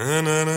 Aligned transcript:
na 0.00 0.22
na 0.24 0.49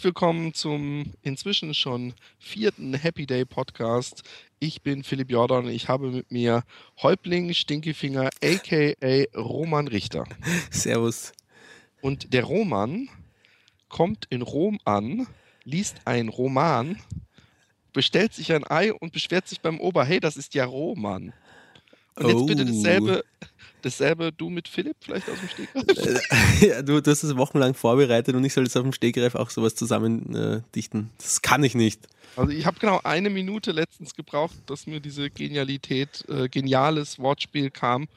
Herzlich 0.00 0.14
willkommen 0.14 0.54
zum 0.54 1.12
inzwischen 1.20 1.74
schon 1.74 2.14
vierten 2.38 2.94
Happy 2.94 3.26
Day 3.26 3.44
Podcast. 3.44 4.22
Ich 4.58 4.80
bin 4.80 5.04
Philipp 5.04 5.30
Jordan 5.30 5.66
und 5.66 5.72
ich 5.72 5.90
habe 5.90 6.10
mit 6.10 6.32
mir 6.32 6.62
Häuptling 7.02 7.52
Stinkefinger 7.52 8.30
aka 8.42 9.24
Roman 9.36 9.88
Richter. 9.88 10.24
Servus. 10.70 11.32
Und 12.00 12.32
der 12.32 12.44
Roman 12.44 13.10
kommt 13.90 14.26
in 14.30 14.40
Rom 14.40 14.78
an, 14.86 15.26
liest 15.64 15.96
einen 16.06 16.30
Roman, 16.30 16.98
bestellt 17.92 18.32
sich 18.32 18.54
ein 18.54 18.64
Ei 18.66 18.94
und 18.94 19.12
beschwert 19.12 19.48
sich 19.48 19.60
beim 19.60 19.78
Ober, 19.78 20.06
hey, 20.06 20.18
das 20.18 20.38
ist 20.38 20.54
ja 20.54 20.64
Roman. 20.64 21.34
Und 22.16 22.26
jetzt 22.26 22.46
bitte 22.46 22.62
Oh. 22.62 22.74
dasselbe, 22.74 23.24
dasselbe 23.84 24.32
du 24.32 24.50
mit 24.50 24.68
Philipp 24.68 24.96
vielleicht 25.00 25.28
aus 25.28 25.38
dem 25.38 25.48
Stegreif? 25.48 26.20
Ja, 26.60 26.82
du, 26.82 27.00
du 27.00 27.10
hast 27.10 27.22
es 27.22 27.36
wochenlang 27.36 27.74
vorbereitet 27.74 28.34
und 28.34 28.44
ich 28.44 28.52
soll 28.52 28.64
jetzt 28.64 28.76
auf 28.76 28.82
dem 28.82 28.92
Stegreif 28.92 29.34
auch 29.34 29.50
sowas 29.50 29.74
zusammen 29.74 30.34
äh, 30.34 30.62
dichten. 30.74 31.10
Das 31.18 31.42
kann 31.42 31.64
ich 31.64 31.74
nicht. 31.74 32.06
Also 32.36 32.52
ich 32.52 32.66
habe 32.66 32.78
genau 32.78 33.00
eine 33.02 33.30
Minute 33.30 33.72
letztens 33.72 34.14
gebraucht, 34.14 34.54
dass 34.66 34.86
mir 34.86 35.00
diese 35.00 35.30
Genialität, 35.30 36.24
äh, 36.28 36.48
geniales 36.48 37.18
Wortspiel 37.18 37.70
kam. 37.70 38.08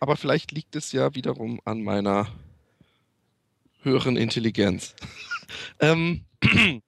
Aber 0.00 0.16
vielleicht 0.16 0.52
liegt 0.52 0.76
es 0.76 0.92
ja 0.92 1.14
wiederum 1.14 1.60
an 1.64 1.82
meiner 1.82 2.28
höheren 3.82 4.16
Intelligenz. 4.16 4.94
ähm, 5.80 6.24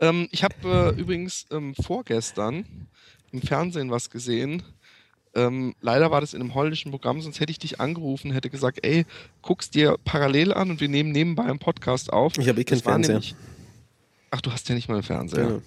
ähm, 0.00 0.28
ich 0.30 0.44
habe 0.44 0.94
äh, 0.96 1.00
übrigens 1.00 1.46
ähm, 1.50 1.74
vorgestern 1.74 2.88
im 3.32 3.42
Fernsehen 3.42 3.90
was 3.90 4.10
gesehen. 4.10 4.62
Ähm, 5.34 5.74
leider 5.80 6.10
war 6.10 6.20
das 6.20 6.34
in 6.34 6.40
einem 6.42 6.54
holländischen 6.54 6.90
Programm, 6.90 7.20
sonst 7.22 7.40
hätte 7.40 7.50
ich 7.50 7.58
dich 7.58 7.80
angerufen, 7.80 8.32
hätte 8.32 8.50
gesagt, 8.50 8.80
ey, 8.82 9.06
guck's 9.40 9.70
dir 9.70 9.96
parallel 10.04 10.52
an 10.52 10.70
und 10.70 10.80
wir 10.80 10.88
nehmen 10.88 11.10
nenebenbei 11.12 11.44
einen 11.44 11.58
Podcast 11.58 12.12
auf. 12.12 12.36
Ich 12.38 12.48
habe 12.48 12.60
eh 12.60 12.64
keinen 12.64 12.82
Fernseher. 12.82 13.14
nämlich- 13.14 13.34
Ach, 14.30 14.40
du 14.40 14.50
hast 14.52 14.68
ja 14.68 14.74
nicht 14.74 14.88
mal 14.88 14.94
einen 14.94 15.02
Fernseher. 15.02 15.46
Genau. 15.46 15.62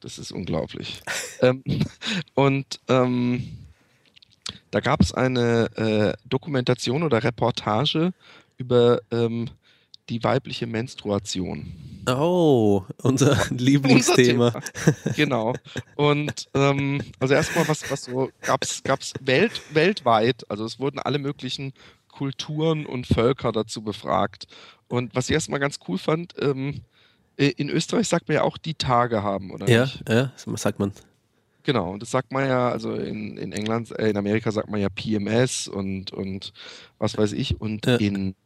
Das 0.00 0.18
ist 0.18 0.30
unglaublich. 0.32 1.00
ähm, 1.40 1.62
und 2.34 2.80
ähm, 2.88 3.48
da 4.70 4.80
gab 4.80 5.00
es 5.00 5.12
eine 5.12 5.70
äh, 5.76 6.28
Dokumentation 6.28 7.02
oder 7.02 7.22
Reportage 7.24 8.12
über 8.56 9.00
ähm, 9.10 9.48
die 10.08 10.22
weibliche 10.22 10.66
Menstruation. 10.66 11.72
Oh, 12.06 12.84
unser 13.02 13.36
Lieblingsthema. 13.50 14.46
Unser. 14.46 14.62
Genau. 15.14 15.54
Und 15.96 16.48
ähm, 16.54 17.02
also 17.18 17.34
erstmal, 17.34 17.66
was, 17.68 17.90
was 17.90 18.04
so 18.04 18.30
gab's, 18.42 18.82
gab's 18.82 19.12
Welt, 19.20 19.62
weltweit, 19.70 20.44
also 20.48 20.64
es 20.64 20.78
wurden 20.78 20.98
alle 20.98 21.18
möglichen 21.18 21.72
Kulturen 22.08 22.86
und 22.86 23.06
Völker 23.06 23.52
dazu 23.52 23.82
befragt. 23.82 24.46
Und 24.88 25.14
was 25.14 25.28
ich 25.28 25.34
erstmal 25.34 25.60
ganz 25.60 25.78
cool 25.88 25.98
fand, 25.98 26.34
ähm, 26.40 26.82
äh, 27.36 27.48
in 27.56 27.68
Österreich 27.68 28.08
sagt 28.08 28.28
man 28.28 28.36
ja 28.36 28.42
auch 28.42 28.56
die 28.56 28.74
Tage 28.74 29.22
haben, 29.22 29.50
oder 29.50 29.68
Ja, 29.68 29.82
nicht? 29.82 30.02
ja, 30.08 30.32
das 30.46 30.62
sagt 30.62 30.78
man. 30.78 30.92
Genau, 31.64 31.90
und 31.90 32.00
das 32.00 32.12
sagt 32.12 32.32
man 32.32 32.46
ja, 32.48 32.68
also 32.70 32.94
in, 32.94 33.36
in 33.36 33.52
England, 33.52 33.90
äh, 33.98 34.08
in 34.10 34.16
Amerika 34.16 34.52
sagt 34.52 34.70
man 34.70 34.80
ja 34.80 34.88
PMS 34.88 35.66
und, 35.66 36.12
und 36.12 36.52
was 36.98 37.18
weiß 37.18 37.32
ich. 37.32 37.60
Und 37.60 37.84
Ja. 37.86 37.96
in, 37.96 38.36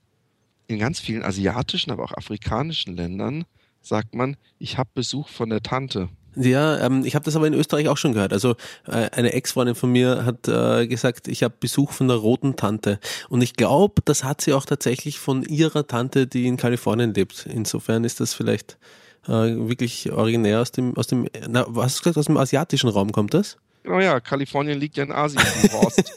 in 0.70 0.78
ganz 0.78 1.00
vielen 1.00 1.22
asiatischen, 1.22 1.90
aber 1.90 2.04
auch 2.04 2.12
afrikanischen 2.12 2.96
Ländern 2.96 3.44
sagt 3.82 4.14
man, 4.14 4.36
ich 4.58 4.78
habe 4.78 4.90
Besuch 4.94 5.28
von 5.28 5.50
der 5.50 5.62
Tante. 5.62 6.08
Ja, 6.36 6.78
ähm, 6.78 7.04
ich 7.04 7.14
habe 7.16 7.24
das 7.24 7.34
aber 7.34 7.46
in 7.46 7.54
Österreich 7.54 7.88
auch 7.88 7.96
schon 7.96 8.12
gehört. 8.12 8.32
Also 8.32 8.54
äh, 8.86 9.10
eine 9.10 9.32
Ex-Freundin 9.32 9.74
von 9.74 9.90
mir 9.90 10.24
hat 10.24 10.46
äh, 10.46 10.86
gesagt, 10.86 11.26
ich 11.26 11.42
habe 11.42 11.54
Besuch 11.58 11.90
von 11.90 12.06
der 12.06 12.18
roten 12.18 12.54
Tante. 12.54 13.00
Und 13.28 13.42
ich 13.42 13.54
glaube, 13.54 14.00
das 14.04 14.22
hat 14.22 14.40
sie 14.40 14.52
auch 14.52 14.64
tatsächlich 14.64 15.18
von 15.18 15.42
ihrer 15.42 15.86
Tante, 15.86 16.26
die 16.28 16.46
in 16.46 16.56
Kalifornien 16.56 17.14
lebt. 17.14 17.46
Insofern 17.46 18.04
ist 18.04 18.20
das 18.20 18.32
vielleicht 18.32 18.78
äh, 19.26 19.32
wirklich 19.32 20.12
originär 20.12 20.60
aus 20.60 20.70
dem, 20.70 20.96
aus 20.96 21.08
dem, 21.08 21.26
na, 21.48 21.64
was 21.68 21.86
hast 21.86 21.98
du 21.98 22.02
gesagt, 22.02 22.18
aus 22.18 22.26
dem 22.26 22.36
asiatischen 22.36 22.90
Raum 22.90 23.10
kommt 23.10 23.34
das? 23.34 23.56
Genau 23.82 23.98
ja, 23.98 24.20
Kalifornien 24.20 24.78
liegt 24.78 24.96
ja 24.98 25.04
in 25.04 25.12
Asien, 25.12 25.42
du 25.62 25.72
Horst. 25.72 26.12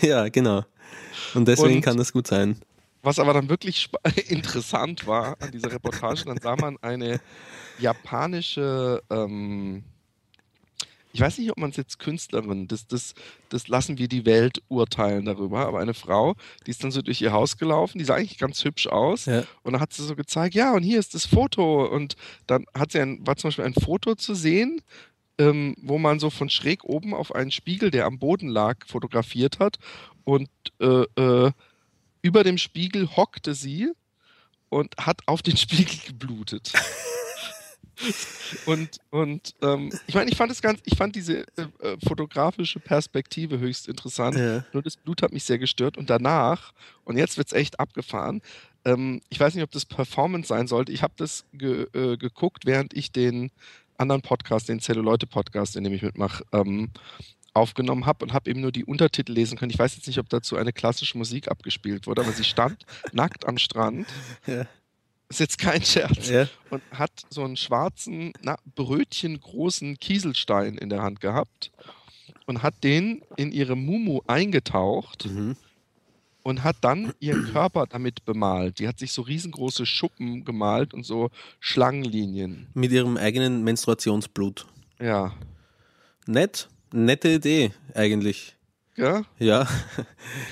ja, 0.00 0.28
genau. 0.28 0.64
Und 1.34 1.46
deswegen 1.48 1.76
Und- 1.76 1.82
kann 1.82 1.96
das 1.96 2.12
gut 2.12 2.26
sein. 2.26 2.58
Was 3.02 3.18
aber 3.20 3.32
dann 3.32 3.48
wirklich 3.48 3.88
interessant 4.28 5.06
war 5.06 5.36
an 5.40 5.52
dieser 5.52 5.70
Reportage, 5.72 6.24
dann 6.24 6.38
sah 6.40 6.56
man 6.56 6.76
eine 6.82 7.20
japanische, 7.78 9.02
ähm, 9.10 9.84
ich 11.12 11.20
weiß 11.20 11.38
nicht, 11.38 11.50
ob 11.50 11.58
man 11.58 11.70
es 11.70 11.76
jetzt 11.76 11.98
Künstlerin, 12.00 12.66
das, 12.68 12.86
das, 12.86 13.14
das 13.48 13.68
lassen 13.68 13.98
wir 13.98 14.08
die 14.08 14.26
Welt 14.26 14.62
urteilen 14.68 15.24
darüber, 15.24 15.66
aber 15.66 15.78
eine 15.78 15.94
Frau, 15.94 16.34
die 16.66 16.70
ist 16.70 16.82
dann 16.84 16.90
so 16.90 17.00
durch 17.00 17.20
ihr 17.22 17.32
Haus 17.32 17.56
gelaufen, 17.56 17.98
die 17.98 18.04
sah 18.04 18.14
eigentlich 18.16 18.38
ganz 18.38 18.64
hübsch 18.64 18.86
aus 18.88 19.26
Ja. 19.26 19.44
und 19.62 19.72
dann 19.72 19.80
hat 19.80 19.92
sie 19.92 20.04
so 20.04 20.16
gezeigt, 20.16 20.54
ja, 20.54 20.74
und 20.74 20.82
hier 20.82 20.98
ist 20.98 21.14
das 21.14 21.24
Foto 21.24 21.86
und 21.86 22.16
dann 22.46 22.66
hat 22.76 22.92
sie 22.92 23.00
ein, 23.00 23.26
war 23.26 23.36
zum 23.36 23.48
Beispiel 23.48 23.64
ein 23.64 23.74
Foto 23.74 24.16
zu 24.16 24.34
sehen, 24.34 24.82
ähm, 25.38 25.74
wo 25.80 25.98
man 25.98 26.18
so 26.18 26.30
von 26.30 26.50
schräg 26.50 26.84
oben 26.84 27.14
auf 27.14 27.34
einen 27.34 27.50
Spiegel, 27.50 27.90
der 27.90 28.06
am 28.06 28.18
Boden 28.18 28.48
lag, 28.48 28.86
fotografiert 28.86 29.58
hat 29.58 29.78
und 30.24 30.50
äh, 30.80 31.04
äh, 31.16 31.52
über 32.22 32.44
dem 32.44 32.58
Spiegel 32.58 33.16
hockte 33.16 33.54
sie 33.54 33.92
und 34.68 34.94
hat 34.98 35.20
auf 35.26 35.42
den 35.42 35.56
Spiegel 35.56 35.98
geblutet. 36.06 36.72
und 38.66 38.98
und 39.10 39.54
ähm, 39.62 39.90
ich 40.06 40.14
meine, 40.14 40.30
ich 40.30 40.36
fand 40.36 40.52
es 40.52 40.62
ganz, 40.62 40.80
ich 40.84 40.96
fand 40.96 41.16
diese 41.16 41.40
äh, 41.56 41.62
äh, 41.80 41.96
fotografische 42.06 42.80
Perspektive 42.80 43.58
höchst 43.58 43.88
interessant. 43.88 44.36
Ja. 44.36 44.64
Nur 44.72 44.82
das 44.82 44.96
Blut 44.96 45.22
hat 45.22 45.32
mich 45.32 45.44
sehr 45.44 45.58
gestört. 45.58 45.96
Und 45.96 46.10
danach, 46.10 46.72
und 47.04 47.16
jetzt 47.16 47.38
wird's 47.38 47.52
echt 47.52 47.80
abgefahren, 47.80 48.40
ähm, 48.84 49.20
ich 49.28 49.40
weiß 49.40 49.54
nicht, 49.54 49.64
ob 49.64 49.70
das 49.70 49.84
Performance 49.84 50.48
sein 50.48 50.66
sollte. 50.66 50.92
Ich 50.92 51.02
habe 51.02 51.14
das 51.16 51.44
ge 51.52 51.86
äh, 51.92 52.16
geguckt, 52.16 52.66
während 52.66 52.94
ich 52.94 53.10
den 53.12 53.50
anderen 53.98 54.22
Podcast, 54.22 54.68
den 54.68 54.80
Zelluleute-Podcast, 54.80 55.76
in 55.76 55.84
dem 55.84 55.92
ich 55.92 56.02
mitmache, 56.02 56.44
ähm, 56.52 56.90
aufgenommen 57.54 58.06
habe 58.06 58.24
und 58.24 58.32
habe 58.32 58.50
eben 58.50 58.60
nur 58.60 58.72
die 58.72 58.84
Untertitel 58.84 59.32
lesen 59.32 59.58
können. 59.58 59.70
Ich 59.70 59.78
weiß 59.78 59.96
jetzt 59.96 60.06
nicht, 60.06 60.18
ob 60.18 60.28
dazu 60.28 60.56
eine 60.56 60.72
klassische 60.72 61.18
Musik 61.18 61.48
abgespielt 61.48 62.06
wurde, 62.06 62.22
aber 62.22 62.32
sie 62.32 62.44
stand 62.44 62.86
nackt 63.12 63.46
am 63.46 63.58
Strand. 63.58 64.06
Ja. 64.46 64.66
Ist 65.28 65.40
jetzt 65.40 65.58
kein 65.58 65.82
Scherz. 65.82 66.28
Ja. 66.28 66.48
Und 66.70 66.82
hat 66.90 67.10
so 67.28 67.44
einen 67.44 67.56
schwarzen, 67.56 68.32
na, 68.42 68.56
brötchengroßen 68.74 69.98
Kieselstein 69.98 70.78
in 70.78 70.88
der 70.88 71.02
Hand 71.02 71.20
gehabt 71.20 71.70
und 72.46 72.62
hat 72.62 72.82
den 72.82 73.22
in 73.36 73.52
ihre 73.52 73.76
Mumu 73.76 74.20
eingetaucht 74.26 75.26
Mhm. 75.26 75.56
Und 76.48 76.64
hat 76.64 76.76
dann 76.80 77.12
ihren 77.20 77.52
Körper 77.52 77.86
damit 77.86 78.24
bemalt. 78.24 78.78
Die 78.78 78.88
hat 78.88 78.98
sich 78.98 79.12
so 79.12 79.20
riesengroße 79.22 79.84
Schuppen 79.84 80.44
gemalt 80.46 80.94
und 80.94 81.04
so 81.04 81.30
Schlangenlinien. 81.60 82.68
Mit 82.72 82.90
ihrem 82.90 83.18
eigenen 83.18 83.62
Menstruationsblut. 83.64 84.66
Ja. 84.98 85.34
Nett. 86.26 86.68
Nette 86.90 87.28
Idee, 87.28 87.72
eigentlich. 87.94 88.56
Ja, 88.96 89.22
Ja, 89.38 89.68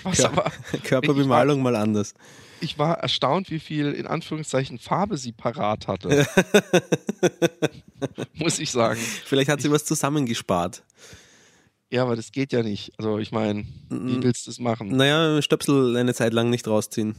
was 0.03 0.19
Ja. 0.19 0.29
aber. 0.29 0.53
Körperbemalung 0.85 1.62
mal 1.62 1.75
anders. 1.76 2.12
Ich 2.61 2.79
war 2.79 2.99
erstaunt, 2.99 3.50
wie 3.50 3.59
viel 3.59 3.93
in 3.93 4.06
Anführungszeichen 4.06 4.79
Farbe 4.79 5.17
sie 5.17 5.32
parat 5.32 5.88
hatte. 5.88 6.26
Muss 8.35 8.59
ich 8.59 8.71
sagen. 8.71 9.00
Vielleicht 9.00 9.50
hat 9.50 9.62
sie 9.62 9.71
was 9.71 9.85
zusammengespart. 9.85 10.82
Ja, 11.91 12.03
aber 12.03 12.17
das 12.17 12.33
geht 12.33 12.53
ja 12.53 12.62
nicht. 12.62 12.93
Also 12.99 13.19
ich 13.19 13.31
meine, 13.33 13.65
wie 13.91 14.23
willst 14.23 14.47
du 14.47 14.50
das 14.50 14.59
machen? 14.59 14.88
Naja, 14.88 15.41
Stöpsel 15.41 15.97
eine 15.97 16.15
Zeit 16.15 16.33
lang 16.33 16.50
nicht 16.50 16.67
rausziehen. 16.67 17.15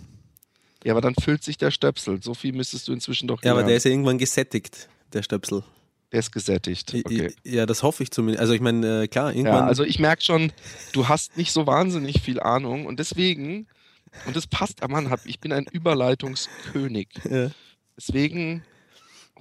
Ja, 0.84 0.94
aber 0.94 1.02
dann 1.02 1.16
füllt 1.16 1.44
sich 1.44 1.58
der 1.58 1.72
Stöpsel. 1.72 2.22
So 2.22 2.34
viel 2.34 2.54
müsstest 2.54 2.88
du 2.88 2.94
inzwischen 2.94 3.28
doch 3.28 3.42
Ja, 3.44 3.52
aber 3.54 3.64
der 3.64 3.78
ist 3.78 3.86
ja 3.86 3.92
irgendwann 3.92 4.18
gesättigt, 4.18 4.90
der 5.14 5.24
Stöpsel. 5.24 5.64
der 6.12 6.20
ist 6.20 6.32
gesättigt. 6.32 6.94
Okay. 6.94 7.34
Ja, 7.44 7.66
das 7.66 7.82
hoffe 7.84 8.04
ich 8.04 8.12
zumindest. 8.12 8.42
Also 8.42 8.54
ich 8.54 8.62
meine, 8.62 9.04
äh, 9.04 9.08
klar, 9.08 9.34
irgendwann. 9.34 9.64
Ja, 9.64 9.68
also 9.68 9.84
ich 9.84 10.00
merke 10.00 10.22
schon, 10.22 10.52
du 10.94 11.08
hast 11.08 11.38
nicht 11.38 11.52
so 11.52 11.66
wahnsinnig 11.66 12.22
viel 12.22 12.40
Ahnung 12.40 12.86
und 12.86 13.00
deswegen, 13.00 13.68
und 14.26 14.36
das 14.36 14.48
passt, 14.48 14.84
ah 14.84 14.88
Mann, 14.88 15.10
hab, 15.10 15.26
ich 15.26 15.40
bin 15.40 15.52
ein 15.52 15.66
Überleitungskönig. 15.66 17.10
Ja. 17.30 17.52
Deswegen 17.98 18.64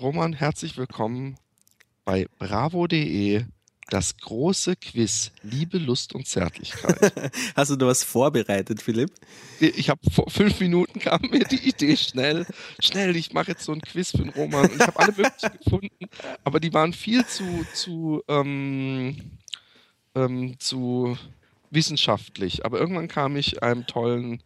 Roman, 0.00 0.32
herzlich 0.32 0.76
willkommen 0.76 1.36
bei 2.04 2.26
bravo.de. 2.38 3.44
Das 3.88 4.16
große 4.16 4.74
Quiz 4.76 5.30
Liebe, 5.42 5.78
Lust 5.78 6.14
und 6.14 6.26
Zärtlichkeit. 6.26 7.12
Hast 7.54 7.70
du 7.70 7.76
da 7.76 7.86
was 7.86 8.02
vorbereitet, 8.02 8.82
Philipp? 8.82 9.12
Ich 9.60 9.88
habe 9.90 10.00
vor 10.10 10.28
fünf 10.28 10.58
Minuten 10.58 10.98
kam 10.98 11.22
mir 11.30 11.44
die 11.44 11.68
Idee 11.68 11.96
schnell, 11.96 12.46
schnell, 12.80 13.14
ich 13.14 13.32
mache 13.32 13.52
jetzt 13.52 13.64
so 13.64 13.72
ein 13.72 13.80
Quiz 13.80 14.10
für 14.10 14.18
den 14.18 14.30
Roman. 14.30 14.68
Und 14.68 14.80
ich 14.80 14.86
habe 14.86 14.98
alle 14.98 15.12
möglichen 15.12 15.58
gefunden, 15.62 16.06
aber 16.42 16.58
die 16.58 16.74
waren 16.74 16.92
viel 16.92 17.24
zu, 17.26 17.64
zu, 17.74 18.22
ähm, 18.26 19.38
ähm, 20.16 20.58
zu 20.58 21.16
wissenschaftlich. 21.70 22.64
Aber 22.64 22.80
irgendwann 22.80 23.06
kam 23.06 23.36
ich 23.36 23.62
einem 23.62 23.86
tollen, 23.86 24.42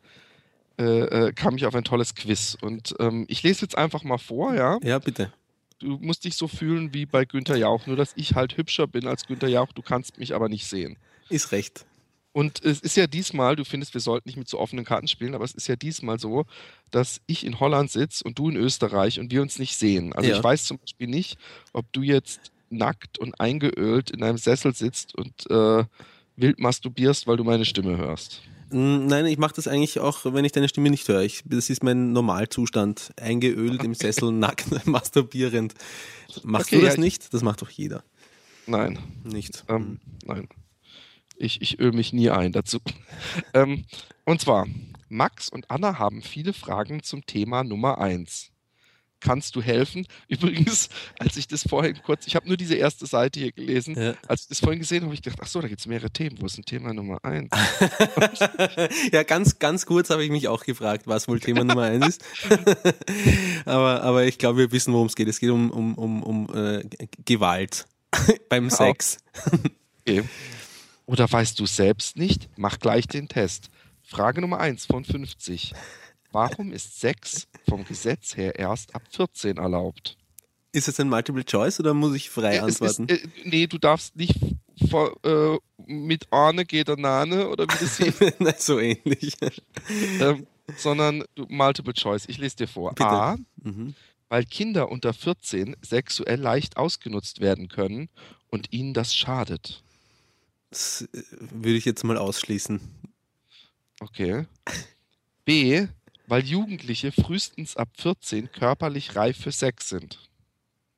äh, 0.78 1.28
äh, 1.28 1.32
kam 1.32 1.56
ich 1.56 1.64
auf 1.64 1.74
ein 1.74 1.84
tolles 1.84 2.14
Quiz. 2.14 2.58
Und 2.60 2.94
ähm, 3.00 3.24
ich 3.28 3.42
lese 3.42 3.62
jetzt 3.62 3.78
einfach 3.78 4.02
mal 4.02 4.18
vor, 4.18 4.54
ja? 4.54 4.78
Ja, 4.82 4.98
bitte. 4.98 5.32
Du 5.80 5.98
musst 6.00 6.24
dich 6.24 6.36
so 6.36 6.46
fühlen 6.46 6.94
wie 6.94 7.06
bei 7.06 7.24
Günther 7.24 7.56
Jauch, 7.56 7.86
nur 7.86 7.96
dass 7.96 8.12
ich 8.14 8.34
halt 8.34 8.56
hübscher 8.56 8.86
bin 8.86 9.06
als 9.06 9.26
Günther 9.26 9.48
Jauch, 9.48 9.72
du 9.72 9.82
kannst 9.82 10.18
mich 10.18 10.34
aber 10.34 10.48
nicht 10.48 10.66
sehen. 10.66 10.96
Ist 11.30 11.52
recht. 11.52 11.86
Und 12.32 12.62
es 12.64 12.80
ist 12.80 12.96
ja 12.96 13.06
diesmal, 13.08 13.56
du 13.56 13.64
findest, 13.64 13.92
wir 13.94 14.00
sollten 14.00 14.28
nicht 14.28 14.36
mit 14.36 14.48
so 14.48 14.60
offenen 14.60 14.84
Karten 14.84 15.08
spielen, 15.08 15.34
aber 15.34 15.44
es 15.44 15.54
ist 15.54 15.66
ja 15.66 15.74
diesmal 15.74 16.20
so, 16.20 16.44
dass 16.90 17.20
ich 17.26 17.44
in 17.44 17.58
Holland 17.58 17.90
sitze 17.90 18.22
und 18.24 18.38
du 18.38 18.50
in 18.50 18.56
Österreich 18.56 19.18
und 19.18 19.32
wir 19.32 19.42
uns 19.42 19.58
nicht 19.58 19.76
sehen. 19.76 20.12
Also 20.12 20.30
Ja. 20.30 20.36
ich 20.36 20.44
weiß 20.44 20.64
zum 20.64 20.78
Beispiel 20.78 21.08
nicht, 21.08 21.38
ob 21.72 21.90
du 21.92 22.02
jetzt 22.02 22.52
nackt 22.68 23.18
und 23.18 23.40
eingeölt 23.40 24.10
in 24.10 24.22
einem 24.22 24.38
Sessel 24.38 24.74
sitzt 24.74 25.14
und 25.16 25.50
äh, 25.50 25.84
wild 26.36 26.60
masturbierst, 26.60 27.26
weil 27.26 27.36
du 27.36 27.42
meine 27.42 27.64
Stimme 27.64 27.96
hörst. 27.96 28.42
Mm, 28.70 29.06
Nein, 29.06 29.26
ich 29.26 29.38
mache 29.38 29.54
das 29.54 29.68
eigentlich 29.68 29.98
auch, 30.00 30.24
wenn 30.24 30.44
ich 30.44 30.52
deine 30.52 30.68
Stimme 30.68 30.90
nicht 30.90 31.08
höre. 31.08 31.22
Ich, 31.22 31.42
das 31.44 31.70
ist 31.70 31.82
mein 31.82 32.12
Normalzustand. 32.12 33.10
Eingeölt 33.20 33.82
im 33.84 33.94
Sessel, 33.94 34.30
nackt, 34.32 34.86
masturbierend. 34.86 35.74
Machst 36.42 36.68
Okay, 36.68 36.76
du 36.76 36.82
das 36.82 36.94
ja, 36.94 36.94
ich- 36.94 37.04
nicht? 37.04 37.34
Das 37.34 37.42
macht 37.42 37.62
doch 37.62 37.70
jeder. 37.70 38.02
Nein. 38.66 38.98
Nicht. 39.24 39.64
Ähm, 39.68 39.98
nein. 40.24 40.48
Ich, 41.36 41.60
ich 41.62 41.80
öle 41.80 41.92
mich 41.92 42.12
nie 42.12 42.30
ein 42.30 42.52
dazu. 42.52 42.78
ähm, 43.54 43.84
und 44.24 44.40
zwar, 44.40 44.66
Max 45.08 45.48
und 45.48 45.70
Anna 45.70 45.98
haben 45.98 46.22
viele 46.22 46.52
Fragen 46.52 47.02
zum 47.02 47.24
Thema 47.26 47.64
Nummer 47.64 47.98
1. 47.98 48.50
Kannst 49.20 49.54
du 49.54 49.62
helfen? 49.62 50.06
Übrigens, 50.28 50.88
als 51.18 51.36
ich 51.36 51.46
das 51.46 51.62
vorhin 51.68 52.00
kurz, 52.02 52.26
ich 52.26 52.36
habe 52.36 52.48
nur 52.48 52.56
diese 52.56 52.74
erste 52.74 53.06
Seite 53.06 53.38
hier 53.40 53.52
gelesen, 53.52 53.94
Ja. 54.00 54.14
als 54.26 54.42
ich 54.42 54.48
das 54.48 54.60
vorhin 54.60 54.78
gesehen 54.78 54.98
habe, 54.98 55.06
habe 55.06 55.14
ich 55.14 55.22
gedacht, 55.22 55.40
ach 55.42 55.46
so, 55.48 55.60
da 55.60 55.68
gibt 55.68 55.80
es 55.80 55.86
mehrere 55.86 56.10
Themen. 56.10 56.40
Wo 56.40 56.46
ist 56.46 56.56
denn 56.56 56.64
Thema 56.64 56.92
Nummer 56.94 57.24
1? 57.24 57.50
ja, 59.12 59.22
ganz, 59.22 59.58
ganz 59.58 59.86
kurz 59.86 60.10
habe 60.10 60.24
ich 60.24 60.30
mich 60.30 60.48
auch 60.48 60.64
gefragt, 60.64 61.06
was 61.06 61.28
wohl 61.28 61.40
Thema 61.40 61.64
Nummer 61.64 61.82
eins 61.82 62.08
ist. 62.08 62.24
aber, 63.64 64.02
aber 64.02 64.24
ich 64.24 64.38
glaube, 64.38 64.58
wir 64.58 64.72
wissen, 64.72 64.92
worum 64.92 65.06
es 65.06 65.14
geht. 65.14 65.28
Es 65.28 65.38
geht 65.40 65.50
um, 65.50 65.70
um, 65.70 65.94
um, 65.94 66.22
um 66.22 66.54
äh, 66.54 66.82
Gewalt 67.24 67.86
beim 68.48 68.70
Sex. 68.70 69.18
Okay. 70.00 70.24
Oder 71.06 71.30
weißt 71.30 71.58
du 71.58 71.66
selbst 71.66 72.16
nicht? 72.16 72.48
Mach 72.56 72.78
gleich 72.78 73.06
den 73.06 73.28
Test. 73.28 73.70
Frage 74.02 74.40
Nummer 74.40 74.58
1 74.60 74.86
von 74.86 75.04
50. 75.04 75.72
Warum 76.32 76.72
ist 76.72 77.00
Sex 77.00 77.48
vom 77.68 77.84
Gesetz 77.84 78.36
her 78.36 78.58
erst 78.58 78.94
ab 78.94 79.02
14 79.10 79.56
erlaubt? 79.56 80.16
Ist 80.72 80.86
es 80.86 81.00
ein 81.00 81.08
Multiple 81.08 81.44
Choice 81.44 81.80
oder 81.80 81.94
muss 81.94 82.14
ich 82.14 82.30
frei 82.30 82.62
antworten? 82.62 83.06
Ist, 83.08 83.24
äh, 83.24 83.28
nee, 83.44 83.66
du 83.66 83.78
darfst 83.78 84.14
nicht 84.14 84.38
vor, 84.88 85.12
äh, 85.24 85.58
mit 85.86 86.32
Arne 86.32 86.64
geht 86.64 86.86
der 86.88 86.96
Nane 86.96 87.48
oder 87.48 87.64
wie 87.64 87.78
das 87.80 87.96
hieß, 87.98 88.64
so 88.64 88.78
ähnlich. 88.78 89.36
ähm, 90.20 90.46
sondern 90.76 91.24
du, 91.34 91.46
Multiple 91.48 91.94
Choice. 91.94 92.26
Ich 92.28 92.38
lese 92.38 92.56
dir 92.56 92.68
vor. 92.68 92.90
Bitte. 92.90 93.08
A, 93.08 93.36
Mhm. 93.62 93.94
weil 94.28 94.44
Kinder 94.44 94.90
unter 94.90 95.12
14 95.12 95.74
sexuell 95.82 96.38
leicht 96.40 96.76
ausgenutzt 96.76 97.40
werden 97.40 97.66
können 97.68 98.08
und 98.48 98.72
ihnen 98.72 98.94
das 98.94 99.12
schadet. 99.14 99.82
Das 100.70 101.02
äh, 101.12 101.22
würde 101.50 101.76
ich 101.78 101.84
jetzt 101.84 102.04
mal 102.04 102.16
ausschließen. 102.16 102.80
Okay. 103.98 104.46
B, 105.44 105.88
weil 106.30 106.44
Jugendliche 106.44 107.12
frühestens 107.12 107.76
ab 107.76 107.88
14 107.98 108.50
körperlich 108.52 109.16
reif 109.16 109.36
für 109.36 109.52
Sex 109.52 109.88
sind. 109.88 110.18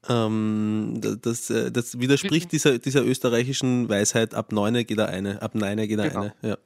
Ähm, 0.09 0.99
da- 1.01 1.15
das, 1.15 1.49
äh, 1.51 1.71
das 1.73 1.99
widerspricht 1.99 2.53
dieser, 2.53 2.79
dieser 2.79 3.05
österreichischen 3.05 3.89
Weisheit, 3.89 4.35
ab 4.35 4.53
neune 4.53 4.85
geht 4.85 4.99
er 4.99 5.09
eine, 5.09 5.41
ab 5.43 5.55
neune 5.55 5.87
geht 5.89 5.99
er 5.99 6.09
Genau. 6.11 6.21
eine. 6.23 6.35
Ja. 6.43 6.59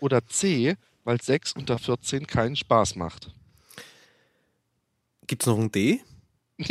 Oder 0.00 0.26
C, 0.26 0.76
weil 1.04 1.20
Sex 1.22 1.52
unter 1.52 1.78
14 1.78 2.26
keinen 2.26 2.56
Spaß 2.56 2.96
macht. 2.96 3.32
Gibt 5.26 5.42
es 5.42 5.46
noch 5.46 5.58
ein 5.58 5.70
D? 5.72 6.00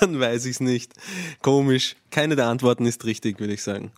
Dann 0.00 0.18
weiß 0.20 0.44
ich 0.46 0.52
es 0.52 0.60
nicht. 0.60 0.92
Komisch. 1.42 1.96
Keine 2.10 2.36
der 2.36 2.46
Antworten 2.48 2.86
ist 2.86 3.04
richtig, 3.04 3.40
würde 3.40 3.54
ich 3.54 3.62
sagen. 3.62 3.92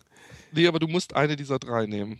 nee, 0.51 0.67
aber 0.67 0.79
du 0.79 0.87
musst 0.87 1.15
eine 1.15 1.35
dieser 1.35 1.59
drei 1.59 1.85
nehmen. 1.85 2.19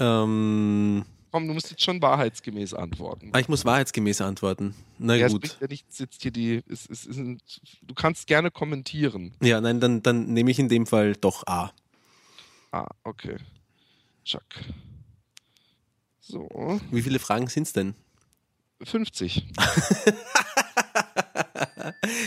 Ähm, 0.00 1.04
Komm, 1.30 1.46
du 1.46 1.54
musst 1.54 1.70
jetzt 1.70 1.82
schon 1.82 2.02
wahrheitsgemäß 2.02 2.74
antworten. 2.74 3.30
ah, 3.32 3.38
ich 3.38 3.48
muss 3.48 3.64
wahrheitsgemäß 3.64 4.20
antworten. 4.22 4.74
Na 4.98 5.14
Ja, 5.14 5.28
gut. 5.28 5.56
ja 5.60 5.66
nichts, 5.68 5.98
jetzt 5.98 6.22
hier 6.22 6.32
die. 6.32 6.62
Es, 6.68 6.88
es, 6.90 7.06
es 7.06 7.16
du 7.16 7.94
kannst 7.94 8.26
gerne 8.26 8.50
kommentieren. 8.50 9.32
Ja, 9.40 9.60
nein, 9.60 9.78
dann, 9.80 10.02
dann 10.02 10.32
nehme 10.32 10.50
ich 10.50 10.58
in 10.58 10.68
dem 10.68 10.86
Fall 10.86 11.14
doch 11.14 11.46
A. 11.46 11.70
Ah, 12.72 12.88
okay. 13.04 13.36
Chuck. 14.24 14.42
So, 16.20 16.80
Wie 16.90 17.02
viele 17.02 17.18
Fragen 17.18 17.46
sind 17.48 17.64
es 17.64 17.72
denn? 17.72 17.94
50. 18.82 19.46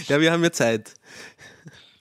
Ja, 0.07 0.19
wir 0.19 0.31
haben 0.31 0.43
ja 0.43 0.51
Zeit. 0.51 0.93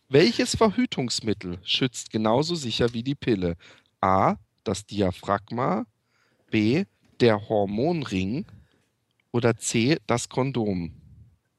Welches 0.09 0.57
Verhütungsmittel 0.57 1.59
schützt 1.65 2.11
genauso 2.11 2.55
sicher 2.55 2.93
wie 2.93 3.03
die 3.03 3.15
Pille? 3.15 3.57
A. 4.01 4.37
Das 4.65 4.87
Diaphragma. 4.87 5.85
B. 6.51 6.85
Der 7.21 7.49
Hormonring. 7.49 8.45
Oder 9.33 9.57
C. 9.57 9.99
Das 10.07 10.29
Kondom. 10.29 10.93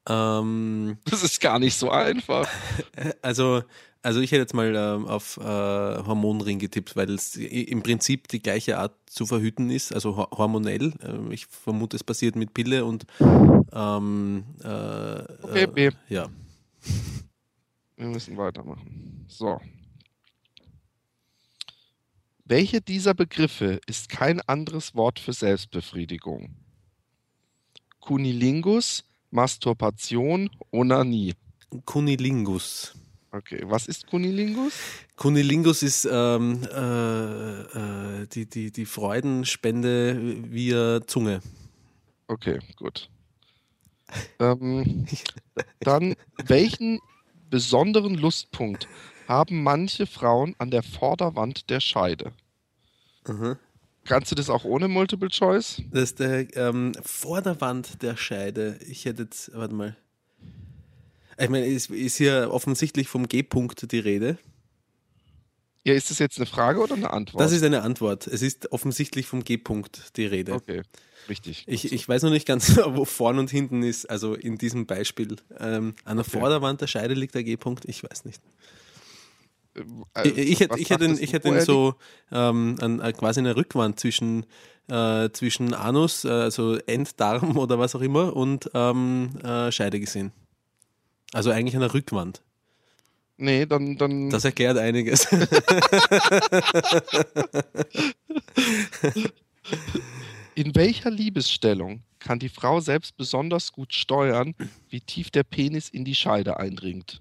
Ähm, 0.08 0.98
Das 1.04 1.22
ist 1.22 1.40
gar 1.40 1.58
nicht 1.58 1.76
so 1.76 1.90
einfach. 1.90 2.48
also, 3.22 3.62
also 4.02 4.20
ich 4.20 4.30
hätte 4.32 4.42
jetzt 4.42 4.54
mal 4.54 4.74
ähm, 4.76 5.06
auf 5.06 5.38
äh, 5.38 5.42
Hormonring 5.42 6.58
getippt, 6.58 6.94
weil 6.96 7.10
es 7.10 7.36
im 7.36 7.82
Prinzip 7.82 8.28
die 8.28 8.40
gleiche 8.40 8.78
Art 8.78 8.94
zu 9.06 9.26
verhüten 9.26 9.70
ist, 9.70 9.92
also 9.94 10.16
ho- 10.16 10.28
hormonell. 10.36 10.92
Ähm, 11.02 11.30
ich 11.32 11.46
vermute, 11.46 11.96
es 11.96 12.04
passiert 12.04 12.36
mit 12.36 12.52
Pille 12.54 12.84
und 12.84 13.06
ähm, 13.72 14.44
äh, 14.62 14.66
Okay, 15.42 15.62
äh, 15.64 15.66
B. 15.66 15.90
ja. 16.08 16.28
Wir 17.96 18.06
müssen 18.06 18.36
weitermachen. 18.36 19.24
So. 19.28 19.60
Welche 22.46 22.82
dieser 22.82 23.14
Begriffe 23.14 23.80
ist 23.86 24.10
kein 24.10 24.42
anderes 24.42 24.94
Wort 24.94 25.18
für 25.18 25.32
Selbstbefriedigung? 25.32 26.54
Kunilingus, 28.00 29.02
Masturbation, 29.30 30.50
Onanie. 30.70 31.34
Kunilingus. 31.86 32.94
Okay, 33.30 33.62
was 33.64 33.86
ist 33.86 34.06
Kunilingus? 34.06 34.74
Kunilingus 35.16 35.82
ist 35.82 36.06
ähm, 36.10 36.60
äh, 36.70 37.62
äh, 38.22 38.26
die, 38.26 38.44
die, 38.44 38.70
die 38.70 38.84
Freudenspende 38.84 40.44
via 40.52 41.00
Zunge. 41.06 41.40
Okay, 42.28 42.58
gut. 42.76 43.08
Ähm, 44.38 45.06
dann, 45.80 46.14
welchen 46.44 47.00
besonderen 47.48 48.16
Lustpunkt 48.16 48.86
haben 49.28 49.62
manche 49.62 50.06
Frauen 50.06 50.54
an 50.58 50.70
der 50.70 50.82
Vorderwand 50.82 51.70
der 51.70 51.80
Scheide? 51.80 52.32
Mhm. 53.26 53.56
Kannst 54.04 54.30
du 54.30 54.34
das 54.34 54.50
auch 54.50 54.64
ohne 54.64 54.86
Multiple 54.88 55.30
Choice? 55.30 55.80
Das 55.90 56.02
ist 56.04 56.20
der 56.20 56.54
ähm, 56.56 56.92
Vorderwand 57.02 58.02
der 58.02 58.16
Scheide. 58.16 58.78
Ich 58.86 59.06
hätte 59.06 59.22
jetzt, 59.22 59.50
warte 59.54 59.74
mal. 59.74 59.96
Ich 61.38 61.48
meine, 61.48 61.66
ist, 61.66 61.90
ist 61.90 62.16
hier 62.18 62.48
offensichtlich 62.52 63.08
vom 63.08 63.26
G-Punkt 63.26 63.90
die 63.90 63.98
Rede. 63.98 64.38
Ja, 65.86 65.94
ist 65.94 66.10
das 66.10 66.18
jetzt 66.18 66.38
eine 66.38 66.46
Frage 66.46 66.80
oder 66.80 66.94
eine 66.94 67.10
Antwort? 67.10 67.42
Das 67.42 67.52
ist 67.52 67.62
eine 67.62 67.82
Antwort. 67.82 68.26
Es 68.26 68.40
ist 68.42 68.72
offensichtlich 68.72 69.26
vom 69.26 69.42
G-Punkt 69.42 70.16
die 70.16 70.26
Rede. 70.26 70.52
okay, 70.52 70.82
richtig. 71.28 71.64
Ich, 71.66 71.92
ich 71.92 72.08
weiß 72.08 72.22
noch 72.22 72.30
nicht 72.30 72.46
ganz, 72.46 72.76
wo 72.86 73.04
vorn 73.04 73.38
und 73.38 73.50
hinten 73.50 73.82
ist, 73.82 74.08
also 74.08 74.34
in 74.34 74.56
diesem 74.58 74.86
Beispiel. 74.86 75.36
Ähm, 75.58 75.94
an 76.04 76.18
der 76.18 76.26
Okay. 76.26 76.38
Vorderwand 76.38 76.80
der 76.82 76.86
Scheide 76.86 77.14
liegt 77.14 77.34
der 77.34 77.42
G-Punkt, 77.44 77.84
ich 77.86 78.02
weiß 78.02 78.24
nicht. 78.26 78.40
Äh, 80.14 80.28
Ich, 80.28 80.60
hätte, 80.60 80.78
ich 80.78 80.90
hätte, 80.90 81.06
ich 81.20 81.32
hätte 81.32 81.48
ihn 81.48 81.60
so 81.60 81.94
ähm, 82.30 82.76
an, 82.80 83.00
äh, 83.00 83.12
quasi 83.12 83.40
eine 83.40 83.56
Rückwand 83.56 83.98
zwischen, 83.98 84.46
äh, 84.88 85.30
zwischen 85.30 85.74
Anus, 85.74 86.24
äh, 86.24 86.28
also 86.28 86.76
Enddarm 86.76 87.56
oder 87.58 87.78
was 87.78 87.94
auch 87.94 88.02
immer, 88.02 88.34
und 88.36 88.70
ähm, 88.74 89.30
äh, 89.42 89.70
Scheide 89.72 90.00
gesehen. 90.00 90.32
Also 91.32 91.50
eigentlich 91.50 91.74
eine 91.76 91.92
Rückwand. 91.92 92.38
liegt? 92.38 92.54
Nee, 93.36 93.66
dann, 93.66 93.96
dann 93.96 94.30
Das 94.30 94.44
erklärt 94.44 94.78
einiges. 94.78 95.26
in 100.54 100.74
welcher 100.74 101.10
Liebesstellung 101.10 102.02
kann 102.18 102.38
die 102.38 102.48
Frau 102.48 102.80
selbst 102.80 103.16
besonders 103.16 103.72
gut 103.72 103.92
steuern, 103.92 104.54
wie 104.88 105.00
tief 105.00 105.30
der 105.30 105.42
Penis 105.42 105.88
in 105.88 106.04
die 106.04 106.14
Scheide 106.14 106.58
eindringt. 106.58 107.20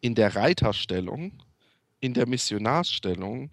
In 0.00 0.14
der 0.14 0.36
Reiterstellung, 0.36 1.32
in 2.00 2.14
der 2.14 2.26
Missionarsstellung, 2.26 3.50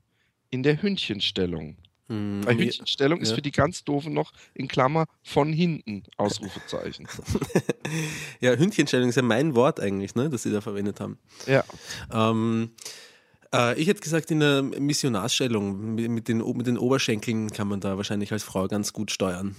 in 0.49 0.63
der 0.63 0.81
Hündchenstellung. 0.81 1.77
Hm, 2.09 2.41
Bei 2.45 2.55
Hündchenstellung 2.55 3.21
ist 3.21 3.29
ja. 3.29 3.35
für 3.35 3.41
die 3.41 3.51
ganz 3.51 3.83
doofen 3.83 4.13
noch 4.13 4.33
in 4.53 4.67
Klammer 4.67 5.05
von 5.23 5.53
hinten 5.53 6.03
Ausrufezeichen. 6.17 7.07
ja, 8.41 8.55
Hündchenstellung 8.55 9.09
ist 9.09 9.15
ja 9.15 9.21
mein 9.21 9.55
Wort 9.55 9.79
eigentlich, 9.79 10.15
ne, 10.15 10.29
das 10.29 10.43
sie 10.43 10.51
da 10.51 10.61
verwendet 10.61 10.99
haben. 10.99 11.17
ja. 11.47 11.63
Ähm, 12.11 12.71
äh, 13.53 13.79
ich 13.79 13.87
hätte 13.87 14.01
gesagt, 14.01 14.31
in 14.31 14.41
der 14.41 14.63
Missionarsstellung 14.63 15.95
mit 15.95 16.09
mit 16.09 16.27
den, 16.27 16.39
mit 16.39 16.67
den 16.67 16.77
Oberschenkeln 16.77 17.51
kann 17.51 17.67
man 17.67 17.79
da 17.79 17.95
wahrscheinlich 17.97 18.31
als 18.31 18.43
Frau 18.43 18.67
ganz 18.67 18.91
gut 18.91 19.11
steuern. 19.11 19.55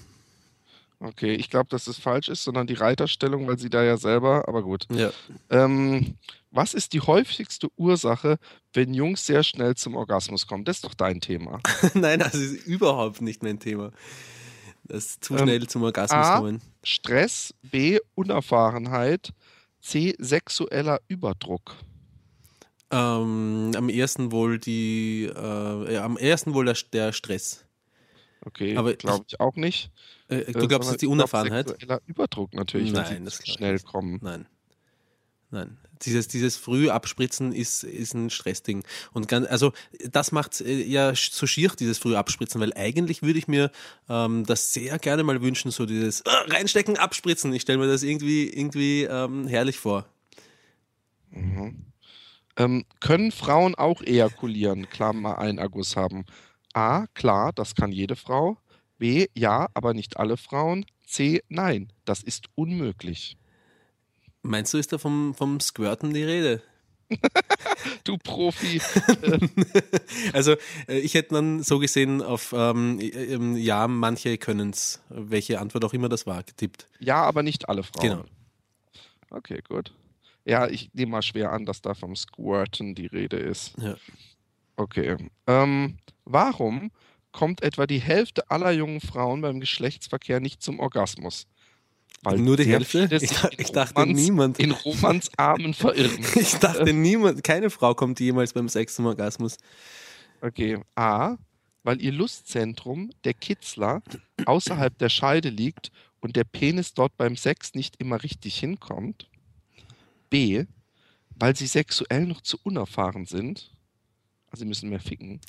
Okay, 1.00 1.34
ich 1.34 1.50
glaube, 1.50 1.68
dass 1.70 1.84
das 1.84 1.98
falsch 1.98 2.28
ist, 2.28 2.44
sondern 2.44 2.66
die 2.66 2.74
Reiterstellung, 2.74 3.46
weil 3.46 3.58
sie 3.58 3.68
da 3.68 3.82
ja 3.82 3.96
selber, 3.96 4.48
aber 4.48 4.62
gut. 4.62 4.86
Ja. 4.90 5.10
Ähm, 5.50 6.16
was 6.50 6.72
ist 6.72 6.92
die 6.92 7.00
häufigste 7.00 7.68
Ursache, 7.76 8.38
wenn 8.72 8.94
Jungs 8.94 9.26
sehr 9.26 9.42
schnell 9.42 9.74
zum 9.74 9.96
Orgasmus 9.96 10.46
kommen? 10.46 10.64
Das 10.64 10.76
ist 10.76 10.84
doch 10.84 10.94
dein 10.94 11.20
Thema. 11.20 11.60
Nein, 11.94 12.20
das 12.20 12.34
ist 12.34 12.66
überhaupt 12.66 13.20
nicht 13.20 13.42
mein 13.42 13.58
Thema. 13.58 13.90
Das 14.84 15.18
zu 15.18 15.34
Ähm, 15.34 15.40
schnell 15.40 15.66
zum 15.66 15.82
Orgasmus 15.82 16.26
A. 16.26 16.38
kommen. 16.38 16.62
Stress, 16.82 17.54
B. 17.62 17.98
Unerfahrenheit, 18.14 19.30
C. 19.80 20.14
Sexueller 20.18 21.00
Überdruck. 21.08 21.74
Ähm, 22.90 23.72
am 23.74 23.88
ersten 23.88 24.30
wohl 24.30 24.58
die, 24.58 25.24
äh, 25.24 25.96
am 25.96 26.16
ersten 26.16 26.54
wohl 26.54 26.66
der, 26.66 26.76
der 26.92 27.12
Stress. 27.12 27.63
Okay, 28.44 28.76
Aber 28.76 28.94
glaube 28.94 29.24
ich 29.28 29.40
auch 29.40 29.56
nicht. 29.56 29.90
Äh, 30.28 30.36
Äh, 30.38 30.52
du 30.52 30.68
glaubst, 30.68 30.90
dass 30.90 30.96
die 30.98 31.06
Unerfahrenheit? 31.06 31.74
Überdruck 32.06 32.54
natürlich, 32.54 32.92
Nein, 32.92 33.24
das 33.24 33.40
schnell 33.44 33.74
nicht. 33.74 33.86
kommen. 33.86 34.18
Nein. 34.22 34.46
Nein. 35.50 35.78
Dieses, 36.02 36.26
dieses 36.28 36.56
früh 36.56 36.90
abspritzen 36.90 37.52
ist, 37.52 37.84
ist 37.84 38.12
ein 38.14 38.28
Stressding. 38.28 38.82
Und 39.12 39.28
ganz, 39.28 39.46
also 39.46 39.72
das 40.10 40.32
macht 40.32 40.60
ja 40.60 41.10
sch- 41.10 41.32
so 41.32 41.46
schier, 41.46 41.70
dieses 41.78 41.98
früh 41.98 42.16
abspritzen, 42.16 42.60
weil 42.60 42.72
eigentlich 42.74 43.22
würde 43.22 43.38
ich 43.38 43.46
mir 43.46 43.70
ähm, 44.08 44.44
das 44.44 44.72
sehr 44.72 44.98
gerne 44.98 45.22
mal 45.22 45.40
wünschen, 45.40 45.70
so 45.70 45.86
dieses 45.86 46.22
äh, 46.22 46.30
reinstecken, 46.48 46.98
abspritzen. 46.98 47.52
Ich 47.54 47.62
stelle 47.62 47.78
mir 47.78 47.86
das 47.86 48.02
irgendwie, 48.02 48.48
irgendwie 48.48 49.04
ähm, 49.04 49.46
herrlich 49.46 49.78
vor. 49.78 50.06
Ähm, 52.56 52.84
können 53.00 53.32
Frauen 53.32 53.74
auch 53.74 54.02
ejakulieren, 54.02 54.88
Klammer 54.90 55.38
ein 55.38 55.58
Erguss 55.58 55.96
haben? 55.96 56.24
A, 56.74 57.06
klar, 57.14 57.52
das 57.52 57.74
kann 57.74 57.92
jede 57.92 58.16
Frau. 58.16 58.58
B, 58.98 59.26
ja, 59.34 59.68
aber 59.74 59.94
nicht 59.94 60.18
alle 60.18 60.36
Frauen. 60.36 60.84
C, 61.06 61.42
nein, 61.48 61.92
das 62.04 62.22
ist 62.22 62.46
unmöglich. 62.54 63.36
Meinst 64.42 64.74
du, 64.74 64.78
ist 64.78 64.92
da 64.92 64.98
vom, 64.98 65.34
vom 65.34 65.60
Squirten 65.60 66.12
die 66.12 66.24
Rede? 66.24 66.62
Du 68.04 68.16
Profi. 68.18 68.80
Also 70.32 70.56
äh, 70.88 70.98
ich 70.98 71.14
hätte 71.14 71.34
dann 71.34 71.62
so 71.62 71.78
gesehen 71.78 72.22
auf 72.22 72.54
ähm, 72.56 72.98
äh, 73.00 73.08
ähm, 73.08 73.56
ja, 73.56 73.88
manche 73.88 74.38
können 74.38 74.70
es, 74.70 75.02
welche 75.08 75.60
Antwort 75.60 75.84
auch 75.84 75.92
immer 75.92 76.08
das 76.08 76.26
war, 76.26 76.42
getippt. 76.42 76.88
Ja, 76.98 77.22
aber 77.22 77.42
nicht 77.42 77.68
alle 77.68 77.82
Frauen. 77.82 78.08
Genau. 78.08 78.24
Okay, 79.30 79.62
gut. 79.68 79.92
Ja, 80.44 80.68
ich 80.68 80.90
nehme 80.92 81.12
mal 81.12 81.22
schwer 81.22 81.52
an, 81.52 81.66
dass 81.66 81.82
da 81.82 81.94
vom 81.94 82.16
Squirten 82.16 82.94
die 82.94 83.06
Rede 83.06 83.36
ist. 83.36 83.74
Ja. 83.78 83.96
Okay. 84.76 85.16
Ähm, 85.46 85.98
warum 86.24 86.90
kommt 87.32 87.62
etwa 87.62 87.86
die 87.86 88.00
Hälfte 88.00 88.50
aller 88.50 88.70
jungen 88.72 89.00
Frauen 89.00 89.40
beim 89.40 89.60
Geschlechtsverkehr 89.60 90.40
nicht 90.40 90.62
zum 90.62 90.78
Orgasmus? 90.80 91.46
Nur 92.36 92.56
die 92.56 92.64
Hälfte? 92.64 93.08
Ich 93.10 93.20
sich 93.20 93.30
dach- 93.38 93.50
in 93.50 93.60
ich 93.60 93.72
dachte, 93.72 93.94
Romans- 94.00 94.20
niemand. 94.20 94.58
In 94.58 94.70
Romansarmen 94.70 95.74
verirren. 95.74 96.24
Ich 96.36 96.54
dachte, 96.54 96.92
niemand, 96.92 97.44
keine 97.44 97.68
Frau 97.70 97.94
kommt 97.94 98.18
jemals 98.20 98.52
beim 98.54 98.68
Sex 98.68 98.94
zum 98.94 99.06
Orgasmus. 99.06 99.58
Okay. 100.40 100.78
A, 100.94 101.36
weil 101.82 102.00
ihr 102.00 102.12
Lustzentrum, 102.12 103.10
der 103.24 103.34
Kitzler, 103.34 104.02
außerhalb 104.46 104.96
der 104.96 105.10
Scheide 105.10 105.50
liegt 105.50 105.90
und 106.20 106.36
der 106.36 106.44
Penis 106.44 106.94
dort 106.94 107.14
beim 107.18 107.36
Sex 107.36 107.74
nicht 107.74 107.96
immer 108.00 108.22
richtig 108.22 108.56
hinkommt. 108.58 109.28
B, 110.30 110.64
weil 111.36 111.54
sie 111.56 111.66
sexuell 111.66 112.24
noch 112.26 112.40
zu 112.40 112.56
unerfahren 112.62 113.26
sind. 113.26 113.73
Also 114.54 114.62
sie 114.62 114.68
müssen 114.68 114.88
mehr 114.88 115.00
ficken. 115.00 115.40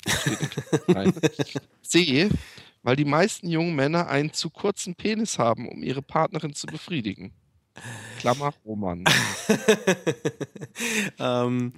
C, 1.82 2.28
weil 2.82 2.96
die 2.96 3.04
meisten 3.04 3.48
jungen 3.48 3.76
Männer 3.76 4.08
einen 4.08 4.32
zu 4.32 4.50
kurzen 4.50 4.96
Penis 4.96 5.38
haben, 5.38 5.68
um 5.68 5.84
ihre 5.84 6.02
Partnerin 6.02 6.54
zu 6.54 6.66
befriedigen. 6.66 7.32
Klammer 8.18 8.52
Roman. 8.64 9.04
ähm, 11.20 11.72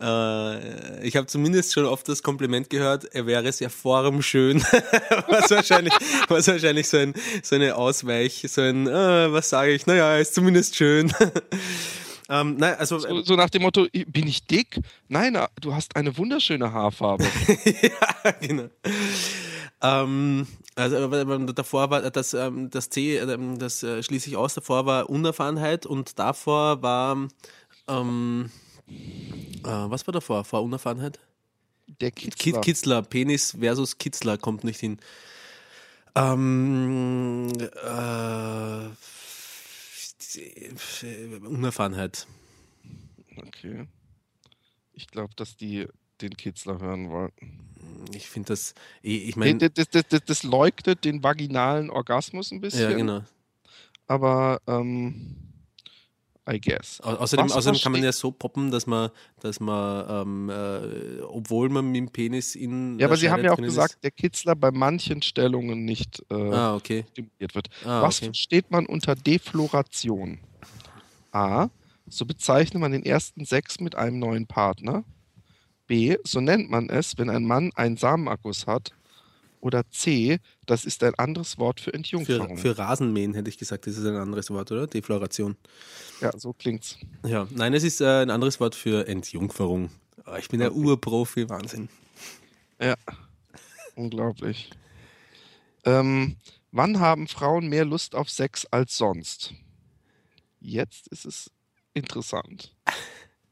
äh, 0.00 1.04
ich 1.04 1.16
habe 1.16 1.26
zumindest 1.26 1.72
schon 1.72 1.84
oft 1.84 2.08
das 2.08 2.22
Kompliment 2.22 2.70
gehört, 2.70 3.12
er 3.12 3.26
wäre 3.26 3.50
sehr 3.50 3.70
formschön. 3.70 4.62
was 5.26 5.50
wahrscheinlich, 5.50 5.94
was 6.28 6.46
wahrscheinlich 6.46 6.86
so, 6.86 6.98
ein, 6.98 7.12
so 7.42 7.56
eine 7.56 7.74
Ausweich, 7.74 8.46
so 8.48 8.60
ein, 8.60 8.86
äh, 8.86 9.32
was 9.32 9.48
sage 9.48 9.72
ich, 9.72 9.84
naja, 9.86 10.12
er 10.12 10.20
ist 10.20 10.32
zumindest 10.32 10.76
schön. 10.76 11.12
Ähm, 12.28 12.56
nein, 12.56 12.74
also 12.78 12.98
So, 12.98 13.22
so 13.22 13.36
nach 13.36 13.50
dem 13.50 13.62
Motto, 13.62 13.86
bin 14.06 14.26
ich 14.26 14.46
dick? 14.46 14.80
Nein, 15.08 15.38
du 15.60 15.74
hast 15.74 15.96
eine 15.96 16.16
wunderschöne 16.16 16.72
Haarfarbe. 16.72 17.24
ja, 17.82 18.32
genau. 18.40 18.68
Ähm, 19.80 20.46
also 20.74 20.96
aber 20.96 21.38
davor 21.52 21.90
war 21.90 22.10
das, 22.10 22.34
ähm, 22.34 22.70
das 22.70 22.90
C, 22.90 23.18
ähm, 23.18 23.58
das 23.58 23.82
äh, 23.82 24.02
schließe 24.02 24.28
ich 24.28 24.36
aus, 24.36 24.54
davor 24.54 24.86
war 24.86 25.08
Unerfahrenheit 25.08 25.86
und 25.86 26.18
davor 26.18 26.82
war, 26.82 27.28
ähm, 27.86 28.50
äh, 28.88 29.62
was 29.64 30.06
war 30.06 30.12
davor? 30.12 30.44
Vor 30.44 30.62
Unerfahrenheit? 30.62 31.20
Der 32.00 32.10
Kitzler. 32.10 32.60
Kitzler, 32.60 33.02
Penis 33.02 33.56
versus 33.58 33.98
Kitzler 33.98 34.36
kommt 34.36 34.64
nicht 34.64 34.80
hin. 34.80 34.98
Ähm, 36.14 37.48
äh, 37.60 38.88
Unerfahrenheit. 41.46 42.26
Okay. 43.36 43.86
Ich 44.92 45.06
glaube, 45.08 45.34
dass 45.36 45.56
die 45.56 45.86
den 46.20 46.36
Kitzler 46.36 46.80
hören 46.80 47.10
wollten. 47.10 47.60
Ich 48.12 48.28
finde 48.28 48.48
das, 48.48 48.74
eh- 49.02 49.28
ich 49.28 49.36
meine, 49.36 49.70
das, 49.70 49.88
das, 49.88 50.06
das, 50.08 50.24
das 50.24 50.42
leugnet 50.42 51.04
den 51.04 51.22
vaginalen 51.22 51.90
Orgasmus 51.90 52.50
ein 52.50 52.60
bisschen. 52.60 52.90
ja 52.90 52.96
genau. 52.96 53.22
Aber, 54.06 54.60
ähm, 54.66 55.47
I 56.50 56.58
guess. 56.60 57.00
Au- 57.02 57.16
Außerdem, 57.16 57.46
Was 57.46 57.56
außerdem 57.56 57.80
kann 57.80 57.92
man 57.92 58.02
ja 58.02 58.12
so 58.12 58.30
poppen, 58.30 58.70
dass 58.70 58.86
man, 58.86 59.10
dass 59.40 59.60
man, 59.60 60.06
ähm, 60.26 60.48
äh, 60.50 61.20
obwohl 61.22 61.68
man 61.68 61.86
mit 61.86 61.96
dem 61.96 62.08
Penis 62.10 62.54
in 62.54 62.98
Ja, 62.98 63.06
aber 63.06 63.16
Sie 63.16 63.30
haben 63.30 63.44
ja 63.44 63.52
auch 63.52 63.56
gesagt, 63.58 63.98
der 64.02 64.10
Kitzler 64.10 64.56
bei 64.56 64.70
manchen 64.70 65.20
Stellungen 65.20 65.84
nicht 65.84 66.22
äh, 66.30 66.48
Ist. 66.48 66.54
Ah, 66.54 66.74
okay. 66.74 67.04
stimuliert 67.12 67.54
wird. 67.54 67.68
Ah, 67.84 68.02
Was 68.02 68.18
okay. 68.18 68.26
versteht 68.26 68.70
man 68.70 68.86
unter 68.86 69.14
Defloration? 69.14 70.38
A. 71.32 71.68
So 72.08 72.24
bezeichnet 72.24 72.80
man 72.80 72.92
den 72.92 73.04
ersten 73.04 73.44
Sex 73.44 73.80
mit 73.80 73.94
einem 73.94 74.18
neuen 74.18 74.46
Partner. 74.46 75.04
B. 75.86 76.16
So 76.24 76.40
nennt 76.40 76.70
man 76.70 76.88
es, 76.88 77.18
wenn 77.18 77.28
ein 77.28 77.44
Mann 77.44 77.70
einen 77.74 77.96
Samenakkus 77.98 78.66
hat. 78.66 78.92
Oder 79.60 79.88
C. 79.90 80.38
Das 80.66 80.84
ist 80.84 81.02
ein 81.02 81.14
anderes 81.16 81.58
Wort 81.58 81.80
für 81.80 81.90
Für, 81.90 81.94
Entjungferung. 81.96 82.58
für 82.58 82.78
Rasenmähen 82.78 83.34
hätte 83.34 83.48
ich 83.50 83.58
gesagt, 83.58 83.86
das 83.86 83.96
ist 83.96 84.06
ein 84.06 84.16
anderes 84.16 84.50
Wort, 84.50 84.70
oder? 84.70 84.86
Defloration. 84.86 85.56
ja, 86.20 86.30
so 86.38 86.52
klingt's. 86.52 86.96
Ja, 87.26 87.46
nein, 87.50 87.74
es 87.74 87.82
ist 87.82 88.00
äh, 88.00 88.22
ein 88.22 88.30
anderes 88.30 88.60
Wort 88.60 88.74
für 88.74 89.06
Entjungferung. 89.08 89.90
Ah, 90.24 90.38
ich 90.38 90.48
bin 90.48 90.60
der 90.60 90.74
Urprofi, 90.74 91.48
Wahnsinn. 91.48 91.88
Ja, 92.80 92.94
unglaublich. 93.96 94.70
Ähm, 95.84 96.36
wann 96.70 97.00
haben 97.00 97.26
Frauen 97.28 97.68
mehr 97.68 97.84
Lust 97.84 98.14
auf 98.14 98.28
Sex 98.30 98.66
als 98.66 98.96
sonst? 98.96 99.54
Jetzt 100.60 101.08
ist 101.08 101.24
es 101.24 101.50
interessant. 101.94 102.74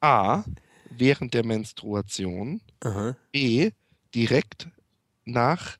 A. 0.01 0.45
Während 0.91 1.35
der 1.35 1.45
Menstruation. 1.45 2.61
Aha. 2.81 3.17
B. 3.33 3.71
Direkt 4.15 4.69
nach, 5.25 5.77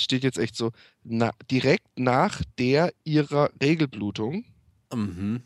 steht 0.00 0.24
jetzt 0.24 0.38
echt 0.38 0.56
so, 0.56 0.72
na, 1.04 1.32
direkt 1.50 1.98
nach 1.98 2.42
der 2.58 2.92
ihrer 3.04 3.50
Regelblutung. 3.62 4.44
Mhm. 4.92 5.42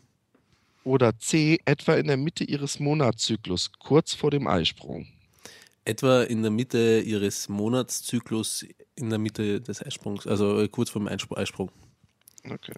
Oder 0.83 1.17
C. 1.19 1.59
Etwa 1.65 1.95
in 1.95 2.07
der 2.07 2.17
Mitte 2.17 2.43
ihres 2.43 2.79
Monatszyklus, 2.79 3.71
kurz 3.79 4.13
vor 4.13 4.31
dem 4.31 4.47
Eisprung. 4.47 5.07
Etwa 5.83 6.23
in 6.23 6.41
der 6.41 6.51
Mitte 6.51 7.01
ihres 7.05 7.49
Monatszyklus, 7.49 8.65
in 8.95 9.09
der 9.09 9.19
Mitte 9.19 9.61
des 9.61 9.85
Eisprungs, 9.85 10.27
also 10.27 10.61
äh, 10.61 10.67
kurz 10.67 10.89
vor 10.89 11.01
dem 11.01 11.07
Eisprung. 11.07 11.71
Okay. 12.49 12.75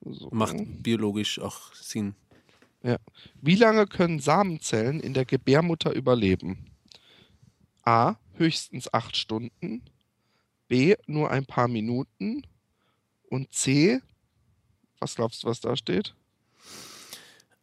So. 0.00 0.28
Macht 0.32 0.56
biologisch 0.82 1.40
auch 1.40 1.74
Sinn. 1.74 2.14
Wie 3.40 3.56
lange 3.56 3.86
können 3.86 4.20
Samenzellen 4.20 5.00
in 5.00 5.14
der 5.14 5.24
Gebärmutter 5.24 5.92
überleben? 5.92 6.70
A. 7.82 8.16
Höchstens 8.36 8.92
acht 8.92 9.16
Stunden. 9.16 9.82
B. 10.68 10.94
Nur 11.06 11.30
ein 11.30 11.46
paar 11.46 11.68
Minuten. 11.68 12.46
Und 13.30 13.52
C, 13.52 14.00
was 14.98 15.14
glaubst 15.14 15.42
du, 15.42 15.48
was 15.48 15.60
da 15.60 15.76
steht? 15.76 16.14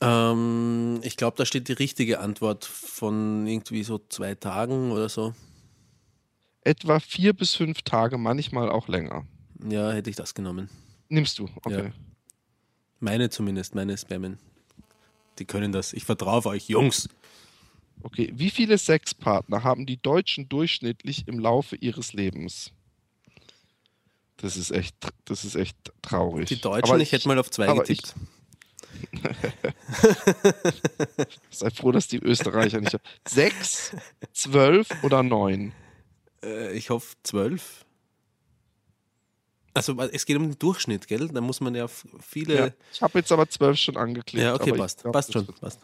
Ähm, 0.01 1.00
ich 1.03 1.15
glaube, 1.15 1.38
da 1.38 1.46
steht 1.46 1.70
die 1.70 1.74
richtige 1.74 2.20
Antwort 2.20 2.65
von 2.65 3.48
irgendwie 3.48 3.84
so 3.84 4.01
zwei 4.10 4.36
Tagen 4.36 4.92
oder 4.92 5.08
so. 5.08 5.34
Etwa 6.62 7.00
vier 7.00 7.34
bis 7.34 7.56
fünf 7.56 7.82
Tage, 7.82 8.18
manchmal 8.18 8.70
auch 8.70 8.88
länger. 8.88 9.25
Ja, 9.70 9.92
hätte 9.92 10.10
ich 10.10 10.15
das 10.15 10.34
genommen. 10.34 10.70
Nimmst 11.10 11.39
du, 11.39 11.50
okay. 11.63 11.86
Ja. 11.86 11.94
Meine 13.00 13.30
zumindest, 13.30 13.75
meine 13.75 13.98
Spammen. 13.98 14.39
Die 15.39 15.46
können 15.46 15.72
das. 15.72 15.94
Ich 15.94 16.06
vertraue 16.06 16.34
auf 16.34 16.46
euch, 16.46 16.68
Jungs. 16.68 17.10
Okay, 18.04 18.32
wie 18.36 18.50
viele 18.50 18.78
Sexpartner 18.78 19.64
haben 19.64 19.86
die 19.86 19.98
Deutschen 19.98 20.50
durchschnittlich 20.50 21.28
im 21.28 21.40
Laufe 21.40 21.78
ihres 21.78 22.14
Lebens? 22.14 22.72
Das 24.38 24.58
ist 24.58 24.72
echt, 24.72 24.96
das 25.26 25.46
ist 25.46 25.56
echt 25.56 25.78
traurig. 26.02 26.50
Die 26.50 26.60
Deutschen, 26.60 26.92
Aber 26.92 27.00
ich 27.02 27.14
hätte 27.14 27.30
mal 27.30 27.40
auf 27.40 27.50
zwei 27.50 27.74
getippt. 27.74 28.14
Sei 31.50 31.70
froh, 31.70 31.92
dass 31.92 32.08
die 32.08 32.20
Österreicher 32.20 32.82
nicht 32.82 32.94
haben. 32.94 33.04
Sechs, 33.28 33.96
zwölf 34.34 34.90
oder 35.04 35.24
neun? 35.24 35.72
Äh, 36.44 36.74
ich 36.74 36.90
hoffe 36.90 37.16
zwölf. 37.24 37.86
Also 39.74 40.00
es 40.12 40.25
geht 40.25 40.38
um 40.38 40.44
den 40.44 40.60
Durchschnitt, 40.60 41.08
gell? 41.08 41.27
Da 41.30 41.42
muss 41.42 41.60
man 41.60 41.74
ja 41.74 41.88
viele. 41.88 42.56
Ja, 42.56 42.70
ich 42.92 43.01
habe 43.01 43.20
jetzt 43.20 43.32
aber 43.32 43.50
zwölf 43.50 43.77
schon 43.80 43.98
angeklickt. 43.98 44.44
Ja, 44.44 44.53
okay, 44.53 44.72
passt. 44.74 45.01
glaub, 45.01 45.13
passt 45.13 45.34
schon. 45.34 45.48
Passt. 45.48 45.80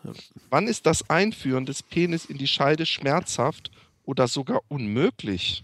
Wann 0.50 0.68
ist 0.68 0.86
das 0.86 1.10
Einführen 1.10 1.66
des 1.66 1.82
Penis 1.82 2.26
in 2.26 2.38
die 2.38 2.48
Scheide 2.48 2.86
schmerzhaft 2.86 3.72
oder 4.06 4.28
sogar 4.28 4.62
unmöglich? 4.68 5.64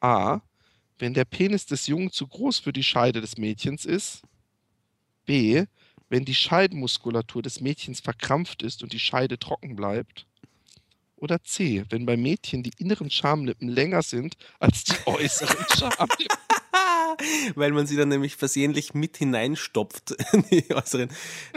A. 0.00 0.40
Wenn 0.98 1.12
der 1.12 1.24
Penis 1.24 1.66
des 1.66 1.88
Jungen 1.88 2.12
zu 2.12 2.26
groß 2.26 2.60
für 2.60 2.72
die 2.72 2.84
Scheide 2.84 3.20
des 3.20 3.36
Mädchens 3.36 3.84
ist. 3.84 4.22
B. 5.24 5.64
Wenn 6.08 6.24
die 6.24 6.36
Scheidenmuskulatur 6.36 7.42
des 7.42 7.60
Mädchens 7.60 8.00
verkrampft 8.00 8.62
ist 8.62 8.84
und 8.84 8.92
die 8.92 9.00
Scheide 9.00 9.38
trocken 9.40 9.74
bleibt. 9.74 10.24
Oder 11.16 11.42
C. 11.42 11.84
Wenn 11.90 12.04
bei 12.06 12.16
Mädchen 12.16 12.62
die 12.62 12.72
inneren 12.78 13.10
Schamlippen 13.10 13.68
länger 13.68 14.02
sind 14.02 14.36
als 14.58 14.84
die 14.84 14.94
äußeren 15.06 15.64
Schamlippen. 15.78 16.36
Weil 17.54 17.72
man 17.72 17.86
sie 17.86 17.96
dann 17.96 18.08
nämlich 18.10 18.36
versehentlich 18.36 18.92
mit 18.92 19.16
hineinstopft, 19.16 20.14
die 20.50 20.64
äußeren, 20.74 21.08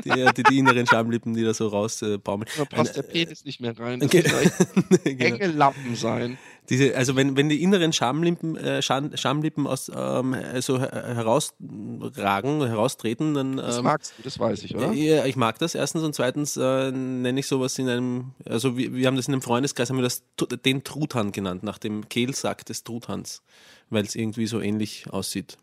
die, 0.05 0.11
die, 0.37 0.43
die 0.43 0.57
inneren 0.59 0.87
Schamlippen, 0.87 1.33
die 1.33 1.43
da 1.43 1.53
so 1.53 1.67
rausbaumeln. 1.67 2.49
Da 2.57 2.65
passt 2.65 2.95
der 2.95 3.01
Penis 3.03 3.43
nicht 3.43 3.59
mehr 3.59 3.77
rein. 3.77 3.99
Das 3.99 4.07
Okay. 4.07 4.23
müssen 4.23 4.83
vielleicht 4.87 5.03
genau. 5.19 5.35
enge 5.35 5.47
Lappen 5.47 5.95
sein. 5.95 6.37
Diese, 6.69 6.95
also 6.95 7.15
wenn, 7.15 7.35
wenn 7.35 7.49
die 7.49 7.63
inneren 7.63 7.93
Schamlippen, 7.93 8.55
äh, 8.55 8.81
Scham, 8.83 9.15
Schamlippen 9.17 9.65
aus, 9.65 9.91
ähm, 9.93 10.35
so 10.59 10.79
her- 10.79 11.15
herausragen, 11.15 12.65
heraustreten, 12.65 13.33
dann 13.33 13.57
Das 13.57 13.77
ähm, 13.77 13.83
magst 13.85 14.13
du, 14.17 14.23
das 14.23 14.37
weiß 14.37 14.63
ich, 14.63 14.75
oder? 14.75 14.91
Ja, 14.93 15.25
ich 15.25 15.35
mag 15.35 15.57
das 15.57 15.73
erstens 15.73 16.03
und 16.03 16.13
zweitens 16.13 16.57
äh, 16.57 16.91
nenne 16.91 17.39
ich 17.39 17.47
sowas 17.47 17.79
in 17.79 17.89
einem, 17.89 18.31
also 18.45 18.77
wir, 18.77 18.93
wir 18.93 19.07
haben 19.07 19.15
das 19.15 19.27
in 19.27 19.33
einem 19.33 19.41
Freundeskreis, 19.41 19.89
haben 19.89 19.97
wir 19.97 20.03
das 20.03 20.23
den 20.63 20.83
Truthahn 20.83 21.31
genannt, 21.31 21.63
nach 21.63 21.79
dem 21.79 22.07
Kehlsack 22.07 22.65
des 22.65 22.83
Truthahns, 22.83 23.41
weil 23.89 24.05
es 24.05 24.13
irgendwie 24.13 24.45
so 24.45 24.61
ähnlich 24.61 25.09
aussieht. 25.09 25.57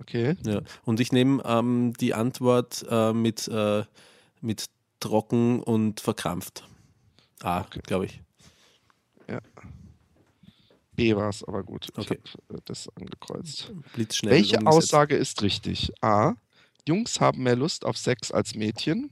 Okay. 0.00 0.36
Ja. 0.44 0.60
Und 0.84 1.00
ich 1.00 1.12
nehme 1.12 1.42
ähm, 1.46 1.94
die 1.98 2.12
Antwort 2.12 2.84
äh, 2.90 3.14
mit, 3.14 3.48
äh, 3.48 3.84
mit 4.42 4.66
trocken 4.98 5.62
und 5.62 6.00
verkrampft. 6.00 6.64
Ah, 7.42 7.64
glaube 7.86 8.04
ich. 8.04 8.20
B 10.96 11.14
war 11.16 11.28
es, 11.28 11.44
aber 11.44 11.62
gut. 11.62 11.88
Okay. 11.96 12.18
Ich 12.24 12.32
habe 12.48 12.62
das 12.64 12.88
angekreuzt. 12.96 13.72
Blitzschnell. 13.94 14.32
Welche 14.32 14.56
umgesetzt. 14.58 14.76
Aussage 14.76 15.16
ist 15.16 15.42
richtig? 15.42 15.92
A. 16.00 16.34
Jungs 16.86 17.20
haben 17.20 17.42
mehr 17.42 17.56
Lust 17.56 17.84
auf 17.84 17.96
Sex 17.96 18.30
als 18.32 18.54
Mädchen. 18.54 19.10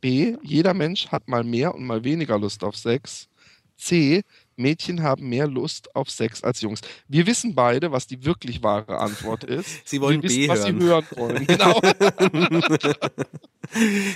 B. 0.00 0.36
Jeder 0.42 0.74
Mensch 0.74 1.08
hat 1.08 1.28
mal 1.28 1.44
mehr 1.44 1.74
und 1.74 1.84
mal 1.84 2.04
weniger 2.04 2.38
Lust 2.38 2.64
auf 2.64 2.76
Sex. 2.76 3.28
C. 3.76 4.22
Mädchen 4.56 5.02
haben 5.02 5.28
mehr 5.28 5.46
Lust 5.48 5.94
auf 5.96 6.10
Sex 6.10 6.42
als 6.44 6.60
Jungs. 6.60 6.80
Wir 7.08 7.26
wissen 7.26 7.54
beide, 7.54 7.90
was 7.90 8.06
die 8.06 8.24
wirklich 8.24 8.62
wahre 8.62 8.98
Antwort 8.98 9.44
ist. 9.58 9.86
Sie 9.88 10.00
wollen 10.00 10.22
Wir 10.22 10.30
wissen, 10.30 10.40
B 10.42 10.48
was 10.48 10.60
hören. 10.60 10.80
sie 10.80 10.86
hören 10.86 11.06
wollen. 11.16 11.46
Genau. 11.46 11.80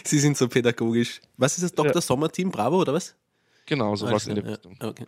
Sie 0.05 0.19
sind 0.19 0.37
so 0.37 0.47
pädagogisch. 0.49 1.21
Was 1.37 1.55
ist 1.57 1.65
das, 1.65 1.73
Dr. 1.73 1.95
Ja. 1.95 2.01
Sommer-Team? 2.01 2.51
Bravo 2.51 2.81
oder 2.81 2.95
was? 2.95 3.15
genau, 3.67 3.95
sowas 3.97 4.27
in 4.27 4.37
der 4.37 4.45
ja, 4.45 4.51
Richtung. 4.53 4.77
okay. 4.81 5.07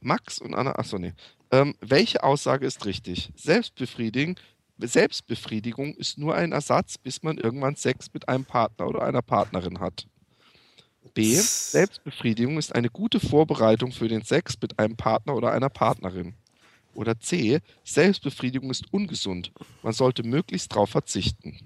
Max 0.00 0.38
und 0.38 0.54
Anna, 0.54 0.72
achso, 0.72 0.98
nee. 0.98 1.14
Ähm, 1.50 1.74
welche 1.80 2.22
Aussage 2.22 2.66
ist 2.66 2.86
richtig? 2.86 3.30
Selbstbefriedigung, 3.36 4.36
Selbstbefriedigung 4.78 5.94
ist 5.94 6.18
nur 6.18 6.34
ein 6.34 6.52
Ersatz, 6.52 6.96
bis 6.98 7.22
man 7.22 7.38
irgendwann 7.38 7.76
Sex 7.76 8.12
mit 8.12 8.28
einem 8.28 8.44
Partner 8.44 8.86
oder 8.86 9.02
einer 9.02 9.22
Partnerin 9.22 9.80
hat. 9.80 10.06
B. 11.14 11.34
Selbstbefriedigung 11.34 12.58
ist 12.58 12.74
eine 12.74 12.88
gute 12.88 13.20
Vorbereitung 13.20 13.92
für 13.92 14.08
den 14.08 14.22
Sex 14.22 14.56
mit 14.60 14.78
einem 14.78 14.96
Partner 14.96 15.34
oder 15.34 15.52
einer 15.52 15.70
Partnerin. 15.70 16.34
Oder 16.94 17.18
C. 17.18 17.60
Selbstbefriedigung 17.84 18.70
ist 18.70 18.92
ungesund. 18.92 19.52
Man 19.82 19.92
sollte 19.92 20.22
möglichst 20.22 20.72
darauf 20.72 20.90
verzichten. 20.90 21.58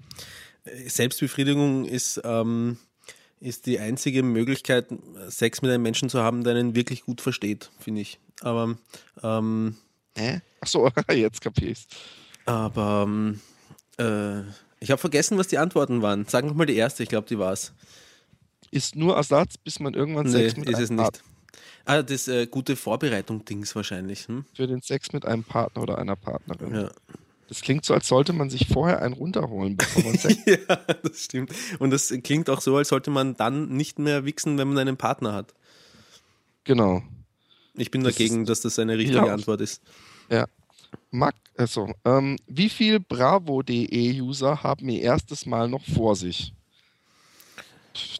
Selbstbefriedigung 0.63 1.85
ist, 1.85 2.21
ähm, 2.23 2.77
ist 3.39 3.65
die 3.65 3.79
einzige 3.79 4.23
Möglichkeit, 4.23 4.87
Sex 5.27 5.61
mit 5.61 5.71
einem 5.71 5.83
Menschen 5.83 6.09
zu 6.09 6.21
haben, 6.21 6.43
der 6.43 6.55
einen 6.55 6.75
wirklich 6.75 7.03
gut 7.03 7.21
versteht, 7.21 7.71
finde 7.79 8.01
ich. 8.01 8.19
Aber, 8.41 8.77
ähm, 9.23 9.75
Hä? 10.17 10.41
Achso, 10.61 10.89
jetzt 11.11 11.41
kapier 11.41 11.71
ich's. 11.71 11.87
aber 12.45 13.05
ähm, 13.07 13.41
äh, 13.97 14.41
ich 14.79 14.91
habe 14.91 14.99
vergessen, 14.99 15.37
was 15.37 15.47
die 15.47 15.57
Antworten 15.57 16.01
waren. 16.01 16.25
Sag 16.27 16.45
noch 16.45 16.53
mal 16.53 16.65
die 16.65 16.75
erste, 16.75 17.03
ich 17.03 17.09
glaube, 17.09 17.27
die 17.27 17.39
war's. 17.39 17.73
Ist 18.71 18.95
nur 18.95 19.15
Ersatz, 19.15 19.57
bis 19.57 19.79
man 19.79 19.93
irgendwann 19.93 20.25
Nee, 20.25 20.31
Sex 20.31 20.57
mit 20.57 20.69
ist 20.69 20.79
es 20.79 20.89
nicht. 20.89 21.23
Ah, 21.85 22.01
das 22.01 22.27
äh, 22.27 22.47
gute 22.47 22.75
Vorbereitung-Dings 22.75 23.75
wahrscheinlich. 23.75 24.27
Hm? 24.27 24.45
für 24.53 24.67
den 24.67 24.81
Sex 24.81 25.13
mit 25.13 25.25
einem 25.25 25.43
Partner 25.43 25.83
oder 25.83 25.97
einer 25.97 26.15
Partnerin. 26.15 26.73
Ja. 26.73 26.91
Das 27.47 27.61
klingt 27.61 27.85
so, 27.85 27.93
als 27.93 28.07
sollte 28.07 28.33
man 28.33 28.49
sich 28.49 28.67
vorher 28.67 29.01
einen 29.01 29.13
runterholen, 29.13 29.77
bevor 29.77 30.03
man 30.03 30.17
Sex 30.17 30.37
ja, 30.45 30.75
das 31.03 31.23
stimmt. 31.23 31.51
Und 31.79 31.91
das 31.91 32.13
klingt 32.23 32.49
auch 32.49 32.59
so, 32.59 32.75
als 32.77 32.89
sollte 32.89 33.11
man 33.11 33.35
dann 33.37 33.69
nicht 33.69 33.99
mehr 33.99 34.25
wichsen, 34.25 34.57
wenn 34.57 34.67
man 34.67 34.79
einen 34.79 34.97
Partner 34.97 35.33
hat. 35.33 35.53
Genau. 36.63 37.03
Ich 37.77 37.91
bin 37.91 38.03
Das 38.03 38.13
dagegen, 38.15 38.45
dass 38.45 38.61
das 38.61 38.79
eine 38.79 38.97
richtige 38.97 39.17
Ja. 39.25 39.33
Antwort 39.33 39.61
ist. 39.61 39.81
Ja. 40.29 40.47
Mac, 41.11 41.35
also, 41.57 41.93
ähm, 42.05 42.37
wie 42.47 42.69
viel 42.69 42.99
Bravo.de-User 42.99 44.63
haben 44.63 44.89
ihr 44.89 45.01
erstes 45.01 45.45
Mal 45.45 45.67
noch 45.67 45.83
vor 45.85 46.15
sich? 46.15 46.53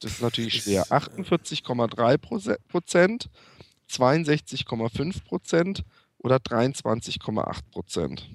Das 0.02 0.12
ist 0.12 0.22
natürlich 0.22 0.64
schwer. 0.64 0.86
48,3 0.90 2.18
Proze- 2.18 2.58
Prozent, 2.70 3.30
62,5 3.90 5.24
Prozent 5.26 5.84
oder 6.20 6.38
23,8 6.38 7.62
Prozent. 7.72 8.30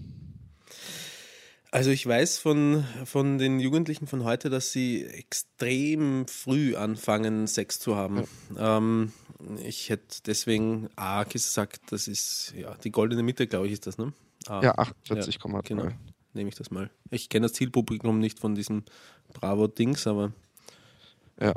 Also 1.73 1.91
ich 1.91 2.05
weiß 2.05 2.39
von, 2.39 2.85
von 3.05 3.39
den 3.39 3.61
Jugendlichen 3.61 4.09
von 4.09 4.25
heute, 4.25 4.51
dass 4.51 4.73
sie 4.73 5.05
extrem 5.05 6.27
früh 6.27 6.75
anfangen, 6.75 7.47
Sex 7.47 7.79
zu 7.79 7.95
haben. 7.95 8.25
Ähm, 8.59 9.13
ich 9.65 9.89
hätte 9.89 10.19
deswegen 10.27 10.89
A 10.97 11.23
gesagt, 11.25 11.93
das 11.93 12.09
ist 12.09 12.55
ja 12.57 12.75
die 12.83 12.91
goldene 12.91 13.23
Mitte, 13.23 13.47
glaube 13.47 13.69
ich, 13.69 13.73
ist 13.75 13.87
das, 13.87 13.99
ne? 13.99 14.13
A. 14.47 14.63
Ja, 14.63 14.75
48,3. 14.75 15.63
Genau, 15.63 15.89
nehme 16.35 16.49
ich 16.49 16.57
das 16.57 16.73
mal. 16.73 16.91
Ich 17.11 17.29
kenne 17.29 17.47
das 17.47 17.53
Zielpublikum 17.53 18.19
nicht 18.19 18.41
von 18.41 18.55
diesem 18.57 18.85
Bravo-Dings, 19.35 20.07
aber 20.07 20.33
Ja. 21.41 21.55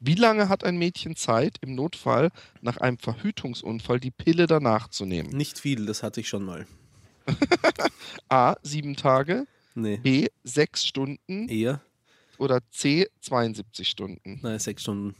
Wie 0.00 0.14
lange 0.14 0.48
hat 0.48 0.62
ein 0.62 0.76
Mädchen 0.76 1.16
Zeit, 1.16 1.56
im 1.60 1.74
Notfall 1.74 2.30
nach 2.60 2.76
einem 2.76 2.98
Verhütungsunfall 2.98 3.98
die 3.98 4.12
Pille 4.12 4.46
danach 4.46 4.88
zu 4.88 5.06
nehmen? 5.06 5.30
nicht 5.30 5.58
viel, 5.58 5.86
das 5.86 6.02
hatte 6.02 6.20
ich 6.20 6.28
schon 6.28 6.44
mal. 6.44 6.66
A. 8.28 8.56
Sieben 8.62 8.96
Tage, 8.96 9.46
Nee, 9.74 9.96
B. 9.98 10.28
Sechs 10.44 10.86
Stunden 10.86 11.48
eher, 11.48 11.80
oder 12.38 12.60
C. 12.70 13.08
72 13.20 13.88
Stunden. 13.88 14.40
nein, 14.42 14.58
sechs 14.58 14.82
Stunden. 14.82 15.14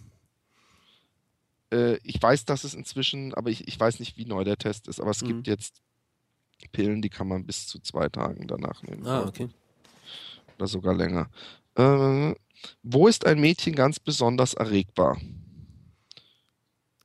Äh, 1.72 1.98
ich 2.02 2.20
weiß, 2.20 2.44
dass 2.44 2.64
es 2.64 2.74
inzwischen, 2.74 3.34
aber 3.34 3.50
ich, 3.50 3.68
ich 3.68 3.78
weiß 3.78 4.00
nicht, 4.00 4.16
wie 4.16 4.24
neu 4.24 4.44
der 4.44 4.56
Test 4.56 4.88
ist, 4.88 5.00
aber 5.00 5.10
es 5.10 5.22
Mhm. 5.22 5.28
gibt 5.28 5.46
jetzt 5.48 5.82
Pillen, 6.72 7.02
die 7.02 7.10
kann 7.10 7.28
man 7.28 7.44
bis 7.46 7.66
zu 7.66 7.78
zwei 7.80 8.08
Tagen 8.08 8.46
danach 8.48 8.82
nehmen. 8.82 9.06
Ah, 9.06 9.26
okay. 9.26 9.48
Oder 10.56 10.66
sogar 10.66 10.94
länger. 10.94 11.28
Äh, 11.76 12.34
wo 12.82 13.06
ist 13.06 13.24
ein 13.26 13.38
Mädchen 13.40 13.74
ganz 13.74 14.00
besonders 14.00 14.54
erregbar? 14.54 15.20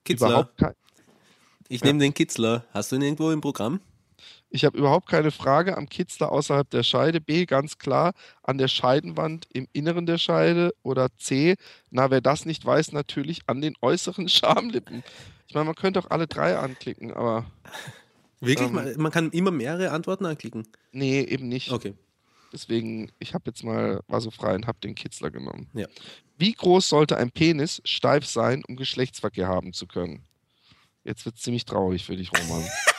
Kitzler. 0.05 0.29
Überhaupt 0.29 0.57
kein, 0.57 0.73
Ich 1.69 1.81
Ja. 1.81 1.87
nehme 1.87 1.99
den 1.99 2.13
Kitzler. 2.13 2.65
Hast 2.71 2.91
du 2.91 2.95
ihn 2.95 3.01
irgendwo 3.03 3.31
im 3.31 3.41
Programm? 3.41 3.79
Ich 4.53 4.65
habe 4.65 4.77
überhaupt 4.77 5.09
keine 5.09 5.31
Frage 5.31 5.75
am 5.75 5.89
Kitzler 5.89 6.31
außerhalb 6.31 6.69
der 6.69 6.83
Scheide. 6.83 7.19
B, 7.19 7.47
ganz 7.47 7.79
klar, 7.79 8.13
an 8.43 8.59
der 8.59 8.67
Scheidenwand 8.67 9.47
im 9.51 9.67
Inneren 9.73 10.05
der 10.05 10.19
Scheide. 10.19 10.75
Oder 10.83 11.09
C, 11.17 11.55
na, 11.89 12.11
wer 12.11 12.21
das 12.21 12.45
nicht 12.45 12.63
weiß, 12.63 12.91
natürlich 12.91 13.41
an 13.47 13.61
den 13.61 13.73
äußeren 13.81 14.29
Schamlippen. 14.29 15.03
Ich 15.47 15.55
meine, 15.55 15.65
man 15.65 15.75
könnte 15.75 15.99
auch 15.99 16.11
alle 16.11 16.27
drei 16.27 16.55
anklicken, 16.55 17.11
aber 17.11 17.45
Wirklich? 18.41 18.67
Ähm. 18.67 18.75
man, 18.75 18.93
man 18.97 19.11
kann 19.11 19.31
immer 19.31 19.49
mehrere 19.49 19.89
Antworten 19.89 20.27
anklicken. 20.27 20.67
nee, 20.91 21.21
eben 21.21 21.49
nicht. 21.49 21.71
Okay. 21.71 21.95
Deswegen, 22.51 23.11
ich 23.17 23.33
habe 23.33 23.45
jetzt 23.47 23.63
mal, 23.63 24.01
war 24.07 24.21
so 24.21 24.29
frei 24.29 24.53
und 24.53 24.67
habe 24.67 24.77
den 24.83 24.93
Kitzler 24.93 25.31
genommen. 25.31 25.67
Ja. 25.73 25.87
Wie 26.37 26.53
groß 26.53 26.87
sollte 26.87 27.17
ein 27.17 27.31
Penis 27.31 27.81
steif 27.85 28.27
sein, 28.27 28.63
um 28.67 28.75
Geschlechtsverkehr 28.75 29.47
haben 29.47 29.73
zu 29.73 29.87
können? 29.87 30.23
Jetzt 31.03 31.25
wird 31.25 31.37
es 31.37 31.41
ziemlich 31.41 31.65
traurig 31.65 32.05
für 32.05 32.15
dich, 32.15 32.29
Roman. 32.31 32.63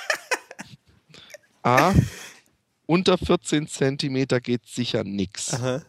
A. 1.65 1.95
Unter 2.87 3.17
14 3.17 3.67
Zentimeter 3.67 4.41
geht 4.41 4.67
sicher 4.67 5.05
nix. 5.05 5.55
Aha. 5.55 5.83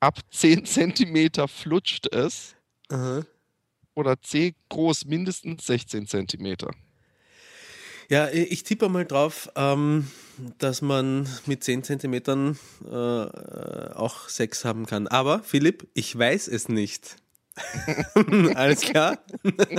Ab 0.00 0.20
10 0.30 0.66
Zentimeter 0.66 1.48
flutscht 1.48 2.12
es. 2.12 2.54
Aha. 2.90 3.24
Oder 3.94 4.20
C. 4.20 4.54
Groß 4.68 5.06
mindestens 5.06 5.66
16 5.66 6.06
Zentimeter. 6.06 6.70
Ja, 8.10 8.28
ich 8.28 8.64
tippe 8.64 8.90
mal 8.90 9.06
drauf, 9.06 9.50
ähm, 9.56 10.10
dass 10.58 10.82
man 10.82 11.26
mit 11.46 11.64
10 11.64 11.84
Zentimetern 11.84 12.58
äh, 12.84 12.94
äh, 12.94 13.92
auch 13.94 14.28
Sex 14.28 14.66
haben 14.66 14.84
kann. 14.84 15.08
Aber, 15.08 15.42
Philipp, 15.42 15.88
ich 15.94 16.18
weiß 16.18 16.48
es 16.48 16.68
nicht. 16.68 17.16
Alles 18.54 18.80
klar? 18.80 19.18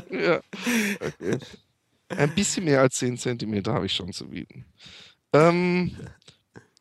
ja. 0.10 0.42
Okay. 1.00 1.38
Ein 2.10 2.36
bisschen 2.36 2.66
mehr 2.66 2.82
als 2.82 2.96
10 2.96 3.18
Zentimeter 3.18 3.74
habe 3.74 3.86
ich 3.86 3.94
schon 3.94 4.14
zu 4.14 4.28
bieten. 4.30 4.66
Ähm, 5.34 5.96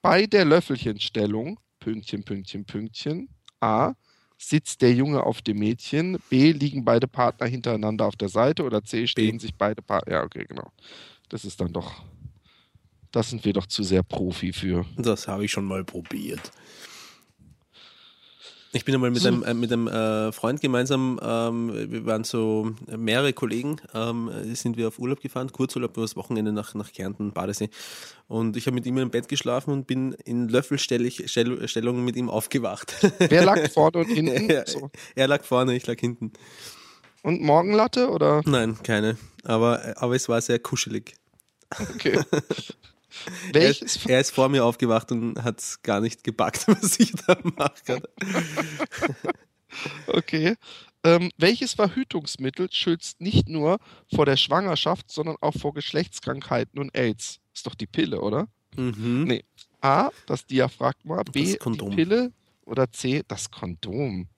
bei 0.02 0.26
der 0.26 0.44
Löffelchenstellung, 0.44 1.58
Pünktchen, 1.80 2.24
Pünktchen, 2.24 2.64
Pünktchen, 2.64 3.28
A, 3.60 3.94
sitzt 4.36 4.82
der 4.82 4.92
Junge 4.92 5.22
auf 5.22 5.40
dem 5.40 5.58
Mädchen, 5.58 6.18
B, 6.28 6.52
liegen 6.52 6.84
beide 6.84 7.06
Partner 7.06 7.46
hintereinander 7.46 8.06
auf 8.06 8.16
der 8.16 8.28
Seite 8.28 8.64
oder 8.64 8.82
C, 8.82 9.06
stehen 9.06 9.38
sich 9.38 9.54
beide 9.54 9.82
Partner. 9.82 10.14
Ja, 10.14 10.22
okay, 10.24 10.44
genau. 10.48 10.70
Das 11.28 11.44
ist 11.44 11.60
dann 11.60 11.72
doch, 11.72 12.02
das 13.12 13.30
sind 13.30 13.44
wir 13.44 13.52
doch 13.52 13.66
zu 13.66 13.82
sehr 13.82 14.02
Profi 14.02 14.52
für. 14.52 14.84
Das 14.96 15.28
habe 15.28 15.44
ich 15.44 15.52
schon 15.52 15.64
mal 15.64 15.84
probiert. 15.84 16.52
Ich 18.74 18.86
bin 18.86 18.94
einmal 18.94 19.10
mit 19.10 19.26
einem, 19.26 19.42
äh, 19.42 19.52
mit 19.52 19.70
einem 19.70 19.86
äh, 19.86 20.32
Freund 20.32 20.62
gemeinsam, 20.62 21.20
ähm, 21.22 21.90
wir 21.90 22.06
waren 22.06 22.24
so 22.24 22.72
mehrere 22.96 23.34
Kollegen, 23.34 23.76
ähm, 23.92 24.30
sind 24.54 24.78
wir 24.78 24.88
auf 24.88 24.98
Urlaub 24.98 25.20
gefahren, 25.20 25.52
Kurzurlaub 25.52 25.94
übers 25.94 26.16
Wochenende 26.16 26.52
nach, 26.52 26.74
nach 26.74 26.90
Kärnten, 26.90 27.32
Badesee. 27.32 27.68
Und 28.28 28.56
ich 28.56 28.66
habe 28.66 28.74
mit 28.74 28.86
ihm 28.86 28.96
im 28.96 29.10
Bett 29.10 29.28
geschlafen 29.28 29.72
und 29.72 29.86
bin 29.86 30.12
in 30.24 30.48
Löffelstellung 30.48 32.02
mit 32.02 32.16
ihm 32.16 32.30
aufgewacht. 32.30 32.94
Wer 33.18 33.44
lag 33.44 33.70
vorne 33.70 33.98
und 33.98 34.06
hinten? 34.10 34.48
er, 34.48 34.66
So. 34.66 34.90
er 35.14 35.28
lag 35.28 35.44
vorne, 35.44 35.76
ich 35.76 35.86
lag 35.86 36.00
hinten. 36.00 36.32
Und 37.22 37.42
Morgenlatte 37.42 38.08
oder? 38.08 38.40
Nein, 38.46 38.78
keine. 38.82 39.18
Aber, 39.44 39.94
aber 39.96 40.16
es 40.16 40.30
war 40.30 40.40
sehr 40.40 40.58
kuschelig. 40.58 41.14
Okay. 41.78 42.18
Er, 43.48 43.54
Welches, 43.54 43.96
ist- 43.96 44.06
er 44.08 44.20
ist 44.20 44.30
vor 44.30 44.48
mir 44.48 44.64
aufgewacht 44.64 45.12
und 45.12 45.42
hat 45.42 45.58
es 45.60 45.82
gar 45.82 46.00
nicht 46.00 46.24
gepackt, 46.24 46.66
was 46.68 46.98
ich 46.98 47.12
da 47.12 47.36
mache. 47.56 48.02
okay. 50.06 50.56
Ähm, 51.04 51.30
welches 51.36 51.74
Verhütungsmittel 51.74 52.68
schützt 52.70 53.20
nicht 53.20 53.48
nur 53.48 53.78
vor 54.14 54.24
der 54.24 54.36
Schwangerschaft, 54.36 55.10
sondern 55.10 55.36
auch 55.40 55.54
vor 55.54 55.74
Geschlechtskrankheiten 55.74 56.78
und 56.78 56.94
AIDS? 56.96 57.40
Ist 57.54 57.66
doch 57.66 57.74
die 57.74 57.86
Pille, 57.88 58.20
oder? 58.20 58.46
Mhm. 58.76 59.24
Nee. 59.24 59.44
A, 59.80 60.10
das 60.26 60.46
Diaphragma, 60.46 61.22
B, 61.24 61.42
Das 61.42 61.52
die 61.52 61.58
Kondom. 61.58 61.90
Pille 61.96 62.32
oder 62.64 62.90
C, 62.92 63.24
das 63.26 63.50
Kondom. 63.50 64.28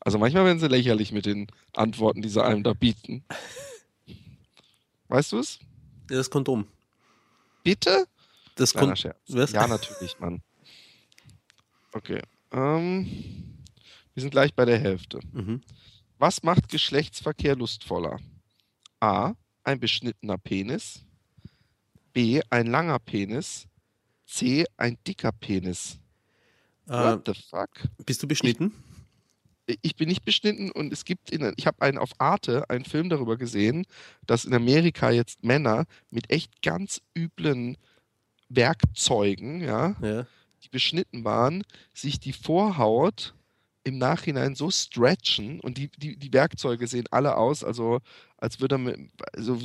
Also 0.00 0.18
manchmal 0.18 0.44
werden 0.44 0.60
sie 0.60 0.68
lächerlich 0.68 1.10
mit 1.10 1.26
den 1.26 1.48
Antworten, 1.74 2.22
die 2.22 2.28
sie 2.28 2.42
einem 2.42 2.62
da 2.62 2.72
bieten. 2.72 3.24
Weißt 5.08 5.32
du 5.32 5.38
es? 5.40 5.58
Das 6.08 6.30
Kondom. 6.30 6.66
Bitte? 7.66 8.06
Das. 8.54 8.74
Was? 8.76 9.52
Ja, 9.52 9.66
natürlich, 9.66 10.18
Mann. 10.20 10.40
Okay. 11.92 12.20
Ähm, 12.52 13.06
wir 14.12 14.20
sind 14.20 14.30
gleich 14.30 14.54
bei 14.54 14.66
der 14.66 14.78
Hälfte. 14.78 15.18
Mhm. 15.32 15.62
Was 16.18 16.42
macht 16.42 16.68
Geschlechtsverkehr 16.68 17.56
lustvoller? 17.56 18.18
A. 19.00 19.32
Ein 19.64 19.80
beschnittener 19.80 20.36
Penis. 20.36 21.06
B. 22.12 22.42
Ein 22.50 22.66
langer 22.66 22.98
Penis. 22.98 23.66
C. 24.26 24.66
Ein 24.76 24.98
dicker 25.06 25.32
Penis. 25.32 25.98
Äh, 26.86 26.92
What 26.92 27.22
the 27.26 27.32
fuck? 27.48 27.70
bist 28.04 28.22
du 28.22 28.28
beschnitten? 28.28 28.74
Ich 28.74 28.85
bin 29.96 30.08
nicht 30.08 30.24
beschnitten 30.24 30.70
und 30.70 30.92
es 30.92 31.04
gibt, 31.04 31.30
in, 31.30 31.52
ich 31.56 31.66
habe 31.66 31.82
einen 31.82 31.98
auf 31.98 32.10
Arte, 32.18 32.68
einen 32.70 32.84
Film 32.84 33.08
darüber 33.08 33.36
gesehen, 33.36 33.84
dass 34.26 34.44
in 34.44 34.54
Amerika 34.54 35.10
jetzt 35.10 35.42
Männer 35.44 35.86
mit 36.10 36.30
echt 36.30 36.62
ganz 36.62 37.00
üblen 37.16 37.76
Werkzeugen, 38.48 39.60
ja, 39.60 39.96
Ja. 40.00 40.26
die 40.62 40.68
beschnitten 40.68 41.24
waren, 41.24 41.64
sich 41.92 42.20
die 42.20 42.32
Vorhaut 42.32 43.34
im 43.84 43.98
Nachhinein 43.98 44.54
so 44.54 44.70
stretchen 44.70 45.60
und 45.60 45.78
die, 45.78 45.90
die, 45.96 46.16
die 46.16 46.32
Werkzeuge 46.32 46.86
sehen 46.86 47.06
alle 47.10 47.36
aus, 47.36 47.62
also 47.62 48.00
als 48.38 48.60
würde 48.60 48.78
man, 48.78 49.10
also 49.32 49.60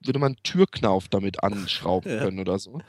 würde 0.00 0.18
man 0.18 0.32
einen 0.32 0.42
Türknauf 0.42 1.08
damit 1.08 1.42
anschrauben 1.42 2.10
Ja. 2.12 2.18
können 2.20 2.38
oder 2.38 2.58
so. 2.58 2.80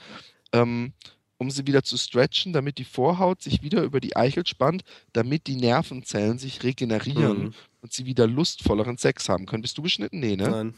Ähm, 0.54 0.94
um 1.38 1.52
sie 1.52 1.68
wieder 1.68 1.84
zu 1.84 1.98
stretchen, 1.98 2.54
damit 2.54 2.78
die 2.78 2.84
Vorhaut 2.84 3.42
sich 3.42 3.62
wieder 3.62 3.84
über 3.84 4.00
die 4.00 4.16
Eichel 4.16 4.46
spannt, 4.46 4.84
damit 5.14 5.48
die 5.48 5.56
Nervenzellen 5.56 6.40
sich 6.40 6.64
regenerieren 6.64 7.44
Mhm. 7.46 7.54
und 7.82 7.94
sie 7.94 8.06
wieder 8.06 8.28
lustvolleren 8.28 8.98
Sex 8.98 9.30
haben 9.30 9.46
können. 9.46 9.62
Bist 9.62 9.78
du 9.78 9.82
beschnitten? 9.82 10.20
Nee, 10.20 10.36
ne? 10.36 10.50
Nein. 10.50 10.74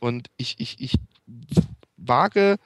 Und 0.00 0.28
ich, 0.36 0.56
ich, 0.58 0.80
ich 0.80 0.94
wage, 1.96 2.56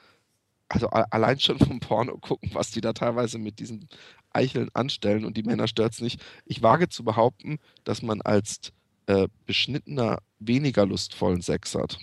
also 0.67 0.87
allein 0.89 1.39
schon 1.39 1.57
vom 1.59 1.79
Porno 1.79 2.17
gucken, 2.17 2.51
was 2.53 2.71
die 2.71 2.81
da 2.81 2.93
teilweise 2.93 3.37
mit 3.39 3.59
diesen 3.59 3.89
Eicheln 4.31 4.69
anstellen 4.73 5.25
und 5.25 5.35
die 5.37 5.43
Männer 5.43 5.67
stört's 5.67 6.01
nicht. 6.01 6.21
Ich 6.45 6.61
wage 6.61 6.89
zu 6.89 7.03
behaupten, 7.03 7.57
dass 7.83 8.01
man 8.01 8.21
als 8.21 8.71
äh, 9.07 9.27
beschnittener 9.45 10.19
weniger 10.39 10.85
lustvollen 10.85 11.41
Sex 11.41 11.73
hat. 11.75 11.97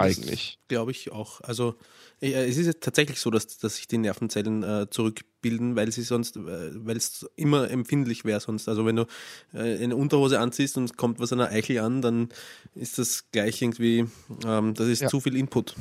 Eigentlich. 0.00 0.58
Glaube 0.68 0.90
ich 0.90 1.12
auch. 1.12 1.40
Also 1.42 1.74
äh, 2.20 2.32
es 2.32 2.56
ist 2.56 2.66
jetzt 2.66 2.82
tatsächlich 2.82 3.20
so, 3.20 3.30
dass, 3.30 3.58
dass 3.58 3.76
sich 3.76 3.86
die 3.88 3.98
Nervenzellen 3.98 4.62
äh, 4.62 4.86
zurückbilden, 4.90 5.76
weil 5.76 5.90
sie 5.92 6.02
sonst, 6.02 6.36
äh, 6.36 6.40
weil 6.84 6.96
es 6.96 7.26
immer 7.36 7.70
empfindlich 7.70 8.24
wäre 8.24 8.40
sonst. 8.40 8.68
Also 8.68 8.86
wenn 8.86 8.96
du 8.96 9.06
äh, 9.54 9.82
eine 9.82 9.96
Unterhose 9.96 10.38
anziehst 10.40 10.76
und 10.76 10.96
kommt 10.96 11.20
was 11.20 11.32
an 11.32 11.38
der 11.38 11.50
Eichel 11.50 11.78
an, 11.80 12.02
dann 12.02 12.28
ist 12.74 12.98
das 12.98 13.30
gleich 13.32 13.60
irgendwie, 13.62 14.06
ähm, 14.44 14.74
das 14.74 14.88
ist 14.88 15.02
Ja. 15.02 15.08
zu 15.08 15.20
viel 15.20 15.36
Input. 15.36 15.74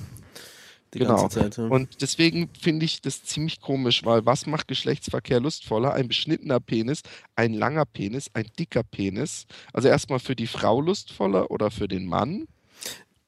Die 0.96 1.00
Genau. 1.00 1.18
ganze 1.18 1.40
Zeit. 1.40 1.58
Ja. 1.58 1.68
Und 1.68 2.02
deswegen 2.02 2.50
finde 2.60 2.84
ich 2.84 3.02
das 3.02 3.24
ziemlich 3.24 3.62
komisch, 3.62 4.04
weil 4.06 4.26
was 4.26 4.48
macht 4.48 4.68
Geschlechtsverkehr 4.68 5.40
lustvoller? 5.40 5.94
Ein 5.94 6.08
beschnittener 6.08 6.60
Penis, 6.60 7.02
ein 7.36 7.54
langer 7.54 7.86
Penis, 7.86 8.32
ein 8.34 8.48
dicker 8.58 8.82
Penis. 8.82 9.46
Also 9.72 9.88
erstmal 9.88 10.18
für 10.20 10.36
die 10.36 10.48
Frau 10.48 10.82
lustvoller 10.82 11.52
oder 11.52 11.70
für 11.70 11.88
den 11.88 12.08
Mann. 12.08 12.48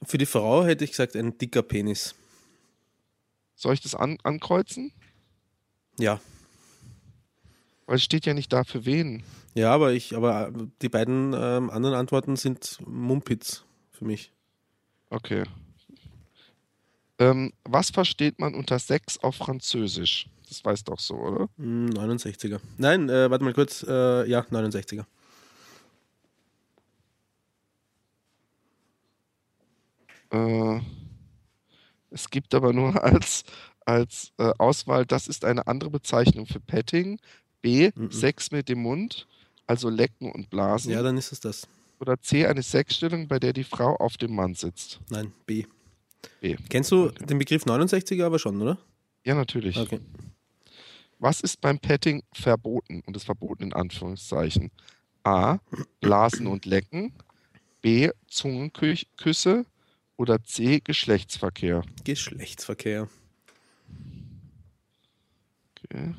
Für 0.04 0.18
die 0.18 0.26
Frau 0.26 0.64
hätte 0.66 0.84
ich 0.84 0.92
gesagt, 0.92 1.16
ein 1.16 1.38
dicker 1.38 1.62
Penis. 1.62 2.16
Soll 3.56 3.74
ich 3.74 3.82
das 3.82 3.94
an 3.94 4.18
ankreuzen? 4.24 4.92
Ja. 6.00 6.20
Weil 7.86 7.98
es 7.98 8.04
steht 8.04 8.26
ja 8.26 8.34
nicht 8.34 8.52
da 8.52 8.64
für 8.64 8.86
wen. 8.86 9.24
Ja, 9.54 9.74
aber 9.74 9.94
ich, 9.94 10.16
aber 10.16 10.48
äh, 10.48 10.68
die 10.82 10.90
beiden 10.90 11.34
ähm, 11.34 11.70
anderen 11.70 11.96
Antworten 11.96 12.36
sind 12.36 12.80
Mumpitz 12.86 13.64
für 13.92 14.06
mich. 14.06 14.32
Okay. 15.10 15.44
Ähm, 17.20 17.54
was 17.64 17.92
versteht 17.92 18.40
man 18.40 18.56
unter 18.56 18.80
Sex 18.80 19.20
auf 19.20 19.36
Französisch? 19.36 20.28
Das 20.48 20.66
weißt 20.66 20.88
doch 20.88 21.00
so, 21.00 21.16
oder? 21.16 21.50
Hm, 21.58 21.90
69er. 21.92 22.60
Nein, 22.78 23.10
äh, 23.10 23.30
warte 23.30 23.44
mal 23.44 23.54
kurz. 23.54 23.84
Äh, 23.88 24.28
ja, 24.28 24.42
69er. 24.42 25.06
Äh, 30.32 30.80
es 32.10 32.30
gibt 32.30 32.54
aber 32.54 32.74
nur 32.74 33.02
als, 33.04 33.44
als 33.86 34.32
äh, 34.38 34.52
Auswahl, 34.58 35.06
das 35.06 35.28
ist 35.28 35.46
eine 35.46 35.68
andere 35.68 35.90
Bezeichnung 35.90 36.46
für 36.46 36.60
Petting. 36.60 37.20
B, 37.62 37.92
Mhm. 37.96 38.12
Sex 38.12 38.50
mit 38.52 38.70
dem 38.70 38.82
Mund, 38.82 39.28
also 39.68 39.90
Lecken 39.90 40.32
und 40.32 40.50
Blasen. 40.50 40.92
Ja, 40.92 41.04
dann 41.04 41.16
ist 41.18 41.32
es 41.32 41.40
das. 41.40 41.68
Oder 42.00 42.20
C, 42.20 42.48
eine 42.48 42.64
Sexstellung, 42.64 43.28
bei 43.28 43.40
der 43.40 43.54
die 43.54 43.64
Frau 43.64 43.96
auf 43.98 44.18
dem 44.18 44.34
Mann 44.34 44.56
sitzt. 44.56 45.00
Nein, 45.12 45.32
B. 45.46 45.66
B. 46.40 46.56
Kennst 46.70 46.92
du 46.92 47.10
den 47.10 47.38
Begriff 47.38 47.64
69er 47.66 48.26
aber 48.26 48.40
schon, 48.40 48.60
oder? 48.60 48.80
Ja, 49.24 49.36
natürlich. 49.36 49.78
Okay. 49.78 50.00
Was 51.20 51.42
ist 51.42 51.62
beim 51.62 51.78
Petting 51.78 52.24
verboten? 52.34 53.04
Und 53.06 53.16
das 53.16 53.24
verboten 53.26 53.62
in 53.66 53.74
Anführungszeichen. 53.74 54.72
A. 55.24 55.60
Blasen 56.02 56.48
und 56.48 56.66
Lecken. 56.66 57.14
B. 57.82 58.10
Zungenküsse. 58.28 59.66
Oder 60.22 60.44
C. 60.44 60.82
Geschlechtsverkehr. 60.82 61.82
Geschlechtsverkehr. 62.04 63.10
Okay. 65.84 66.14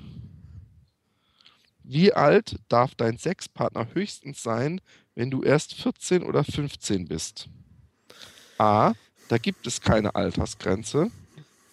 Wie 1.84 2.12
alt 2.12 2.56
darf 2.68 2.96
dein 2.96 3.16
Sexpartner 3.16 3.94
höchstens 3.94 4.42
sein, 4.42 4.80
wenn 5.14 5.30
du 5.30 5.44
erst 5.44 5.74
14 5.74 6.24
oder 6.24 6.42
15 6.42 7.06
bist? 7.06 7.48
A. 8.58 8.94
Da 9.28 9.38
gibt 9.38 9.68
es 9.68 9.80
keine 9.80 10.16
Altersgrenze. 10.16 11.12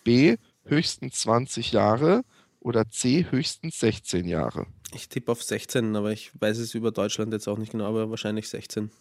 B. 0.03 0.37
Höchstens 0.65 1.21
20 1.21 1.71
Jahre. 1.71 2.23
oder 2.59 2.91
C 2.91 3.25
höchstens 3.31 3.79
16 3.79 4.27
Jahre? 4.27 4.67
Ich 4.93 5.09
tippe 5.09 5.31
auf 5.31 5.41
16, 5.41 5.95
aber 5.95 6.11
ich 6.11 6.29
weiß 6.39 6.59
es 6.59 6.75
über 6.75 6.91
Deutschland 6.91 7.33
jetzt 7.33 7.47
auch 7.47 7.57
nicht 7.57 7.71
genau, 7.71 7.85
aber 7.85 8.11
wahrscheinlich 8.11 8.47
16. 8.49 8.91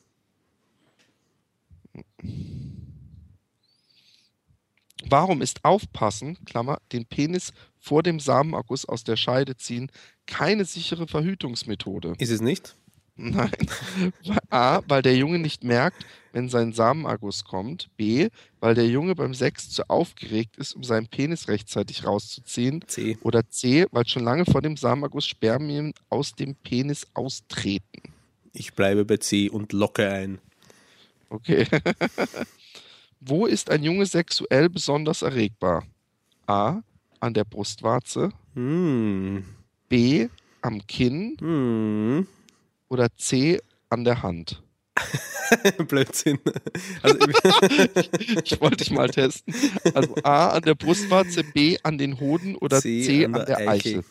Warum 5.07 5.43
ist 5.43 5.65
Aufpassen, 5.65 6.45
Klammer, 6.45 6.79
den 6.93 7.07
Penis 7.07 7.53
vor 7.79 8.03
dem 8.03 8.21
Samenerguss 8.21 8.85
aus 8.85 9.05
der 9.05 9.17
Scheide 9.17 9.57
ziehen, 9.57 9.91
keine 10.27 10.65
sichere 10.65 11.07
Verhütungsmethode? 11.07 12.15
Ist 12.19 12.31
es 12.31 12.41
nicht? 12.41 12.75
Nein. 13.17 13.51
A, 14.51 14.81
weil 14.87 15.03
der 15.03 15.17
Junge 15.17 15.41
nicht 15.41 15.65
merkt, 15.65 16.07
wenn 16.33 16.49
sein 16.49 16.73
Samenerguss 16.73 17.45
kommt. 17.45 17.89
B, 17.97 18.29
weil 18.61 18.75
der 18.75 18.87
Junge 18.87 19.17
beim 19.17 19.35
Sex 19.35 19.71
zu 19.71 19.89
aufgeregt 19.91 20.57
ist, 20.57 20.75
um 20.75 20.85
seinen 20.85 21.09
Penis 21.09 21.49
rechtzeitig 21.49 22.05
rauszuziehen. 22.05 22.85
C. 22.87 23.19
Oder 23.23 23.49
C, 23.49 23.87
weil 23.91 24.07
schon 24.07 24.23
lange 24.23 24.45
vor 24.45 24.63
dem 24.63 24.77
Samenerguss 24.77 25.27
Spermien 25.27 25.95
aus 26.09 26.35
dem 26.35 26.55
Penis 26.55 27.09
austreten. 27.15 28.03
Ich 28.53 28.75
bleibe 28.75 29.05
bei 29.05 29.17
C 29.17 29.49
und 29.49 29.73
locke 29.73 30.09
ein. 30.09 30.39
Okay. 31.29 31.67
Wo 33.21 33.47
ist 33.47 33.71
ein 33.71 33.83
Junge 33.83 34.07
sexuell 34.07 34.69
besonders 34.69 35.23
erregbar? 35.23 35.85
A. 36.47 36.83
An 37.21 37.35
der 37.35 37.45
Brustwarze. 37.45 38.31
Hm. 38.55 39.45
B. 39.89 40.29
Am 40.63 40.87
Kinn. 40.87 41.37
Hm. 41.41 42.27
Oder 42.89 43.15
C. 43.17 43.61
An 43.91 44.05
der 44.05 44.23
Hand. 44.23 44.63
Blödsinn. 45.89 46.39
Also, 47.03 47.19
Ich 48.45 48.61
wollte 48.61 48.77
dich 48.79 48.91
mal 48.91 49.09
testen. 49.09 49.55
Also 49.95 50.15
A. 50.23 50.51
An 50.51 50.63
der 50.63 50.75
Brustwarze. 50.75 51.43
B. 51.43 51.79
An 51.83 51.99
den 51.99 52.21
Hoden. 52.21 52.57
Oder 52.57 52.81
C. 52.81 53.03
C 53.03 53.25
an, 53.25 53.35
an 53.35 53.47
der, 53.47 53.57
der 53.57 53.69
Eichel. 53.69 53.99
Eichel. 53.99 54.05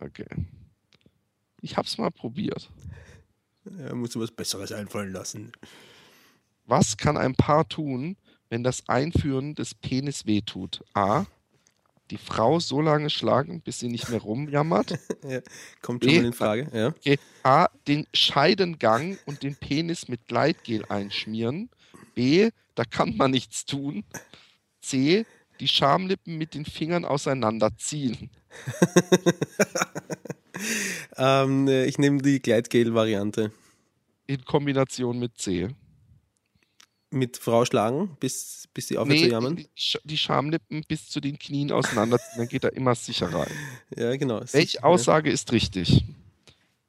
Okay. 0.00 0.26
Ich 1.60 1.76
hab's 1.76 1.96
mal 1.98 2.10
probiert. 2.10 2.70
er 3.78 3.94
muss 3.94 4.16
was 4.16 4.32
Besseres 4.32 4.72
einfallen 4.72 5.12
lassen. 5.12 5.52
Was 6.64 6.96
kann 6.96 7.16
ein 7.16 7.34
Paar 7.34 7.68
tun, 7.68 8.16
wenn 8.48 8.62
das 8.62 8.88
Einführen 8.88 9.54
des 9.54 9.74
Penis 9.74 10.26
wehtut? 10.26 10.82
A. 10.94 11.26
Die 12.10 12.18
Frau 12.18 12.60
so 12.60 12.80
lange 12.80 13.08
schlagen, 13.08 13.62
bis 13.62 13.78
sie 13.78 13.88
nicht 13.88 14.10
mehr 14.10 14.20
rumjammert. 14.20 14.98
Ja, 15.28 15.40
kommt 15.80 16.02
schon 16.04 16.12
B. 16.12 16.18
in 16.18 16.32
Frage. 16.32 16.68
Ja. 16.72 16.88
Okay. 16.88 17.18
A. 17.42 17.68
Den 17.86 18.06
Scheidengang 18.12 19.18
und 19.26 19.42
den 19.42 19.54
Penis 19.54 20.08
mit 20.08 20.26
Gleitgel 20.26 20.84
einschmieren. 20.88 21.70
B. 22.14 22.50
Da 22.74 22.84
kann 22.84 23.16
man 23.16 23.30
nichts 23.30 23.64
tun. 23.64 24.04
C. 24.80 25.24
Die 25.60 25.68
Schamlippen 25.68 26.38
mit 26.38 26.54
den 26.54 26.64
Fingern 26.64 27.04
auseinanderziehen. 27.04 28.30
Ähm, 31.16 31.68
äh, 31.68 31.84
ich 31.86 31.98
nehme 31.98 32.22
die 32.22 32.40
Gleitgel-Variante. 32.40 33.52
In 34.26 34.44
Kombination 34.44 35.18
mit 35.18 35.36
C. 35.38 35.68
Mit 37.12 37.36
Frau 37.36 37.64
schlagen, 37.64 38.16
bis, 38.20 38.66
bis 38.74 38.88
sie 38.88 38.98
aufhört 38.98 39.18
zu 39.18 39.28
jammern. 39.28 39.56
die, 39.56 39.68
Sch- 39.76 40.00
die 40.02 40.16
Schamlippen 40.18 40.82
bis 40.88 41.08
zu 41.08 41.20
den 41.20 41.38
Knien 41.38 41.70
auseinanderziehen, 41.70 42.32
dann 42.38 42.48
geht 42.48 42.64
er 42.64 42.72
immer 42.72 42.94
sicher 42.94 43.32
rein. 43.32 43.50
Ja, 43.96 44.16
genau. 44.16 44.40
Welche 44.52 44.82
Aussage 44.82 45.30
ist 45.30 45.52
richtig? 45.52 46.04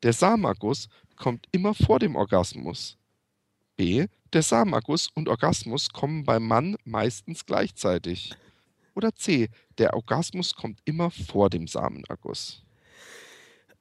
Der 0.01 0.13
Samenerguss 0.13 0.87
kommt 1.17 1.47
immer 1.51 1.73
vor 1.73 1.99
dem 1.99 2.15
Orgasmus. 2.15 2.97
B. 3.75 4.07
Der 4.31 4.43
Samenerguss 4.43 5.09
und 5.13 5.29
Orgasmus 5.29 5.89
kommen 5.89 6.23
beim 6.23 6.47
Mann 6.47 6.75
meistens 6.85 7.45
gleichzeitig. 7.45 8.33
Oder 8.95 9.13
C. 9.15 9.49
Der 9.77 9.93
Orgasmus 9.93 10.55
kommt 10.55 10.79
immer 10.85 11.09
vor 11.11 11.49
dem 11.49 11.67
Samenerguss. 11.67 12.63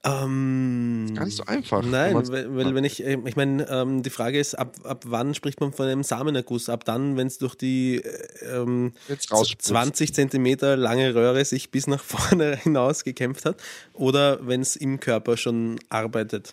Ähm, 0.05 1.13
Gar 1.15 1.27
nicht 1.27 1.37
so 1.37 1.45
einfach. 1.45 1.83
Nein, 1.83 2.15
weil, 2.29 2.57
weil 2.57 2.75
wenn 2.75 2.83
ich, 2.83 3.05
äh, 3.05 3.19
ich 3.25 3.37
meine, 3.37 3.69
ähm, 3.69 4.03
die 4.03 4.11
Frage 4.11 4.41
ist, 4.41 4.55
ab, 4.55 4.75
ab 4.83 5.05
wann 5.07 5.33
spricht 5.35 5.61
man 5.61 5.73
von 5.73 5.87
einem 5.87 6.03
Samenerguss? 6.03 6.69
Ab 6.69 6.85
dann, 6.85 7.17
wenn 7.17 7.29
es 7.29 7.39
durch 7.39 7.55
die 7.55 7.99
äh, 7.99 8.57
ähm, 8.57 8.95
Jetzt 9.09 9.31
rausspritzt. 9.31 9.69
20 9.69 10.15
Zentimeter 10.15 10.77
lange 10.77 11.15
Röhre 11.15 11.45
sich 11.45 11.71
bis 11.71 11.87
nach 11.87 12.03
vorne 12.05 12.57
hinaus 12.57 13.05
gekämpft 13.05 13.45
hat 13.45 13.63
oder 13.93 14.45
wenn 14.47 14.61
es 14.61 14.75
im 14.75 14.99
Körper 14.99 15.37
schon 15.37 15.79
arbeitet. 15.89 16.53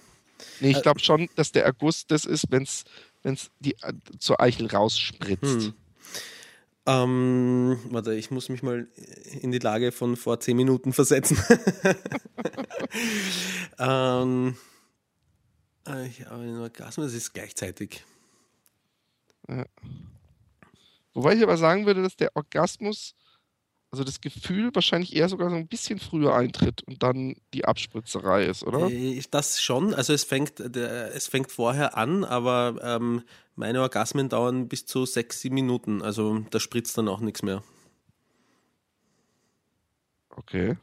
Nee, 0.59 0.67
Äh, 0.67 0.71
ich 0.71 0.81
glaube 0.83 0.99
schon, 0.99 1.27
dass 1.35 1.51
der 1.51 1.65
Erguss 1.65 2.05
das 2.05 2.25
ist, 2.25 2.45
wenn 2.51 2.63
es 2.63 2.83
die 3.59 3.73
äh, 3.81 3.93
zur 4.19 4.39
Eichel 4.39 4.67
rausspritzt. 4.67 5.41
Hm. 5.41 5.73
Ähm, 6.89 7.79
warte, 7.91 8.15
ich 8.15 8.31
muss 8.31 8.49
mich 8.49 8.63
mal 8.63 8.87
in 9.41 9.51
die 9.51 9.59
Lage 9.59 9.91
von 9.91 10.15
vor 10.15 10.39
10 10.39 10.57
Minuten 10.57 10.91
versetzen. 10.91 11.37
ähm, 13.77 14.57
äh, 15.87 16.07
ich 16.07 16.25
habe 16.25 16.41
einen 16.41 16.59
Orgasmus, 16.59 17.05
das 17.05 17.13
ist 17.13 17.33
gleichzeitig. 17.33 18.03
Wobei 21.13 21.35
ich 21.35 21.43
aber 21.43 21.57
sagen 21.57 21.85
würde, 21.85 22.01
dass 22.01 22.15
der 22.15 22.35
Orgasmus, 22.35 23.13
also 23.91 24.03
das 24.03 24.21
Gefühl 24.21 24.69
wahrscheinlich 24.73 25.15
eher 25.15 25.29
sogar 25.29 25.49
so 25.49 25.55
ein 25.55 25.67
bisschen 25.67 25.99
früher 25.99 26.35
eintritt 26.35 26.83
und 26.83 27.01
dann 27.01 27.35
die 27.53 27.65
Abspritzerei 27.65 28.45
ist, 28.45 28.63
oder? 28.63 28.89
Äh, 28.89 29.21
Das 29.31 29.61
schon, 29.61 29.93
also 29.93 30.13
es 30.13 30.23
fängt, 30.23 30.59
es 30.59 31.27
fängt 31.27 31.51
vorher 31.51 31.97
an, 31.97 32.23
aber 32.23 32.79
ähm, 32.83 33.23
meine 33.55 33.81
Orgasmen 33.81 34.29
dauern 34.29 34.67
bis 34.67 34.85
zu 34.85 35.05
sechs, 35.05 35.41
sieben 35.41 35.55
Minuten, 35.55 36.01
also 36.01 36.39
da 36.51 36.59
spritzt 36.59 36.97
dann 36.97 37.07
auch 37.07 37.19
nichts 37.19 37.41
mehr. 37.41 37.63
Okay. 40.29 40.77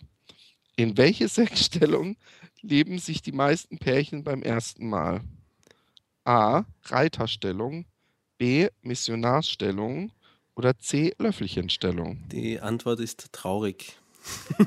In 0.75 0.97
welche 0.99 1.29
Sexstellung 1.29 2.17
leben 2.61 2.99
sich 2.99 3.23
die 3.23 3.33
meisten 3.33 3.79
Pärchen 3.79 4.25
beim 4.25 4.43
ersten 4.43 4.89
Mal? 4.89 5.23
A. 6.25 6.65
Reiterstellung, 6.87 7.87
B. 8.37 8.69
Missionarsstellung 8.83 10.11
oder 10.57 10.79
C. 10.79 11.15
Löffelchenstellung. 11.19 12.25
Die 12.33 12.59
Antwort 12.61 12.99
ist 13.01 13.33
traurig. 13.33 13.97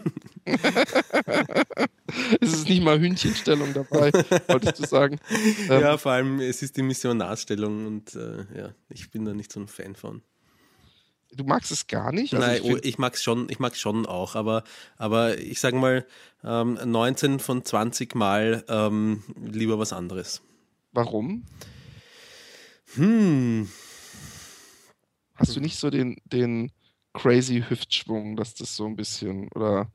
Es 2.42 2.54
ist 2.54 2.70
nicht 2.70 2.82
mal 2.82 3.00
Hühnchenstellung 3.00 3.74
dabei, 3.74 4.12
wolltest 4.48 4.80
du 4.80 4.88
sagen. 4.88 5.20
Ähm, 5.70 5.70
ja, 5.82 5.98
vor 5.98 6.12
allem 6.14 6.40
es 6.40 6.62
ist 6.64 6.76
die 6.78 6.82
Missionarstellung 6.82 7.86
und 7.86 8.16
äh, 8.16 8.46
ja, 8.58 8.74
ich 8.90 9.12
bin 9.12 9.26
da 9.26 9.34
nicht 9.34 9.52
so 9.52 9.60
ein 9.60 9.68
Fan 9.68 9.96
von. 9.96 10.22
Du 11.32 11.44
magst 11.44 11.72
es 11.72 11.86
gar 11.86 12.12
nicht? 12.12 12.34
Also 12.34 12.46
Nein, 12.46 12.56
ich 12.58 12.64
oh, 12.64 12.74
find- 12.74 12.86
ich 12.86 12.98
mag's 12.98 13.22
schon, 13.22 13.48
ich 13.50 13.60
mag's 13.60 13.80
schon 13.80 14.06
auch, 14.08 14.34
aber, 14.36 14.64
aber 14.98 15.38
ich 15.38 15.60
sage 15.60 15.78
mal, 15.78 16.06
ähm, 16.44 16.80
19 16.84 17.40
von 17.40 17.64
20 17.64 18.16
Mal 18.16 18.64
ähm, 18.68 19.24
lieber 19.40 19.78
was 19.78 19.94
anderes. 19.94 20.42
warum? 20.92 21.44
Hm, 22.96 23.70
Hast 25.40 25.56
du 25.56 25.60
nicht 25.62 25.78
so 25.78 25.90
den, 25.90 26.18
den 26.26 26.72
crazy 27.14 27.64
Hüftschwung, 27.68 28.36
dass 28.36 28.54
das 28.56 28.76
so 28.76 28.86
ein 28.86 28.96
bisschen, 28.96 29.50
oder, 29.54 29.92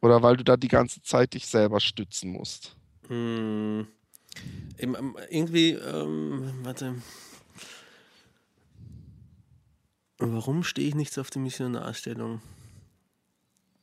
oder 0.00 0.22
weil 0.22 0.36
du 0.36 0.44
da 0.44 0.56
die 0.56 0.68
ganze 0.68 1.02
Zeit 1.02 1.34
dich 1.34 1.46
selber 1.46 1.80
stützen 1.80 2.30
musst? 2.32 2.76
hm. 3.08 3.86
Irgendwie, 5.30 5.70
ähm, 5.70 6.52
warte. 6.62 6.94
Warum 10.18 10.62
stehe 10.64 10.88
ich 10.88 10.94
nicht 10.94 11.12
so 11.12 11.20
auf 11.20 11.30
die 11.30 11.38
Missionarstellung? 11.38 12.40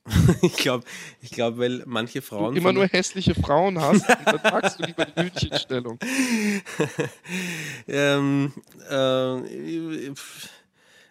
ich 0.42 0.56
glaube, 0.56 0.84
ich 1.20 1.30
glaub, 1.30 1.58
weil 1.58 1.82
manche 1.86 2.20
Du 2.20 2.26
Frauen. 2.26 2.56
immer 2.56 2.68
von- 2.68 2.74
nur 2.76 2.86
hässliche 2.86 3.34
Frauen 3.34 3.80
hast, 3.80 4.04
dann 4.26 4.40
magst 4.42 4.78
du 4.78 4.84
lieber 4.84 5.04
die 5.04 5.22
Hühnchenstellung. 5.22 5.98
Ähm, 7.88 8.52
äh, 8.90 10.12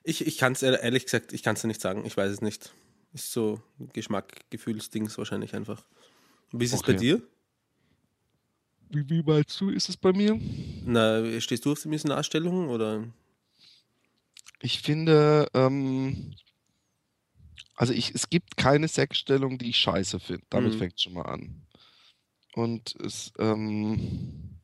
ich 0.05 0.25
ich 0.25 0.37
kann 0.37 0.53
es 0.53 0.63
ehrlich 0.63 1.05
gesagt, 1.05 1.33
ich 1.33 1.43
kann 1.43 1.55
es 1.55 1.63
nicht 1.63 1.81
sagen. 1.81 2.05
Ich 2.05 2.15
weiß 2.15 2.31
es 2.31 2.41
nicht. 2.41 2.73
Ist 3.13 3.31
so 3.31 3.61
Geschmack, 3.93 4.49
Gefühlsdings 4.49 5.17
wahrscheinlich 5.17 5.55
einfach. 5.55 5.83
Wie 6.51 6.65
ist 6.65 6.73
es 6.73 6.83
bei 6.83 6.93
Okay. 6.93 6.97
dir? 6.99 7.21
Wie, 8.89 9.09
wie 9.09 9.23
meinst 9.23 9.59
du, 9.59 9.69
ist 9.69 9.89
es 9.89 9.97
bei 9.97 10.13
mir? 10.13 10.39
Na, 10.85 11.39
stehst 11.41 11.65
du 11.65 11.71
auf 11.71 11.81
die 11.81 11.87
Missionarstellung 11.87 12.69
oder? 12.69 13.03
Ich 14.61 14.81
finde, 14.81 15.47
ähm, 15.53 16.33
also 17.75 17.93
ich, 17.93 18.13
es 18.15 18.29
gibt 18.29 18.57
keine 18.57 18.87
Sexstellung, 18.87 19.57
die 19.57 19.69
ich 19.69 19.77
scheiße 19.77 20.19
finde. 20.19 20.45
Damit 20.49 20.73
Mhm. 20.73 20.77
fängt 20.77 20.99
schon 21.01 21.13
mal 21.13 21.23
an. 21.23 21.67
Und 22.53 22.95
es, 23.03 23.33
ähm, 23.37 24.61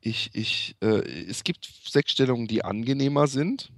ich, 0.00 0.30
ich, 0.34 0.76
äh, 0.80 1.00
es 1.28 1.42
gibt 1.42 1.68
Sexstellungen, 1.86 2.46
die 2.46 2.64
angenehmer 2.64 3.26
sind 3.26 3.70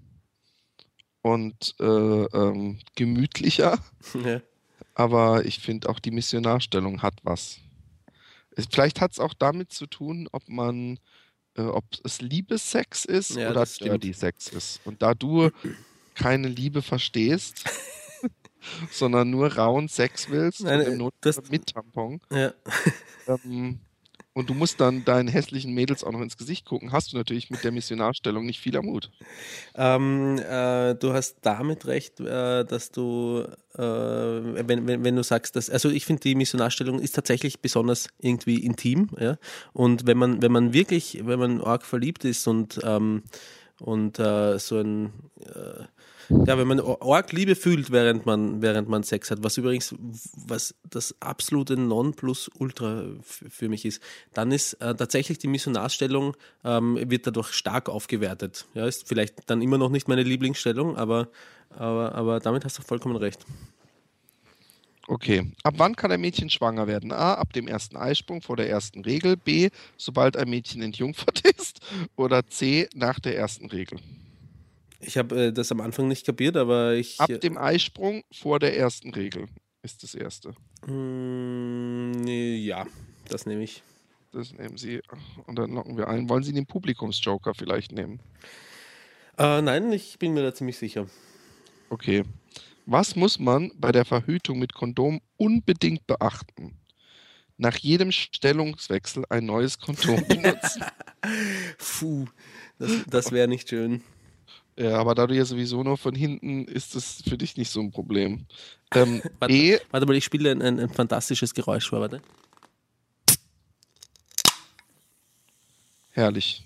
und 1.26 1.74
äh, 1.80 1.84
ähm, 1.84 2.78
gemütlicher, 2.94 3.78
ja. 4.24 4.40
aber 4.94 5.44
ich 5.44 5.58
finde 5.58 5.88
auch 5.88 5.98
die 5.98 6.12
Missionarstellung 6.12 7.02
hat 7.02 7.14
was. 7.24 7.58
Es, 8.52 8.66
vielleicht 8.70 9.00
hat 9.00 9.10
es 9.12 9.18
auch 9.18 9.34
damit 9.34 9.72
zu 9.72 9.86
tun, 9.86 10.28
ob 10.30 10.48
man, 10.48 11.00
äh, 11.56 11.62
ob 11.62 11.84
es 12.04 12.20
Liebessex 12.20 13.04
ist 13.04 13.34
Ja, 13.34 13.50
oder. 13.50 13.66
Dirty 13.66 14.12
Sex 14.12 14.48
ist. 14.48 14.80
Und 14.84 15.02
da 15.02 15.14
du 15.14 15.50
keine 16.14 16.46
Liebe 16.48 16.80
verstehst, 16.80 17.64
sondern 18.92 19.28
nur 19.28 19.52
rauen 19.56 19.88
Sex 19.88 20.30
willst 20.30 20.62
Nein, 20.62 20.80
und 20.80 20.86
im 20.86 20.92
äh, 20.92 20.96
Notfall 20.96 21.32
das- 21.32 21.50
mit 21.50 21.66
Tampon. 21.66 22.20
Ja. 22.30 22.54
Ähm, 23.26 23.80
und 24.36 24.50
du 24.50 24.54
musst 24.54 24.82
dann 24.82 25.02
deinen 25.06 25.28
hässlichen 25.28 25.72
Mädels 25.72 26.04
auch 26.04 26.12
noch 26.12 26.20
ins 26.20 26.36
Gesicht 26.36 26.66
gucken, 26.66 26.92
hast 26.92 27.10
du 27.10 27.16
natürlich 27.16 27.48
mit 27.48 27.64
der 27.64 27.72
Missionarstellung 27.72 28.44
nicht 28.44 28.60
viel 28.60 28.76
am 28.76 28.84
Mut. 28.84 29.10
Ähm, 29.74 30.38
äh, 30.38 30.94
du 30.94 31.14
hast 31.14 31.38
damit 31.40 31.86
recht, 31.86 32.20
äh, 32.20 32.66
dass 32.66 32.90
du, 32.90 33.46
äh, 33.78 33.80
wenn, 33.80 34.86
wenn, 34.86 35.04
wenn 35.04 35.16
du 35.16 35.22
sagst, 35.22 35.56
dass, 35.56 35.70
also 35.70 35.88
ich 35.88 36.04
finde, 36.04 36.20
die 36.20 36.34
Missionarstellung 36.34 37.00
ist 37.00 37.14
tatsächlich 37.14 37.60
besonders 37.60 38.08
irgendwie 38.18 38.62
intim, 38.62 39.08
ja. 39.18 39.38
Und 39.72 40.06
wenn 40.06 40.18
man, 40.18 40.42
wenn 40.42 40.52
man 40.52 40.74
wirklich, 40.74 41.22
wenn 41.24 41.38
man 41.38 41.62
arg 41.62 41.86
verliebt 41.86 42.26
ist 42.26 42.46
und, 42.46 42.78
ähm, 42.84 43.22
und 43.80 44.18
äh, 44.18 44.58
so 44.58 44.78
ein, 44.78 45.12
äh, 45.40 45.84
ja, 46.28 46.58
wenn 46.58 46.66
man 46.66 46.80
arg 46.80 47.32
Liebe 47.32 47.54
fühlt, 47.54 47.90
während 47.90 48.26
man, 48.26 48.62
während 48.62 48.88
man 48.88 49.02
Sex 49.02 49.30
hat, 49.30 49.42
was 49.42 49.58
übrigens, 49.58 49.94
was 50.34 50.74
das 50.88 51.14
absolute 51.20 51.76
Nonplusultra 51.76 53.04
für 53.22 53.68
mich 53.68 53.84
ist, 53.84 54.02
dann 54.32 54.50
ist 54.50 54.74
äh, 54.74 54.94
tatsächlich 54.94 55.38
die 55.38 55.48
Missionarstellung 55.48 56.36
ähm, 56.64 56.98
wird 57.10 57.26
dadurch 57.26 57.52
stark 57.52 57.88
aufgewertet. 57.88 58.66
Ja, 58.74 58.86
ist 58.86 59.06
vielleicht 59.06 59.48
dann 59.50 59.62
immer 59.62 59.78
noch 59.78 59.90
nicht 59.90 60.08
meine 60.08 60.22
Lieblingsstellung, 60.22 60.96
aber, 60.96 61.28
aber, 61.70 62.14
aber 62.14 62.40
damit 62.40 62.64
hast 62.64 62.78
du 62.78 62.82
vollkommen 62.82 63.16
recht. 63.16 63.44
Okay. 65.08 65.52
Ab 65.62 65.74
wann 65.76 65.94
kann 65.94 66.10
ein 66.10 66.20
Mädchen 66.20 66.50
schwanger 66.50 66.86
werden? 66.86 67.12
A. 67.12 67.34
Ab 67.34 67.52
dem 67.52 67.68
ersten 67.68 67.96
Eisprung 67.96 68.42
vor 68.42 68.56
der 68.56 68.68
ersten 68.68 69.02
Regel. 69.04 69.36
B. 69.36 69.70
Sobald 69.96 70.36
ein 70.36 70.50
Mädchen 70.50 70.82
entjungfert 70.82 71.40
ist. 71.56 71.80
Oder 72.16 72.46
C. 72.46 72.88
Nach 72.94 73.20
der 73.20 73.36
ersten 73.36 73.66
Regel. 73.66 73.98
Ich 75.00 75.16
habe 75.16 75.46
äh, 75.46 75.52
das 75.52 75.70
am 75.70 75.80
Anfang 75.80 76.08
nicht 76.08 76.26
kapiert, 76.26 76.56
aber 76.56 76.94
ich. 76.94 77.20
Ab 77.20 77.40
dem 77.40 77.56
Eisprung 77.56 78.24
vor 78.32 78.58
der 78.58 78.76
ersten 78.76 79.14
Regel 79.14 79.46
ist 79.82 80.02
das 80.02 80.14
erste. 80.14 80.54
Mm, 80.86 82.10
nee, 82.10 82.56
ja, 82.56 82.86
das 83.28 83.46
nehme 83.46 83.62
ich. 83.62 83.82
Das 84.32 84.52
nehmen 84.52 84.76
Sie 84.76 85.00
und 85.46 85.56
dann 85.58 85.72
locken 85.72 85.96
wir 85.96 86.08
ein. 86.08 86.28
Wollen 86.28 86.42
Sie 86.42 86.52
den 86.52 86.66
Publikumsjoker 86.66 87.54
vielleicht 87.54 87.92
nehmen? 87.92 88.20
Äh, 89.38 89.62
nein, 89.62 89.92
ich 89.92 90.18
bin 90.18 90.34
mir 90.34 90.42
da 90.42 90.52
ziemlich 90.52 90.76
sicher. 90.76 91.06
Okay. 91.88 92.24
Was 92.86 93.16
muss 93.16 93.40
man 93.40 93.72
bei 93.76 93.90
der 93.90 94.04
Verhütung 94.04 94.60
mit 94.60 94.72
Kondom 94.72 95.20
unbedingt 95.36 96.06
beachten? 96.06 96.78
Nach 97.58 97.76
jedem 97.76 98.12
Stellungswechsel 98.12 99.24
ein 99.28 99.44
neues 99.44 99.78
Kondom 99.80 100.24
benutzen. 100.28 100.84
Puh, 101.78 102.26
das, 102.78 102.92
das 103.08 103.32
wäre 103.32 103.48
nicht 103.48 103.68
schön. 103.68 104.02
ja, 104.78 104.98
aber 104.98 105.16
da 105.16 105.26
du 105.26 105.34
ja 105.34 105.44
sowieso 105.44 105.82
nur 105.82 105.96
von 105.96 106.14
hinten, 106.14 106.64
ist 106.66 106.94
das 106.94 107.22
für 107.28 107.36
dich 107.36 107.56
nicht 107.56 107.70
so 107.70 107.80
ein 107.80 107.90
Problem. 107.90 108.46
Ähm, 108.94 109.20
Warte. 109.40 109.52
B, 109.52 109.78
Warte 109.90 110.06
mal, 110.06 110.14
ich 110.14 110.24
spiele 110.24 110.52
ein, 110.52 110.62
ein, 110.62 110.78
ein 110.78 110.88
fantastisches 110.88 111.54
Geräusch 111.54 111.88
vor, 111.88 112.00
warte. 112.00 112.20
herrlich. 116.10 116.64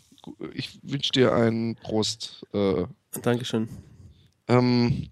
Ich 0.53 0.79
wünsche 0.83 1.13
dir 1.13 1.33
einen 1.33 1.77
Prost. 1.77 2.47
Äh, 2.53 2.85
Dankeschön. 3.23 3.69
ähm, 4.49 5.09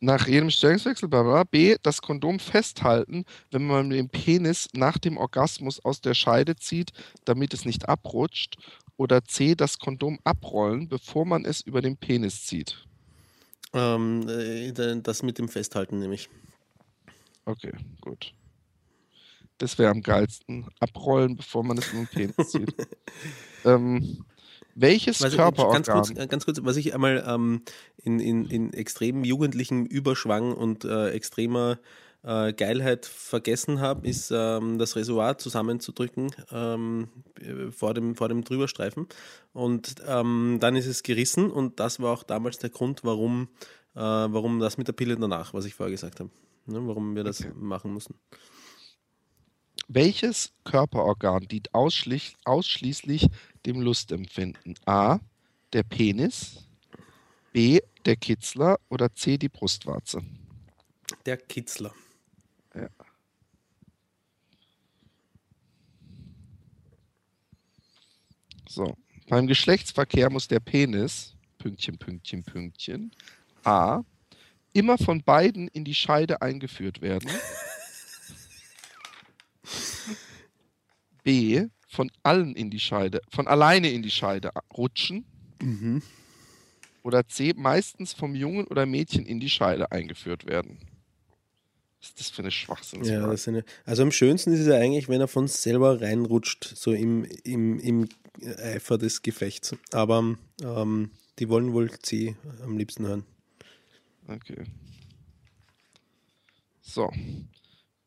nach 0.00 0.26
jedem 0.26 0.50
Stellungswechsel, 0.50 1.08
bla 1.08 1.22
bla. 1.22 1.44
B, 1.44 1.76
das 1.82 2.02
Kondom 2.02 2.38
festhalten, 2.38 3.24
wenn 3.50 3.66
man 3.66 3.90
den 3.90 4.08
Penis 4.08 4.68
nach 4.72 4.98
dem 4.98 5.16
Orgasmus 5.16 5.84
aus 5.84 6.00
der 6.00 6.14
Scheide 6.14 6.56
zieht, 6.56 6.92
damit 7.24 7.54
es 7.54 7.64
nicht 7.64 7.88
abrutscht. 7.88 8.56
Oder 8.98 9.24
C, 9.24 9.54
das 9.54 9.78
Kondom 9.78 10.18
abrollen, 10.24 10.88
bevor 10.88 11.26
man 11.26 11.44
es 11.44 11.60
über 11.60 11.82
den 11.82 11.96
Penis 11.96 12.46
zieht. 12.46 12.86
Ähm, 13.74 14.26
äh, 14.28 14.72
das 15.02 15.22
mit 15.22 15.38
dem 15.38 15.48
Festhalten 15.48 15.98
nämlich. 15.98 16.30
Okay, 17.44 17.72
gut. 18.00 18.32
Das 19.58 19.78
wäre 19.78 19.90
am 19.90 20.02
geilsten. 20.02 20.66
Abrollen, 20.80 21.36
bevor 21.36 21.62
man 21.64 21.78
es 21.78 21.92
über 21.92 22.04
den 22.04 22.08
Penis 22.08 22.50
zieht. 22.50 22.74
ähm, 23.64 24.24
welches 24.76 25.20
Was, 25.22 25.34
Körperorgan? 25.34 25.82
ganz, 25.82 26.06
kurz, 26.08 26.18
äh, 26.18 26.26
ganz 26.26 26.44
kurz, 26.44 26.60
was 26.62 26.76
ich 26.76 26.94
einmal 26.94 27.24
ähm, 27.26 27.62
in, 28.02 28.20
in, 28.20 28.46
in 28.46 28.72
extrem 28.72 29.24
jugendlichem 29.24 29.84
Überschwang 29.86 30.52
und 30.52 30.84
äh, 30.84 31.10
extremer 31.10 31.78
äh, 32.22 32.52
Geilheit 32.52 33.06
vergessen 33.06 33.80
habe, 33.80 34.06
ist 34.06 34.30
ähm, 34.34 34.78
das 34.78 34.96
Reservoir 34.96 35.38
zusammenzudrücken 35.38 36.30
ähm, 36.50 37.08
äh, 37.40 37.70
vor, 37.70 37.94
dem, 37.94 38.14
vor 38.16 38.28
dem 38.28 38.44
Drüberstreifen. 38.44 39.06
Und 39.52 39.96
ähm, 40.06 40.58
dann 40.60 40.76
ist 40.76 40.86
es 40.86 41.02
gerissen 41.02 41.50
und 41.50 41.80
das 41.80 42.00
war 42.00 42.12
auch 42.12 42.22
damals 42.22 42.58
der 42.58 42.70
Grund, 42.70 43.04
warum, 43.04 43.48
äh, 43.94 44.00
warum 44.00 44.58
das 44.60 44.76
mit 44.76 44.88
der 44.88 44.92
Pille 44.92 45.16
danach, 45.16 45.54
was 45.54 45.64
ich 45.64 45.74
vorher 45.74 45.92
gesagt 45.92 46.20
habe. 46.20 46.30
Ne, 46.66 46.80
warum 46.86 47.14
wir 47.14 47.22
das 47.24 47.40
Okay. 47.40 47.52
machen 47.54 47.92
mussten. 47.92 48.14
Welches 49.88 50.52
Körperorgan 50.64 51.46
dient 51.48 51.74
ausschlich, 51.74 52.36
ausschließlich 52.44 53.28
dem 53.64 53.80
Lustempfinden? 53.80 54.74
A. 54.84 55.20
Der 55.72 55.82
Penis. 55.84 56.64
B. 57.52 57.80
Der 58.04 58.16
Kitzler. 58.16 58.78
Oder 58.88 59.14
C. 59.14 59.38
Die 59.38 59.48
Brustwarze. 59.48 60.22
Der 61.24 61.36
Kitzler. 61.36 61.94
So. 68.68 68.96
Beim 69.28 69.46
Geschlechtsverkehr 69.46 70.30
muss 70.30 70.46
der 70.48 70.60
Penis, 70.60 71.34
Pünktchen, 71.58 71.98
Pünktchen, 71.98 72.44
Pünktchen, 72.44 73.10
A. 73.64 74.02
immer 74.72 74.98
von 74.98 75.22
beiden 75.22 75.68
in 75.68 75.84
die 75.84 75.94
Scheide 75.94 76.42
eingeführt 76.42 77.00
werden. 77.00 77.30
B. 81.26 81.66
Von 81.88 82.10
allen 82.22 82.54
in 82.54 82.70
die 82.70 82.80
Scheide, 82.80 83.20
von 83.30 83.46
alleine 83.46 83.90
in 83.90 84.02
die 84.02 84.10
Scheide 84.10 84.50
rutschen. 84.76 85.24
Oder 87.02 87.26
C. 87.28 87.52
Meistens 87.56 88.12
vom 88.12 88.34
Jungen 88.34 88.66
oder 88.66 88.86
Mädchen 88.86 89.26
in 89.26 89.40
die 89.40 89.50
Scheide 89.50 89.90
eingeführt 89.90 90.46
werden. 90.46 90.78
Was 92.00 92.08
ist 92.10 92.20
das 92.20 92.30
für 92.30 92.42
eine 92.42 92.50
Schwachsinnsfrage? 92.50 93.20
Ja, 93.20 93.26
das 93.28 93.40
ist 93.40 93.48
eine, 93.48 93.64
also 93.84 94.02
am 94.02 94.12
schönsten 94.12 94.52
ist 94.52 94.60
es 94.60 94.66
ja 94.66 94.74
eigentlich, 94.74 95.08
wenn 95.08 95.20
er 95.20 95.28
von 95.28 95.48
selber 95.48 96.00
reinrutscht, 96.00 96.64
so 96.76 96.92
im, 96.92 97.24
im, 97.42 97.78
im 97.80 98.08
Eifer 98.58 98.98
des 98.98 99.22
Gefechts. 99.22 99.74
Aber 99.92 100.36
ähm, 100.62 101.10
die 101.38 101.48
wollen 101.48 101.72
wohl 101.72 101.90
C 101.90 102.36
am 102.62 102.76
liebsten 102.76 103.06
hören. 103.06 103.24
Okay. 104.28 104.64
So. 106.82 107.10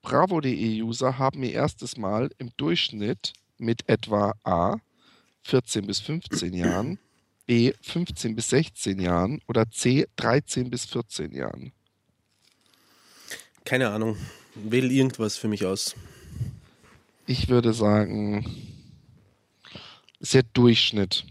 Bravo.de-User 0.02 1.18
haben 1.18 1.44
ihr 1.44 1.54
erstes 1.54 1.98
Mal 1.98 2.30
im 2.38 2.52
Durchschnitt 2.58 3.34
mit 3.58 3.88
etwa 3.90 4.34
A 4.44 4.78
14 5.44 5.86
bis 5.86 6.00
15 6.00 6.54
Jahren, 6.54 7.00
B 7.46 7.74
15 7.82 8.36
bis 8.36 8.50
16 8.50 9.00
Jahren 9.00 9.42
oder 9.48 9.70
C 9.70 10.08
13 10.16 10.70
bis 10.70 10.86
14 10.86 11.34
Jahren. 11.34 11.72
Keine 13.66 13.90
Ahnung. 13.90 14.18
Wähl 14.56 14.92
irgendwas 14.92 15.38
für 15.38 15.48
mich 15.48 15.66
aus. 15.66 15.96
Ich 17.28 17.50
würde 17.50 17.74
sagen, 17.74 18.46
ist 20.20 20.34
der 20.34 20.44
Durchschnitt. 20.44 21.26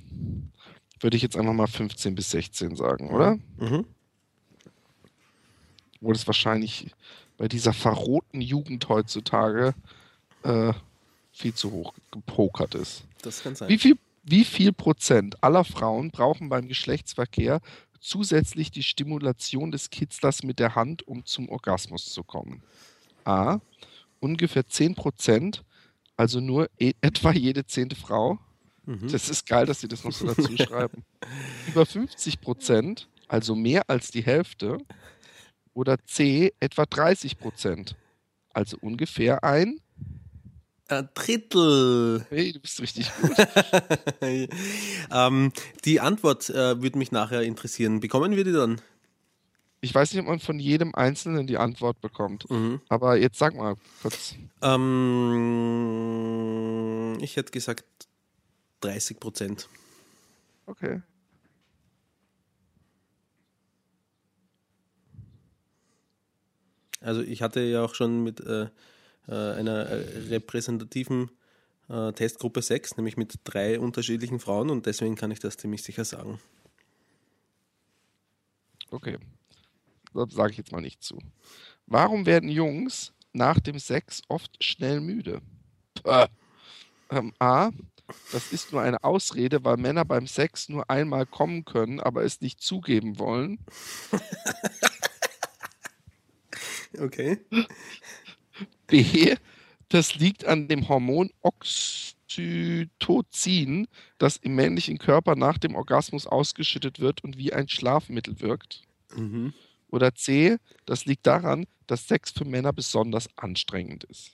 Würde 1.01 1.17
ich 1.17 1.23
jetzt 1.23 1.37
einfach 1.37 1.53
mal 1.53 1.67
15 1.67 2.15
bis 2.15 2.31
16 2.31 2.77
sagen, 2.77 3.11
oder? 3.11 3.39
Mhm. 3.59 3.85
Wo 6.01 6.13
das 6.13 6.27
wahrscheinlich 6.27 6.91
bei 7.39 7.49
dieser 7.49 7.73
verrohten 7.73 8.43
Jugend 8.43 8.89
heutzutage 8.89 9.75
äh, 10.43 10.73
viel 11.33 11.55
zu 11.55 11.71
hoch 11.71 11.95
gepokert 12.11 12.75
ist. 12.75 13.05
Das 13.23 13.43
kann 13.43 13.55
sein. 13.55 13.69
Wie 13.69 13.79
viel, 13.79 13.97
wie 14.25 14.45
viel 14.45 14.73
Prozent 14.73 15.43
aller 15.43 15.65
Frauen 15.65 16.11
brauchen 16.11 16.49
beim 16.51 16.69
Geschlechtsverkehr 16.69 17.61
zusätzlich 18.01 18.71
die 18.71 18.83
Stimulation 18.83 19.71
des 19.71 19.91
Kitzlers 19.91 20.43
mit 20.43 20.59
der 20.59 20.75
Hand, 20.75 21.07
um 21.07 21.25
zum 21.25 21.49
Orgasmus 21.49 22.13
zu 22.13 22.23
kommen? 22.23 22.63
A. 23.25 23.61
Ungefähr 24.21 24.67
10 24.67 24.97
Prozent, 24.97 25.65
also 26.17 26.41
nur 26.41 26.69
e 26.79 26.93
etwa 27.01 27.33
jede 27.33 27.65
zehnte 27.65 27.95
Frau. 27.95 28.39
Mhm. 28.85 29.09
Das 29.13 29.29
ist 29.29 29.47
geil, 29.47 29.65
dass 29.67 29.81
sie 29.81 29.89
das 29.89 30.03
noch 30.03 30.13
so 30.13 30.27
dazu 30.27 30.57
schreiben. 30.57 31.05
Über 31.69 31.87
50 31.87 32.41
Prozent, 32.41 33.09
also 33.29 33.55
mehr 33.55 33.83
als 33.89 34.11
die 34.11 34.23
Hälfte. 34.23 34.79
Oder 35.79 35.97
C, 36.05 36.53
etwa 36.59 36.85
30 36.87 37.39
Prozent. 37.39 37.95
Also 38.53 38.77
ungefähr 38.81 39.45
ein. 39.45 39.79
Ein 40.89 41.09
Drittel. 41.15 42.27
Hey, 42.31 42.53
du 42.53 42.59
bist 42.59 42.81
richtig 42.81 43.09
gut. 43.21 43.31
ähm, 45.13 45.53
die 45.85 46.01
Antwort 46.01 46.51
äh, 46.51 46.83
würde 46.83 46.99
mich 46.99 47.13
nachher 47.13 47.43
interessieren. 47.43 48.01
Bekommen 48.01 48.35
wir 48.35 48.43
die 48.43 48.51
dann? 48.51 48.81
Ich 49.81 49.95
weiß 49.95 50.13
nicht, 50.13 50.23
ob 50.23 50.27
man 50.27 50.41
von 50.41 50.59
jedem 50.59 50.97
Einzelnen 50.97 51.47
die 51.47 51.59
Antwort 51.59 52.01
bekommt. 52.01 52.51
Mhm. 52.51 52.81
Aber 52.89 53.17
jetzt 53.17 53.39
sag 53.39 53.55
mal 53.55 53.77
kurz. 54.03 54.35
Ähm, 54.63 54.99
ich 57.21 57.37
hätte 57.37 57.53
gesagt 57.53 57.85
30 58.81 59.21
Prozent. 59.21 59.69
Okay. 60.67 61.03
Also 67.01 67.23
ich 67.23 67.43
hatte 67.43 67.61
ja 67.61 67.85
auch 67.85 67.95
schon 67.95 68.23
mit 68.23 68.41
äh, 68.41 68.69
äh 69.29 69.33
einer 69.33 69.87
äh, 69.87 70.19
repräsentativen 70.29 71.31
äh, 71.89 72.13
Testgruppe 72.13 72.63
6, 72.63 72.97
nämlich 72.97 73.17
mit 73.17 73.41
drei 73.45 73.79
unterschiedlichen 73.79 74.41
Frauen 74.41 74.71
und 74.71 74.87
deswegen 74.87 75.15
kann 75.15 75.31
ich 75.31 75.41
das 75.41 75.57
ziemlich 75.57 75.83
sicher 75.83 76.05
sagen. 76.05 76.41
Okay. 78.91 79.19
Das 80.15 80.33
sage 80.33 80.53
ich 80.53 80.59
jetzt 80.59 80.73
mal 80.73 80.81
nicht 80.81 81.03
zu. 81.03 81.19
Warum 81.87 82.27
werden 82.27 82.49
Jungs 82.49 83.13
nach 83.33 83.61
dem 83.61 83.79
Sex 83.79 84.23
oft 84.29 84.63
schnell 84.63 85.01
müde? 85.01 85.41
Ähm, 87.11 87.33
A. 87.39 87.71
Das 88.33 88.53
ist 88.53 88.73
nur 88.73 88.81
eine 88.81 89.05
Ausrede, 89.05 89.65
weil 89.65 89.77
Männer 89.77 90.05
beim 90.07 90.27
Sex 90.27 90.71
nur 90.71 90.89
einmal 90.89 91.27
kommen 91.27 91.67
können, 91.67 92.01
aber 92.01 92.25
es 92.25 92.41
nicht 92.41 92.63
zugeben 92.63 93.19
wollen. 93.19 93.59
okay. 96.99 97.39
B. 98.87 99.35
Das 99.89 100.15
liegt 100.17 100.45
an 100.45 100.69
dem 100.69 100.89
Hormon 100.89 101.31
Oxytocin, 101.41 101.89
das 104.19 104.37
im 104.37 104.55
männlichen 104.55 104.99
Körper 104.99 105.35
nach 105.35 105.57
dem 105.57 105.75
Orgasmus 105.75 106.27
ausgeschüttet 106.27 107.01
wird 107.01 107.25
und 107.25 107.39
wie 107.39 107.55
ein 107.55 107.69
Schlafmittel 107.69 108.41
wirkt. 108.41 108.83
Mhm. 109.17 109.55
Oder 109.91 110.15
C, 110.15 110.59
das 110.85 111.07
liegt 111.07 111.27
daran, 111.27 111.67
dass 111.87 112.07
Sex 112.07 112.31
für 112.33 112.45
Männer 112.45 112.75
besonders 112.75 113.29
anstrengend 113.37 114.05
ist. 114.05 114.33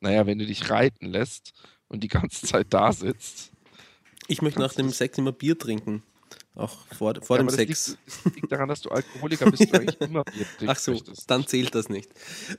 Naja, 0.00 0.26
wenn 0.26 0.38
du 0.38 0.46
dich 0.46 0.68
reiten 0.70 1.06
lässt 1.06 1.54
und 1.88 2.02
die 2.02 2.08
ganze 2.08 2.46
Zeit 2.46 2.66
da 2.70 2.92
sitzt. 2.92 3.52
Ich 4.28 4.42
möchte 4.42 4.60
nach 4.60 4.74
dem 4.74 4.90
Sex 4.90 5.16
immer 5.18 5.32
Bier 5.32 5.58
trinken. 5.58 6.02
Auch 6.60 6.86
vor, 6.94 7.14
vor 7.22 7.38
ja, 7.38 7.42
dem 7.42 7.48
Sex. 7.48 7.96
Das 8.04 8.24
liegt, 8.24 8.36
liegt, 8.36 8.52
daran, 8.52 8.68
dass 8.68 8.82
du 8.82 8.90
Alkoholiker 8.90 9.50
bist, 9.50 9.72
du 9.72 9.78
eigentlich 9.78 10.00
immer 10.00 10.24
Bier. 10.24 10.46
Ach 10.66 10.78
so, 10.78 10.92
möchtest. 10.92 11.30
dann 11.30 11.46
zählt 11.46 11.74
das 11.74 11.88
nicht. 11.88 12.10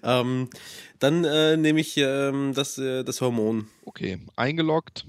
Ähm, 0.02 0.50
dann 0.98 1.24
äh, 1.24 1.56
nehme 1.56 1.82
ich 1.82 1.98
ähm, 1.98 2.54
das, 2.56 2.80
äh, 2.80 3.04
das 3.04 3.22
Hormon. 3.22 3.68
Okay, 3.86 4.20
eingeloggt. 4.36 5.06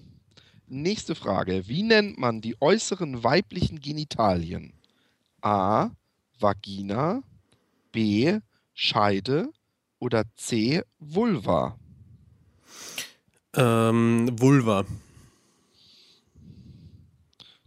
Nächste 0.68 1.14
Frage. 1.14 1.68
Wie 1.68 1.82
nennt 1.82 2.18
man 2.18 2.42
die 2.42 2.60
äußeren 2.60 3.24
weiblichen 3.24 3.80
Genitalien? 3.80 4.74
A. 5.40 5.90
Vagina, 6.38 7.22
B. 7.92 8.40
Scheide 8.74 9.48
oder 10.00 10.24
C. 10.36 10.82
Vulva? 10.98 11.78
Ähm, 13.54 14.28
Vulva. 14.38 14.84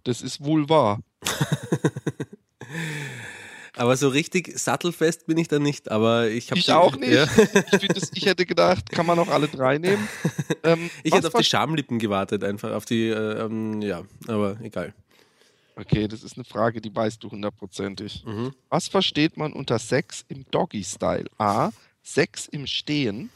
Das 0.03 0.21
ist 0.21 0.43
wohl 0.43 0.69
wahr. 0.69 0.99
aber 3.75 3.97
so 3.97 4.09
richtig 4.09 4.57
sattelfest 4.57 5.27
bin 5.27 5.37
ich 5.37 5.47
da 5.47 5.59
nicht, 5.59 5.91
aber 5.91 6.29
ich 6.29 6.51
habe 6.51 6.59
Ich 6.59 6.71
auch 6.71 6.95
nicht. 6.95 7.13
Ja. 7.13 7.27
Ich, 7.79 7.87
das, 7.87 8.11
ich, 8.13 8.25
hätte 8.25 8.45
gedacht, 8.45 8.89
kann 8.91 9.05
man 9.05 9.19
auch 9.19 9.29
alle 9.29 9.47
drei 9.47 9.77
nehmen. 9.77 10.07
Ähm, 10.63 10.89
ich 11.03 11.13
hätte 11.13 11.27
auf 11.27 11.33
die 11.33 11.43
Schamlippen 11.43 11.99
gewartet, 11.99 12.43
einfach 12.43 12.73
auf 12.73 12.85
die, 12.85 13.09
äh, 13.09 13.45
ähm, 13.45 13.83
ja, 13.83 14.01
aber 14.27 14.57
egal. 14.63 14.95
Okay, 15.75 16.07
das 16.07 16.23
ist 16.23 16.37
eine 16.37 16.43
Frage, 16.43 16.81
die 16.81 16.95
weißt 16.95 17.23
du 17.23 17.29
hundertprozentig. 17.29 18.23
Mhm. 18.25 18.51
Was 18.69 18.87
versteht 18.87 19.37
man 19.37 19.53
unter 19.53 19.77
Sex 19.77 20.25
im 20.29 20.43
Doggy-Style? 20.49 21.25
A. 21.37 21.69
Sex 22.01 22.47
im 22.47 22.65
Stehen. 22.65 23.29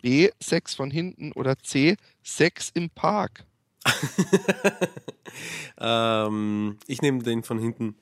B. 0.00 0.30
Sex 0.40 0.74
von 0.74 0.90
hinten. 0.90 1.32
Oder 1.32 1.58
C. 1.58 1.96
Sex 2.22 2.70
im 2.74 2.88
Park. 2.88 3.44
ähm, 5.78 6.78
ich 6.86 7.02
nehme 7.02 7.22
den 7.22 7.42
von 7.42 7.58
hinten. 7.58 7.96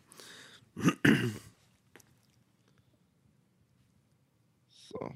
so. 4.70 5.10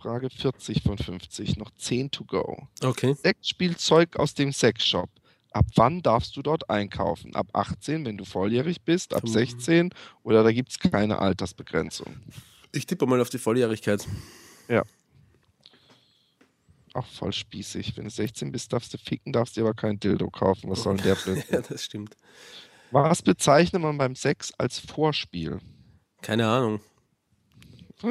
Frage 0.00 0.30
40 0.30 0.82
von 0.82 0.98
50. 0.98 1.56
Noch 1.56 1.70
10 1.76 2.10
to 2.10 2.24
go. 2.24 2.68
Okay. 2.82 3.14
Sexspielzeug 3.14 4.16
aus 4.16 4.34
dem 4.34 4.52
Sexshop. 4.52 5.10
Ab 5.52 5.66
wann 5.74 6.00
darfst 6.02 6.36
du 6.36 6.42
dort 6.42 6.70
einkaufen? 6.70 7.34
Ab 7.34 7.48
18, 7.52 8.04
wenn 8.04 8.16
du 8.16 8.24
volljährig 8.24 8.82
bist, 8.82 9.14
ab 9.14 9.28
16 9.28 9.92
oder 10.22 10.44
da 10.44 10.52
gibt 10.52 10.70
es 10.70 10.78
keine 10.78 11.18
Altersbegrenzung? 11.18 12.20
Ich 12.72 12.86
tippe 12.86 13.06
mal 13.06 13.20
auf 13.20 13.30
die 13.30 13.38
Volljährigkeit. 13.38 14.06
Ja. 14.68 14.84
Auch 16.92 17.06
voll 17.06 17.32
spießig. 17.32 17.96
Wenn 17.96 18.04
du 18.04 18.10
16 18.10 18.50
bist, 18.50 18.72
darfst 18.72 18.92
du 18.92 18.98
ficken, 18.98 19.32
darfst 19.32 19.56
dir 19.56 19.62
aber 19.62 19.74
kein 19.74 20.00
Dildo 20.00 20.28
kaufen. 20.30 20.70
Was 20.70 20.82
soll 20.82 20.96
denn 20.96 21.06
der 21.06 21.14
Blödsinn? 21.14 21.44
ja, 21.50 21.60
das 21.60 21.84
stimmt. 21.84 22.16
Was 22.90 23.22
bezeichnet 23.22 23.82
man 23.82 23.96
beim 23.98 24.16
Sex 24.16 24.52
als 24.58 24.80
Vorspiel? 24.80 25.58
Keine 26.22 26.48
Ahnung. 26.48 26.80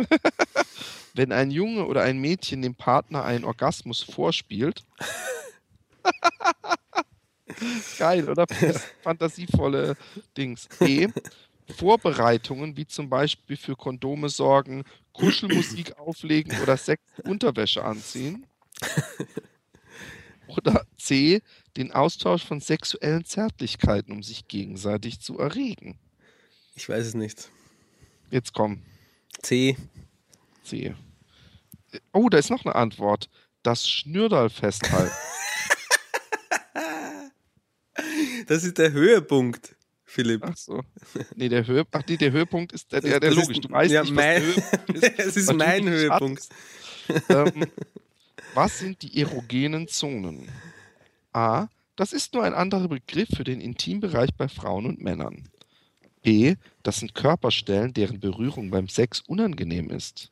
Wenn 1.14 1.32
ein 1.34 1.52
Junge 1.52 1.86
oder 1.86 2.04
ein 2.04 2.20
Mädchen 2.20 2.62
dem 2.62 2.76
Partner 2.76 3.26
einen 3.26 3.44
Orgasmus 3.44 4.02
vorspielt, 4.02 4.86
Geil, 7.98 8.30
oder? 8.30 8.46
Fantasievolle 9.02 9.98
Dings. 10.38 10.68
E. 10.80 11.08
Vorbereitungen, 11.76 12.78
wie 12.78 12.88
zum 12.88 13.10
Beispiel 13.10 13.58
für 13.58 13.76
Kondome 13.76 14.30
sorgen, 14.30 14.84
Kuschelmusik 15.14 15.98
auflegen 16.00 16.60
oder 16.62 16.78
Sex 16.78 17.02
Unterwäsche 17.24 17.84
anziehen. 17.84 18.46
Oder 20.48 20.86
C. 20.98 21.42
Den 21.78 21.92
Austausch 21.92 22.44
von 22.44 22.60
sexuellen 22.60 23.26
Zärtlichkeiten, 23.26 24.12
um 24.12 24.24
sich 24.24 24.48
gegenseitig 24.48 25.20
zu 25.20 25.38
erregen. 25.38 26.00
Ich 26.76 26.90
weiß 26.90 27.06
es 27.06 27.14
nicht. 27.14 27.50
Jetzt 28.32 28.54
komm. 28.54 28.82
C. 29.42 29.78
C. 30.64 30.96
Oh, 32.14 32.30
da 32.30 32.38
ist 32.38 32.50
noch 32.50 32.66
eine 32.66 32.76
Antwort. 32.76 33.30
Das 33.64 33.88
Schnürdal 33.88 34.50
festhalten. 34.50 35.14
Das 38.48 38.64
ist 38.64 38.80
der 38.80 38.92
Höhepunkt, 38.92 39.76
Philipp. 40.06 40.42
Ach 40.44 40.58
so. 40.58 40.82
Nee, 41.36 41.50
der, 41.50 41.68
Höhe, 41.68 41.86
ach, 41.92 42.02
nee, 42.10 42.18
der 42.18 42.32
Höhepunkt 42.32 42.72
ist 42.74 42.92
der, 42.92 43.02
der, 43.02 43.20
der 43.20 43.32
logisch. 43.32 43.58
Ist, 43.58 43.66
du 43.66 43.70
weißt 43.70 43.92
ja, 43.92 44.02
nicht, 44.02 44.14
mein, 44.14 44.42
was 44.88 45.04
ist. 45.04 45.20
es 45.20 45.38
ist 45.38 45.54
mein 45.54 45.88
Höhepunkt. 45.88 46.48
Ähm, 47.30 47.66
was 48.54 48.80
sind 48.80 49.02
die 49.02 49.22
erogenen 49.22 49.88
Zonen? 49.88 50.50
A. 51.34 51.68
Das 51.96 52.14
ist 52.14 52.34
nur 52.34 52.44
ein 52.44 52.54
anderer 52.54 52.88
Begriff 52.88 53.30
für 53.36 53.44
den 53.44 53.60
Intimbereich 53.60 54.34
bei 54.36 54.48
Frauen 54.48 54.86
und 54.86 55.02
Männern. 55.02 55.50
B. 56.22 56.56
Das 56.84 57.00
sind 57.00 57.14
Körperstellen, 57.14 57.94
deren 57.94 58.20
Berührung 58.20 58.70
beim 58.70 58.88
Sex 58.88 59.22
unangenehm 59.22 59.90
ist. 59.90 60.32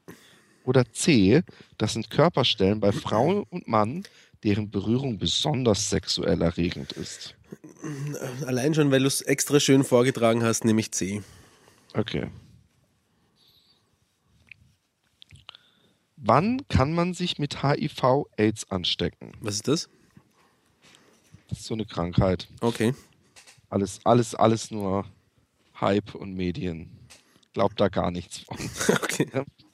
Oder 0.63 0.91
C. 0.91 1.43
Das 1.77 1.93
sind 1.93 2.09
Körperstellen 2.09 2.79
bei 2.79 2.91
Frau 2.91 3.45
und 3.49 3.67
Mann, 3.67 4.03
deren 4.43 4.69
Berührung 4.69 5.17
besonders 5.17 5.89
sexuell 5.89 6.41
erregend 6.41 6.93
ist. 6.93 7.35
Allein 8.45 8.73
schon, 8.73 8.91
weil 8.91 9.01
du 9.01 9.07
es 9.07 9.21
extra 9.21 9.59
schön 9.59 9.83
vorgetragen 9.83 10.43
hast, 10.43 10.65
nehme 10.65 10.81
ich 10.81 10.91
C. 10.91 11.21
Okay. 11.93 12.27
Wann 16.17 16.67
kann 16.67 16.93
man 16.93 17.13
sich 17.13 17.37
mit 17.37 17.61
HIV-Aids 17.63 18.71
anstecken? 18.71 19.33
Was 19.39 19.55
ist 19.55 19.67
das? 19.67 19.89
Das 21.47 21.59
ist 21.59 21.65
so 21.67 21.75
eine 21.75 21.85
Krankheit. 21.85 22.47
Okay. 22.59 22.93
Alles, 23.69 23.99
alles, 24.03 24.33
alles 24.33 24.71
nur 24.71 25.05
Hype 25.79 26.15
und 26.15 26.33
Medien. 26.33 26.89
Glaubt 27.53 27.79
da 27.79 27.87
gar 27.89 28.11
nichts 28.11 28.39
von. 28.39 28.57
Okay. 29.03 29.29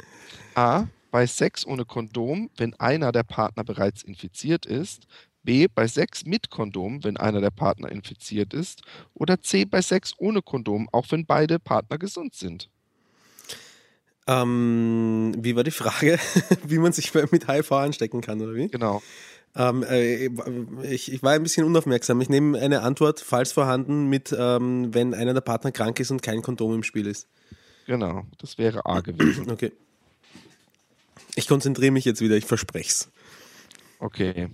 A. 0.55 0.87
Bei 1.11 1.27
Sex 1.27 1.65
ohne 1.65 1.85
Kondom, 1.85 2.49
wenn 2.57 2.73
einer 2.75 3.11
der 3.11 3.23
Partner 3.23 3.63
bereits 3.63 4.03
infiziert 4.03 4.65
ist. 4.65 5.05
B. 5.43 5.67
Bei 5.67 5.87
Sex 5.87 6.25
mit 6.25 6.49
Kondom, 6.49 7.03
wenn 7.03 7.17
einer 7.17 7.39
der 7.39 7.51
Partner 7.51 7.89
infiziert 7.89 8.53
ist. 8.53 8.81
Oder 9.13 9.41
C. 9.41 9.65
Bei 9.65 9.81
Sex 9.81 10.13
ohne 10.17 10.41
Kondom, 10.41 10.89
auch 10.91 11.05
wenn 11.11 11.25
beide 11.25 11.59
Partner 11.59 11.97
gesund 11.97 12.35
sind. 12.35 12.69
Ähm, 14.27 15.33
wie 15.37 15.55
war 15.55 15.63
die 15.63 15.71
Frage? 15.71 16.17
wie 16.67 16.77
man 16.77 16.93
sich 16.93 17.13
mit 17.13 17.47
HIV 17.47 17.71
anstecken 17.73 18.21
kann, 18.21 18.41
oder 18.41 18.55
wie? 18.55 18.69
Genau. 18.69 19.01
Ähm, 19.55 19.83
äh, 19.83 20.29
ich, 20.83 21.11
ich, 21.11 21.21
war 21.21 21.33
ein 21.33 21.43
bisschen 21.43 21.65
unaufmerksam. 21.65 22.19
Ich 22.21 22.29
nehme 22.29 22.57
eine 22.59 22.81
Antwort, 22.81 23.19
falls 23.19 23.51
vorhanden, 23.51 24.09
mit, 24.09 24.35
ähm, 24.37 24.93
wenn 24.93 25.13
einer 25.13 25.33
der 25.33 25.41
Partner 25.41 25.71
krank 25.71 25.99
ist 25.99 26.09
und 26.09 26.23
kein 26.23 26.41
Kondom 26.41 26.73
im 26.73 26.83
Spiel 26.83 27.05
ist. 27.05 27.27
Genau, 27.85 28.25
das 28.39 28.57
wäre 28.57 28.85
A 28.85 29.01
gewesen. 29.01 29.49
Okay. 29.51 29.71
Ich 31.35 31.47
konzentriere 31.47 31.91
mich 31.91 32.05
jetzt 32.05 32.21
wieder, 32.21 32.35
ich 32.35 32.45
verspreche 32.45 32.89
es. 32.89 33.09
Okay. 33.99 34.49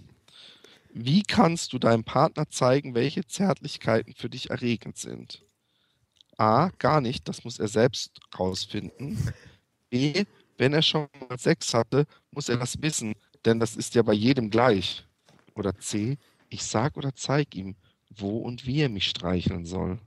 Wie 0.93 1.23
kannst 1.23 1.73
du 1.73 1.79
deinem 1.79 2.03
Partner 2.05 2.49
zeigen, 2.49 2.95
welche 2.95 3.25
Zärtlichkeiten 3.27 4.13
für 4.13 4.29
dich 4.29 4.49
erregend 4.49 4.97
sind? 4.97 5.41
A, 6.37 6.69
gar 6.79 7.01
nicht, 7.01 7.27
das 7.27 7.43
muss 7.43 7.59
er 7.59 7.67
selbst 7.67 8.19
rausfinden. 8.37 9.17
B, 9.89 10.25
wenn 10.57 10.73
er 10.73 10.81
schon 10.81 11.07
mal 11.27 11.39
Sex 11.39 11.73
hatte, 11.73 12.05
muss 12.31 12.49
er 12.49 12.57
das 12.57 12.81
wissen, 12.81 13.15
denn 13.45 13.59
das 13.59 13.75
ist 13.75 13.95
ja 13.95 14.01
bei 14.01 14.13
jedem 14.13 14.49
gleich. 14.49 15.05
Oder 15.55 15.77
C, 15.77 16.17
ich 16.49 16.63
sag 16.63 16.97
oder 16.97 17.15
zeig 17.15 17.55
ihm, 17.55 17.75
wo 18.09 18.39
und 18.39 18.65
wie 18.65 18.81
er 18.81 18.89
mich 18.89 19.09
streicheln 19.09 19.65
soll. 19.65 19.99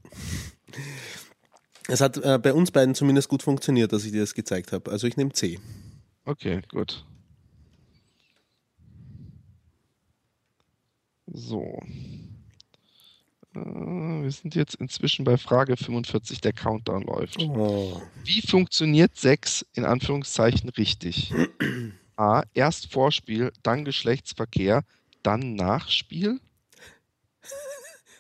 Es 1.89 2.01
hat 2.01 2.16
äh, 2.18 2.39
bei 2.39 2.53
uns 2.53 2.70
beiden 2.70 2.95
zumindest 2.95 3.28
gut 3.28 3.43
funktioniert, 3.43 3.93
dass 3.93 4.05
ich 4.05 4.12
dir 4.12 4.20
das 4.20 4.35
gezeigt 4.35 4.72
habe. 4.72 4.91
Also 4.91 5.07
ich 5.07 5.16
nehme 5.16 5.33
C. 5.33 5.59
Okay, 6.24 6.62
gut. 6.68 7.05
So. 11.26 11.78
Äh, 13.55 13.59
wir 14.22 14.30
sind 14.30 14.55
jetzt 14.55 14.74
inzwischen 14.76 15.24
bei 15.24 15.36
Frage 15.36 15.76
45, 15.76 16.40
der 16.40 16.53
Countdown 16.53 17.03
läuft. 17.03 17.38
Oh. 17.40 18.00
Wie 18.24 18.42
funktioniert 18.42 19.16
Sex 19.16 19.66
in 19.74 19.84
Anführungszeichen 19.84 20.68
richtig? 20.70 21.32
A. 22.16 22.42
Erst 22.55 22.92
Vorspiel, 22.92 23.53
dann 23.62 23.84
Geschlechtsverkehr, 23.84 24.84
dann 25.22 25.55
Nachspiel? 25.55 26.40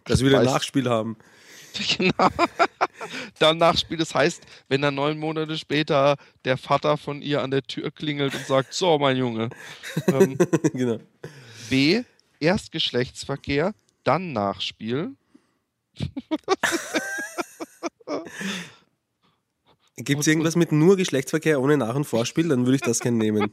Dass 0.04 0.20
wir 0.20 0.28
wieder 0.28 0.42
Nachspiel 0.42 0.88
haben. 0.88 1.16
Genau. 1.96 2.28
Dann 3.38 3.56
Nachspiel, 3.56 3.96
das 3.96 4.14
heißt, 4.14 4.42
wenn 4.68 4.82
dann 4.82 4.94
neun 4.94 5.18
Monate 5.18 5.56
später 5.56 6.16
der 6.44 6.58
Vater 6.58 6.98
von 6.98 7.22
ihr 7.22 7.42
an 7.42 7.50
der 7.50 7.62
Tür 7.62 7.90
klingelt 7.90 8.34
und 8.34 8.46
sagt, 8.46 8.74
so, 8.74 8.98
mein 8.98 9.16
Junge. 9.16 9.48
Ähm, 10.06 10.36
genau. 10.74 10.98
B. 11.70 12.02
Erst 12.40 12.72
Geschlechtsverkehr, 12.72 13.72
dann 14.04 14.34
Nachspiel. 14.34 15.14
Gibt 19.96 20.22
es 20.22 20.26
irgendwas 20.26 20.56
mit 20.56 20.72
nur 20.72 20.96
Geschlechtsverkehr 20.96 21.60
ohne 21.60 21.76
Nach- 21.76 21.94
und 21.94 22.04
Vorspiel? 22.04 22.48
Dann 22.48 22.64
würde 22.66 22.76
ich 22.76 22.80
das 22.80 23.00
gerne 23.00 23.18
nehmen. 23.18 23.52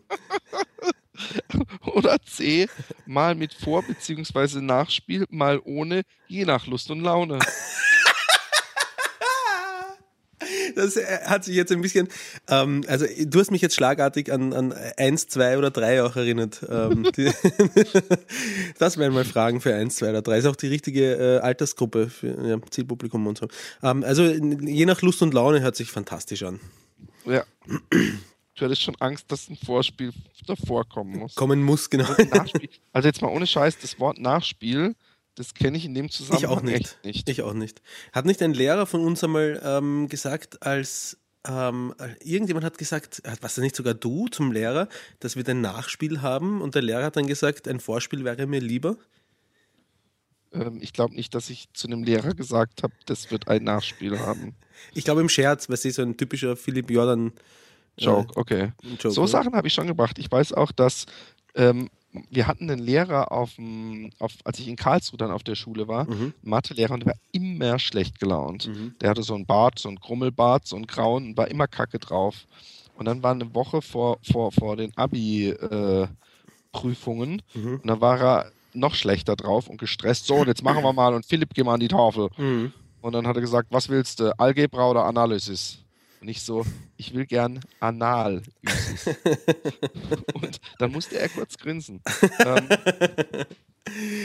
Oder 1.86 2.22
C. 2.22 2.68
Mal 3.06 3.36
mit 3.36 3.54
Vor- 3.54 3.84
bzw. 3.84 4.62
Nachspiel, 4.62 5.26
mal 5.30 5.60
ohne, 5.64 6.04
je 6.28 6.46
nach 6.46 6.66
Lust 6.66 6.90
und 6.92 7.02
Laune. 7.02 7.40
Das 10.76 10.96
äh, 10.96 11.20
hat 11.26 11.44
sich 11.44 11.56
jetzt 11.56 11.72
ein 11.72 11.82
bisschen, 11.82 12.08
ähm, 12.48 12.84
also 12.88 13.06
du 13.26 13.40
hast 13.40 13.52
mich 13.52 13.62
jetzt 13.62 13.76
schlagartig 13.76 14.32
an, 14.32 14.54
an 14.54 14.74
eins, 14.98 15.28
zwei 15.28 15.58
oder 15.58 15.72
drei 15.72 16.04
auch 16.04 16.16
erinnert. 16.16 16.66
Ähm, 16.70 17.10
die, 17.18 17.32
das 18.80 18.98
wären 18.98 19.14
mal 19.14 19.26
Fragen 19.26 19.62
für 19.62 19.74
eins, 19.76 19.96
zwei 19.96 20.10
oder 20.10 20.22
drei. 20.22 20.38
Ist 20.38 20.46
auch 20.46 20.56
die 20.56 20.68
richtige 20.68 21.16
äh, 21.16 21.40
Altersgruppe 21.40 22.10
für 22.10 22.48
ja, 22.48 22.58
Zielpublikum 22.70 23.28
und 23.28 23.38
so. 23.38 23.48
Ähm, 23.84 24.04
also 24.04 24.24
je 24.24 24.86
nach 24.86 25.02
Lust 25.02 25.22
und 25.22 25.34
Laune 25.34 25.62
hört 25.62 25.76
sich 25.76 25.92
fantastisch 25.92 26.44
an. 26.44 26.60
Ja. 27.26 27.44
Du 28.60 28.66
hattest 28.66 28.82
schon 28.82 28.96
Angst, 29.00 29.32
dass 29.32 29.50
ein 29.50 29.56
Vorspiel 29.56 30.12
davor 30.46 30.88
kommen 30.88 31.18
muss. 31.18 31.36
Kommen 31.36 31.64
muss, 31.64 31.90
genau. 31.90 32.10
Nachspiel. 32.32 32.70
Also 32.92 33.08
jetzt 33.08 33.22
mal 33.22 33.30
ohne 33.30 33.48
Scheiß, 33.48 33.78
das 33.80 34.00
Wort 34.00 34.20
Nachspiel, 34.20 34.96
das 35.40 35.54
kenne 35.54 35.78
ich 35.78 35.86
in 35.86 35.94
dem 35.94 36.10
Zusammenhang 36.10 36.40
Ich 36.44 36.48
auch 36.48 36.62
nicht. 36.62 36.98
echt 37.02 37.06
nicht. 37.06 37.30
Ich 37.30 37.42
auch 37.44 37.54
nicht. 37.54 37.82
Hat 38.12 38.26
nicht 38.26 38.42
ein 38.42 38.54
Lehrer 38.54 38.86
von 38.86 39.06
uns 39.06 39.24
einmal 39.24 39.62
ähm, 39.64 40.10
gesagt, 40.10 40.64
als 40.64 41.18
ähm, 41.48 41.96
irgendjemand 42.22 42.66
hat 42.66 42.78
gesagt, 42.78 43.22
was 43.40 43.56
denn 43.56 43.64
nicht 43.64 43.78
sogar 43.78 43.94
du 43.94 44.28
zum 44.28 44.52
Lehrer, 44.52 44.90
dass 45.22 45.38
wir 45.38 45.48
ein 45.48 45.62
Nachspiel 45.62 46.22
haben 46.22 46.62
und 46.62 46.76
der 46.76 46.82
Lehrer 46.82 47.06
hat 47.06 47.16
dann 47.16 47.26
gesagt, 47.26 47.70
ein 47.70 47.80
Vorspiel 47.80 48.26
wäre 48.26 48.48
mir 48.48 48.60
lieber. 48.60 48.98
Ähm, 50.52 50.80
ich 50.82 50.92
glaube 50.92 51.16
nicht, 51.16 51.34
dass 51.34 51.50
ich 51.50 51.72
zu 51.72 51.88
einem 51.88 52.04
Lehrer 52.04 52.34
gesagt 52.34 52.84
habe, 52.84 52.94
das 53.06 53.32
wird 53.32 53.48
ein 53.48 53.64
Nachspiel 53.64 54.20
haben. 54.20 54.56
Ich 54.94 55.04
glaube 55.04 55.20
im 55.20 55.28
Scherz, 55.28 55.68
weil 55.68 55.76
sie 55.76 55.92
so 55.92 56.02
ein 56.02 56.16
typischer 56.16 56.56
Philipp 56.56 56.90
Jordan 56.90 57.34
Joke, 57.98 58.38
okay. 58.38 58.72
Joke, 58.82 59.12
so 59.12 59.24
oder? 59.24 59.28
Sachen 59.28 59.54
habe 59.54 59.68
ich 59.68 59.74
schon 59.74 59.88
gebracht. 59.88 60.18
Ich 60.20 60.32
weiß 60.32 60.54
auch, 60.54 60.72
dass 60.72 61.06
ähm, 61.56 61.90
wir 62.32 62.48
hatten 62.48 62.70
einen 62.72 62.82
Lehrer 62.82 63.32
auf, 63.32 63.54
dem, 63.56 64.10
auf 64.18 64.34
als 64.44 64.58
ich 64.60 64.68
in 64.68 64.76
Karlsruhe 64.76 65.18
dann 65.18 65.30
auf 65.32 65.44
der 65.44 65.54
Schule 65.56 65.88
war, 65.88 66.10
Mhm. 66.10 66.34
Mathelehrer 66.42 66.94
und 66.96 67.02
der 67.02 67.08
war 67.14 67.20
immer 67.32 67.78
schlecht 67.78 68.20
gelaunt. 68.20 68.66
Der 69.02 69.10
hatte 69.12 69.22
so 69.24 69.36
einen 69.36 69.46
Bart, 69.46 69.78
so 69.78 69.88
einen 69.90 70.00
Grummelbart, 70.00 70.66
so 70.66 70.76
einen 70.76 70.88
grauen 70.88 71.28
und 71.28 71.38
war 71.38 71.48
immer 71.50 71.68
kacke 71.68 72.00
drauf. 72.00 72.48
Und 72.98 73.06
dann 73.06 73.22
war 73.24 73.32
eine 73.32 73.54
Woche 73.54 73.82
vor, 73.84 74.18
vor, 74.24 74.52
vor 74.52 74.76
den 74.76 74.92
Abi-Prüfungen 74.98 77.42
Mhm. 77.54 77.76
und 77.82 77.88
dann 77.88 78.02
war 78.02 78.20
er 78.20 78.52
noch 78.74 78.96
schlechter 78.96 79.36
drauf 79.36 79.68
und 79.68 79.78
gestresst. 79.80 80.26
So, 80.28 80.36
und 80.36 80.48
jetzt 80.48 80.64
machen 80.64 80.84
wir 80.84 80.94
mal 80.94 81.14
und 81.14 81.26
Philipp, 81.26 81.54
geh 81.54 81.64
mal 81.64 81.74
an 81.76 81.80
die 81.80 81.88
Tafel. 81.88 82.30
Mhm. 82.38 82.72
Und 83.02 83.14
dann 83.14 83.28
hat 83.28 83.36
er 83.36 83.42
gesagt, 83.42 83.68
was 83.72 83.90
willst 83.90 84.20
du, 84.20 84.38
Algebra 84.40 84.90
oder 84.90 85.06
Analysis? 85.06 85.80
Und 86.22 86.28
ich 86.28 86.42
so, 86.42 86.66
ich 86.98 87.14
will 87.14 87.26
gern 87.26 87.62
Analysis. 87.80 88.52
und 90.34 90.60
dann 90.78 90.92
musste 90.92 91.18
er 91.18 91.30
kurz 91.30 91.58
grinsen. 91.58 92.02
ähm, 92.40 92.68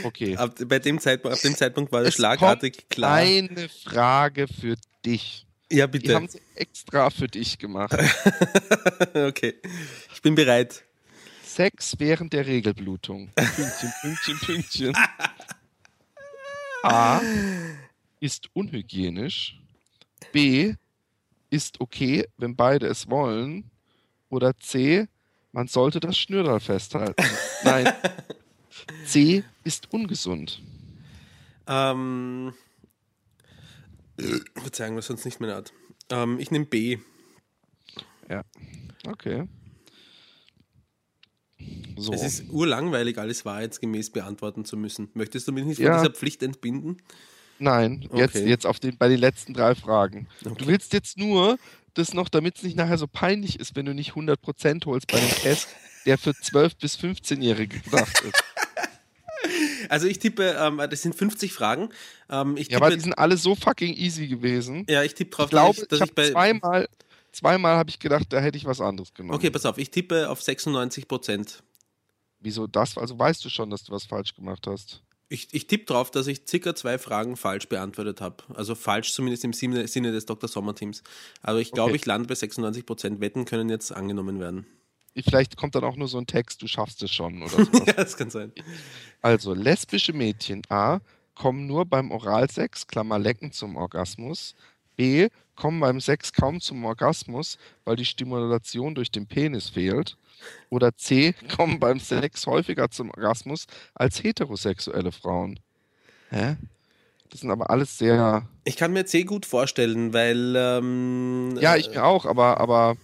okay. 0.05 0.37
Ab, 0.37 0.57
bei 0.67 0.81
dem 0.81 0.99
Zeitpunkt, 0.99 1.37
ab 1.37 1.43
dem 1.43 1.55
Zeitpunkt 1.57 1.93
war 1.93 2.01
das 2.01 2.09
Es 2.11 2.15
schlagartig 2.17 2.89
klar. 2.89 3.15
Eine 3.15 3.69
Frage 3.69 4.49
für 4.49 4.75
dich. 5.05 5.47
Ja, 5.71 5.87
Die 5.87 5.99
bitte. 5.99 6.15
haben 6.17 6.29
sie 6.29 6.41
extra 6.57 7.11
für 7.11 7.29
dich 7.29 7.59
gemacht. 7.59 7.95
okay. 9.15 9.55
Ich 10.13 10.21
bin 10.21 10.35
bereit. 10.35 10.85
Sex 11.45 11.95
während 11.99 12.33
der 12.33 12.47
Regelblutung. 12.47 13.31
Pünktchen, 13.35 13.93
Pünktchen, 14.03 14.39
Pünktchen. 14.41 14.97
A. 16.83 17.21
Ist 18.19 18.51
unhygienisch. 18.53 19.61
B. 20.33 20.75
Ist 21.55 21.81
okay, 21.81 22.27
wenn 22.37 22.57
beide 22.57 22.89
es 22.89 23.09
wollen. 23.09 23.71
Oder 24.29 24.57
C. 24.57 25.07
Man 25.53 25.69
sollte 25.69 26.01
das 26.01 26.19
Schnürderl 26.19 26.59
festhalten. 26.59 27.23
Nein. 27.65 27.93
C. 29.07 29.45
Ist 29.63 29.93
ungesund. 29.93 30.61
Ähm, 31.69 32.53
Verzeihung, 34.57 34.99
ist 34.99 35.07
sonst 35.07 35.25
nicht 35.25 35.39
meine 35.39 35.55
Art. 35.55 35.73
Ähm, 36.11 36.41
ich 36.41 36.51
nehme 36.51 36.65
B. 36.65 36.99
Ja. 38.29 38.43
Okay. 39.07 39.47
So. 41.97 42.13
Es 42.13 42.25
ist 42.25 42.51
urlangweilig, 42.51 43.17
alles 43.19 43.45
wahrheitsgemäß 43.45 44.11
beantworten 44.11 44.65
zu 44.65 44.77
müssen. 44.77 45.09
Möchtest 45.15 45.47
du 45.47 45.53
mich 45.53 45.65
nicht 45.67 45.77
von 45.77 45.87
Ja. 45.87 45.99
dieser 46.03 46.13
Pflicht 46.13 46.43
entbinden? 46.43 46.97
Nein, 47.59 48.09
jetzt, 48.15 48.37
Okay. 48.37 48.49
jetzt 48.49 48.67
auf 48.67 48.81
den, 48.81 48.97
bei 48.99 49.09
den 49.09 49.19
letzten 49.21 49.55
drei 49.55 49.75
Fragen. 49.75 50.27
Okay. 50.45 50.55
Du 50.59 50.67
willst 50.67 50.93
jetzt 50.93 51.17
nur 51.19 51.59
das 51.95 52.13
noch, 52.13 52.29
damit 52.29 52.57
es 52.57 52.63
nicht 52.65 52.77
nachher 52.77 52.99
so 52.99 53.07
peinlich 53.07 53.61
ist, 53.61 53.77
wenn 53.77 53.87
du 53.87 53.95
nicht 53.95 54.13
100% 54.15 54.85
holst 54.87 55.07
bei 55.07 55.19
einem 55.19 55.31
Test, 55.31 55.69
der 56.07 56.19
für 56.19 56.31
12- 56.31 56.73
bis 56.81 56.97
15-Jährige 56.99 57.79
gedacht 57.81 58.21
ist. 58.23 58.43
Also 59.91 60.07
ich 60.07 60.19
tippe, 60.19 60.57
ähm, 60.59 60.79
das 60.79 61.03
sind 61.03 61.15
50 61.15 61.53
Fragen. 61.53 61.91
Ähm, 62.31 62.57
ich 62.57 62.69
Ja, 62.71 62.79
aber 62.79 62.87
tippe, 62.87 62.97
die 62.97 63.03
sind 63.05 63.13
alle 63.19 63.37
so 63.37 63.55
fucking 63.55 63.93
easy 63.95 64.27
gewesen. 64.27 64.87
ja, 64.89 65.03
ich 65.03 65.15
tippe 65.15 65.37
drauf, 65.37 65.45
Ich 65.47 65.51
glaube, 65.51 65.75
dass 65.75 65.83
ich, 65.83 65.89
dass 65.89 66.01
habe 66.01 66.13
bei. 66.15 66.31
zweimal, 66.31 66.89
zweimal 67.33 67.77
habe 67.77 67.91
ich 67.91 67.99
gedacht, 67.99 68.25
da 68.31 68.41
hätte 68.41 68.57
ich 68.57 68.65
was 68.65 68.81
anderes 68.81 69.13
genommen. 69.13 69.35
Okay, 69.35 69.51
pass 69.51 69.67
auf, 69.67 69.77
ich 69.77 69.91
tippe 69.91 70.31
auf 70.31 70.41
96 70.41 71.07
Prozent. 71.07 71.63
Wieso 72.41 72.67
das? 72.67 72.97
Also 72.97 73.19
weißt 73.19 73.45
du 73.45 73.51
schon, 73.51 73.69
dass 73.69 73.85
du 73.85 73.93
was 73.93 74.05
falsch 74.05 74.35
gemacht 74.35 74.67
hast. 74.67 75.03
Ich, 75.29 75.49
ich 75.53 75.67
tippe 75.67 75.87
drauf, 75.87 76.11
dass 76.11 76.27
ich 76.27 76.43
circa 76.47 76.75
zwei 76.75 76.99
Fragen 76.99 77.37
falsch 77.37 77.69
beantwortet 77.69 78.21
habe. 78.21 78.45
Also 78.55 78.75
falsch 78.75 79.13
zumindest 79.13 79.45
im 79.45 79.53
Sinne, 79.53 80.13
des 80.13 80.27
Dr. 80.27 80.49
Sommer-Teams. 80.49 81.03
Also 81.43 81.61
ich 81.61 81.73
glaube, 81.73 81.91
Okay. 81.91 81.97
ich 81.97 82.07
lande 82.07 82.29
bei 82.29 82.35
96 82.35 82.85
Prozent. 82.85 83.21
Wetten 83.21 83.45
können 83.45 83.69
jetzt 83.71 83.91
angenommen 83.93 84.39
werden. 84.39 84.67
Vielleicht 85.17 85.57
kommt 85.57 85.75
dann 85.77 85.85
auch 85.85 85.97
nur 85.97 86.09
so 86.09 86.19
ein 86.19 86.27
Text, 86.27 86.61
du 86.61 86.67
schaffst 86.67 87.03
es 87.03 87.11
schon 87.13 87.43
oder 87.43 87.65
so. 87.65 87.71
ja, 87.87 87.93
das 87.93 88.17
kann 88.17 88.31
sein. 88.31 88.53
Also, 89.23 89.55
lesbische 89.55 90.13
Mädchen 90.13 90.63
A 90.69 91.01
kommen 91.35 91.67
nur 91.67 91.85
beim 91.87 92.11
Oralsex, 92.11 92.87
Klammer 92.87 93.19
Lecken, 93.19 93.53
zum 93.53 93.77
Orgasmus. 93.77 94.55
B 94.97 95.29
kommen 95.57 95.81
beim 95.81 96.01
Sex 96.01 96.33
kaum 96.33 96.61
zum 96.61 96.85
Orgasmus, 96.85 97.59
weil 97.85 97.97
die 97.97 98.05
Stimulation 98.05 98.95
durch 98.95 99.11
den 99.11 99.27
Penis 99.27 99.69
fehlt. 99.69 100.17
Oder 100.71 100.97
C 100.97 101.35
kommen 101.57 101.81
beim 101.81 102.01
Sex 102.01 102.47
häufiger 102.47 102.91
zum 102.91 103.11
Orgasmus 103.11 103.67
als 103.95 104.23
heterosexuelle 104.23 105.13
Frauen. 105.13 105.59
Hä? 106.31 106.57
Das 107.31 107.41
sind 107.41 107.51
aber 107.51 107.71
alles 107.71 107.99
sehr. 107.99 108.49
Ich 108.65 108.77
kann 108.77 108.93
mir 108.93 109.07
C 109.07 109.25
gut 109.25 109.47
vorstellen, 109.47 110.13
weil. 110.13 110.55
Ähm, 110.57 111.57
Ja, 111.61 111.77
ich 111.77 111.91
mir 111.91 112.05
auch, 112.05 112.27
aber, 112.27 112.61
aber 112.61 112.97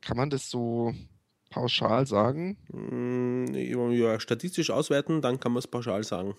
kann 0.00 0.16
man 0.16 0.30
das 0.30 0.50
so 0.50 0.94
pauschal 1.50 2.06
sagen? 2.06 2.56
Mm, 2.68 3.54
Ja, 3.92 4.18
statistisch 4.18 4.70
auswerten, 4.70 5.22
dann 5.22 5.38
kann 5.38 5.52
man 5.52 5.60
es 5.60 5.68
pauschal 5.68 6.02
sagen. 6.02 6.34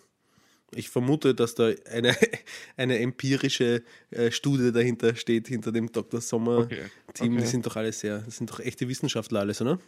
Ich 0.74 0.90
vermute, 0.90 1.36
dass 1.36 1.56
da 1.56 1.72
eine, 1.92 2.16
eine 2.78 3.00
empirische 3.00 3.84
äh, 4.12 4.32
Studie 4.32 4.72
dahinter 4.72 5.16
steht, 5.16 5.48
hinter 5.48 5.72
dem 5.72 5.92
Dr. 5.92 6.22
Sommer-Team. 6.22 6.66
Okay, 6.66 6.90
okay. 7.08 7.42
Die 7.42 7.48
sind 7.48 7.66
doch 7.66 7.76
alle 7.76 7.92
sehr, 7.92 8.20
das 8.20 8.38
sind 8.38 8.50
doch 8.50 8.60
echte 8.60 8.88
Wissenschaftler 8.88 9.42
alles, 9.42 9.62
oder? 9.62 9.80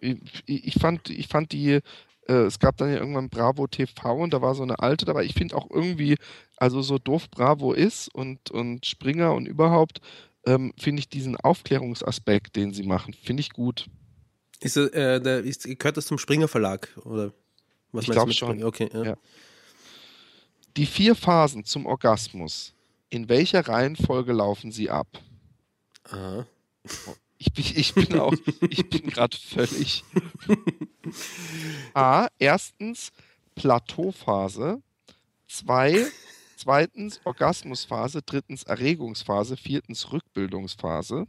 ich, 0.00 0.20
ich 0.46 0.74
fand, 0.74 1.10
ich 1.10 1.28
fand 1.28 1.52
die, 1.52 1.80
äh, 2.28 2.32
es 2.32 2.58
gab 2.58 2.76
dann 2.76 2.90
ja 2.90 2.98
irgendwann 2.98 3.28
Bravo 3.28 3.66
TV 3.66 4.14
und 4.16 4.32
da 4.32 4.42
war 4.42 4.54
so 4.54 4.62
eine 4.62 4.78
alte 4.78 5.04
dabei. 5.04 5.24
Ich 5.24 5.34
finde 5.34 5.56
auch 5.56 5.70
irgendwie, 5.70 6.16
also 6.56 6.82
so 6.82 6.98
doof 6.98 7.30
Bravo 7.30 7.72
ist 7.72 8.14
und, 8.14 8.50
und 8.50 8.86
Springer 8.86 9.34
und 9.34 9.46
überhaupt, 9.46 10.00
ähm, 10.46 10.72
finde 10.78 11.00
ich 11.00 11.08
diesen 11.08 11.36
Aufklärungsaspekt, 11.36 12.56
den 12.56 12.72
sie 12.72 12.84
machen, 12.84 13.14
finde 13.14 13.40
ich 13.40 13.50
gut. 13.50 13.86
Ist, 14.60 14.76
äh, 14.76 15.20
der, 15.20 15.40
ist, 15.40 15.64
gehört 15.64 15.96
das 15.96 16.06
zum 16.06 16.18
Springer 16.18 16.48
Verlag? 16.48 16.88
Oder 17.04 17.32
was 17.92 18.04
Ich 18.04 18.08
meinst 18.08 18.08
du 18.08 18.12
glaub 18.12 18.26
mit 18.28 18.36
schon. 18.36 18.48
Springer? 18.50 18.66
Okay, 18.66 18.88
ja. 18.92 19.04
Ja. 19.04 19.16
Die 20.76 20.86
vier 20.86 21.14
Phasen 21.14 21.64
zum 21.64 21.86
Orgasmus 21.86 22.74
In 23.10 23.28
welcher 23.28 23.66
Reihenfolge 23.66 24.32
laufen 24.32 24.70
sie 24.70 24.90
ab? 24.90 25.06
Aha. 26.04 26.46
Ich 27.38 27.52
bin, 27.52 27.64
ich 27.76 27.94
bin 27.94 28.18
auch, 28.18 28.34
ich 28.68 28.88
bin 28.88 29.06
gerade 29.08 29.36
völlig. 29.36 30.04
A. 31.94 32.28
Erstens 32.38 33.10
Plateauphase. 33.54 34.82
Zwei. 35.46 36.06
Zweitens 36.56 37.20
Orgasmusphase. 37.24 38.22
Drittens 38.22 38.64
Erregungsphase. 38.64 39.56
Viertens 39.56 40.12
Rückbildungsphase. 40.12 41.26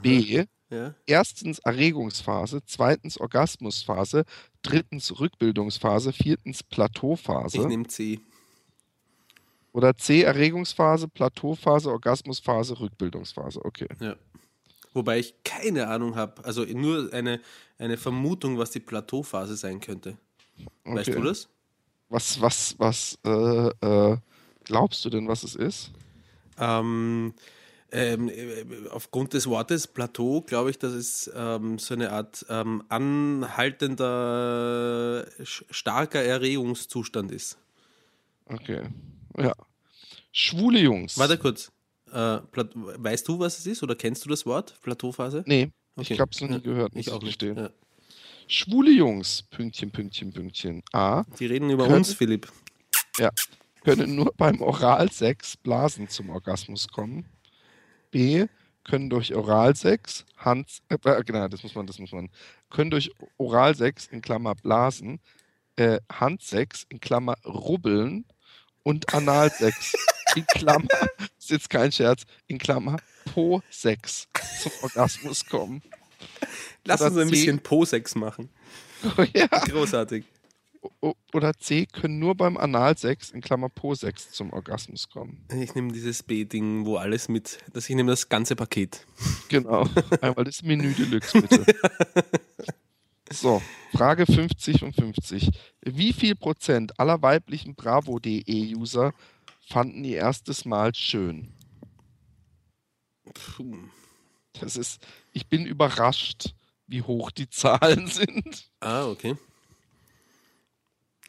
B. 0.00 0.44
Ja. 0.70 0.94
Erstens 1.04 1.58
Erregungsphase. 1.58 2.62
Zweitens 2.64 3.18
Orgasmusphase. 3.18 4.24
Drittens 4.62 5.20
Rückbildungsphase. 5.20 6.12
Viertens 6.14 6.60
Ich 6.60 6.68
Plateauphase. 6.70 7.66
nehme 7.66 7.86
C. 7.88 8.20
Oder 9.72 9.96
C. 9.96 10.22
Erregungsphase, 10.22 11.08
Plateauphase, 11.08 11.90
Orgasmusphase, 11.90 12.78
Rückbildungsphase. 12.78 13.64
Okay. 13.64 13.88
Ja. 14.00 14.14
Wobei 14.92 15.18
ich 15.18 15.34
keine 15.44 15.88
Ahnung 15.88 16.14
habe, 16.16 16.44
also 16.44 16.64
nur 16.64 17.10
eine, 17.12 17.40
eine 17.78 17.96
Vermutung, 17.96 18.58
was 18.58 18.70
die 18.70 18.80
Plateauphase 18.80 19.56
sein 19.56 19.80
könnte. 19.80 20.18
Weißt 20.84 21.08
okay. 21.08 21.18
du 21.18 21.24
das? 21.24 21.48
Was, 22.10 22.38
was, 22.40 22.78
was 22.78 23.18
äh, 23.24 23.68
äh, 23.68 24.18
glaubst 24.64 25.04
du 25.04 25.10
denn, 25.10 25.28
was 25.28 25.44
es 25.44 25.54
ist? 25.54 25.92
Ähm, 26.58 27.32
ähm, 27.90 28.28
äh, 28.28 28.66
aufgrund 28.90 29.32
des 29.32 29.46
Wortes 29.46 29.86
Plateau 29.86 30.42
glaube 30.42 30.68
ich, 30.70 30.78
dass 30.78 30.92
es 30.92 31.30
ähm, 31.34 31.78
so 31.78 31.94
eine 31.94 32.12
Art 32.12 32.44
ähm, 32.50 32.84
anhaltender, 32.88 35.26
starker 35.42 36.22
Erregungszustand 36.22 37.32
ist. 37.32 37.56
Okay. 38.46 38.82
Ja. 39.38 39.54
Schwule 40.32 40.78
Jungs. 40.80 41.18
Warte 41.18 41.38
kurz. 41.38 41.70
Äh, 42.12 42.38
weißt 42.52 43.26
du, 43.28 43.38
was 43.38 43.58
es 43.58 43.66
ist 43.66 43.82
oder 43.82 43.94
kennst 43.94 44.24
du 44.24 44.28
das 44.28 44.44
Wort? 44.46 44.74
Plateauphase? 44.82 45.42
Nee, 45.46 45.70
Okay. 45.96 46.14
ich 46.14 46.20
hab's 46.20 46.40
noch 46.40 46.48
nie 46.48 46.54
Ja, 46.56 46.60
gehört, 46.60 46.92
Ich 46.94 47.10
auch 47.10 47.22
nicht. 47.22 47.42
Ja. 47.42 47.70
Schwule 48.48 48.90
Jungs, 48.90 49.42
Pünktchen, 49.50 49.90
Pünktchen, 49.90 50.32
Pünktchen. 50.32 50.82
A. 50.92 51.24
Die 51.38 51.46
reden 51.46 51.70
über 51.70 51.84
Können- 51.84 51.96
uns, 51.96 52.12
Philipp. 52.14 52.50
Können 53.84 54.14
nur 54.14 54.32
beim 54.36 54.60
Oralsex 54.60 55.56
Blasen 55.56 56.08
zum 56.08 56.30
Orgasmus 56.30 56.88
kommen. 56.88 57.26
B. 58.10 58.46
Können 58.84 59.10
durch 59.10 59.34
Oralsex 59.34 60.24
Hand, 60.36 60.82
äh, 60.88 60.96
äh, 61.04 61.22
genau, 61.24 61.46
das 61.48 61.62
muss 61.62 61.74
man, 61.74 61.86
das 61.86 61.98
muss 61.98 62.12
man. 62.12 62.28
Können 62.70 62.90
durch 62.90 63.10
Oralsex 63.38 64.06
in 64.08 64.20
Klammer 64.22 64.54
Blasen, 64.56 65.20
äh, 65.76 65.98
Handsex 66.12 66.84
in 66.88 67.00
Klammer 67.00 67.36
Rubbeln 67.44 68.24
und 68.82 69.12
Analsex 69.14 69.94
in 70.36 70.44
Klammer, 70.46 70.88
ist 71.38 71.50
jetzt 71.50 71.70
kein 71.70 71.92
Scherz, 71.92 72.24
in 72.46 72.58
Klammer 72.58 72.98
Po-Sex 73.32 74.28
zum 74.62 74.72
Orgasmus 74.82 75.44
kommen. 75.46 75.82
Lass 76.84 77.00
Oder 77.00 77.10
uns 77.10 77.18
ein 77.18 77.28
C. 77.28 77.30
bisschen 77.30 77.58
Po-Sex 77.60 78.14
machen. 78.14 78.48
ja. 79.34 79.46
Großartig. 79.46 80.24
Oder 81.32 81.54
C. 81.54 81.86
Können 81.86 82.18
nur 82.18 82.34
beim 82.34 82.56
Analsex 82.56 83.30
in 83.30 83.40
Klammer 83.40 83.68
Po-Sex 83.68 84.32
zum 84.32 84.52
Orgasmus 84.52 85.08
kommen. 85.08 85.46
Ich 85.52 85.74
nehme 85.74 85.92
dieses 85.92 86.24
B-Ding, 86.24 86.84
wo 86.84 86.96
alles 86.96 87.28
mit, 87.28 87.58
dass 87.72 87.88
ich 87.88 87.94
nehme 87.94 88.10
das 88.10 88.28
ganze 88.28 88.56
Paket. 88.56 89.06
Genau. 89.48 89.88
Einmal 90.20 90.44
das 90.44 90.62
Menü 90.62 90.92
Deluxe, 90.92 91.40
bitte. 91.40 91.66
So, 93.32 93.62
Frage 93.92 94.26
50 94.26 94.80
von 94.80 94.92
50. 94.92 95.50
Wie 95.82 96.12
viel 96.12 96.34
Prozent 96.34 96.98
aller 97.00 97.22
weiblichen 97.22 97.74
Bravo.de-User 97.74 99.12
fanden 99.66 100.04
ihr 100.04 100.18
erstes 100.18 100.64
Mal 100.64 100.94
schön? 100.94 101.52
Puh. 103.34 103.76
Das 104.60 104.76
ist, 104.76 105.00
ich 105.32 105.46
bin 105.48 105.64
überrascht, 105.64 106.54
wie 106.86 107.02
hoch 107.02 107.30
die 107.30 107.48
Zahlen 107.48 108.06
sind. 108.06 108.70
Ah, 108.80 109.06
okay. 109.06 109.36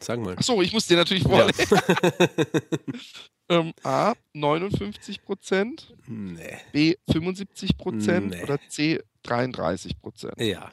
Sag 0.00 0.20
mal. 0.20 0.36
Achso, 0.36 0.60
ich 0.60 0.72
muss 0.72 0.86
dir 0.86 0.96
natürlich 0.98 1.24
Ja. 1.24 1.28
vorlesen. 1.48 1.78
ähm, 3.48 3.72
A, 3.82 4.12
59 4.34 5.22
Prozent, 5.22 5.94
Nee. 6.06 6.58
B, 6.72 6.96
75 7.10 7.78
Prozent 7.78 8.30
Nee. 8.30 8.42
oder 8.42 8.58
C, 8.68 9.02
33 9.22 9.98
Prozent. 9.98 10.34
Ja. 10.38 10.70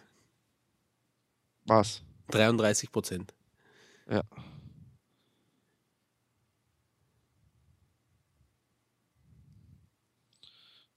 Was? 1.71 2.01
33 2.31 2.91
Prozent. 2.91 3.33
Ja. 4.09 4.23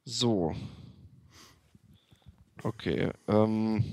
So. 0.04 0.56
Okay. 2.64 3.12
Ähm, 3.28 3.84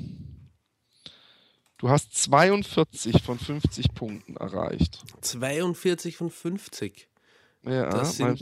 du 1.78 1.90
hast 1.90 2.16
42 2.16 3.22
von 3.22 3.38
50 3.38 3.94
Punkten 3.94 4.38
erreicht. 4.38 5.04
42 5.22 6.18
von 6.18 6.32
50. 6.32 7.11
Ja, 7.64 7.90
Das 7.90 8.18
sind. 8.18 8.42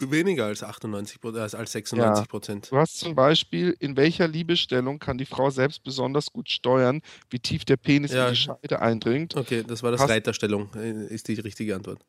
Weniger 0.00 0.44
als 0.44 0.62
98 0.62 1.20
Prozent, 1.20 1.42
als, 1.42 1.54
als 1.54 1.72
96 1.72 2.28
Prozent. 2.28 2.70
Du 2.70 2.76
hast 2.76 2.98
zum 2.98 3.14
Beispiel, 3.14 3.74
in 3.78 3.96
welcher 3.96 4.28
Liebesstellung 4.28 4.98
kann 4.98 5.16
die 5.16 5.24
Frau 5.24 5.48
selbst 5.48 5.82
besonders 5.84 6.30
gut 6.32 6.50
steuern, 6.50 7.00
wie 7.30 7.38
tief 7.38 7.64
der 7.64 7.78
Penis 7.78 8.12
Ja. 8.12 8.26
in 8.28 8.34
die 8.34 8.40
Scheide 8.40 8.80
eindringt? 8.82 9.34
Okay, 9.36 9.64
das 9.66 9.82
war 9.82 9.90
das 9.90 10.02
Hast- 10.02 10.10
Reiterstellung, 10.10 10.68
äh, 10.74 11.06
ist 11.06 11.28
die 11.28 11.34
richtige 11.34 11.74
Antwort. 11.74 12.04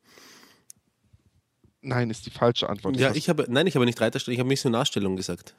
Nein, 1.80 2.10
ist 2.10 2.26
die 2.26 2.30
falsche 2.30 2.68
Antwort. 2.68 2.96
Ja, 2.98 3.14
ich 3.14 3.28
habe, 3.30 3.46
nein, 3.48 3.66
ich 3.66 3.74
habe 3.76 3.86
nicht 3.86 4.00
Reiterstellung, 4.00 4.34
ich 4.34 4.40
habe 4.40 4.48
Missionarstellung 4.48 5.16
gesagt. 5.16 5.54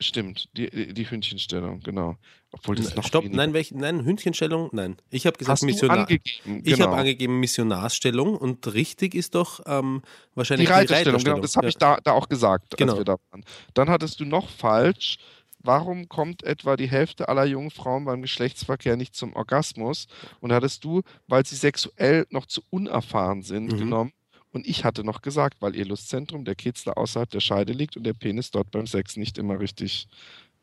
Stimmt, 0.00 0.48
die, 0.56 0.68
die 0.70 0.92
die 0.92 1.08
Hündchenstellung, 1.08 1.80
genau. 1.80 2.16
Obwohl 2.50 2.74
das 2.74 2.96
noch 2.96 3.04
Stopp, 3.06 3.22
weniger- 3.24 3.36
nein, 3.36 3.52
welch, 3.52 3.70
nein, 3.72 4.04
Hündchenstellung, 4.04 4.70
nein. 4.72 4.96
Ich 5.10 5.24
habe 5.26 5.36
gesagt 5.38 5.58
Hast 5.58 5.62
Missionar. 5.62 5.98
angegeben, 6.00 6.62
Ich 6.64 6.74
genau. 6.74 6.86
habe 6.86 6.96
angegeben 6.96 7.38
Missionarsstellung 7.38 8.36
und 8.36 8.72
richtig 8.74 9.14
ist 9.14 9.36
doch 9.36 9.60
ähm, 9.66 10.02
die 10.02 10.36
wahrscheinlich 10.36 10.68
Reiterstellung, 10.70 11.22
genau, 11.22 11.38
das 11.40 11.54
habe 11.54 11.66
Ja. 11.66 11.68
ich 11.68 11.76
da, 11.76 11.98
da 12.02 12.12
auch 12.12 12.28
gesagt, 12.28 12.76
Genau. 12.76 12.92
als 12.94 13.00
wir 13.00 13.04
da 13.04 13.16
waren. 13.30 13.44
Dann 13.74 13.88
hattest 13.88 14.18
du 14.18 14.24
noch 14.24 14.48
falsch. 14.48 15.18
Warum 15.60 16.08
kommt 16.08 16.42
etwa 16.44 16.76
die 16.76 16.88
Hälfte 16.88 17.28
aller 17.28 17.44
jungen 17.44 17.70
Frauen 17.70 18.04
beim 18.04 18.22
Geschlechtsverkehr 18.22 18.96
nicht 18.96 19.14
zum 19.14 19.34
Orgasmus? 19.34 20.06
Und 20.40 20.52
hattest 20.52 20.82
du, 20.84 21.02
weil 21.26 21.44
sie 21.44 21.56
sexuell 21.56 22.26
noch 22.30 22.46
zu 22.46 22.62
unerfahren 22.70 23.42
sind, 23.42 23.72
Mhm. 23.72 23.78
genommen. 23.78 24.12
Und 24.52 24.66
ich 24.66 24.84
hatte 24.84 25.04
noch 25.04 25.22
gesagt, 25.22 25.60
weil 25.60 25.76
ihr 25.76 25.84
Lustzentrum, 25.84 26.44
der 26.44 26.54
Kitzler 26.54 26.96
außerhalb 26.96 27.28
der 27.30 27.40
Scheide 27.40 27.72
liegt 27.72 27.96
und 27.96 28.04
der 28.04 28.14
Penis 28.14 28.50
dort 28.50 28.70
beim 28.70 28.86
Sex 28.86 29.16
nicht 29.16 29.38
immer 29.38 29.60
richtig 29.60 30.08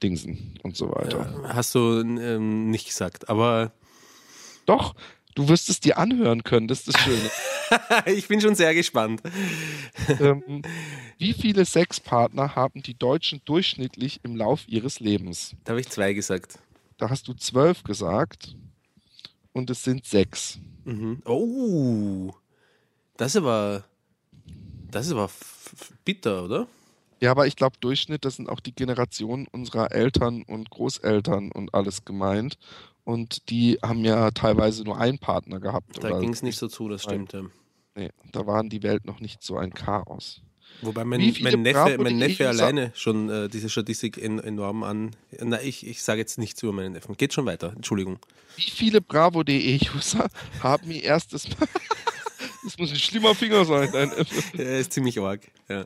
dingsen 0.02 0.60
und 0.64 0.76
so 0.76 0.90
weiter. 0.90 1.44
Hast 1.54 1.76
du 1.76 2.02
ähm, 2.02 2.70
nicht 2.70 2.88
gesagt, 2.88 3.30
aber 3.30 3.72
Doch, 4.66 4.96
du 5.36 5.48
wirst 5.48 5.70
es 5.70 5.80
dir 5.80 5.98
anhören 5.98 6.44
können, 6.44 6.68
das 6.68 6.80
ist 6.80 6.96
das 6.96 7.02
Schöne. 7.02 7.32
ich 8.18 8.28
bin 8.28 8.42
schon 8.42 8.56
sehr 8.56 8.74
gespannt. 8.74 9.22
ähm, 10.20 10.64
wie 11.18 11.34
viele 11.34 11.66
Sexpartner 11.66 12.56
haben 12.56 12.82
die 12.82 12.98
Deutschen 12.98 13.42
durchschnittlich 13.46 14.20
im 14.24 14.36
Lauf 14.36 14.68
ihres 14.68 15.00
Lebens? 15.00 15.56
Da 15.64 15.72
habe 15.72 15.82
ich 15.82 15.90
zwei 15.90 16.14
gesagt. 16.14 16.60
Da 16.98 17.10
hast 17.10 17.28
du 17.28 17.34
zwölf 17.34 17.84
gesagt 17.84 18.56
und 19.54 19.70
es 19.70 19.84
sind 19.84 20.06
sechs. 20.06 20.60
Mhm. 20.86 21.22
Oh, 21.26 22.34
das 23.18 23.36
ist 23.36 23.38
aber, 23.38 23.84
das 24.92 25.08
ist 25.08 25.14
aber 25.14 25.30
bitter, 26.04 26.44
oder? 26.44 26.68
Ja, 27.22 27.32
aber 27.32 27.48
ich 27.48 27.56
glaube, 27.56 27.78
Durchschnitt, 27.80 28.26
das 28.26 28.36
sind 28.36 28.50
auch 28.50 28.60
die 28.60 28.74
Generationen 28.74 29.48
unserer 29.52 29.92
Eltern 29.92 30.44
und 30.44 30.70
Großeltern 30.70 31.52
und 31.52 31.74
alles 31.74 32.06
gemeint. 32.06 32.58
Und 33.04 33.50
die 33.50 33.80
haben 33.82 34.04
ja 34.04 34.32
teilweise 34.32 34.84
nur 34.84 35.00
einen 35.00 35.20
Partner 35.20 35.60
gehabt. 35.60 36.04
Da 36.04 36.20
ging 36.20 36.34
es 36.34 36.42
nicht 36.42 36.58
so 36.58 36.68
zu, 36.68 36.90
das 36.90 37.04
stimmt. 37.04 37.34
Ja. 37.34 37.44
Nee, 37.96 38.10
da 38.32 38.46
waren 38.46 38.70
die 38.70 38.84
Welt 38.84 39.06
noch 39.06 39.22
nicht 39.22 39.42
so 39.42 39.58
ein 39.58 39.74
Chaos. 39.74 40.42
Wobei 40.82 41.06
mein, 41.06 41.34
mein 41.42 41.62
Neffe, 41.62 41.98
mein 41.98 42.18
Neffe 42.18 42.50
alleine 42.50 42.92
schon 42.96 43.30
äh, 43.30 43.48
diese 43.48 43.70
Statistik 43.70 44.18
en 44.18 44.40
enorm 44.40 44.84
an. 44.84 45.12
Na, 45.40 45.62
ich, 45.62 45.88
ich 45.88 46.04
sage 46.04 46.20
jetzt 46.20 46.38
nichts 46.38 46.62
über 46.64 46.74
meinen 46.74 46.92
Neffen. 46.92 47.16
Geht 47.16 47.34
schon 47.34 47.46
weiter, 47.46 47.72
Entschuldigung. 47.76 48.20
Wie 48.58 48.70
viele 48.70 49.00
Bravo.de-User 49.00 50.28
haben 50.62 50.92
ihr 50.92 51.04
erstes 51.04 51.48
Mal. 51.48 51.68
das 52.66 52.78
muss 52.78 52.90
ein 52.92 52.98
schlimmer 52.98 53.34
Finger 53.36 53.64
sein. 53.64 53.90
Dein 53.94 54.12
Er 54.58 54.80
ist 54.80 54.92
ziemlich 54.92 55.20
arg. 55.20 55.42
Ja. 55.70 55.86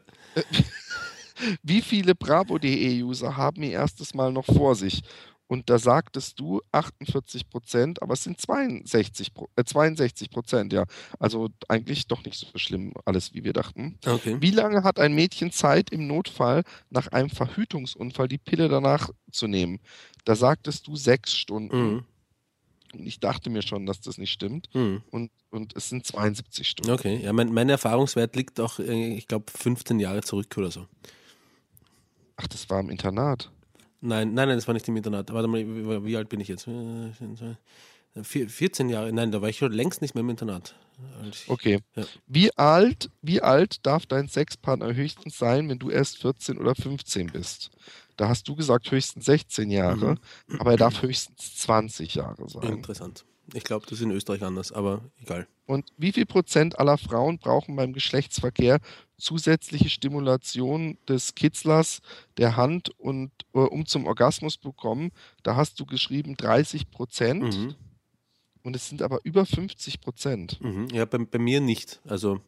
Wie 1.64 1.82
viele 1.82 2.16
Bravo.de-User 2.16 3.38
haben 3.38 3.64
ihr 3.64 3.72
erstes 3.72 4.14
Mal 4.14 4.32
noch 4.32 4.46
vor 4.46 4.76
sich? 4.76 5.02
Und 5.48 5.68
da 5.72 5.80
sagtest 5.80 6.40
du 6.40 6.62
48 6.74 7.50
Prozent, 7.50 8.04
aber 8.04 8.14
es 8.14 8.24
sind 8.24 8.40
62, 8.40 9.34
Pro- 9.34 9.50
äh, 9.56 9.64
62 9.64 10.30
Prozent, 10.30 10.74
ja. 10.74 10.84
Also 11.18 11.50
eigentlich 11.68 12.06
doch 12.06 12.24
nicht 12.24 12.38
so 12.38 12.46
schlimm, 12.56 12.94
alles 13.04 13.34
wie 13.34 13.44
wir 13.44 13.54
dachten. 13.54 13.98
Okay. 14.06 14.38
Wie 14.42 14.52
lange 14.52 14.84
hat 14.84 15.00
ein 15.00 15.14
Mädchen 15.16 15.52
Zeit, 15.52 15.90
im 15.90 16.06
Notfall 16.06 16.62
nach 16.92 17.08
einem 17.08 17.32
Verhütungsunfall 17.32 18.28
die 18.28 18.38
Pille 18.38 18.70
danach 18.70 19.10
zu 19.32 19.48
nehmen? 19.48 19.80
Da 20.24 20.36
sagtest 20.36 20.86
du 20.86 20.96
sechs 20.96 21.34
Stunden. 21.36 21.94
Mhm. 21.94 22.06
Ich 22.94 23.20
dachte 23.20 23.50
mir 23.50 23.62
schon, 23.62 23.86
dass 23.86 24.02
das 24.02 24.18
nicht 24.18 24.32
stimmt. 24.32 24.68
Hm. 24.74 25.02
Und, 25.12 25.32
und 25.52 25.76
es 25.76 25.90
sind 25.90 26.06
72 26.06 26.68
Stunden. 26.68 26.92
Okay, 26.92 27.20
ja, 27.24 27.34
mein, 27.34 27.54
mein 27.54 27.70
Erfahrungswert 27.70 28.36
liegt 28.36 28.60
auch, 28.60 28.80
äh, 28.80 29.14
ich 29.16 29.28
glaube, 29.28 29.46
15 29.52 30.00
Jahre 30.00 30.22
zurück 30.22 30.48
oder 30.58 30.72
so. 30.72 30.88
Ach, 32.38 32.48
das 32.48 32.70
war 32.70 32.80
im 32.80 32.90
Internat. 32.90 33.52
Nein, 34.02 34.34
nein, 34.34 34.48
nein, 34.48 34.58
das 34.58 34.68
war 34.68 34.74
nicht 34.74 34.88
im 34.88 34.96
Internat. 34.96 35.32
Warte 35.34 35.48
mal, 35.48 36.06
wie, 36.06 36.16
alt 36.16 36.30
bin 36.30 36.40
ich 36.40 36.48
jetzt? 36.48 36.68
Äh, 36.68 37.12
vier- 38.24 38.50
14 38.50 38.90
Jahre, 38.90 39.12
nein, 39.12 39.32
da 39.32 39.42
war 39.42 39.50
ich 39.50 39.58
schon 39.58 39.72
längst 39.74 40.02
nicht 40.02 40.16
mehr 40.16 40.22
im 40.24 40.30
Internat. 40.30 40.76
Okay. 41.47 41.80
Ja. 41.95 42.04
Wie 42.28 42.58
alt, 42.58 43.10
wie 43.22 43.41
alt 43.41 43.86
darf 43.86 44.06
dein 44.06 44.28
Sexpartner 44.28 44.93
höchstens 44.93 45.38
sein, 45.38 45.70
wenn 45.70 45.80
du 45.80 45.89
erst 45.89 46.20
14 46.20 46.58
oder 46.58 46.76
15 46.76 47.28
bist? 47.28 47.72
Da 48.18 48.28
hast 48.28 48.47
du 48.47 48.56
gesagt 48.56 48.91
höchstens 48.91 49.26
16 49.26 49.70
Jahre, 49.70 50.18
aber 50.60 50.72
er 50.72 50.78
darf 50.78 51.02
höchstens 51.02 51.56
20 51.58 52.16
Jahre 52.16 52.50
sein. 52.50 52.64
Interessant. 52.64 53.26
Ich 53.54 53.64
glaube, 53.64 53.86
das 53.86 54.00
ist 54.00 54.04
in 54.04 54.12
Österreich 54.12 54.43
anders, 54.43 54.72
aber 54.72 55.02
egal. 55.22 55.47
Und 55.66 55.91
wie 55.97 56.12
viel 56.12 56.26
Prozent 56.26 56.78
aller 56.80 56.97
Frauen 56.97 57.38
brauchen 57.39 57.76
beim 57.76 57.93
Geschlechtsverkehr 57.93 58.80
zusätzliche 59.18 59.89
Stimulation 59.89 60.97
des 61.08 61.36
Kitzlers 61.36 62.02
der 62.38 62.58
Hand 62.58 62.89
und 63.00 63.32
äh, 63.54 63.60
um 63.60 63.86
zum 63.86 64.06
Orgasmus 64.06 64.58
bekommen? 64.58 65.12
Da 65.43 65.56
hast 65.56 65.80
du 65.80 65.86
geschrieben 65.86 66.36
30 66.38 66.91
Prozent 66.91 67.43
Mhm. 67.43 67.76
Und 68.64 68.76
es 68.76 68.89
sind 68.89 69.01
aber 69.01 69.20
über 69.24 69.45
50 69.45 70.01
Prozent. 70.01 70.60
Mhm. 70.62 70.88
Ja, 70.91 71.05
bei, 71.05 71.18
bei 71.20 71.39
mir 71.39 71.62
nicht. 71.62 71.99
Also, 72.07 72.39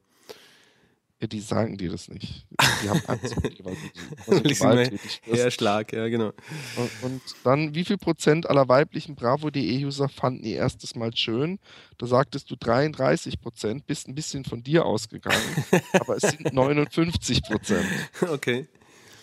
Ja, 1.21 1.27
die 1.27 1.39
sagen 1.39 1.77
dir 1.77 1.91
das 1.91 2.09
nicht. 2.09 2.45
Die 2.83 2.89
haben 2.89 3.01
Angst, 3.05 3.33
vor 3.35 3.43
dir, 3.43 3.63
weil 3.63 3.75
du, 3.75 3.81
weil 4.31 4.37
du 4.39 4.43
Weil 4.43 4.51
ich 4.51 4.57
sie 4.57 4.65
mir 4.65 4.71
gewalttätig 4.71 5.21
wirst. 5.25 5.39
eher 5.39 5.51
Schlag, 5.51 5.93
ja, 5.93 6.07
genau. 6.09 6.33
Und, 6.77 6.89
und 7.03 7.21
dann, 7.43 7.75
wie 7.75 7.85
viel 7.85 7.97
Prozent 7.99 8.49
aller 8.49 8.67
weiblichen 8.67 9.15
Bravo.de-User 9.15 10.09
fanden 10.09 10.43
ihr 10.43 10.55
erstes 10.57 10.95
Mal 10.95 11.15
schön? 11.15 11.59
Da 11.99 12.07
sagtest 12.07 12.49
du 12.49 12.55
33 12.55 13.39
Prozent, 13.39 13.85
bist 13.85 14.07
ein 14.07 14.15
bisschen 14.15 14.45
von 14.45 14.63
dir 14.63 14.83
ausgegangen, 14.85 15.37
aber 15.93 16.15
es 16.17 16.23
sind 16.23 16.51
59 16.53 17.43
Prozent. 17.43 17.85
Okay. 18.27 18.67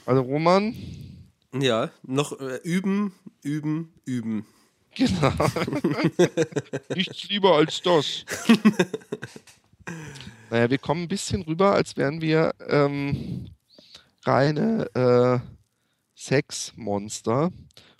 Also 0.07 0.22
Roman, 0.22 0.74
Ja, 1.53 1.91
noch 2.05 2.39
äh, 2.41 2.61
üben, 2.62 3.12
üben, 3.43 3.93
üben. 4.05 4.47
Genau. 4.99 5.32
Nichts 6.94 7.28
lieber 7.28 7.55
als 7.57 7.80
das. 7.82 8.24
naja, 10.51 10.70
wir 10.70 10.78
kommen 10.78 11.03
ein 11.03 11.09
bisschen 11.09 11.42
rüber, 11.42 11.72
als 11.72 11.96
wären 11.96 12.20
wir 12.20 12.55
ähm, 12.68 13.49
reine 14.24 14.90
äh, 14.94 15.38
Sexmonster. 16.16 17.51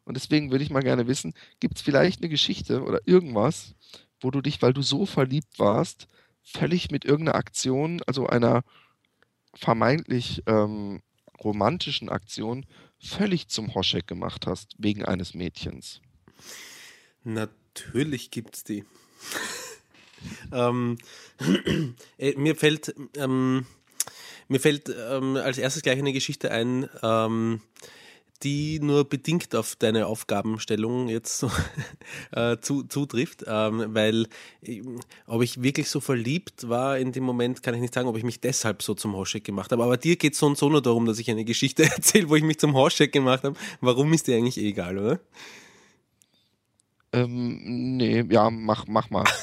Und 0.05 0.16
deswegen 0.16 0.51
würde 0.51 0.64
ich 0.64 0.70
mal 0.70 0.82
gerne 0.82 1.07
wissen, 1.07 1.34
gibt 1.61 1.76
es 1.76 1.82
vielleicht 1.82 2.20
eine 2.20 2.28
Geschichte 2.28 2.82
oder 2.82 3.01
irgendwas, 3.05 3.74
wo 4.20 4.30
du 4.30 4.40
dich, 4.40 4.61
weil 4.62 4.72
du 4.72 4.82
so 4.82 5.07
verliebt 5.07 5.59
warst, 5.59 6.09
völlig 6.42 6.90
mit 6.90 7.05
irgendeiner 7.05 7.36
Aktion, 7.36 8.03
also 8.07 8.26
einer 8.26 8.62
vermeintlich 9.55 10.42
ähm, 10.46 11.03
romantischen 11.42 12.09
Aktion, 12.09 12.66
völlig 12.99 13.49
zum 13.49 13.74
Hoschek 13.74 14.07
gemacht 14.07 14.46
hast, 14.46 14.74
wegen 14.78 15.05
eines 15.05 15.34
Mädchens? 15.34 16.01
Natürlich 17.25 18.31
gibt's 18.31 18.64
die. 18.64 18.85
ähm, 20.53 20.99
äh, 22.19 22.35
mir 22.37 22.57
fällt, 22.57 22.95
ähm, 23.16 23.66
mir 24.49 24.61
fällt 24.61 24.89
ähm, 24.89 25.37
als 25.37 25.59
erstes 25.59 25.83
gleich 25.83 25.99
eine 25.99 26.12
Geschichte 26.12 26.51
ein, 26.51 26.89
ähm, 27.03 27.61
die 28.43 28.79
nur 28.81 29.05
bedingt 29.05 29.55
auf 29.57 29.75
deine 29.77 30.07
Aufgabenstellung 30.07 31.09
jetzt 31.09 31.39
so, 31.39 31.51
äh, 32.33 32.59
zu, 32.61 32.85
zutrifft, 32.85 33.45
ähm, 33.47 33.87
weil 33.95 34.27
äh, 34.62 34.83
ob 35.27 35.43
ich 35.43 35.62
wirklich 35.62 35.91
so 35.91 36.01
verliebt 36.01 36.69
war 36.69 36.99
in 36.99 37.12
dem 37.12 37.25
Moment, 37.25 37.62
kann 37.62 37.75
ich 37.75 37.81
nicht 37.81 37.95
sagen, 37.95 38.09
ob 38.09 38.16
ich 38.16 38.25
mich 38.25 38.41
deshalb 38.41 38.83
so 38.83 38.95
zum 38.95 39.14
Hoschek 39.14 39.45
gemacht 39.45 39.73
habe. 39.73 39.83
Aber 39.83 39.97
dir 39.97 40.16
geht 40.16 40.35
es 40.35 40.39
so 40.39 40.47
und 40.47 40.57
so 40.57 40.69
nur 40.69 40.83
darum, 40.83 41.07
dass 41.07 41.19
ich 41.19 41.31
eine 41.31 41.45
Geschichte 41.45 41.83
erzähle, 41.97 42.29
wo 42.29 42.37
ich 42.37 42.45
mich 42.45 42.59
zum 42.59 42.75
Hoschek 42.75 43.12
gemacht 43.12 43.43
habe. 43.45 43.57
Warum 43.81 44.12
ist 44.12 44.29
dir 44.29 44.37
eigentlich 44.37 44.59
egal, 44.59 44.99
oder? 44.99 45.21
Ähm, 47.13 47.97
nee, 47.97 48.25
ja, 48.29 48.51
mach, 48.51 48.87
mach 48.87 49.11
mal. 49.11 49.25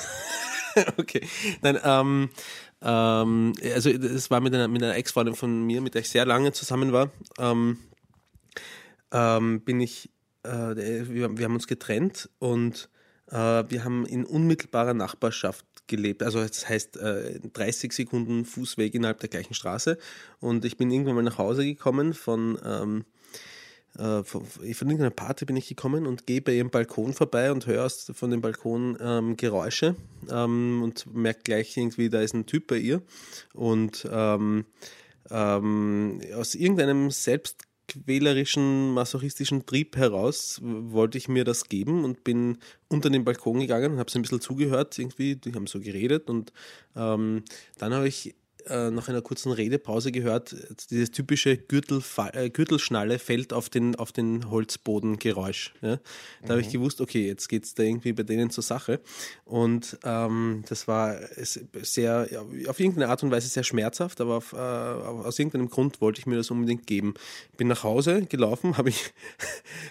Okay. 0.97 1.25
Nein, 1.61 1.79
ähm, 1.85 2.29
ähm, 2.81 3.53
also 3.73 3.89
es 3.89 4.29
war 4.29 4.41
mit 4.41 4.53
einer, 4.53 4.67
mit 4.67 4.83
einer 4.83 4.95
Ex-Freundin 4.95 5.35
von 5.35 5.65
mir, 5.65 5.79
mit 5.79 5.93
der 5.93 6.01
ich 6.01 6.09
sehr 6.09 6.25
lange 6.25 6.51
zusammen 6.51 6.91
war, 6.91 7.11
ähm, 7.39 7.77
ähm, 9.13 9.61
bin 9.61 9.79
ich, 9.79 10.09
äh, 10.43 10.49
wir, 10.49 11.37
wir 11.37 11.45
haben 11.45 11.53
uns 11.53 11.67
getrennt 11.67 12.29
und 12.39 12.89
äh, 13.31 13.63
wir 13.69 13.83
haben 13.83 14.05
in 14.05 14.25
unmittelbarer 14.25 14.93
Nachbarschaft 14.93 15.65
gelebt. 15.87 16.23
Also 16.23 16.41
das 16.41 16.67
heißt 16.67 16.97
äh, 16.97 17.39
30 17.39 17.93
Sekunden 17.93 18.45
Fußweg 18.45 18.93
innerhalb 18.95 19.19
der 19.19 19.29
gleichen 19.29 19.53
Straße. 19.53 19.97
Und 20.39 20.65
ich 20.65 20.77
bin 20.77 20.91
irgendwann 20.91 21.15
mal 21.15 21.23
nach 21.23 21.37
Hause 21.37 21.63
gekommen 21.63 22.13
von 22.13 22.59
ähm, 22.63 23.05
äh, 23.97 24.23
von, 24.23 24.45
irgendeiner 24.63 25.09
Party 25.09 25.45
bin 25.45 25.55
ich 25.55 25.67
gekommen 25.67 26.05
und 26.05 26.27
gehe 26.27 26.41
bei 26.41 26.53
ihrem 26.53 26.69
Balkon 26.69 27.13
vorbei 27.13 27.51
und 27.51 27.65
höre 27.65 27.89
von 27.89 28.31
dem 28.31 28.41
Balkon 28.41 28.97
ähm, 28.99 29.37
Geräusche 29.37 29.95
ähm, 30.29 30.81
und 30.83 31.13
merke 31.13 31.41
gleich 31.43 31.77
irgendwie, 31.77 32.09
da 32.09 32.21
ist 32.21 32.33
ein 32.33 32.45
Typ 32.45 32.67
bei 32.67 32.77
ihr. 32.77 33.01
Und 33.53 34.07
ähm, 34.11 34.65
ähm, 35.29 36.21
aus 36.35 36.55
irgendeinem 36.55 37.09
selbstquälerischen, 37.09 38.93
masochistischen 38.93 39.65
Trieb 39.65 39.95
heraus 39.95 40.59
wollte 40.61 41.17
ich 41.17 41.27
mir 41.27 41.43
das 41.43 41.69
geben 41.69 42.03
und 42.03 42.23
bin 42.23 42.57
unter 42.89 43.09
den 43.09 43.23
Balkon 43.23 43.59
gegangen 43.59 43.93
und 43.93 43.99
habe 43.99 44.11
so 44.11 44.19
ein 44.19 44.23
bisschen 44.23 44.41
zugehört. 44.41 44.97
Irgendwie, 44.99 45.35
die 45.35 45.53
haben 45.53 45.67
so 45.67 45.79
geredet 45.79 46.29
und 46.29 46.51
ähm, 46.95 47.43
dann 47.77 47.93
habe 47.93 48.07
ich 48.07 48.35
äh, 48.67 48.91
nach 48.91 49.07
einer 49.09 49.21
kurzen 49.21 49.51
Redepause 49.51 50.11
gehört, 50.11 50.55
dieses 50.89 51.11
typische 51.11 51.57
Gürtelfa 51.57 52.29
äh, 52.33 52.49
Gürtelschnalle 52.49 53.19
fällt 53.19 53.53
auf 53.53 53.69
den, 53.69 53.95
auf 53.95 54.11
den 54.11 54.49
Holzboden 54.49 55.17
Geräusch. 55.17 55.73
Ja? 55.81 55.99
Da 56.43 56.49
habe 56.49 56.61
ich 56.61 56.69
gewusst, 56.69 57.01
okay, 57.01 57.27
jetzt 57.27 57.47
geht 57.47 57.65
es 57.65 57.75
da 57.75 57.83
irgendwie 57.83 58.13
bei 58.13 58.23
denen 58.23 58.49
zur 58.49 58.63
Sache. 58.63 58.99
Und 59.43 59.97
ähm, 60.03 60.63
das 60.67 60.87
war 60.87 61.17
sehr, 61.81 62.27
ja, 62.31 62.41
auf 62.69 62.79
irgendeine 62.79 63.09
Art 63.09 63.23
und 63.23 63.31
Weise 63.31 63.47
sehr 63.47 63.63
schmerzhaft, 63.63 64.21
aber 64.21 64.37
auf, 64.37 64.53
äh, 64.53 64.57
aus 64.57 65.39
irgendeinem 65.39 65.69
Grund 65.69 66.01
wollte 66.01 66.19
ich 66.19 66.25
mir 66.25 66.35
das 66.35 66.51
unbedingt 66.51 66.87
geben. 66.87 67.13
Bin 67.57 67.67
nach 67.67 67.83
Hause 67.83 68.25
gelaufen, 68.25 68.77
habe 68.77 68.89
ich, 68.89 69.13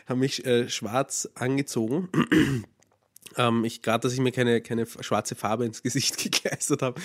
hab 0.07 0.17
mich 0.17 0.45
äh, 0.45 0.69
schwarz 0.69 1.29
angezogen. 1.35 2.09
Ähm, 3.37 3.65
ich 3.65 3.83
gerade, 3.83 4.03
dass 4.03 4.13
ich 4.13 4.21
mir 4.21 4.33
keine, 4.33 4.61
keine 4.61 4.87
schwarze 4.87 5.35
Farbe 5.35 5.65
ins 5.65 5.83
Gesicht 5.83 6.19
gekleistert 6.23 6.83
habe. 6.83 7.01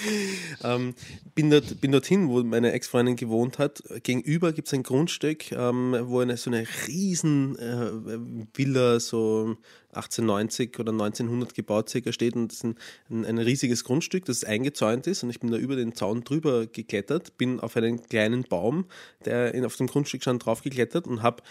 Ähm, 0.63 0.93
bin, 1.35 1.49
dort, 1.49 1.81
bin 1.81 1.91
dorthin, 1.91 2.29
wo 2.29 2.43
meine 2.43 2.71
Ex-Freundin 2.71 3.15
gewohnt 3.15 3.57
hat. 3.57 3.83
Gegenüber 4.03 4.51
gibt 4.53 4.67
es 4.67 4.73
ein 4.73 4.83
Grundstück, 4.83 5.51
ähm, 5.51 5.95
wo 6.03 6.19
eine, 6.19 6.37
so 6.37 6.49
eine 6.49 6.67
riesen 6.87 7.57
äh, 7.57 8.49
Villa, 8.53 8.99
so 8.99 9.57
1890 9.89 10.79
oder 10.79 10.91
1900 10.91 11.53
gebaut 11.55 11.89
circa 11.89 12.11
steht 12.11 12.35
und 12.35 12.49
das 12.49 12.57
ist 12.57 12.63
ein, 12.63 13.25
ein, 13.25 13.37
riesiges 13.39 13.83
Grundstück, 13.83 14.25
das 14.25 14.43
eingezäunt 14.43 15.07
ist 15.07 15.23
und 15.23 15.29
ich 15.29 15.39
bin 15.39 15.51
da 15.51 15.57
über 15.57 15.75
den 15.75 15.95
Zaun 15.95 16.23
drüber 16.23 16.67
geklettert, 16.67 17.37
bin 17.37 17.59
auf 17.59 17.75
einen 17.75 18.03
kleinen 18.03 18.43
Baum, 18.43 18.85
der 19.25 19.53
auf 19.65 19.75
dem 19.77 19.87
Grundstück 19.87 20.21
stand, 20.21 20.45
draufgeklettert 20.45 21.07
und 21.07 21.23
habe 21.23 21.41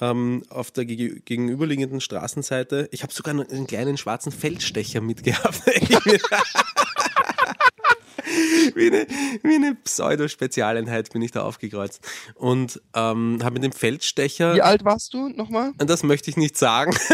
ähm, 0.00 0.44
auf 0.48 0.70
der 0.70 0.84
gege- 0.84 1.20
gegenüberliegenden 1.24 2.00
Straßenseite, 2.00 2.88
ich 2.92 3.02
habe 3.02 3.12
sogar 3.12 3.34
einen 3.34 3.66
kleinen 3.66 3.96
schwarzen 3.96 4.32
Feldstecher 4.32 5.00
mitgehabt. 5.00 5.62
wie 8.74 8.86
eine, 8.88 9.06
wie 9.42 9.54
eine 9.54 9.74
Pseudo-Spezialeinheit 9.74 11.12
bin 11.12 11.22
ich 11.22 11.30
da 11.30 11.42
aufgekreuzt. 11.42 12.00
Und 12.34 12.80
ähm, 12.94 13.38
habe 13.42 13.54
mit 13.54 13.64
dem 13.64 13.72
Feldstecher, 13.72 14.54
Wie 14.54 14.62
alt 14.62 14.84
warst 14.84 15.14
du 15.14 15.28
nochmal? 15.28 15.72
und 15.78 15.88
das 15.90 16.02
möchte 16.02 16.30
ich 16.30 16.36
nicht 16.36 16.56
sagen, 16.56 16.96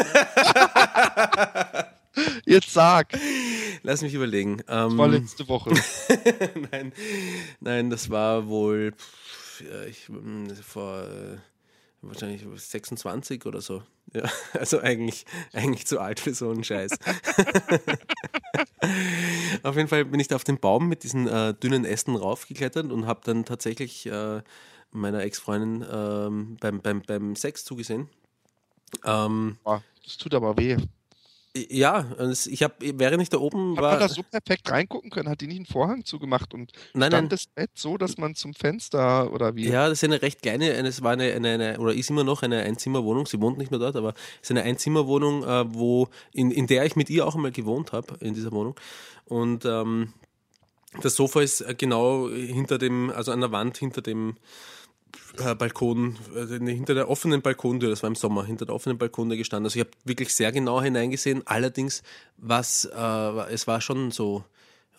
Jetzt 2.46 2.72
sag. 2.72 3.08
lass 3.82 4.02
mich 4.02 4.14
überlegen. 4.14 4.62
Ähm, 4.68 4.96
War 4.98 5.08
letzte 5.08 5.48
Woche. 5.48 5.70
nein, 6.70 6.92
nein, 7.60 7.90
das 7.90 8.08
war 8.08 8.46
wohl 8.46 8.92
pff, 8.92 9.62
ich, 9.88 10.08
mm, 10.08 10.46
vor 10.64 11.02
äh, 11.02 11.38
wahrscheinlich 12.08 12.44
26 12.54 13.46
oder 13.46 13.60
so. 13.60 13.82
Ja, 14.12 14.22
also 14.52 14.80
eigentlich, 14.80 15.24
eigentlich 15.52 15.86
zu 15.86 16.00
alt 16.00 16.20
für 16.20 16.34
so 16.34 16.50
einen 16.50 16.64
Scheiß. 16.64 16.92
auf 19.62 19.76
jeden 19.76 19.88
Fall 19.88 20.04
bin 20.04 20.20
ich 20.20 20.28
da 20.28 20.36
auf 20.36 20.44
den 20.44 20.58
Baum 20.58 20.88
mit 20.88 21.02
diesen 21.02 21.26
äh, 21.26 21.54
dünnen 21.54 21.84
Ästen 21.84 22.16
raufgeklettert 22.16 22.90
und 22.90 23.06
habe 23.06 23.20
dann 23.24 23.44
tatsächlich 23.44 24.06
äh, 24.06 24.42
meiner 24.90 25.22
Ex-Freundin 25.22 25.84
ähm, 25.90 26.56
beim, 26.60 26.80
beim, 26.80 27.02
beim 27.02 27.36
Sex 27.36 27.64
zugesehen. 27.64 28.08
Ähm, 29.04 29.58
das 30.04 30.16
tut 30.18 30.34
aber 30.34 30.56
weh. 30.56 30.76
Ja, 31.56 32.04
ich 32.46 32.64
habe, 32.64 32.74
während 32.80 33.22
ich 33.22 33.28
da 33.28 33.38
oben 33.38 33.76
Hat 33.76 33.82
war. 33.82 33.90
man 33.92 34.00
da 34.00 34.08
so 34.08 34.24
perfekt 34.24 34.68
reingucken 34.72 35.10
können? 35.10 35.28
Hat 35.28 35.40
die 35.40 35.46
nicht 35.46 35.58
einen 35.58 35.66
Vorhang 35.66 36.04
zugemacht 36.04 36.52
und 36.52 36.72
Nein, 36.94 37.10
stand 37.10 37.12
nein. 37.12 37.28
das 37.28 37.46
Bett 37.46 37.70
so, 37.74 37.96
dass 37.96 38.18
man 38.18 38.34
zum 38.34 38.54
Fenster 38.54 39.32
oder 39.32 39.54
wie? 39.54 39.68
Ja, 39.68 39.88
das 39.88 39.98
ist 39.98 40.04
eine 40.04 40.20
recht 40.20 40.42
kleine, 40.42 40.72
eine- 40.74 40.88
es 40.88 41.00
war 41.02 41.12
eine, 41.12 41.32
eine, 41.32 41.50
eine, 41.50 41.78
oder 41.78 41.94
ist 41.94 42.10
immer 42.10 42.24
noch 42.24 42.42
eine 42.42 42.62
Einzimmerwohnung, 42.62 43.26
sie 43.26 43.40
wohnt 43.40 43.58
nicht 43.58 43.70
mehr 43.70 43.78
dort, 43.78 43.94
aber 43.94 44.14
es 44.42 44.48
ist 44.48 44.50
eine 44.50 44.64
Einzimmerwohnung, 44.64 45.44
äh, 45.44 45.64
wo, 45.72 46.08
in, 46.32 46.50
in 46.50 46.66
der 46.66 46.86
ich 46.86 46.96
mit 46.96 47.08
ihr 47.08 47.24
auch 47.24 47.36
einmal 47.36 47.52
gewohnt 47.52 47.92
habe, 47.92 48.16
in 48.18 48.34
dieser 48.34 48.50
Wohnung. 48.50 48.74
Und 49.26 49.64
ähm, 49.64 50.12
das 51.02 51.14
Sofa 51.14 51.40
ist 51.40 51.60
äh, 51.60 51.76
genau 51.78 52.28
hinter 52.30 52.78
dem, 52.78 53.10
also 53.10 53.30
an 53.30 53.40
der 53.40 53.52
Wand 53.52 53.78
hinter 53.78 54.02
dem 54.02 54.36
äh, 55.38 55.54
Balkon, 55.54 56.16
äh, 56.34 56.46
hinter 56.46 56.94
der 56.94 57.08
offenen 57.08 57.42
Balkontür, 57.42 57.90
das 57.90 58.02
war 58.02 58.08
im 58.08 58.16
Sommer, 58.16 58.44
hinter 58.44 58.66
der 58.66 58.74
offenen 58.74 58.98
Balkontür 58.98 59.36
gestanden. 59.36 59.66
Also 59.66 59.78
ich 59.78 59.86
habe 59.86 59.90
wirklich 60.04 60.34
sehr 60.34 60.52
genau 60.52 60.80
hineingesehen. 60.80 61.46
Allerdings, 61.46 62.02
was, 62.36 62.84
äh, 62.84 63.52
es 63.52 63.66
war 63.66 63.80
schon 63.80 64.10
so, 64.10 64.44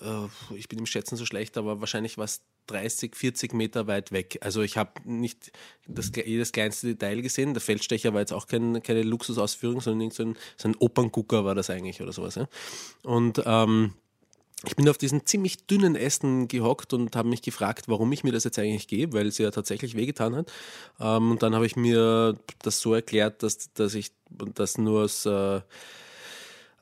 äh, 0.02 0.56
ich 0.56 0.68
bin 0.68 0.80
im 0.80 0.86
Schätzen 0.86 1.16
so 1.16 1.26
schlecht, 1.26 1.58
aber 1.58 1.80
wahrscheinlich 1.80 2.18
war 2.18 2.26
es 2.26 2.42
30, 2.68 3.16
40 3.16 3.54
Meter 3.54 3.88
weit 3.88 4.12
weg. 4.12 4.40
Also 4.42 4.62
ich 4.62 4.78
habe 4.78 4.92
nicht 5.04 5.52
das, 5.88 6.12
jedes 6.16 6.52
kleinste 6.52 6.88
Detail 6.88 7.22
gesehen. 7.22 7.54
Der 7.54 7.62
Feldstecher 7.62 8.14
war 8.14 8.22
jetzt 8.22 8.34
auch 8.34 8.48
kein, 8.48 8.82
keine 8.82 9.04
Luxusausführung, 9.04 9.82
sondern 9.82 10.10
so 10.12 10.24
ein, 10.24 10.36
so 10.58 10.68
ein 10.68 10.76
Operngucker 10.76 11.46
war 11.46 11.56
das 11.56 11.70
eigentlich 11.70 12.02
oder 12.02 12.12
sowas. 12.12 12.36
Ja? 12.36 12.48
Und 13.04 13.42
ähm, 13.46 13.94
ich 14.64 14.76
bin 14.76 14.88
auf 14.88 14.98
diesen 14.98 15.26
ziemlich 15.26 15.68
dünnen 15.68 15.96
Ästen 15.96 16.48
gehockt 16.48 16.94
und 16.94 17.16
habe 17.16 17.28
mich 17.28 17.42
gefragt, 17.42 17.88
warum 17.88 18.12
ich 18.12 18.24
mir 18.24 18.32
das 18.32 18.46
jetzt 18.46 18.58
eigentlich 18.58 18.88
gebe, 18.88 19.14
weil 19.14 19.28
es 19.28 19.38
ja 19.38 19.52
tatsächlich 19.52 19.96
wehgetan 19.96 20.36
hat. 20.36 20.52
Ähm, 21.00 21.32
und 21.32 21.44
dann 21.44 21.54
habe 21.56 21.66
ich 21.66 21.76
mir 21.76 22.38
das 22.62 22.80
so 22.80 22.94
erklärt, 22.94 23.44
dass, 23.44 23.74
dass 23.74 23.94
ich 23.94 24.12
das 24.30 24.78
nur 24.78 25.04
aus, 25.04 25.26
äh, 25.26 25.62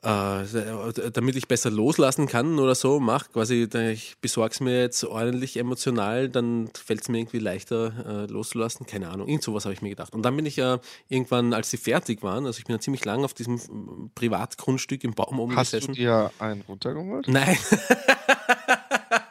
äh, 0.04 1.10
damit 1.12 1.36
ich 1.36 1.48
besser 1.48 1.70
loslassen 1.70 2.26
kann 2.26 2.58
oder 2.58 2.74
so, 2.74 3.00
mache 3.00 3.30
quasi, 3.32 3.68
ich 3.92 4.16
besorge 4.20 4.52
es 4.52 4.60
mir 4.60 4.80
jetzt 4.80 5.02
ordentlich 5.04 5.56
emotional, 5.56 6.28
dann 6.28 6.68
fällt 6.74 7.02
es 7.02 7.08
mir 7.08 7.18
irgendwie 7.18 7.38
leichter 7.38 8.26
äh, 8.28 8.32
loszulassen. 8.32 8.86
Keine 8.86 9.08
Ahnung, 9.08 9.28
irgend 9.28 9.42
sowas 9.42 9.64
habe 9.64 9.72
ich 9.72 9.82
mir 9.82 9.88
gedacht. 9.90 10.12
Und 10.12 10.22
dann 10.22 10.36
bin 10.36 10.46
ich 10.46 10.56
ja 10.56 10.78
irgendwann, 11.08 11.54
als 11.54 11.70
sie 11.70 11.78
fertig 11.78 12.22
waren, 12.22 12.46
also 12.46 12.58
ich 12.58 12.64
bin 12.64 12.76
ja 12.76 12.80
ziemlich 12.80 13.04
lang 13.04 13.24
auf 13.24 13.34
diesem 13.34 13.56
äh, 13.56 13.60
Privatgrundstück 14.14 15.04
im 15.04 15.14
Baum 15.14 15.40
oben 15.40 15.56
Hast 15.56 15.72
du 15.72 15.78
gesessen. 15.78 15.94
dir 15.94 16.30
einen 16.38 16.60
runtergeholt? 16.62 17.26
Nein. 17.28 17.56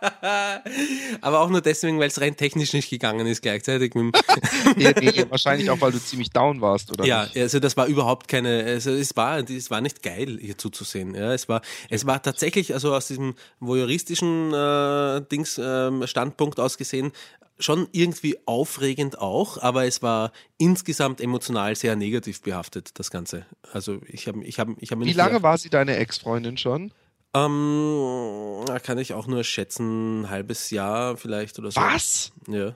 Aber 1.21 1.39
auch 1.39 1.49
nur 1.49 1.61
deswegen, 1.61 1.99
weil 1.99 2.07
es 2.07 2.19
rein 2.19 2.35
technisch 2.35 2.73
nicht 2.73 2.89
gegangen 2.89 3.25
ist 3.27 3.41
gleichzeitig. 3.41 3.93
Wahrscheinlich 5.29 5.69
auch, 5.69 5.79
weil 5.81 5.91
du 5.91 5.99
ziemlich 5.99 6.29
down 6.31 6.61
warst, 6.61 6.91
oder? 6.91 7.05
ja, 7.05 7.23
nicht? 7.23 7.37
also 7.37 7.59
das 7.59 7.77
war 7.77 7.87
überhaupt 7.87 8.27
keine, 8.27 8.63
also 8.63 8.91
es 8.91 9.15
war, 9.15 9.37
es 9.39 9.71
war 9.71 9.81
nicht 9.81 10.03
geil, 10.03 10.37
hier 10.41 10.57
zuzusehen. 10.57 11.15
Ja, 11.15 11.33
es 11.33 11.47
war, 11.47 11.61
es 11.89 12.05
war 12.05 12.21
tatsächlich, 12.21 12.73
also 12.73 12.93
aus 12.93 13.07
diesem 13.07 13.35
voyeuristischen 13.59 14.53
äh, 14.53 15.21
Dings 15.31 15.59
ähm, 15.63 16.05
Standpunkt 16.07 16.59
aus 16.59 16.77
gesehen, 16.77 17.11
schon 17.59 17.87
irgendwie 17.91 18.37
aufregend 18.45 19.19
auch, 19.19 19.61
aber 19.61 19.85
es 19.85 20.01
war 20.01 20.31
insgesamt 20.57 21.21
emotional 21.21 21.75
sehr 21.75 21.95
negativ 21.95 22.41
behaftet, 22.41 22.91
das 22.99 23.11
Ganze. 23.11 23.45
Also 23.71 24.01
ich 24.07 24.27
habe 24.27 24.43
ich 24.43 24.59
hab, 24.59 24.69
ich 24.79 24.91
hab 24.91 24.99
Wie 24.99 25.13
lange 25.13 25.43
war 25.43 25.57
sie 25.57 25.69
deine 25.69 25.95
Ex-Freundin 25.97 26.57
schon? 26.57 26.91
Ähm, 27.35 28.63
da 28.65 28.79
kann 28.79 28.97
ich 28.97 29.13
auch 29.13 29.27
nur 29.27 29.43
schätzen, 29.43 30.21
ein 30.21 30.29
halbes 30.29 30.69
Jahr 30.69 31.17
vielleicht 31.17 31.57
oder 31.59 31.71
so. 31.71 31.81
Was? 31.81 32.31
Ja. 32.47 32.75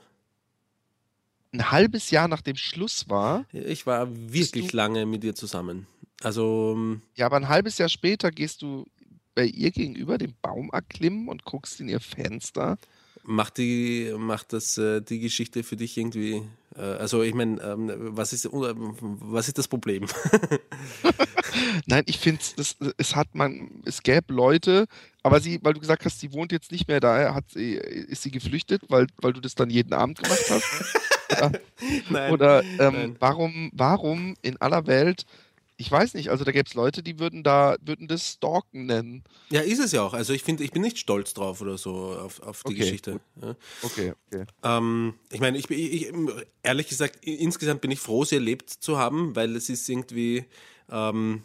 Ein 1.54 1.72
halbes 1.72 2.12
Jahr 2.12 2.28
nachdem 2.28 2.56
Schluss 2.56 3.08
war? 3.10 3.46
Ich 3.52 3.86
war 3.86 4.08
wirklich 4.12 4.74
lange 4.74 5.06
mit 5.06 5.24
ihr 5.24 5.36
zusammen. 5.36 5.88
Also, 6.22 6.74
ähm, 6.76 7.02
Ja, 7.16 7.28
aber 7.28 7.38
ein 7.38 7.48
halbes 7.48 7.78
Jahr 7.78 7.90
später 7.90 8.32
gehst 8.32 8.62
du 8.62 8.86
bei 9.36 9.46
ihr 9.46 9.72
gegenüber 9.72 10.18
den 10.18 10.34
Baum 10.42 10.72
erklimmen 10.74 11.28
und 11.30 11.46
guckst 11.46 11.80
in 11.80 11.90
ihr 11.90 12.00
Fenster. 12.00 12.78
macht 13.24 13.60
die, 13.60 14.12
macht 14.18 14.54
das 14.54 14.78
äh, 14.80 15.02
die 15.02 15.20
Geschichte 15.20 15.62
für 15.64 15.76
dich 15.76 15.98
irgendwie, 15.98 16.42
also 16.82 17.24
ich 17.24 17.34
meine, 17.34 17.62
ähm, 17.62 17.92
was 18.16 18.34
ist, 18.34 18.46
äh, 18.46 18.50
was 18.52 19.48
ist 19.48 19.58
das 19.58 19.68
Problem? 19.68 20.06
Nein, 21.88 22.04
ich 22.06 22.20
finde, 22.20 22.42
es 22.98 23.16
hat 23.16 23.34
man, 23.34 23.82
es 23.86 24.04
gäbe 24.04 24.34
Leute, 24.34 24.86
aber 25.24 25.40
sie, 25.40 25.60
weil 25.64 25.74
du 25.74 25.80
gesagt 25.80 26.06
hast, 26.06 26.20
sie 26.20 26.34
wohnt 26.34 26.52
jetzt 26.52 26.72
nicht 26.72 26.88
mehr 26.88 27.00
da, 27.00 27.34
hat 27.34 27.46
sie, 27.50 27.74
ist 27.74 28.24
sie 28.24 28.32
geflüchtet, 28.32 28.84
weil, 28.90 29.08
weil 29.22 29.34
du 29.34 29.42
das 29.42 29.56
dann 29.56 29.70
jeden 29.70 29.94
Abend 29.94 30.22
gemacht 30.22 30.46
hast? 30.50 30.64
Nein. 32.10 32.32
Oder 32.32 32.64
ähm, 32.64 32.78
nein. 32.80 33.16
warum, 33.20 33.70
warum 33.74 34.36
in 34.42 34.60
aller 34.62 34.88
Welt, 34.88 35.26
ich 35.78 35.92
weiß 35.92 36.16
nicht, 36.16 36.30
also 36.30 36.44
da 36.44 36.52
gäbe 36.52 36.68
es 36.68 36.74
Leute, 36.74 37.04
die 37.04 37.20
würden 37.20 37.44
da, 37.44 37.76
würden 37.82 38.08
das 38.08 38.34
Stalken 38.34 38.88
nennen. 38.88 39.24
Ja, 39.52 39.62
ist 39.62 39.80
es 39.80 39.92
ja 39.92 40.02
auch. 40.02 40.14
Also 40.14 40.34
ich 40.34 40.44
finde, 40.44 40.64
ich 40.64 40.72
bin 40.72 40.82
nicht 40.82 40.98
stolz 40.98 41.34
drauf 41.36 41.62
oder 41.62 41.78
so 41.78 41.94
auf, 42.20 42.42
auf 42.42 42.64
die 42.64 42.74
Okay, 42.74 42.80
Geschichte. 42.80 43.20
Ja. 43.42 43.56
Okay, 43.84 44.14
okay. 44.32 44.46
Ähm, 44.64 45.14
ich 45.32 45.40
meine, 45.40 45.58
ich, 45.58 45.68
bin- 45.68 45.78
ich, 45.80 46.08
ich, 46.08 46.14
ehrlich 46.64 46.88
gesagt, 46.88 47.18
insgesamt 47.24 47.82
bin 47.82 47.92
ich 47.92 48.00
froh, 48.00 48.26
sie 48.26 48.36
erlebt 48.36 48.70
zu 48.72 48.98
haben, 48.98 49.36
weil 49.36 49.56
es 49.56 49.70
ist 49.70 49.88
irgendwie, 49.88 50.46
ähm, 50.90 51.44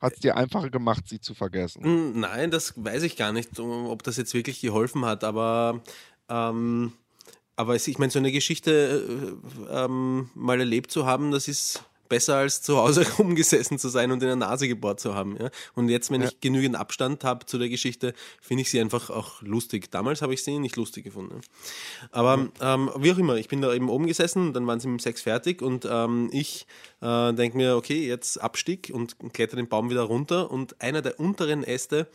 Hat 0.00 0.12
es 0.14 0.20
dir 0.20 0.36
einfacher 0.36 0.70
gemacht, 0.70 1.08
sie 1.08 1.20
zu 1.20 1.34
vergessen. 1.34 1.82
Hm, 1.82 2.20
Nein, 2.20 2.52
das 2.52 2.72
weiß 2.76 3.02
ich 3.02 3.16
gar 3.16 3.32
nicht, 3.32 3.58
ob 3.58 4.02
das 4.04 4.16
jetzt 4.16 4.32
wirklich 4.32 4.60
geholfen 4.60 5.04
hat, 5.04 5.24
aber, 5.24 5.82
ähm, 6.28 6.92
aber 7.56 7.74
ich 7.74 7.98
meine, 7.98 8.12
so 8.12 8.20
eine 8.20 8.30
Geschichte 8.30 9.36
äh, 9.68 9.84
ähm, 9.84 10.30
mal 10.34 10.60
erlebt 10.60 10.92
zu 10.92 11.04
haben, 11.04 11.32
das 11.32 11.48
ist 11.48 11.82
besser 12.08 12.36
als 12.36 12.62
zu 12.62 12.76
Hause 12.76 13.06
rumgesessen 13.18 13.78
zu 13.78 13.88
sein 13.88 14.10
und 14.12 14.22
in 14.22 14.28
der 14.28 14.36
Nase 14.36 14.68
gebohrt 14.68 15.00
zu 15.00 15.14
haben. 15.14 15.36
Ja? 15.40 15.50
Und 15.74 15.88
jetzt, 15.88 16.10
wenn 16.10 16.22
Ja. 16.22 16.28
ich 16.28 16.40
genügend 16.40 16.76
Abstand 16.76 17.24
habe 17.24 17.46
zu 17.46 17.58
der 17.58 17.68
Geschichte, 17.68 18.14
finde 18.40 18.62
ich 18.62 18.70
sie 18.70 18.80
einfach 18.80 19.10
auch 19.10 19.42
lustig. 19.42 19.90
Damals 19.90 20.22
habe 20.22 20.34
ich 20.34 20.42
sie 20.44 20.58
nicht 20.58 20.76
lustig 20.76 21.04
gefunden. 21.04 21.40
Aber 22.10 22.48
ähm, 22.60 22.90
wie 22.98 23.12
auch 23.12 23.18
immer, 23.18 23.36
ich 23.36 23.48
bin 23.48 23.60
da 23.60 23.72
eben 23.74 23.88
oben 23.88 24.06
gesessen, 24.06 24.52
dann 24.52 24.66
waren 24.66 24.80
sie 24.80 24.88
mit 24.88 25.00
dem 25.00 25.02
Sex 25.02 25.22
fertig 25.22 25.62
und 25.62 25.86
ähm, 25.90 26.28
ich 26.32 26.66
äh, 27.00 27.32
denke 27.32 27.56
mir, 27.56 27.76
okay, 27.76 28.06
jetzt 28.06 28.40
Abstieg 28.40 28.90
und 28.92 29.16
kletter 29.32 29.56
den 29.56 29.68
Baum 29.68 29.90
wieder 29.90 30.02
runter 30.02 30.50
und 30.50 30.80
einer 30.80 31.02
der 31.02 31.20
unteren 31.20 31.64
Äste 31.64 32.08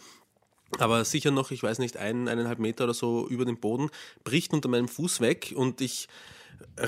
aber 0.79 1.03
sicher 1.03 1.31
noch, 1.31 1.51
ich 1.51 1.63
weiß 1.63 1.79
nicht, 1.79 1.97
ein, 1.97 2.27
eineinhalb 2.27 2.59
Meter 2.59 2.85
oder 2.85 2.93
so 2.93 3.27
über 3.27 3.45
dem 3.45 3.57
Boden, 3.57 3.89
bricht 4.23 4.53
unter 4.53 4.69
meinem 4.69 4.87
Fuß 4.87 5.19
weg 5.19 5.53
und 5.55 5.81
ich 5.81 6.07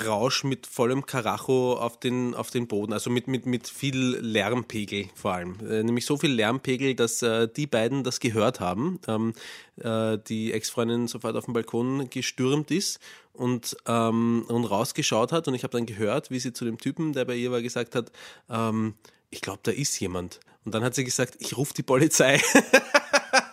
rausch 0.05 0.43
mit 0.43 0.67
vollem 0.67 1.05
Karacho 1.05 1.73
auf 1.73 1.99
den, 1.99 2.35
auf 2.35 2.49
den 2.49 2.67
Boden, 2.67 2.93
also 2.93 3.09
mit, 3.09 3.27
mit, 3.27 3.45
mit 3.45 3.67
viel 3.67 4.17
Lärmpegel 4.19 5.09
vor 5.15 5.33
allem. 5.33 5.57
Äh, 5.61 5.83
nämlich 5.83 6.05
so 6.05 6.17
viel 6.17 6.31
Lärmpegel, 6.31 6.95
dass 6.95 7.21
äh, 7.21 7.47
die 7.47 7.67
beiden 7.67 8.03
das 8.03 8.19
gehört 8.19 8.59
haben. 8.59 8.99
Ähm, 9.07 9.33
äh, 9.77 10.17
die 10.27 10.53
Ex-Freundin 10.53 11.07
sofort 11.07 11.35
auf 11.35 11.45
den 11.45 11.53
Balkon 11.53 12.09
gestürmt 12.09 12.71
ist 12.71 12.99
und, 13.33 13.75
ähm, 13.87 14.45
und 14.47 14.65
rausgeschaut 14.65 15.31
hat 15.31 15.47
und 15.47 15.55
ich 15.55 15.63
habe 15.63 15.75
dann 15.75 15.85
gehört, 15.85 16.31
wie 16.31 16.39
sie 16.39 16.53
zu 16.53 16.65
dem 16.65 16.77
Typen, 16.77 17.13
der 17.13 17.25
bei 17.25 17.35
ihr 17.35 17.51
war, 17.51 17.61
gesagt 17.61 17.95
hat, 17.95 18.11
ähm, 18.49 18.95
ich 19.29 19.41
glaube, 19.41 19.59
da 19.63 19.71
ist 19.71 19.99
jemand. 19.99 20.39
Und 20.65 20.75
dann 20.75 20.83
hat 20.83 20.95
sie 20.95 21.03
gesagt, 21.03 21.35
ich 21.39 21.57
rufe 21.57 21.73
die 21.73 21.83
Polizei. 21.83 22.39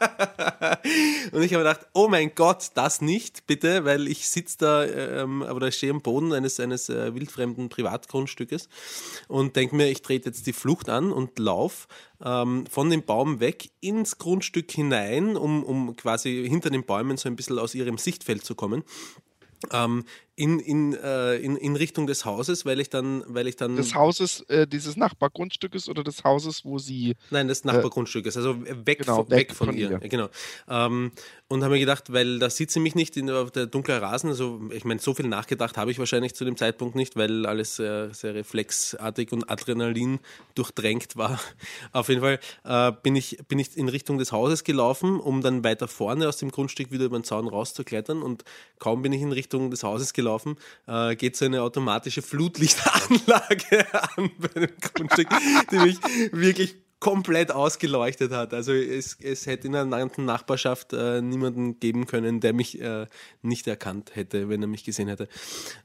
Und 1.32 1.42
ich 1.42 1.53
habe 1.53 1.64
gedacht, 1.64 1.86
oh 1.92 2.09
mein 2.09 2.34
Gott, 2.34 2.70
das 2.74 3.01
nicht, 3.01 3.46
bitte, 3.46 3.84
weil 3.84 4.09
ich 4.09 4.28
sitze 4.28 4.57
da 4.59 4.84
ähm, 4.84 5.42
oder 5.42 5.70
stehe 5.70 5.92
am 5.92 6.01
Boden 6.01 6.32
eines, 6.32 6.59
eines 6.59 6.88
äh, 6.88 7.14
wildfremden 7.14 7.68
Privatgrundstückes 7.68 8.68
und 9.28 9.57
denke 9.57 9.76
mir, 9.76 9.88
ich 9.88 10.03
trete 10.03 10.30
jetzt 10.30 10.46
die 10.46 10.53
Flucht 10.53 10.88
an 10.88 11.12
und 11.12 11.38
lauf 11.38 11.86
ähm, 12.24 12.64
von 12.66 12.88
dem 12.88 13.03
Baum 13.03 13.40
weg 13.40 13.70
ins 13.80 14.18
Grundstück 14.18 14.70
hinein, 14.70 15.36
um, 15.36 15.62
um 15.64 15.96
quasi 15.96 16.46
hinter 16.48 16.70
den 16.70 16.84
Bäumen 16.84 17.16
so 17.16 17.28
ein 17.28 17.36
bisschen 17.36 17.59
aus 17.59 17.74
ihrem 17.74 17.98
Sichtfeld 17.98 18.44
zu 18.44 18.55
kommen. 18.55 18.82
Ähm, 19.72 20.05
in, 20.41 20.59
in, 20.59 20.95
äh, 20.95 21.36
in, 21.36 21.57
in 21.57 21.76
Richtung 21.76 22.07
des 22.07 22.24
Hauses, 22.24 22.64
weil 22.64 22.80
ich 22.80 22.88
dann, 22.88 23.22
weil 23.26 23.47
ich 23.47 23.57
dann. 23.57 23.76
Des 23.76 23.95
Hauses, 23.95 24.41
äh, 24.49 24.66
dieses 24.66 24.97
Nachbargrundstückes 24.97 25.86
oder 25.91 26.03
des 26.03 26.24
Hauses, 26.24 26.64
wo 26.64 26.78
sie. 26.78 27.14
Nein, 27.28 27.47
des 27.47 27.64
Nachbargrundstückes, 27.64 28.38
also 28.38 28.57
weg, 28.64 29.01
genau, 29.01 29.16
von, 29.16 29.30
weg 29.30 29.51
weg 29.51 29.55
von, 29.55 29.66
von 29.68 29.76
ihr. 29.76 29.91
ihr. 29.91 29.99
Genau. 29.99 30.28
Ähm, 30.66 31.12
und 31.51 31.64
habe 31.64 31.74
mir 31.74 31.80
gedacht, 31.80 32.12
weil 32.12 32.38
da 32.38 32.49
sieht 32.49 32.70
sie 32.70 32.78
mich 32.78 32.95
nicht 32.95 33.16
in 33.16 33.28
auf 33.28 33.51
der 33.51 33.66
dunklen 33.66 33.99
Rasen. 33.99 34.30
Also 34.30 34.61
ich 34.70 34.84
meine, 34.84 35.01
so 35.01 35.14
viel 35.14 35.26
nachgedacht 35.26 35.76
habe 35.76 35.91
ich 35.91 35.99
wahrscheinlich 35.99 36.32
zu 36.36 36.45
dem 36.45 36.57
Zeitpunkt 36.57 36.95
nicht, 36.95 37.16
weil 37.16 37.45
alles 37.45 37.74
sehr, 37.74 38.14
sehr 38.14 38.36
reflexartig 38.36 39.32
und 39.32 39.51
Adrenalin 39.51 40.20
durchdrängt 40.55 41.16
war. 41.16 41.41
Auf 41.93 42.09
jeden 42.09 42.20
Fall 42.20 42.38
äh, 42.62 42.93
bin, 43.03 43.16
ich, 43.16 43.38
bin 43.49 43.59
ich 43.59 43.76
in 43.76 43.88
Richtung 43.88 44.18
des 44.18 44.30
Hauses 44.30 44.62
gelaufen, 44.62 45.18
um 45.18 45.43
dann 45.43 45.64
weiter 45.64 45.88
vorne 45.88 46.28
aus 46.28 46.36
dem 46.36 46.53
Grundstück 46.53 46.93
wieder 46.93 47.07
über 47.07 47.18
den 47.18 47.24
Zaun 47.24 47.49
rauszuklettern. 47.49 48.22
Und 48.22 48.45
kaum 48.78 49.03
bin 49.03 49.12
ich 49.12 49.20
in 49.20 49.32
Richtung 49.32 49.72
des 49.72 49.82
Hauses 49.82 50.12
gelaufen, 50.12 50.30
äh, 50.87 51.16
geht 51.16 51.37
so 51.37 51.45
eine 51.45 51.62
automatische 51.62 52.22
Flutlichtanlage 52.22 53.87
an 54.16 54.31
bei 54.39 54.61
dem 54.61 54.76
Grundstück, 54.81 55.28
die 55.70 55.78
mich 55.78 55.99
wirklich 56.33 56.76
komplett 57.01 57.51
ausgeleuchtet 57.51 58.30
hat. 58.30 58.53
Also 58.53 58.72
es, 58.72 59.16
es 59.20 59.46
hätte 59.46 59.68
in 59.68 59.74
einer 59.74 59.96
anderen 59.96 60.26
Nachbarschaft 60.26 60.92
äh, 60.92 61.22
niemanden 61.22 61.80
geben 61.80 62.07
können, 62.07 62.40
der 62.40 62.53
mich 62.53 62.78
äh, 62.78 63.07
nicht 63.40 63.66
erkannt 63.66 64.12
hätte, 64.14 64.51
wenn 64.51 64.61
er 64.61 64.68
mich 64.68 64.84
gesehen 64.84 65.09
hätte. 65.09 65.26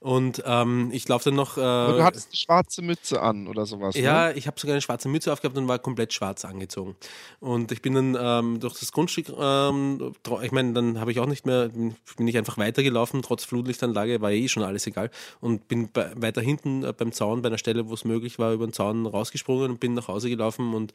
Und 0.01 0.43
ähm, 0.45 0.89
ich 0.91 1.07
laufe 1.07 1.25
dann 1.25 1.35
noch. 1.35 1.57
Äh, 1.57 1.61
Aber 1.61 1.97
du 1.97 2.03
hattest 2.03 2.27
eine 2.27 2.35
schwarze 2.35 2.81
Mütze 2.81 3.21
an 3.21 3.47
oder 3.47 3.65
sowas. 3.65 3.95
Ja, 3.95 4.27
ne? 4.27 4.33
ich 4.33 4.45
habe 4.45 4.59
sogar 4.59 4.73
eine 4.73 4.81
schwarze 4.81 5.07
Mütze 5.07 5.31
aufgehabt 5.31 5.57
und 5.57 5.69
war 5.69 5.79
komplett 5.79 6.13
schwarz 6.13 6.43
angezogen. 6.43 6.97
Und 7.39 7.71
ich 7.71 7.81
bin 7.81 7.93
dann 7.93 8.17
ähm, 8.19 8.59
durch 8.59 8.77
das 8.77 8.91
Grundstück, 8.91 9.27
ähm, 9.39 10.13
ich 10.43 10.51
meine, 10.51 10.73
dann 10.73 10.99
habe 10.99 11.13
ich 11.13 11.21
auch 11.21 11.27
nicht 11.27 11.45
mehr, 11.45 11.69
bin 11.69 12.27
ich 12.27 12.37
einfach 12.37 12.57
weitergelaufen, 12.57 13.21
trotz 13.21 13.45
Flutlichtanlage 13.45 14.19
war 14.19 14.31
eh 14.31 14.49
schon 14.49 14.63
alles 14.63 14.85
egal. 14.85 15.09
Und 15.39 15.69
bin 15.69 15.89
bei, 15.93 16.11
weiter 16.15 16.41
hinten 16.41 16.83
äh, 16.83 16.91
beim 16.91 17.13
Zaun, 17.13 17.41
bei 17.41 17.47
einer 17.47 17.57
Stelle, 17.57 17.87
wo 17.87 17.93
es 17.93 18.03
möglich 18.03 18.37
war, 18.37 18.51
über 18.51 18.67
den 18.67 18.73
Zaun 18.73 19.05
rausgesprungen 19.05 19.71
und 19.71 19.79
bin 19.79 19.93
nach 19.93 20.09
Hause 20.09 20.29
gelaufen 20.29 20.73
und 20.73 20.91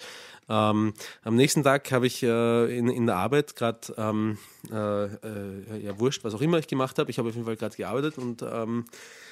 ähm, 0.49 0.95
am 1.23 1.37
nächsten 1.37 1.63
Tag 1.63 1.91
habe 1.93 2.07
ich 2.07 2.23
äh, 2.23 2.77
in, 2.77 2.89
in 2.89 3.07
der 3.07 3.17
Arbeit 3.17 3.55
gerade, 3.55 3.95
ähm, 3.97 4.39
äh, 4.71 5.05
äh, 5.05 5.79
ja 5.81 5.99
wurscht, 5.99 6.25
was 6.25 6.35
auch 6.35 6.41
immer 6.41 6.59
ich 6.59 6.67
gemacht 6.67 6.99
habe, 6.99 7.11
ich 7.11 7.19
habe 7.19 7.29
auf 7.29 7.35
jeden 7.35 7.47
Fall 7.47 7.57
gerade 7.57 7.77
gearbeitet 7.77 8.19
und 8.19 8.43
ähm, 8.43 8.85
äh, 8.87 9.30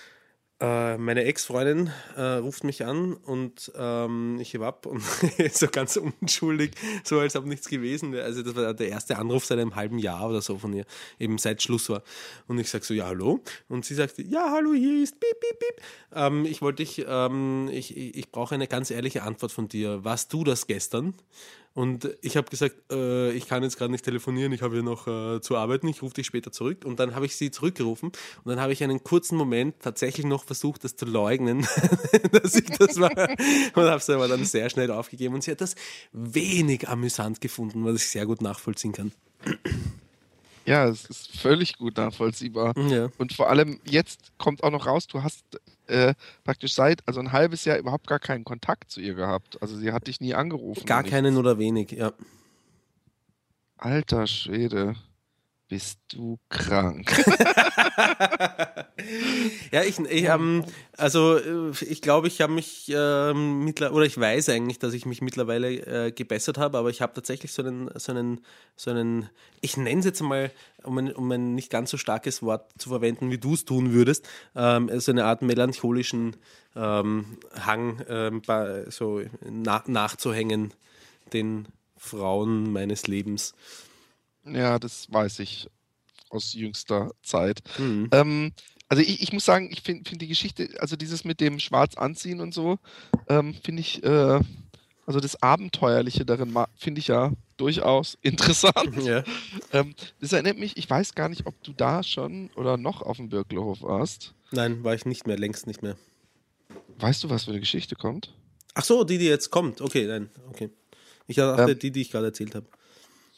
meine 0.61 1.23
Ex-Freundin 1.23 1.93
äh, 2.17 2.21
ruft 2.21 2.65
mich 2.65 2.85
an 2.85 3.15
und 3.15 3.71
ähm, 3.77 4.39
ich 4.41 4.55
hebe 4.55 4.67
ab 4.67 4.87
und 4.87 5.03
so 5.53 5.69
ganz 5.69 5.97
unschuldig, 5.97 6.73
so 7.05 7.21
als 7.21 7.37
ob 7.37 7.47
nichts 7.47 7.69
gewesen 7.69 8.13
wäre. 8.13 8.25
Also 8.25 8.43
das 8.43 8.57
war 8.57 8.75
der 8.75 8.89
erste 8.89 9.19
Anruf 9.19 9.45
seit 9.45 9.61
einem 9.61 9.77
halben 9.77 9.99
Jahr 9.99 10.29
oder 10.29 10.41
so 10.41 10.59
von 10.59 10.73
ihr, 10.73 10.85
eben 11.21 11.39
seit 11.39 11.63
Schluss 11.63 11.89
war. 11.91 12.03
Und 12.49 12.59
ich 12.59 12.69
sage 12.69 12.85
so, 12.85 12.93
ja, 12.93 13.07
hallo. 13.07 13.41
Und 13.69 13.85
sie 13.85 13.95
sagt, 13.95 14.19
ja, 14.19 14.51
hallo, 14.51 14.75
hier 14.75 15.05
ist 15.05 15.21
piep, 15.21 15.41
piep, 15.41 15.59
piep. 15.61 15.85
Ähm, 16.13 16.45
ich 16.45 16.61
wollte 16.61 16.83
dich, 16.83 17.05
ähm, 17.07 17.69
ich, 17.73 17.97
ich 17.97 18.31
brauche 18.33 18.55
eine 18.55 18.67
ganz 18.67 18.91
ehrliche 18.91 19.23
Antwort 19.23 19.53
von 19.53 19.69
dir. 19.69 20.03
Warst 20.03 20.33
du 20.33 20.43
das 20.43 20.67
gestern? 20.67 21.15
Und 21.79 22.11
ich 22.22 22.37
habe 22.37 22.51
gesagt, 22.51 22.74
äh, 22.91 23.31
ich 23.31 23.47
kann 23.47 23.62
jetzt 23.62 23.79
gerade 23.79 23.93
nicht 23.93 24.05
telefonieren, 24.05 24.51
ich 24.51 24.62
habe 24.62 24.74
hier 24.74 24.83
noch 24.83 25.07
äh, 25.07 25.41
zu 25.41 25.57
arbeiten, 25.57 25.87
ich 25.87 26.03
rufe 26.03 26.14
dich 26.14 26.26
später 26.26 26.51
zurück. 26.51 26.85
Und 26.85 26.99
dann 26.99 27.14
habe 27.14 27.24
ich 27.24 27.37
sie 27.37 27.53
zurückgerufen 27.53 28.09
und 28.09 28.51
dann 28.51 28.59
habe 28.59 28.72
ich 28.72 28.83
einen 28.83 29.05
kurzen 29.05 29.39
Moment 29.39 29.76
tatsächlich 29.81 30.26
noch 30.26 30.43
versucht, 30.43 30.83
das 30.83 30.97
zu 30.97 31.07
leugnen, 31.07 31.61
dass 32.33 32.57
ich 32.57 32.64
das 32.64 32.99
war. 32.99 33.12
Und 33.76 33.85
habe 33.85 33.99
es 33.99 34.11
aber 34.11 34.26
dann 34.26 34.45
sehr 34.45 34.68
schnell 34.70 34.91
aufgegeben. 34.91 35.37
Und 35.37 35.45
sie 35.45 35.53
hat 35.53 35.61
das 35.61 35.76
wenig 36.11 36.89
amüsant 36.89 37.41
gefunden, 37.41 37.85
was 37.85 38.03
ich 38.03 38.09
sehr 38.09 38.26
gut 38.26 38.43
nachvollziehen 38.43 38.91
kann. 38.91 39.12
Ja, 40.69 40.87
es 40.87 41.07
ist 41.07 41.35
völlig 41.35 41.79
gut 41.79 41.97
nachvollziehbar. 41.97 42.77
Ja. 42.77 43.09
Und 43.16 43.33
vor 43.33 43.49
allem 43.49 43.81
jetzt 43.85 44.33
kommt 44.37 44.62
auch 44.62 44.71
noch 44.71 44.87
raus, 44.87 45.07
du 45.07 45.23
hast 45.23 45.43
äh, 45.87 46.12
praktisch 46.45 46.75
seit, 46.75 47.01
also 47.09 47.21
ein 47.21 47.33
halbes 47.33 47.64
Jahr 47.64 47.79
überhaupt 47.79 48.07
gar 48.07 48.19
keinen 48.19 48.45
Kontakt 48.45 48.91
zu 48.91 49.01
ihr 49.01 49.14
gehabt. 49.14 49.62
Also 49.62 49.77
sie 49.79 49.93
hat 49.93 50.09
dich 50.09 50.21
nie 50.21 50.35
angerufen. 50.35 50.85
Gar 50.85 51.05
keinen 51.05 51.39
oder 51.39 51.59
wenig, 51.59 51.93
ja. 51.93 52.12
Alter 53.79 54.27
Schwede, 54.27 54.95
bist 55.69 56.01
du 56.09 56.39
krank. 56.49 57.11
ja, 59.71 59.83
ich, 59.83 59.99
ich 59.99 60.25
ähm, 60.25 60.64
also 60.97 61.37
äh, 61.37 61.73
ich 61.85 62.01
glaube, 62.01 62.27
ich 62.27 62.41
habe 62.41 62.53
mich 62.55 62.91
ähm, 62.95 63.64
mittlerweile, 63.64 63.95
oder 63.95 64.07
ich 64.07 64.19
weiß 64.19 64.49
eigentlich, 64.49 64.79
dass 64.79 64.95
ich 64.95 65.05
mich 65.05 65.21
mittlerweile 65.21 66.07
äh, 66.07 66.11
gebessert 66.11 66.57
habe, 66.57 66.79
aber 66.79 66.89
ich 66.89 67.03
habe 67.03 67.12
tatsächlich 67.12 67.53
so 67.53 67.62
einen, 67.62 67.91
so 67.97 68.12
einen, 68.12 68.41
so 68.77 68.91
einen, 68.91 69.29
ich 69.61 69.77
nenne 69.77 70.01
es 70.01 70.07
jetzt 70.07 70.23
mal, 70.23 70.51
um 70.85 70.97
ein, 70.99 71.12
um 71.12 71.31
ein 71.31 71.55
nicht 71.55 71.71
ganz 71.71 71.91
so 71.91 71.99
starkes 71.99 72.43
Wort 72.43 72.71
zu 72.79 72.89
verwenden, 72.89 73.31
wie 73.31 73.39
du 73.39 73.55
es 73.55 73.66
tun 73.66 73.93
würdest, 73.93 74.27
ähm, 74.57 74.91
so 75.01 75.12
eine 75.12 75.27
Art 75.27 75.43
melancholischen 75.43 76.37
ähm, 76.75 77.39
Hang, 77.61 78.03
ähm, 78.09 78.43
so 78.89 79.21
na, 79.49 79.85
nachzuhängen 79.87 80.73
den 81.33 81.69
Frauen 81.99 82.73
meines 82.73 83.07
Lebens. 83.07 83.55
Ja, 84.55 84.79
das 84.79 85.11
weiß 85.11 85.39
ich 85.41 85.69
aus 86.31 86.53
jüngster 86.53 87.11
Zeit. 87.23 87.63
Mhm. 87.79 88.09
Ähm, 88.13 88.53
also 88.89 89.03
ich, 89.03 89.23
ich 89.23 89.33
muss 89.33 89.45
sagen, 89.45 89.69
ich 89.71 89.83
finde 89.83 90.09
find 90.09 90.23
die 90.23 90.29
Geschichte, 90.29 90.71
also 90.79 90.97
dieses 90.97 91.25
mit 91.25 91.41
dem 91.41 91.59
Schwarz 91.59 91.97
anziehen 91.97 92.41
und 92.41 92.55
so, 92.55 92.79
ähm, 93.29 93.55
finde 93.63 93.81
ich, 93.81 94.03
äh, 94.03 94.41
also 95.07 95.21
das 95.21 95.43
Abenteuerliche 95.43 96.25
darin 96.25 96.55
finde 96.77 97.01
ich 97.01 97.09
ja 97.09 97.33
durchaus 97.57 98.17
interessant. 98.23 99.03
Ja. 99.03 99.25
Ähm, 99.73 99.95
das 100.21 100.33
erinnert 100.33 100.59
mich, 100.59 100.77
ich 100.77 100.89
weiß 100.89 101.15
gar 101.15 101.29
nicht, 101.29 101.47
ob 101.47 101.63
du 101.63 101.73
da 101.73 102.03
schon 102.03 102.51
oder 102.57 102.77
noch 102.77 103.03
auf 103.03 103.17
dem 103.17 103.29
Birklehof 103.29 103.83
warst. 103.83 104.35
Nein, 104.51 104.85
war 104.85 104.95
ich 104.95 105.05
nicht 105.05 105.27
mehr, 105.27 105.39
längst 105.39 105.67
nicht 105.67 105.83
mehr. 105.83 105.97
Weißt 106.99 107.23
du, 107.25 107.31
was 107.31 107.45
für 107.45 107.51
eine 107.51 107.61
Geschichte 107.61 107.95
kommt? 107.95 108.35
Ach 108.75 108.85
so, 108.85 109.05
die, 109.05 109.19
die 109.19 109.27
jetzt 109.27 109.51
kommt. 109.51 109.81
Okay, 109.81 110.07
nein, 110.07 110.31
okay. 110.49 110.71
Ich 111.27 111.37
dachte, 111.37 111.73
Ähm, 111.73 111.79
die, 111.79 111.91
die 111.91 112.01
ich 112.01 112.11
gerade 112.11 112.27
erzählt 112.27 112.55
habe. 112.55 112.67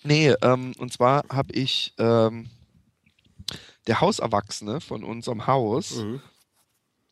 Nee, 0.03 0.35
ähm, 0.43 0.73
und 0.79 0.93
zwar 0.93 1.25
habe 1.31 1.53
ich 1.55 1.93
ähm, 1.99 2.49
der 3.87 4.01
Hauserwachsene 4.01 4.81
von 4.81 5.05
unserem 5.05 5.47
Haus 5.47 5.97
Mhm. 6.03 6.21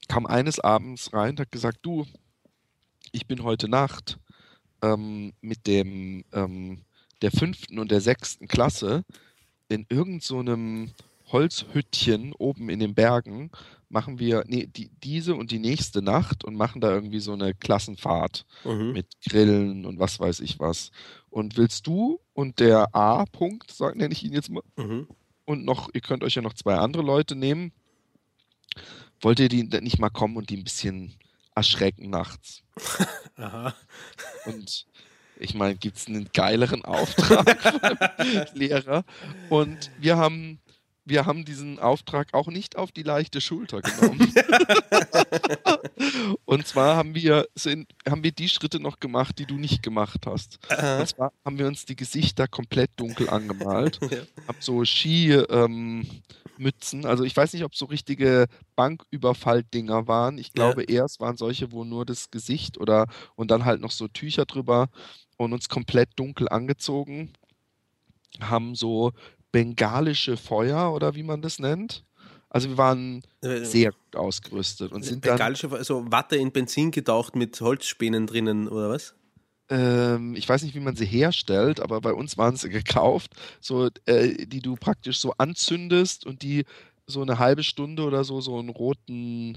kam 0.09 0.26
eines 0.26 0.59
Abends 0.61 1.12
rein 1.12 1.30
und 1.30 1.41
hat 1.41 1.53
gesagt, 1.53 1.78
du, 1.82 2.07
ich 3.12 3.26
bin 3.26 3.43
heute 3.43 3.68
Nacht 3.68 4.18
ähm, 4.82 5.32
mit 5.41 5.66
dem 5.66 6.24
ähm, 6.32 6.82
der 7.20 7.30
fünften 7.32 7.78
und 7.78 7.91
der 7.91 8.01
sechsten 8.01 8.47
Klasse 8.47 9.05
in 9.68 9.86
irgend 9.91 10.22
so 10.22 10.39
einem 10.39 10.93
Holzhüttchen 11.26 12.32
oben 12.32 12.70
in 12.70 12.78
den 12.80 12.95
Bergen 12.95 13.51
machen 13.91 14.18
wir 14.18 14.45
nee, 14.47 14.66
die, 14.66 14.91
diese 15.03 15.34
und 15.34 15.51
die 15.51 15.59
nächste 15.59 16.01
Nacht 16.01 16.45
und 16.45 16.55
machen 16.55 16.80
da 16.80 16.91
irgendwie 16.91 17.20
so 17.20 17.32
eine 17.32 17.55
Klassenfahrt 17.55 18.47
Mhm. 18.64 18.93
mit 18.93 19.07
Grillen 19.28 19.84
und 19.84 19.99
was 19.99 20.20
weiß 20.20 20.41
ich 20.41 20.59
was. 20.59 20.91
Und 21.31 21.57
willst 21.57 21.87
du 21.87 22.20
und 22.33 22.59
der 22.61 22.95
A-Punkt, 22.95 23.79
nenne 23.95 24.12
ich 24.12 24.24
ihn 24.24 24.33
jetzt 24.33 24.51
mal, 24.51 24.62
Mhm. 24.76 25.07
und 25.45 25.64
noch, 25.64 25.89
ihr 25.93 26.01
könnt 26.01 26.22
euch 26.24 26.35
ja 26.35 26.43
noch 26.43 26.55
zwei 26.55 26.76
andere 26.76 27.03
Leute 27.03 27.35
nehmen. 27.37 27.72
Wollt 29.20 29.41
ihr 29.41 29.49
die 29.49 29.64
nicht 29.64 29.99
mal 29.99 30.11
kommen 30.11 30.37
und 30.37 30.51
die 30.51 30.57
ein 30.57 30.64
bisschen 30.64 31.14
erschrecken 31.55 32.11
nachts? 32.11 32.62
Aha. 33.37 33.74
Und 34.47 34.87
ich 35.41 35.55
meine, 35.55 35.76
gibt 35.76 35.97
es 35.97 36.07
einen 36.07 36.31
geileren 36.33 36.85
Auftrag 36.85 37.61
vom 38.51 38.57
Lehrer? 38.59 39.05
Und 39.49 39.91
wir 39.99 40.16
haben, 40.16 40.61
wir 41.09 41.27
haben 41.27 41.45
diesen 41.45 41.79
Auftrag 41.79 42.35
auch 42.35 42.49
nicht 42.49 42.77
auf 42.77 42.91
die 42.93 43.03
leichte 43.03 43.41
Schulter 43.41 43.81
genommen. 43.81 44.19
Und 46.45 46.67
zwar 46.67 46.97
haben 46.97 47.15
wir, 47.15 47.49
sind, 47.55 47.91
haben 48.09 48.23
wir 48.23 48.33
die 48.33 48.49
Schritte 48.49 48.81
noch 48.81 49.01
gemacht, 49.01 49.39
die 49.39 49.47
du 49.47 49.57
nicht 49.57 49.83
gemacht 49.83 50.27
hast. 50.27 50.59
Aha. 50.69 51.01
Und 51.01 51.09
zwar 51.09 51.33
haben 51.45 51.59
wir 51.59 51.67
uns 51.67 51.87
die 51.87 51.97
Gesichter 51.97 52.47
komplett 52.49 52.91
dunkel 52.97 53.31
angemalt. 53.31 53.99
Ja. 54.09 54.23
Hab 54.47 54.63
so 54.63 54.87
Ski-Mützen. 54.87 57.05
also 57.05 57.25
ich 57.25 57.37
weiß 57.37 57.53
nicht, 57.53 57.65
ob 57.65 57.75
so 57.75 57.85
richtige 57.85 58.47
Banküberfall-Dinger 58.75 60.09
waren. 60.09 60.39
Ich 60.39 60.55
glaube 60.55 60.85
eher, 60.85 61.05
es 61.05 61.21
waren 61.21 61.37
solche, 61.37 61.73
wo 61.73 61.85
nur 61.85 62.07
das 62.07 62.31
Gesicht 62.31 62.79
oder 62.79 63.07
und 63.35 63.51
dann 63.51 63.67
halt 63.67 63.83
noch 63.83 63.91
so 63.91 64.09
Tücher 64.09 64.47
drüber 64.47 64.89
und 65.37 65.53
uns 65.53 65.69
komplett 65.69 66.09
dunkel 66.17 66.49
angezogen. 66.49 67.35
Haben 68.41 68.75
so 68.75 69.13
bengalische 69.53 70.37
Feuer 70.37 70.93
oder 70.93 71.15
wie 71.15 71.23
man 71.23 71.43
das 71.43 71.59
nennt. 71.59 72.05
Also 72.51 72.69
wir 72.71 72.79
waren 72.79 73.23
Äh, 73.43 73.65
sehr 73.65 73.93
gut 73.93 74.17
ausgerüstet 74.17 74.91
und 74.93 75.05
sind 75.05 75.25
dann 75.27 75.37
Bengalische, 75.37 75.71
also 75.71 76.11
Watte 76.11 76.37
in 76.37 76.51
Benzin 76.53 76.91
getaucht 76.91 77.37
mit 77.37 77.61
Holzspänen 77.61 78.27
drinnen, 78.27 78.69
oder 78.69 78.89
was? 78.91 79.15
ähm, 79.71 80.35
ich 80.35 80.49
weiß 80.49 80.63
nicht, 80.63 80.75
wie 80.75 80.81
man 80.81 80.97
sie 80.97 81.05
herstellt, 81.07 81.81
aber 81.81 82.01
bei 82.01 82.13
uns 82.13 82.39
waren 82.39 82.57
sie 82.57 82.69
gekauft, 82.71 83.35
so, 83.61 83.89
äh, 84.07 84.47
die 84.47 84.61
du 84.61 84.77
praktisch 84.77 85.19
so 85.19 85.33
anzündest 85.39 86.25
und 86.27 86.43
die 86.43 86.65
so 87.07 87.23
eine 87.23 87.39
halbe 87.39 87.63
Stunde 87.63 88.03
oder 88.05 88.23
so 88.25 88.41
so 88.41 88.59
einen 88.59 88.69
roten 88.69 89.57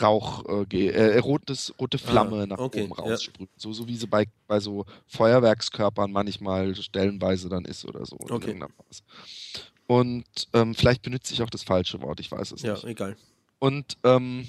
Rauch, 0.00 0.44
äh, 0.72 0.86
äh, 0.88 1.18
rotes, 1.18 1.72
rote 1.80 1.98
Flamme 1.98 2.42
Ah, 2.42 2.46
nach 2.46 2.58
okay, 2.58 2.82
oben 2.84 2.92
ja. 2.96 3.02
raussprühen. 3.12 3.48
So, 3.56 3.72
so 3.72 3.88
wie 3.88 3.96
sie 3.96 4.06
bei, 4.06 4.26
bei 4.46 4.60
so 4.60 4.84
Feuerwerkskörpern 5.06 6.12
manchmal 6.12 6.74
stellenweise 6.74 7.48
dann 7.48 7.64
ist 7.64 7.84
oder 7.84 8.04
so. 8.04 8.16
Okay. 8.20 8.58
Und 9.86 10.24
ähm, 10.52 10.74
vielleicht 10.74 11.02
benutze 11.02 11.32
ich 11.32 11.42
auch 11.42 11.50
das 11.50 11.62
falsche 11.62 12.02
Wort, 12.02 12.20
ich 12.20 12.30
weiß 12.30 12.52
es 12.52 12.62
Ja, 12.62 12.74
nicht. 12.74 12.84
egal. 12.84 13.16
Und 13.58 13.96
ähm, 14.04 14.46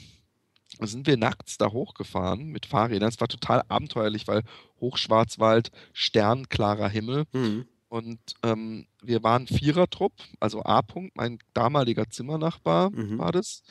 sind 0.82 1.08
wir 1.08 1.18
nachts 1.18 1.58
da 1.58 1.72
hochgefahren 1.72 2.48
mit 2.48 2.66
Fahrrädern. 2.66 3.10
Es 3.10 3.22
war 3.22 3.28
total 3.28 3.64
abenteuerlich, 3.68 4.28
weil 4.28 4.42
Hochschwarzwald, 4.82 5.72
sternklarer 5.94 6.90
Himmel. 6.90 7.24
Mhm. 7.34 7.66
Und 7.90 8.20
ähm, 8.44 8.86
wir 9.02 9.24
waren 9.24 9.48
Vierertrupp, 9.48 10.12
also 10.42 10.62
A-Punkt, 10.64 11.16
mein 11.16 11.40
damaliger 11.54 12.10
Zimmernachbar 12.10 12.90
Mhm. 12.90 13.18
war 13.18 13.32
das. 13.32 13.64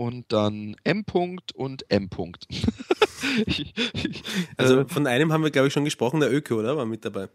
Und 0.00 0.32
dann 0.32 0.76
M-Punkt 0.82 1.52
und 1.52 1.84
M-Punkt. 1.90 2.46
Ich- 3.46 3.74
ich- 3.76 4.22
Also 4.56 4.80
äh, 4.80 4.88
von 4.88 5.06
einem 5.06 5.30
haben 5.30 5.42
wir, 5.44 5.50
glaube 5.50 5.68
ich, 5.68 5.74
schon 5.74 5.84
gesprochen, 5.84 6.20
der 6.20 6.32
Öko, 6.32 6.54
oder? 6.54 6.74
War 6.78 6.86
mit 6.86 7.04
dabei. 7.04 7.28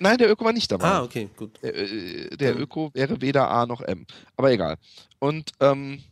nein, 0.00 0.18
der 0.18 0.28
Öko 0.32 0.44
war 0.44 0.52
nicht 0.52 0.70
dabei. 0.72 0.84
Ah, 0.88 1.02
okay, 1.04 1.28
gut. 1.36 1.62
Der, 1.62 1.76
äh, 1.76 2.36
der 2.36 2.56
Mhm. 2.56 2.60
Öko 2.62 2.90
wäre 2.92 3.20
weder 3.20 3.48
A 3.48 3.64
noch 3.64 3.80
M. 3.82 4.04
Aber 4.36 4.50
egal. 4.50 4.78
Und 5.20 5.52
ähm, 5.60 6.02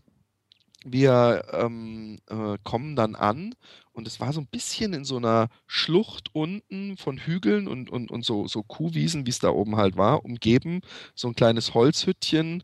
wir 0.85 1.45
ähm, 1.53 2.21
äh, 2.31 2.57
kommen 2.63 2.95
dann 2.95 3.17
an 3.17 3.57
und 3.93 4.07
es 4.07 4.21
war 4.21 4.33
so 4.33 4.41
ein 4.41 4.47
bisschen 4.47 4.93
in 4.95 5.05
so 5.05 5.17
einer 5.17 5.49
Schlucht 5.67 6.29
unten 6.33 6.97
von 6.97 7.19
Hügeln 7.19 7.67
und, 7.67 7.91
und, 7.91 8.13
und 8.13 8.25
so, 8.25 8.47
so 8.47 8.63
Kuhwiesen, 8.63 9.27
wie 9.27 9.31
es 9.31 9.41
da 9.41 9.49
oben 9.51 9.75
halt 9.77 9.97
war, 9.97 10.25
umgeben. 10.25 10.83
So 11.17 11.27
ein 11.27 11.35
kleines 11.35 11.75
Holzhüttchen 11.75 12.63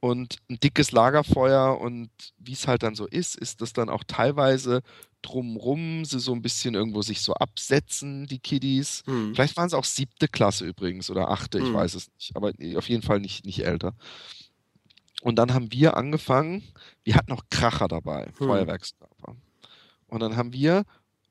und 0.00 0.38
ein 0.48 0.58
dickes 0.60 0.92
Lagerfeuer 0.92 1.78
und 1.78 2.10
wie 2.38 2.52
es 2.54 2.66
halt 2.66 2.82
dann 2.82 2.94
so 2.94 3.06
ist, 3.06 3.36
ist 3.36 3.60
das 3.60 3.72
dann 3.72 3.88
auch 3.90 4.02
teilweise 4.06 4.80
drumrum 5.22 6.06
sie 6.06 6.18
so 6.18 6.32
ein 6.32 6.40
bisschen 6.40 6.74
irgendwo 6.74 7.02
sich 7.02 7.20
so 7.20 7.34
absetzen, 7.34 8.26
die 8.26 8.38
Kiddies. 8.38 9.02
Hm. 9.04 9.34
Vielleicht 9.34 9.56
waren 9.58 9.66
es 9.66 9.74
auch 9.74 9.84
siebte 9.84 10.28
Klasse 10.28 10.64
übrigens 10.64 11.10
oder 11.10 11.30
achte, 11.30 11.58
ich 11.58 11.66
Hm. 11.66 11.74
weiß 11.74 11.94
es 11.94 12.08
nicht, 12.14 12.34
aber 12.34 12.52
auf 12.76 12.88
jeden 12.88 13.02
Fall 13.02 13.20
nicht, 13.20 13.44
nicht 13.44 13.64
älter. 13.64 13.94
Und 15.20 15.36
dann 15.36 15.52
haben 15.52 15.70
wir 15.70 15.98
angefangen, 15.98 16.62
wir 17.04 17.14
hatten 17.14 17.32
auch 17.32 17.42
Kracher 17.50 17.88
dabei, 17.88 18.24
Hm. 18.38 18.46
Feuerwerkskörper. 18.46 19.36
Und 20.06 20.20
dann 20.20 20.36
haben 20.36 20.54
wir, 20.54 20.84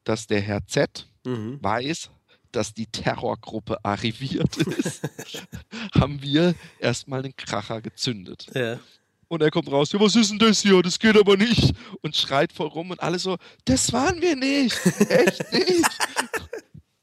dass 0.04 0.28
der 0.28 0.42
Herr 0.42 0.66
Z 0.68 1.08
Mhm. 1.26 1.58
weiß, 1.62 2.12
dass 2.52 2.74
die 2.74 2.88
Terrorgruppe 2.88 3.84
arriviert 3.84 4.58
ist, 4.58 5.02
haben 5.94 6.22
wir 6.22 6.56
erstmal 6.80 7.22
den 7.22 7.36
Kracher 7.36 7.82
gezündet. 7.82 8.48
Ja. 8.54 8.80
Und 9.28 9.44
er 9.44 9.52
kommt 9.52 9.72
raus, 9.72 9.92
ja, 9.92 10.00
was 10.00 10.16
ist 10.16 10.32
denn 10.32 10.40
das 10.40 10.62
hier? 10.62 10.82
Das 10.82 10.98
geht 10.98 11.16
aber 11.16 11.38
nicht. 11.38 11.76
Und 12.02 12.16
schreit 12.16 12.52
voll 12.52 12.68
rum 12.68 12.90
und 12.92 13.00
alle 13.02 13.20
so, 13.20 13.38
das 13.66 13.94
waren 13.94 14.20
wir 14.22 14.36
nicht. 14.36 14.76
Echt 15.08 15.54
nicht. 15.54 15.90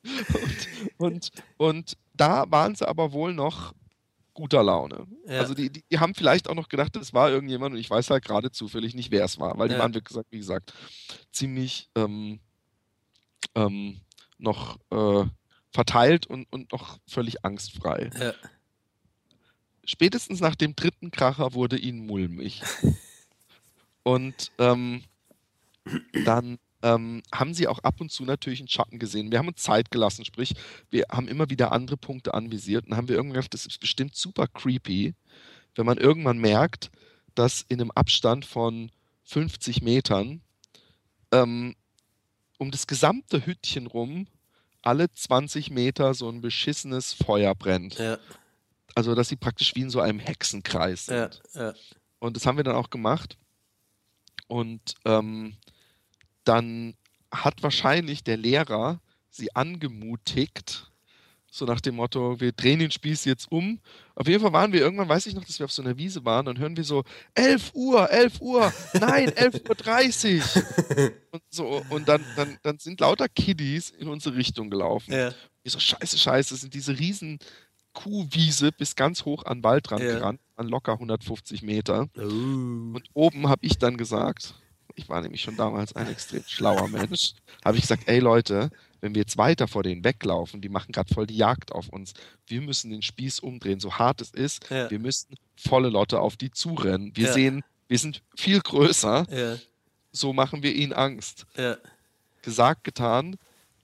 und, 0.99 0.99
und, 0.99 1.31
und 1.57 1.97
da 2.15 2.45
waren 2.51 2.75
sie 2.75 2.87
aber 2.87 3.13
wohl 3.13 3.33
noch 3.33 3.73
guter 4.35 4.63
Laune. 4.63 5.07
Ja. 5.27 5.41
Also 5.41 5.55
die, 5.55 5.71
die, 5.71 5.85
die 5.91 5.99
haben 5.99 6.15
vielleicht 6.15 6.49
auch 6.49 6.55
noch 6.55 6.69
gedacht, 6.69 6.95
es 6.97 7.15
war 7.15 7.31
irgendjemand 7.31 7.75
und 7.75 7.81
ich 7.81 7.89
weiß 7.89 8.11
halt 8.11 8.25
gerade 8.25 8.51
zufällig 8.51 8.95
nicht, 8.95 9.11
wer 9.11 9.25
es 9.25 9.39
war, 9.39 9.57
weil 9.59 9.69
die 9.69 9.75
Ja. 9.75 9.81
waren, 9.81 9.95
wie 9.95 10.01
gesagt, 10.03 10.27
wie 10.31 10.39
gesagt 10.39 10.75
ziemlich 11.33 11.89
ähm, 11.97 12.41
ähm, 13.55 14.01
noch 14.39 14.79
äh, 14.91 15.25
verteilt 15.71 16.27
und, 16.27 16.51
und 16.53 16.73
noch 16.73 16.99
völlig 17.07 17.45
angstfrei. 17.45 18.11
Ja. 18.19 18.33
Spätestens 19.85 20.41
nach 20.41 20.57
dem 20.57 20.75
dritten 20.75 21.11
Kracher 21.11 21.55
wurde 21.55 21.79
ihnen 21.79 22.07
mulmig. 22.07 22.63
Und 24.03 24.53
ähm, 24.59 25.03
dann 26.25 26.59
ähm, 26.83 27.23
haben 27.35 27.55
sie 27.55 27.67
auch 27.67 27.81
ab 27.81 28.01
und 28.01 28.13
zu 28.13 28.25
natürlich 28.25 28.61
einen 28.61 28.69
Schatten 28.69 29.01
gesehen. 29.01 29.33
Wir 29.33 29.41
haben 29.41 29.49
uns 29.49 29.63
Zeit 29.63 29.91
gelassen, 29.91 30.25
sprich, 30.25 30.55
wir 30.91 31.07
haben 31.11 31.27
immer 31.27 31.51
wieder 31.51 31.73
andere 31.73 31.97
Punkte 31.97 32.33
anvisiert 32.33 32.87
und 32.87 32.97
haben 32.97 33.09
wir 33.09 33.17
irgendwann 33.17 33.35
gedacht, 33.35 33.55
das 33.55 33.67
ist 33.67 33.81
bestimmt 33.81 34.15
super 34.15 34.47
creepy, 34.47 35.15
wenn 35.75 35.87
man 35.87 35.99
irgendwann 35.99 36.39
merkt, 36.39 36.93
dass 37.35 37.65
in 37.69 37.81
einem 37.81 37.91
Abstand 37.91 38.45
von 38.45 38.93
50 39.25 39.83
Metern 39.83 40.41
ähm, 41.33 41.75
um 42.59 42.71
das 42.71 42.87
gesamte 42.87 43.45
Hüttchen 43.47 43.87
rum 43.87 44.27
alle 44.83 45.13
20 45.13 45.71
Meter 45.71 46.15
so 46.15 46.29
ein 46.29 46.41
beschissenes 46.41 47.13
Feuer 47.13 47.55
brennt. 47.57 47.99
Ja. 47.99 48.19
Also, 48.95 49.15
dass 49.17 49.29
sie 49.29 49.37
praktisch 49.37 49.75
wie 49.75 49.81
in 49.81 49.91
so 49.91 50.01
einem 50.01 50.21
Hexenkreis 50.21 51.07
Ja. 51.07 51.31
sind. 51.33 51.43
Ja. 51.55 51.75
Und 52.21 52.37
das 52.37 52.47
haben 52.47 52.57
wir 52.57 52.65
dann 52.65 52.77
auch 52.77 52.89
gemacht. 52.91 53.37
Und 54.47 54.95
ähm, 55.05 55.57
dann 56.45 56.95
hat 57.33 57.63
wahrscheinlich 57.65 58.23
der 58.23 58.37
Lehrer 58.37 59.01
sie 59.29 59.55
angemutigt, 59.57 60.91
so 61.57 61.65
nach 61.65 61.81
dem 61.81 61.97
Motto, 61.97 62.39
wir 62.41 62.53
drehen 62.53 62.79
den 62.79 62.91
Spieß 62.91 63.25
jetzt 63.25 63.51
um. 63.51 63.81
Auf 64.15 64.29
jeden 64.29 64.43
Fall 64.43 64.53
waren 64.53 64.73
wir 64.73 64.81
irgendwann, 64.81 65.09
weiß 65.09 65.27
ich 65.27 65.35
noch, 65.35 65.45
dass 65.45 65.59
wir 65.59 65.65
auf 65.65 65.73
so 65.73 65.83
einer 65.83 65.97
Wiese 65.97 66.25
waren, 66.25 66.47
dann 66.47 66.59
hören 66.59 66.77
wir 66.77 66.85
so, 66.85 67.03
11 67.35 67.73
Uhr, 67.75 68.11
11 68.11 68.41
Uhr, 68.41 68.73
nein, 68.95 69.31
11.30 69.31 70.39
Uhr. 70.39 71.13
Und, 71.33 71.43
so, 71.51 71.83
und 71.91 72.09
dann, 72.09 72.25
dann, 72.35 72.57
dann 72.63 72.79
sind 72.79 73.01
lauter 73.01 73.29
Kiddies 73.29 73.91
in 73.91 74.09
unsere 74.09 74.37
Richtung 74.37 74.71
gelaufen. 74.71 75.13
Ja. 75.13 75.35
Ich 75.65 75.73
so, 75.73 75.79
scheiße, 75.79 76.17
scheiße, 76.17 76.57
sind 76.57 76.73
diese 76.73 76.99
riesen 76.99 77.39
Kuhwiese 77.93 78.73
bis 78.73 78.97
ganz 78.97 79.25
hoch 79.27 79.45
an 79.45 79.59
den 79.59 79.65
Waldrand 79.65 80.03
Ja. 80.03 80.13
gerannt, 80.13 80.41
an 80.57 80.69
locker 80.69 80.93
150 80.93 81.63
Meter. 81.63 82.09
Uh. 82.17 82.95
Und 82.95 83.03
oben 83.13 83.49
habe 83.49 83.67
ich 83.67 83.77
dann 83.79 83.99
gesagt, 83.99 84.55
ich 84.95 85.09
war 85.09 85.21
nämlich 85.21 85.43
schon 85.43 85.57
damals 85.57 85.95
ein 85.95 86.09
extrem 86.09 86.43
schlauer 86.47 86.89
Mensch, 86.89 87.35
habe 87.65 87.77
ich 87.77 87.83
gesagt, 87.83 88.05
ey 88.07 88.19
Leute, 88.19 88.71
wenn 89.01 89.15
wir 89.15 89.23
jetzt 89.23 89.37
weiter 89.37 89.69
vor 89.69 89.83
denen 89.83 90.05
weglaufen, 90.05 90.61
die 90.61 90.69
machen 90.69 90.93
gerade 90.93 91.13
voll 91.13 91.27
die 91.27 91.37
Jagd 91.37 91.73
auf 91.73 91.89
uns. 91.89 92.15
Wir 92.47 92.61
müssen 92.61 92.91
den 92.91 93.03
Spieß 93.03 93.41
umdrehen, 93.41 93.81
so 93.81 93.95
hart 93.95 94.21
es 94.21 94.31
ist. 94.31 94.69
Ja. 94.71 94.91
Wir 94.91 94.99
müssen 94.99 95.35
volle 95.57 95.89
Lotte 95.89 96.21
auf 96.21 96.37
die 96.37 96.51
zurennen. 96.51 97.13
Wir 97.15 97.27
Ja. 97.29 97.33
sehen, 97.33 97.65
wir 97.89 97.99
sind 97.99 98.23
viel 98.37 98.61
größer, 98.61 99.27
Ja. 99.31 99.59
so 100.13 100.33
machen 100.33 100.63
wir 100.63 100.75
ihnen 100.75 100.93
Angst. 100.93 101.47
Gesagt, 102.43 102.85
getan. 102.85 103.37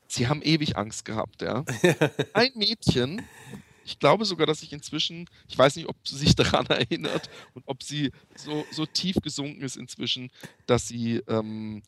Sie 0.08 0.28
haben 0.28 0.42
ewig 0.42 0.76
Angst 0.76 1.04
gehabt, 1.04 1.40
ja. 1.42 1.64
Ein 2.34 2.50
Mädchen, 2.54 3.22
ich 3.84 3.98
glaube 3.98 4.24
sogar, 4.26 4.46
dass 4.46 4.62
ich 4.62 4.72
inzwischen, 4.72 5.26
ich 5.48 5.56
weiß 5.56 5.76
nicht, 5.76 5.88
ob 5.88 5.96
sie 6.06 6.16
sich 6.18 6.34
daran 6.64 6.66
erinnert 6.66 7.30
und 7.54 7.62
ob 7.66 7.82
sie 7.82 8.12
so, 8.36 8.64
so 8.70 8.84
tief 8.86 9.16
gesunken 9.22 9.62
ist 9.62 9.76
inzwischen, 9.76 10.30
dass 10.66 10.86
sie 10.86 11.22
ähm, 11.28 11.82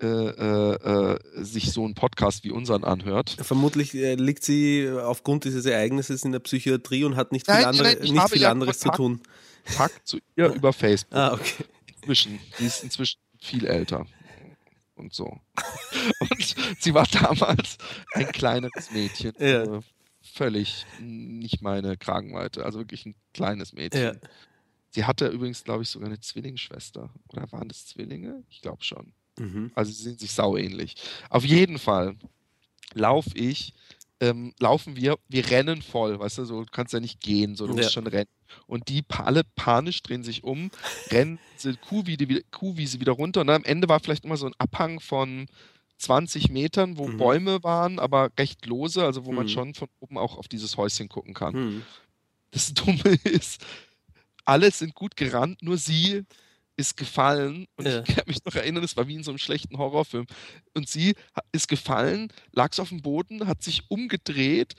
äh, 0.00 0.06
äh, 0.06 1.14
äh, 1.14 1.44
sich 1.44 1.72
so 1.72 1.84
einen 1.84 1.94
Podcast 1.94 2.44
wie 2.44 2.50
unseren 2.50 2.84
anhört. 2.84 3.36
Vermutlich 3.40 3.94
äh, 3.94 4.14
liegt 4.14 4.44
sie 4.44 4.90
aufgrund 4.90 5.44
dieses 5.44 5.64
Ereignisses 5.64 6.24
in 6.24 6.32
der 6.32 6.40
Psychiatrie 6.40 7.04
und 7.04 7.16
hat 7.16 7.32
nicht 7.32 7.46
viel, 7.46 7.54
Nein, 7.54 7.64
andere, 7.64 7.88
nein, 7.88 7.96
ich 8.02 8.12
nicht 8.12 8.20
habe 8.20 8.32
viel 8.34 8.44
anderes 8.44 8.78
zu 8.78 8.88
Kontakt. 8.90 8.96
tun. 8.98 9.20
Kontakt 9.66 10.06
zu 10.06 10.18
ihr 10.36 10.48
über 10.52 10.72
Facebook. 10.72 11.16
Ah, 11.18 11.32
okay. 11.32 11.64
Inzwischen. 11.96 12.38
Die 12.58 12.66
ist 12.66 12.84
inzwischen 12.84 13.18
viel 13.40 13.64
älter. 13.66 14.06
Und 14.96 15.12
so. 15.14 15.24
Und 16.20 16.54
sie 16.78 16.94
war 16.94 17.06
damals 17.06 17.78
ein 18.12 18.30
kleineres 18.32 18.90
Mädchen. 18.90 19.32
Ja. 19.38 19.62
Äh, 19.76 19.80
Völlig 20.34 20.84
nicht 21.00 21.62
meine 21.62 21.96
Kragenweite. 21.96 22.64
Also 22.64 22.80
wirklich 22.80 23.06
ein 23.06 23.14
kleines 23.32 23.72
Mädchen. 23.72 24.02
Ja. 24.02 24.12
Sie 24.90 25.04
hatte 25.04 25.28
übrigens, 25.28 25.64
glaube 25.64 25.84
ich, 25.84 25.88
sogar 25.88 26.08
eine 26.08 26.20
Zwillingsschwester. 26.20 27.10
Oder 27.28 27.50
waren 27.52 27.68
das 27.68 27.86
Zwillinge? 27.86 28.42
Ich 28.50 28.60
glaube 28.60 28.82
schon. 28.82 29.12
Mhm. 29.38 29.70
Also 29.74 29.92
sie 29.92 30.02
sind 30.02 30.20
sich 30.20 30.32
sau 30.32 30.56
ähnlich. 30.56 30.94
Auf 31.30 31.44
jeden 31.44 31.78
Fall 31.78 32.16
laufe 32.94 33.30
ich, 33.36 33.74
ähm, 34.20 34.54
laufen 34.58 34.96
wir, 34.96 35.18
wir 35.28 35.50
rennen 35.50 35.82
voll, 35.82 36.18
weißt 36.18 36.38
du, 36.38 36.44
so 36.46 36.64
du 36.64 36.70
kannst 36.70 36.94
ja 36.94 37.00
nicht 37.00 37.20
gehen, 37.20 37.54
so 37.54 37.66
du 37.66 37.74
Ja. 37.74 37.82
musst 37.82 37.92
schon 37.92 38.06
rennen. 38.06 38.30
Und 38.66 38.88
die 38.88 39.04
alle 39.10 39.42
panisch 39.56 40.02
drehen 40.02 40.22
sich 40.22 40.44
um, 40.44 40.70
rennen 41.12 41.40
Kuhwiese 41.80 42.28
wieder, 42.28 42.40
Kuhwiese 42.50 43.00
wieder 43.00 43.12
runter 43.12 43.40
und 43.40 43.48
dann 43.48 43.56
am 43.56 43.64
Ende 43.64 43.88
war 43.88 44.00
vielleicht 44.00 44.24
immer 44.24 44.36
so 44.36 44.46
ein 44.46 44.54
Abhang 44.58 45.00
von 45.00 45.46
20 45.98 46.50
Metern, 46.50 46.98
wo 46.98 47.08
Mhm. 47.08 47.16
Bäume 47.16 47.62
waren, 47.62 47.98
aber 47.98 48.30
recht 48.38 48.64
lose, 48.66 49.04
also 49.04 49.24
wo 49.24 49.32
man 49.32 49.46
Mhm. 49.46 49.50
schon 49.50 49.74
von 49.74 49.88
oben 50.00 50.18
auch 50.18 50.36
auf 50.38 50.48
dieses 50.48 50.76
Häuschen 50.76 51.08
gucken 51.08 51.34
kann. 51.34 51.54
Hm. 51.54 51.82
Das 52.50 52.72
Dumme 52.74 53.18
ist, 53.24 53.64
alle 54.44 54.70
sind 54.70 54.94
gut 54.94 55.16
gerannt, 55.16 55.62
nur 55.62 55.76
sie 55.78 56.22
ist 56.76 56.96
gefallen. 56.96 57.66
Und 57.76 57.86
Ja. 57.86 58.02
ich 58.06 58.14
kann 58.16 58.24
mich 58.26 58.44
noch 58.44 58.54
erinnern, 58.54 58.84
es 58.84 58.96
war 58.96 59.06
wie 59.08 59.14
in 59.14 59.22
so 59.24 59.30
einem 59.30 59.38
schlechten 59.38 59.78
Horrorfilm. 59.78 60.26
Und 60.74 60.88
sie 60.88 61.14
ist 61.52 61.68
gefallen, 61.68 62.32
lag 62.52 62.72
so 62.72 62.82
auf 62.82 62.88
dem 62.90 63.02
Boden, 63.02 63.46
hat 63.46 63.62
sich 63.62 63.82
umgedreht, 63.90 64.74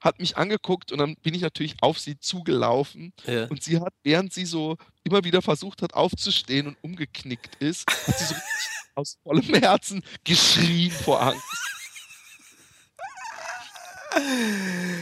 hat 0.00 0.20
mich 0.20 0.36
angeguckt 0.36 0.92
und 0.92 0.98
dann 0.98 1.16
bin 1.16 1.34
ich 1.34 1.40
natürlich 1.42 1.74
auf 1.82 1.98
sie 1.98 2.18
zugelaufen. 2.20 3.12
Ja. 3.26 3.46
Und 3.48 3.62
sie 3.64 3.80
hat, 3.80 3.92
während 4.04 4.32
sie 4.32 4.44
so 4.46 4.76
immer 5.02 5.24
wieder 5.24 5.42
versucht 5.42 5.82
hat 5.82 5.94
aufzustehen 5.94 6.68
und 6.68 6.76
umgeknickt 6.82 7.56
ist, 7.56 7.84
hat 8.06 8.18
sie 8.18 8.24
so 8.26 8.34
aus 8.94 9.16
vollem 9.24 9.54
Herzen 9.54 10.02
geschrien 10.24 10.90
vor 10.92 11.20
Angst. 11.22 11.42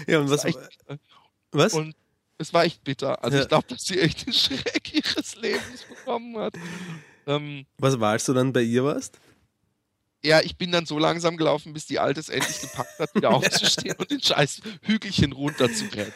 ja, 0.07 0.19
und 0.21 0.31
was? 0.31 0.45
war 0.45 0.51
echt, 0.51 0.59
was? 1.53 1.75
Und 1.75 1.95
es 2.39 2.53
war 2.53 2.65
echt 2.65 2.83
bitter. 2.85 3.23
Also 3.23 3.37
Ja. 3.37 3.43
ich 3.43 3.49
glaube, 3.49 3.67
dass 3.69 3.83
sie 3.83 3.99
echt 4.01 4.27
den 4.27 4.33
Schreck 4.33 4.86
ihres 4.97 5.37
Lebens 5.37 5.85
bekommen 5.89 6.37
hat. 6.39 6.55
Ähm, 7.27 7.67
Was 7.79 7.99
war, 7.99 8.13
als 8.13 8.25
du 8.25 8.33
dann 8.33 8.53
bei 8.53 8.63
ihr 8.63 8.85
warst? 8.85 9.19
ja, 10.25 10.41
ich 10.41 10.57
bin 10.57 10.73
dann 10.73 10.87
so 10.87 10.99
langsam 10.99 11.37
gelaufen, 11.37 11.73
bis 11.73 11.87
die 11.87 12.01
Alte 12.01 12.19
es 12.19 12.29
endlich 12.29 12.61
gepackt 12.61 12.99
hat, 12.99 13.15
wieder 13.15 13.31
aufzustehen 13.35 13.95
und 13.97 14.11
den 14.11 14.21
scheiß 14.21 14.61
Hügelchen 14.83 15.31
runterzurennen. 15.31 16.13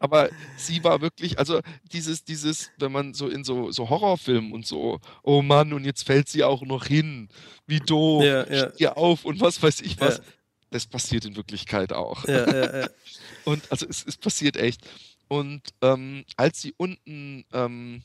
Aber 0.00 0.30
sie 0.56 0.82
war 0.82 1.00
wirklich, 1.00 1.38
also 1.38 1.60
dieses, 1.92 2.24
dieses, 2.24 2.72
wenn 2.78 2.90
man 2.90 3.14
so 3.14 3.28
in 3.28 3.44
so, 3.44 3.70
so 3.70 3.88
Horrorfilmen 3.88 4.52
und 4.52 4.66
so, 4.66 4.98
oh 5.22 5.42
Mann, 5.42 5.72
und 5.72 5.84
jetzt 5.84 6.04
fällt 6.04 6.28
sie 6.28 6.42
auch 6.42 6.62
noch 6.62 6.86
hin, 6.86 7.28
wie 7.66 7.78
doof, 7.78 8.24
Ja, 8.24 8.50
ja. 8.52 8.72
steh 8.74 8.88
auf 8.88 9.24
und 9.24 9.40
was 9.40 9.62
weiß 9.62 9.80
ich 9.82 10.00
was. 10.00 10.18
Ja. 10.18 10.24
Das 10.70 10.86
passiert 10.86 11.24
in 11.26 11.36
Wirklichkeit 11.36 11.92
auch. 11.92 12.26
Ja, 12.26 12.50
ja, 12.50 12.80
ja. 12.80 12.88
Und 13.44 13.70
also 13.70 13.86
es, 13.86 14.06
es 14.06 14.16
passiert 14.16 14.56
echt. 14.56 14.80
Und 15.28 15.60
ähm, 15.82 16.24
als 16.38 16.62
sie 16.62 16.72
unten 16.78 17.44
ähm, 17.52 18.02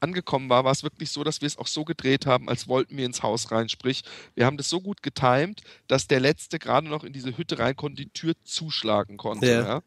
angekommen 0.00 0.48
war, 0.48 0.64
war 0.64 0.72
es 0.72 0.82
wirklich 0.82 1.10
so, 1.10 1.24
dass 1.24 1.40
wir 1.40 1.46
es 1.46 1.58
auch 1.58 1.66
so 1.66 1.84
gedreht 1.84 2.26
haben, 2.26 2.48
als 2.48 2.68
wollten 2.68 2.96
wir 2.96 3.06
ins 3.06 3.22
Haus 3.22 3.50
rein. 3.50 3.68
Sprich, 3.68 4.02
wir 4.34 4.46
haben 4.46 4.56
das 4.56 4.68
so 4.68 4.80
gut 4.80 5.02
getimt, 5.02 5.62
dass 5.86 6.06
der 6.06 6.20
Letzte 6.20 6.58
gerade 6.58 6.88
noch 6.88 7.04
in 7.04 7.12
diese 7.12 7.36
Hütte 7.36 7.58
rein 7.58 7.76
konnte, 7.76 8.02
die 8.02 8.10
Tür 8.10 8.34
zuschlagen 8.44 9.16
konnte. 9.16 9.46
Ja. 9.46 9.62
Ja. 9.62 9.82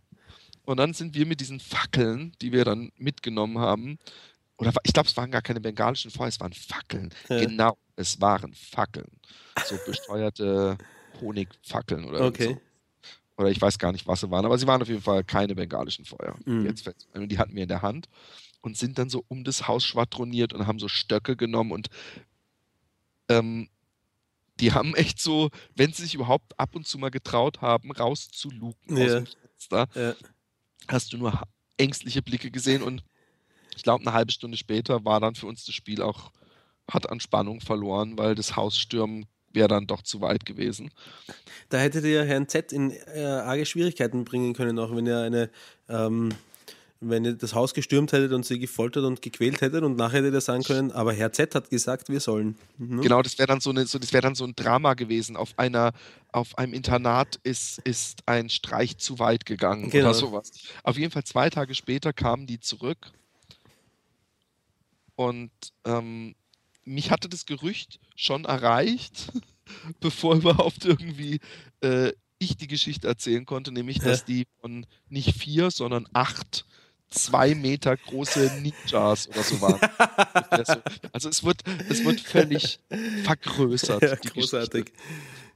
Und 0.66 0.78
dann 0.78 0.94
sind 0.94 1.14
wir 1.16 1.26
mit 1.26 1.42
diesen 1.42 1.60
Fackeln, 1.60 2.34
die 2.42 2.52
wir 2.52 2.64
dann 2.64 2.92
mitgenommen 2.98 3.58
haben, 3.60 3.98
oder 4.58 4.72
ich 4.84 4.94
glaube, 4.94 5.10
es 5.10 5.18
waren 5.18 5.32
gar 5.32 5.42
keine 5.42 5.60
bengalischen 5.60 6.12
Feuer, 6.12 6.28
es 6.28 6.40
waren 6.40 6.54
Fackeln. 6.54 7.14
Ja. 7.28 7.40
Genau, 7.40 7.78
es 7.96 8.22
waren 8.22 8.54
Fackeln. 8.54 9.10
So 9.66 9.78
besteuerte 9.86 10.78
Honigfackeln 11.22 12.06
oder 12.06 12.22
Okay. 12.22 12.46
so. 12.46 12.62
Oder 13.36 13.50
ich 13.50 13.60
weiß 13.60 13.80
gar 13.80 13.92
nicht, 13.92 14.06
was 14.06 14.22
sie 14.22 14.30
waren, 14.30 14.46
aber 14.46 14.58
sie 14.60 14.68
waren 14.68 14.82
auf 14.82 14.88
jeden 14.88 15.02
Fall 15.02 15.24
keine 15.24 15.56
bengalischen 15.56 16.06
Feuer. 16.06 16.36
Mhm. 16.46 16.66
Jetzt 16.68 16.88
die 17.16 17.38
hatten 17.38 17.56
wir 17.56 17.64
in 17.64 17.68
der 17.70 17.82
Hand 17.82 18.08
und 18.64 18.78
sind 18.78 18.98
dann 18.98 19.10
so 19.10 19.24
um 19.28 19.44
das 19.44 19.68
Haus 19.68 19.86
schwadroniert 19.86 20.54
und 20.54 20.66
haben 20.66 20.80
so 20.80 20.88
Stöcke 20.88 21.36
genommen 21.36 21.72
und 21.72 21.90
ähm, 23.30 23.70
die 24.60 24.72
haben 24.72 24.96
echt 24.96 25.22
so, 25.22 25.50
wenn 25.76 25.94
sie 25.94 26.04
sich 26.04 26.16
überhaupt 26.16 26.58
ab 26.60 26.76
und 26.76 26.88
zu 26.88 26.98
mal 26.98 27.12
getraut 27.12 27.62
haben, 27.62 27.92
rauszuluken 27.92 28.98
aus 28.98 29.12
Ja. 29.12 29.20
dem 29.20 29.28
Fenster, 29.28 29.88
Ja. 29.96 30.16
hast 30.88 31.14
du 31.14 31.18
nur 31.18 31.40
ängstliche 31.78 32.22
Blicke 32.22 32.50
gesehen 32.50 32.82
und 32.82 33.04
ich 33.76 33.84
glaube, 33.84 34.04
eine 34.04 34.14
halbe 34.14 34.32
Stunde 34.32 34.58
später 34.58 35.04
war 35.04 35.20
dann 35.20 35.36
für 35.36 35.48
uns 35.48 35.66
das 35.66 35.76
Spiel 35.76 36.02
auch, 36.02 36.32
hat 36.90 37.10
an 37.10 37.20
Spannung 37.20 37.60
verloren, 37.60 38.18
weil 38.18 38.36
das 38.36 38.56
Hausstürmen 38.56 39.26
wäre 39.52 39.68
dann 39.68 39.88
doch 39.88 40.04
zu 40.04 40.22
weit 40.22 40.46
gewesen. 40.46 40.92
Da 41.70 41.80
hättet 41.80 42.06
ihr 42.06 42.24
Herrn 42.24 42.48
Z 42.48 42.72
in 42.72 42.92
äh, 42.92 43.24
arge 43.24 43.66
Schwierigkeiten 43.66 44.26
bringen 44.26 44.54
können, 44.54 44.78
auch 44.80 44.96
wenn 44.96 45.08
ihr 45.08 45.20
eine, 45.20 45.50
ähm, 45.90 46.30
wenn 47.10 47.26
ihr 47.26 47.34
das 47.34 47.54
Haus 47.54 47.74
gestürmt 47.74 48.12
hättet 48.12 48.32
und 48.34 48.46
sie 48.46 48.60
gefoltert 48.60 49.04
und 49.04 49.22
gequält 49.22 49.62
hättet 49.62 49.84
und 49.84 49.96
nachher 49.98 50.20
hättet 50.20 50.34
ihr 50.34 50.42
sagen 50.42 50.64
können, 50.64 50.92
aber 50.92 51.14
Herr 51.14 51.32
Z 51.32 51.56
hat 51.56 51.70
gesagt, 51.70 52.10
wir 52.10 52.20
sollen. 52.20 52.58
Mhm. 52.78 53.02
Genau, 53.02 53.22
das 53.22 53.38
wäre 53.38 53.48
dann 53.48 53.60
so 53.60 53.70
eine, 53.70 53.86
so, 53.86 54.00
das 54.00 54.14
wäre 54.14 54.22
dann 54.22 54.36
so 54.36 54.44
ein 54.46 54.56
Drama 54.56 54.94
gewesen. 54.94 55.36
Auf 55.36 55.58
einer, 55.58 55.94
auf 56.32 56.58
einem 56.58 56.74
Internat 56.74 57.40
ist, 57.44 57.80
ist 57.80 58.24
ein 58.28 58.50
Streich 58.50 58.98
zu 58.98 59.20
weit 59.20 59.46
gegangen 59.46 59.90
Genau. 59.90 60.10
oder 60.10 60.14
sowas. 60.14 60.52
Auf 60.84 60.98
jeden 60.98 61.12
Fall 61.12 61.24
zwei 61.24 61.50
Tage 61.50 61.76
später 61.76 62.14
kamen 62.14 62.48
die 62.48 62.60
zurück 62.60 63.12
und 65.16 65.52
ähm, 65.86 66.36
mich 66.86 67.12
hatte 67.12 67.30
das 67.30 67.46
Gerücht 67.46 68.00
schon 68.16 68.46
erreicht, 68.46 69.32
bevor 70.00 70.36
überhaupt 70.36 70.86
irgendwie 70.86 71.40
äh, 71.82 72.12
ich 72.40 72.58
die 72.58 72.68
Geschichte 72.68 73.08
erzählen 73.08 73.46
konnte, 73.46 73.72
nämlich, 73.72 74.00
dass 74.00 74.26
die 74.26 74.48
von 74.60 74.86
nicht 75.08 75.34
vier, 75.36 75.72
sondern 75.72 76.08
acht 76.14 76.66
zwei 77.14 77.56
Meter 77.56 77.96
große 77.98 78.60
Ninjas 78.62 79.28
oder 79.28 79.44
so 79.44 79.62
waren. 79.62 79.80
Also, 81.12 81.30
es 81.30 81.44
wird, 81.44 81.62
es 81.90 82.06
wird 82.06 82.20
völlig 82.20 82.80
vergrößert. 83.24 84.02
Ja, 84.02 84.16
die 84.16 84.30
großartig. 84.30 84.86
Geschichte. 84.86 85.04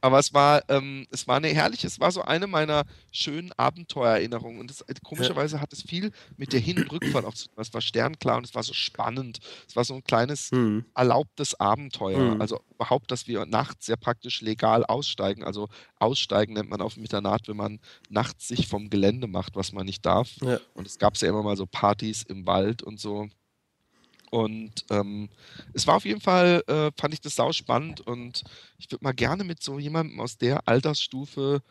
Aber 0.00 0.18
es 0.18 0.32
war, 0.32 0.62
ähm, 0.68 1.06
es 1.10 1.26
war 1.26 1.36
eine 1.36 1.48
herrliche, 1.48 1.86
es 1.86 1.98
war 1.98 2.12
so 2.12 2.22
eine 2.22 2.46
meiner 2.46 2.84
schönen 3.10 3.52
Abenteuererinnerungen. 3.56 4.60
Und 4.60 4.70
das, 4.70 4.84
komischerweise 5.02 5.60
hat 5.60 5.72
es 5.72 5.82
viel 5.82 6.12
mit 6.36 6.52
der 6.52 6.60
Hin- 6.60 6.78
und 6.78 6.92
Rückfahrt 6.92 7.24
auch 7.24 7.34
zu 7.34 7.46
tun. 7.48 7.54
Es 7.58 7.74
war 7.74 7.80
sternklar 7.80 8.36
und 8.36 8.44
es 8.44 8.54
war 8.54 8.62
so 8.62 8.74
spannend. 8.74 9.38
Es 9.66 9.76
war 9.76 9.84
so 9.84 9.94
ein 9.94 10.04
kleines 10.04 10.50
Hm. 10.50 10.84
erlaubtes 10.94 11.58
Abenteuer. 11.58 12.34
Mhm. 12.34 12.40
Also 12.40 12.60
überhaupt, 12.70 13.10
dass 13.10 13.26
wir 13.26 13.44
nachts 13.46 13.86
sehr 13.86 13.96
praktisch 13.96 14.40
legal 14.40 14.84
aussteigen. 14.84 15.42
Also 15.42 15.68
aussteigen 15.98 16.54
nennt 16.54 16.70
man 16.70 16.80
auf 16.80 16.94
dem 16.94 17.02
Internat, 17.02 17.48
wenn 17.48 17.56
man 17.56 17.80
nachts 18.08 18.48
sich 18.48 18.68
vom 18.68 18.90
Gelände 18.90 19.26
macht, 19.26 19.56
was 19.56 19.72
man 19.72 19.84
nicht 19.86 20.06
darf. 20.06 20.30
Ja. 20.42 20.60
Und 20.74 20.86
es 20.86 20.98
gab 20.98 21.16
ja 21.16 21.28
immer 21.28 21.42
mal 21.42 21.56
so 21.56 21.66
Partys 21.66 22.22
im 22.22 22.46
Wald 22.46 22.82
und 22.82 23.00
so. 23.00 23.28
Und 24.30 24.84
ähm, 24.90 25.28
es 25.72 25.86
war 25.86 25.96
auf 25.96 26.04
jeden 26.04 26.20
Fall, 26.20 26.62
äh, 26.66 26.90
fand 26.98 27.14
ich 27.14 27.20
das 27.20 27.34
sau 27.36 27.52
spannend 27.52 28.00
und 28.00 28.42
ich 28.78 28.90
würde 28.90 29.04
mal 29.04 29.12
gerne 29.12 29.44
mit 29.44 29.62
so 29.62 29.78
jemandem 29.78 30.20
aus 30.20 30.36
der 30.38 30.66
Altersstufe 30.68 31.62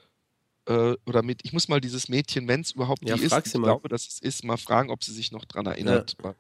äh, 0.68 0.96
oder 1.06 1.24
mit, 1.24 1.42
ich 1.44 1.54
muss 1.54 1.68
mal 1.68 1.82
dieses 1.82 2.10
Mädchen, 2.10 2.48
wenn 2.48 2.62
es 2.62 2.72
überhaupt 2.72 3.08
Ja, 3.08 3.16
die 3.16 3.24
ist, 3.24 3.38
ich 3.46 3.54
mal. 3.54 3.64
glaube, 3.64 3.90
dass 3.90 4.08
es 4.08 4.20
ist, 4.20 4.44
mal 4.44 4.58
fragen, 4.58 4.90
ob 4.92 5.04
sie 5.04 5.14
sich 5.14 5.32
noch 5.32 5.46
dran 5.46 5.66
erinnert. 5.66 6.16
Weil 6.22 6.36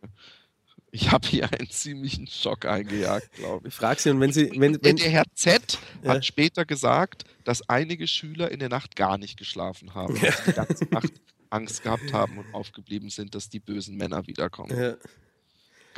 ich 0.92 1.12
habe 1.12 1.28
hier 1.28 1.52
einen 1.54 1.70
ziemlichen 1.70 2.28
Schock 2.28 2.66
eingejagt, 2.66 3.34
glaube 3.34 3.68
ich. 3.68 3.74
Frag 3.76 4.00
sie 4.00 4.10
und 4.10 4.20
wenn 4.20 4.32
sie, 4.32 4.50
wenn, 4.60 4.74
Der, 4.74 4.80
wenn, 4.82 4.96
der 4.96 5.10
Herr 5.10 5.26
Z 5.34 5.80
Ja. 6.04 6.10
hat 6.12 6.26
später 6.26 6.66
gesagt, 6.66 7.24
dass 7.44 7.68
einige 7.70 8.08
Schüler 8.08 8.52
in 8.52 8.60
der 8.60 8.70
Nacht 8.70 8.96
gar 8.96 9.18
nicht 9.18 9.38
geschlafen 9.38 9.94
haben, 9.94 10.16
dass 10.20 10.38
sie 10.38 10.44
die 10.44 10.54
ganze 10.54 10.86
Nacht 10.92 11.14
Angst 11.50 11.82
gehabt 11.84 12.14
haben 12.14 12.38
und 12.38 12.54
aufgeblieben 12.54 13.10
sind, 13.10 13.36
dass 13.36 13.50
die 13.50 13.60
bösen 13.60 13.96
Männer 13.98 14.28
wiederkommen. 14.28 14.72
ja, 14.72 14.98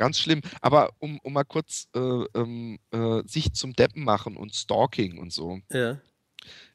Ganz 0.00 0.18
schlimm. 0.18 0.40
Aber 0.62 0.90
um, 0.98 1.18
um 1.22 1.34
mal 1.34 1.44
kurz 1.44 1.86
äh, 1.94 1.98
ähm, 2.00 2.78
äh, 2.90 3.22
sich 3.26 3.52
zum 3.52 3.74
Deppen 3.74 4.02
machen 4.02 4.36
und 4.38 4.54
Stalking 4.54 5.18
und 5.18 5.30
so. 5.30 5.60
ja, 5.70 5.98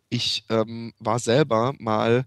Ich 0.10 0.46
ähm, 0.50 0.94
war 1.00 1.18
selber 1.18 1.74
mal, 1.80 2.26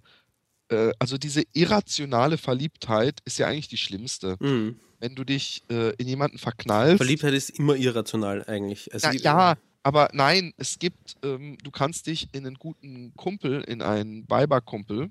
äh, 0.71 0.91
also 0.99 1.17
diese 1.17 1.45
irrationale 1.53 2.37
Verliebtheit 2.37 3.21
ist 3.25 3.39
ja 3.39 3.47
eigentlich 3.47 3.69
die 3.69 3.77
schlimmste. 3.77 4.37
hm. 4.41 4.79
Wenn 5.01 5.15
du 5.15 5.23
dich 5.23 5.63
äh, 5.71 5.95
in 5.99 6.09
jemanden 6.09 6.39
verknallst. 6.39 6.97
Verliebtheit 6.97 7.33
ist 7.33 7.51
immer 7.51 7.77
irrational 7.77 8.45
eigentlich. 8.49 8.93
Also 8.93 9.13
wie- 9.13 9.19
ja, 9.19 9.57
aber 9.85 10.09
nein, 10.13 10.53
es 10.57 10.81
gibt, 10.81 11.15
ähm, 11.23 11.57
du 11.63 11.71
kannst 11.71 12.09
dich 12.09 12.29
in 12.33 12.45
einen 12.45 12.57
guten 12.57 13.15
Kumpel, 13.15 13.63
in 13.63 13.81
einen 13.83 14.29
Weiberkumpel, 14.29 15.09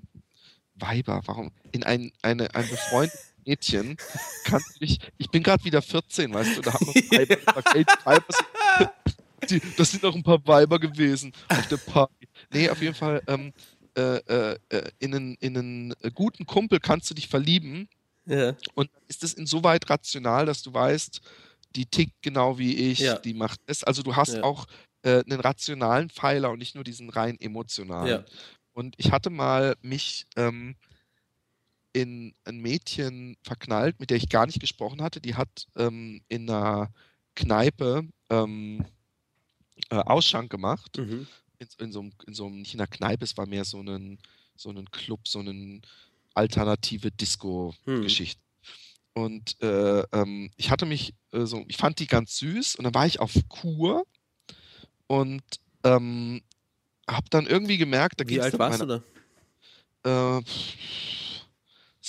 Weiber, 0.74 1.22
warum? 1.24 1.50
In 1.72 1.82
ein, 1.84 2.12
eine, 2.22 2.54
ein 2.54 2.68
befreundetes 2.68 3.27
Mädchen, 3.52 3.96
kannst 4.44 4.76
du 4.76 4.80
dich, 4.80 4.98
ich 5.16 5.30
bin 5.30 5.42
gerade 5.42 5.64
wieder 5.64 5.80
14, 5.80 6.32
weißt 6.32 6.58
du, 6.58 6.60
da 6.62 6.74
haben 6.74 6.86
wir 6.86 6.94
Weiber 7.18 7.36
gesagt, 7.36 7.74
ey, 7.74 7.84
die 7.84 8.04
Weiber 8.06 8.24
sind, 8.28 9.50
die, 9.50 9.76
das 9.76 9.90
sind 9.90 10.04
doch 10.04 10.14
ein 10.14 10.22
paar 10.22 10.46
Weiber 10.46 10.78
gewesen 10.78 11.32
auf 11.48 11.66
der 11.68 11.78
Party. 11.78 12.28
Nee, 12.52 12.68
auf 12.68 12.80
jeden 12.82 12.94
Fall, 12.94 13.22
ähm, 13.26 13.52
äh, 13.96 14.16
äh, 14.18 14.58
äh, 14.68 14.90
in, 14.98 15.14
einen, 15.14 15.34
in 15.40 15.56
einen 15.56 15.94
guten 16.14 16.44
Kumpel 16.44 16.78
kannst 16.78 17.08
du 17.10 17.14
dich 17.14 17.28
verlieben 17.28 17.88
ja, 18.26 18.54
und 18.74 18.90
ist 19.08 19.24
es 19.24 19.32
insoweit 19.32 19.88
rational, 19.88 20.44
dass 20.44 20.62
du 20.62 20.72
weißt, 20.74 21.20
die 21.74 21.86
tickt 21.86 22.20
genau 22.20 22.58
wie 22.58 22.74
ich, 22.90 22.98
Ja. 23.00 23.18
die 23.18 23.32
macht 23.32 23.60
es. 23.66 23.82
Also 23.82 24.02
du 24.02 24.14
hast 24.14 24.34
Ja. 24.34 24.42
auch 24.42 24.66
äh, 25.02 25.22
einen 25.24 25.40
rationalen 25.40 26.10
Pfeiler 26.10 26.50
und 26.50 26.58
nicht 26.58 26.74
nur 26.74 26.84
diesen 26.84 27.08
rein 27.08 27.40
emotionalen. 27.40 28.24
Und 28.74 28.94
ich 28.98 29.10
hatte 29.10 29.30
mal 29.30 29.74
mich 29.80 30.26
ähm, 30.36 30.76
in 32.00 32.34
ein 32.44 32.58
Mädchen 32.58 33.36
verknallt, 33.42 34.00
mit 34.00 34.10
der 34.10 34.16
ich 34.16 34.28
gar 34.28 34.46
nicht 34.46 34.60
gesprochen 34.60 35.02
hatte. 35.02 35.20
Die 35.20 35.34
hat 35.34 35.66
ähm, 35.76 36.20
in 36.28 36.48
einer 36.48 36.90
Kneipe 37.34 38.06
ähm, 38.30 38.84
äh, 39.90 39.96
Ausschank 39.96 40.50
gemacht. 40.50 40.96
Mhm. 40.98 41.26
In, 41.58 41.68
in, 41.78 41.92
so 41.92 42.00
einem, 42.00 42.12
in 42.26 42.34
so 42.34 42.46
einem, 42.46 42.60
nicht 42.60 42.74
in 42.74 42.80
einer 42.80 42.86
Kneipe, 42.86 43.24
es 43.24 43.36
war 43.36 43.46
mehr 43.46 43.64
so 43.64 43.80
ein, 43.80 44.18
so 44.56 44.70
ein 44.70 44.90
Club, 44.90 45.26
so 45.26 45.40
eine 45.40 45.80
alternative. 46.34 47.10
Disco-Geschichte. 47.10 48.40
Und 49.14 49.60
äh, 49.60 50.00
ähm, 50.12 50.50
ich 50.56 50.70
hatte 50.70 50.86
mich 50.86 51.14
äh, 51.32 51.44
so, 51.44 51.64
ich 51.66 51.76
fand 51.76 51.98
die 51.98 52.06
ganz 52.06 52.36
süß 52.38 52.76
und 52.76 52.84
dann 52.84 52.94
war 52.94 53.06
ich 53.06 53.18
auf 53.18 53.32
Kur 53.48 54.06
und 55.08 55.42
ähm, 55.82 56.42
habe 57.10 57.26
dann 57.30 57.46
irgendwie 57.46 57.78
gemerkt, 57.78 58.20
da 58.20 58.24
Wie 58.24 58.34
ging's 58.34 58.44
alt 58.44 58.54
dann 58.54 58.60
warst 58.60 58.80
du 58.80 58.86
meiner- 58.86 59.02
da? 60.04 60.42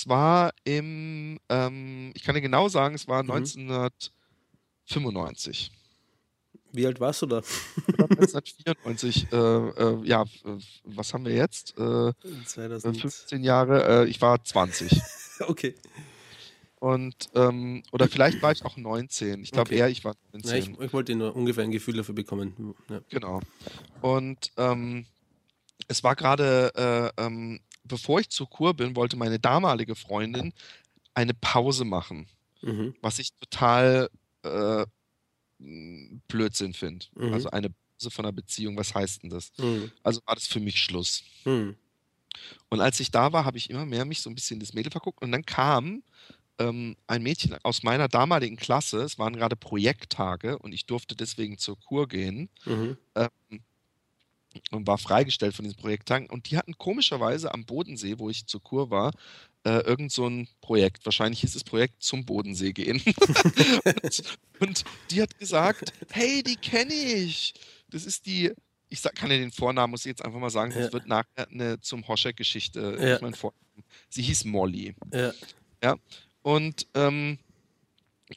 es 0.00 0.08
war 0.08 0.52
im, 0.64 1.38
ähm, 1.48 2.12
ich 2.14 2.22
kann 2.22 2.34
dir 2.34 2.40
genau 2.40 2.68
sagen, 2.68 2.94
es 2.94 3.06
war 3.08 3.22
Mhm. 3.22 3.30
1995. 3.30 5.70
Wie 6.72 6.86
alt 6.86 7.00
warst 7.00 7.22
du 7.22 7.26
da? 7.26 7.38
Oder 7.92 8.08
1994. 8.08 9.32
Äh, 9.32 9.36
äh, 9.36 10.06
ja, 10.06 10.24
was 10.84 11.12
haben 11.12 11.24
wir 11.24 11.34
jetzt? 11.34 11.76
Äh, 11.78 12.12
2000. 12.46 13.00
15 13.00 13.42
Jahre. 13.42 14.04
Äh, 14.04 14.08
ich 14.08 14.20
war 14.20 14.42
20. 14.44 15.00
Okay. 15.40 15.74
Und, 16.80 17.30
ähm, 17.34 17.82
oder 17.92 18.06
vielleicht 18.08 18.42
war 18.42 18.52
ich 18.52 18.62
auch 18.66 18.76
19. 18.76 19.42
Ich 19.42 19.52
glaube 19.52 19.70
Okay. 19.70 19.78
eher, 19.78 19.88
ich 19.88 20.04
war 20.04 20.12
Ja, 20.34 20.40
19. 20.52 20.74
ich, 20.74 20.80
ich 20.80 20.92
wollte 20.92 21.14
nur 21.14 21.34
ungefähr 21.34 21.64
ein 21.64 21.70
Gefühl 21.70 21.96
dafür 21.96 22.14
bekommen. 22.14 22.74
Ja. 22.90 23.00
Genau. 23.08 23.40
Und 24.02 24.52
ähm, 24.58 25.06
es 25.88 26.04
war 26.04 26.14
gerade, 26.14 27.10
äh, 27.16 27.22
ähm, 27.22 27.60
bevor 27.84 28.20
ich 28.20 28.30
zur 28.30 28.48
Kur 28.48 28.74
bin, 28.74 28.96
wollte 28.96 29.16
meine 29.16 29.38
damalige 29.38 29.94
Freundin 29.94 30.52
eine 31.14 31.34
Pause 31.34 31.84
machen, 31.84 32.28
Mhm. 32.62 32.94
was 33.02 33.18
ich 33.18 33.30
total 33.40 34.10
äh, 34.44 34.86
Blödsinn 36.28 36.74
finde. 36.74 37.06
Mhm. 37.14 37.32
Also 37.34 37.50
eine 37.50 37.70
Pause 37.70 38.10
von 38.10 38.24
einer 38.24 38.32
Beziehung, 38.32 38.76
was 38.76 38.94
heißt 38.94 39.22
denn 39.22 39.30
das? 39.30 39.52
Mhm. 39.58 39.90
Also 40.02 40.20
war 40.26 40.34
das 40.34 40.46
für 40.46 40.60
mich 40.60 40.80
Schluss. 40.80 41.22
Mhm. 41.44 41.76
Und 42.68 42.80
als 42.80 43.00
ich 43.00 43.10
da 43.10 43.32
war, 43.32 43.44
habe 43.44 43.58
ich 43.58 43.68
immer 43.70 43.84
mehr 43.84 44.04
mich 44.04 44.20
so 44.22 44.30
ein 44.30 44.34
bisschen 44.34 44.60
das 44.60 44.72
Mädel 44.72 44.90
verguckt 44.92 45.20
und 45.22 45.32
dann 45.32 45.44
kam 45.44 46.02
ähm, 46.58 46.96
ein 47.06 47.22
Mädchen 47.22 47.56
aus 47.64 47.82
meiner 47.82 48.08
damaligen 48.08 48.56
Klasse, 48.56 49.02
es 49.02 49.18
waren 49.18 49.34
gerade 49.34 49.56
Projekttage 49.56 50.58
und 50.58 50.72
ich 50.72 50.86
durfte 50.86 51.16
deswegen 51.16 51.58
zur 51.58 51.78
Kur 51.80 52.06
gehen. 52.08 52.48
Mhm. 52.64 52.96
ähm, 53.16 53.28
und 54.70 54.86
war 54.86 54.98
freigestellt 54.98 55.54
von 55.54 55.64
diesen 55.64 55.78
Projekttagen. 55.78 56.28
Und 56.28 56.50
die 56.50 56.56
hatten 56.56 56.76
komischerweise 56.78 57.52
am 57.54 57.64
Bodensee, 57.64 58.18
wo 58.18 58.30
ich 58.30 58.46
zur 58.46 58.62
Kur 58.62 58.90
war, 58.90 59.12
äh, 59.64 59.80
irgend 59.80 60.10
so 60.12 60.26
ein 60.26 60.48
Projekt. 60.60 61.04
Wahrscheinlich 61.04 61.40
hieß 61.40 61.52
das 61.52 61.64
Projekt 61.64 62.02
zum 62.02 62.24
Bodensee 62.24 62.72
gehen. 62.72 63.02
und, 63.84 64.22
und 64.60 64.84
die 65.10 65.20
hat 65.22 65.38
gesagt, 65.38 65.92
hey, 66.10 66.42
die 66.42 66.56
kenne 66.56 66.94
ich. 66.94 67.54
Das 67.90 68.04
ist 68.06 68.26
die, 68.26 68.52
ich 68.88 69.00
sag, 69.00 69.14
kann 69.14 69.30
ja 69.30 69.36
den 69.36 69.52
Vornamen, 69.52 69.90
muss 69.90 70.00
ich 70.04 70.10
jetzt 70.10 70.24
einfach 70.24 70.40
mal 70.40 70.50
sagen, 70.50 70.72
das 70.72 70.86
Ja. 70.86 70.92
wird 70.92 71.06
nachher 71.06 71.48
eine 71.50 71.80
zum 71.80 72.06
Hoschek-Geschichte. 72.08 72.96
Ja. 73.00 73.16
Ich 73.16 73.22
mein 73.22 73.34
Vornamen. 73.34 73.60
Sie 74.08 74.22
hieß 74.22 74.44
Molly. 74.44 74.94
Ja. 75.82 75.96
Und 76.42 76.86
ähm, 76.94 77.38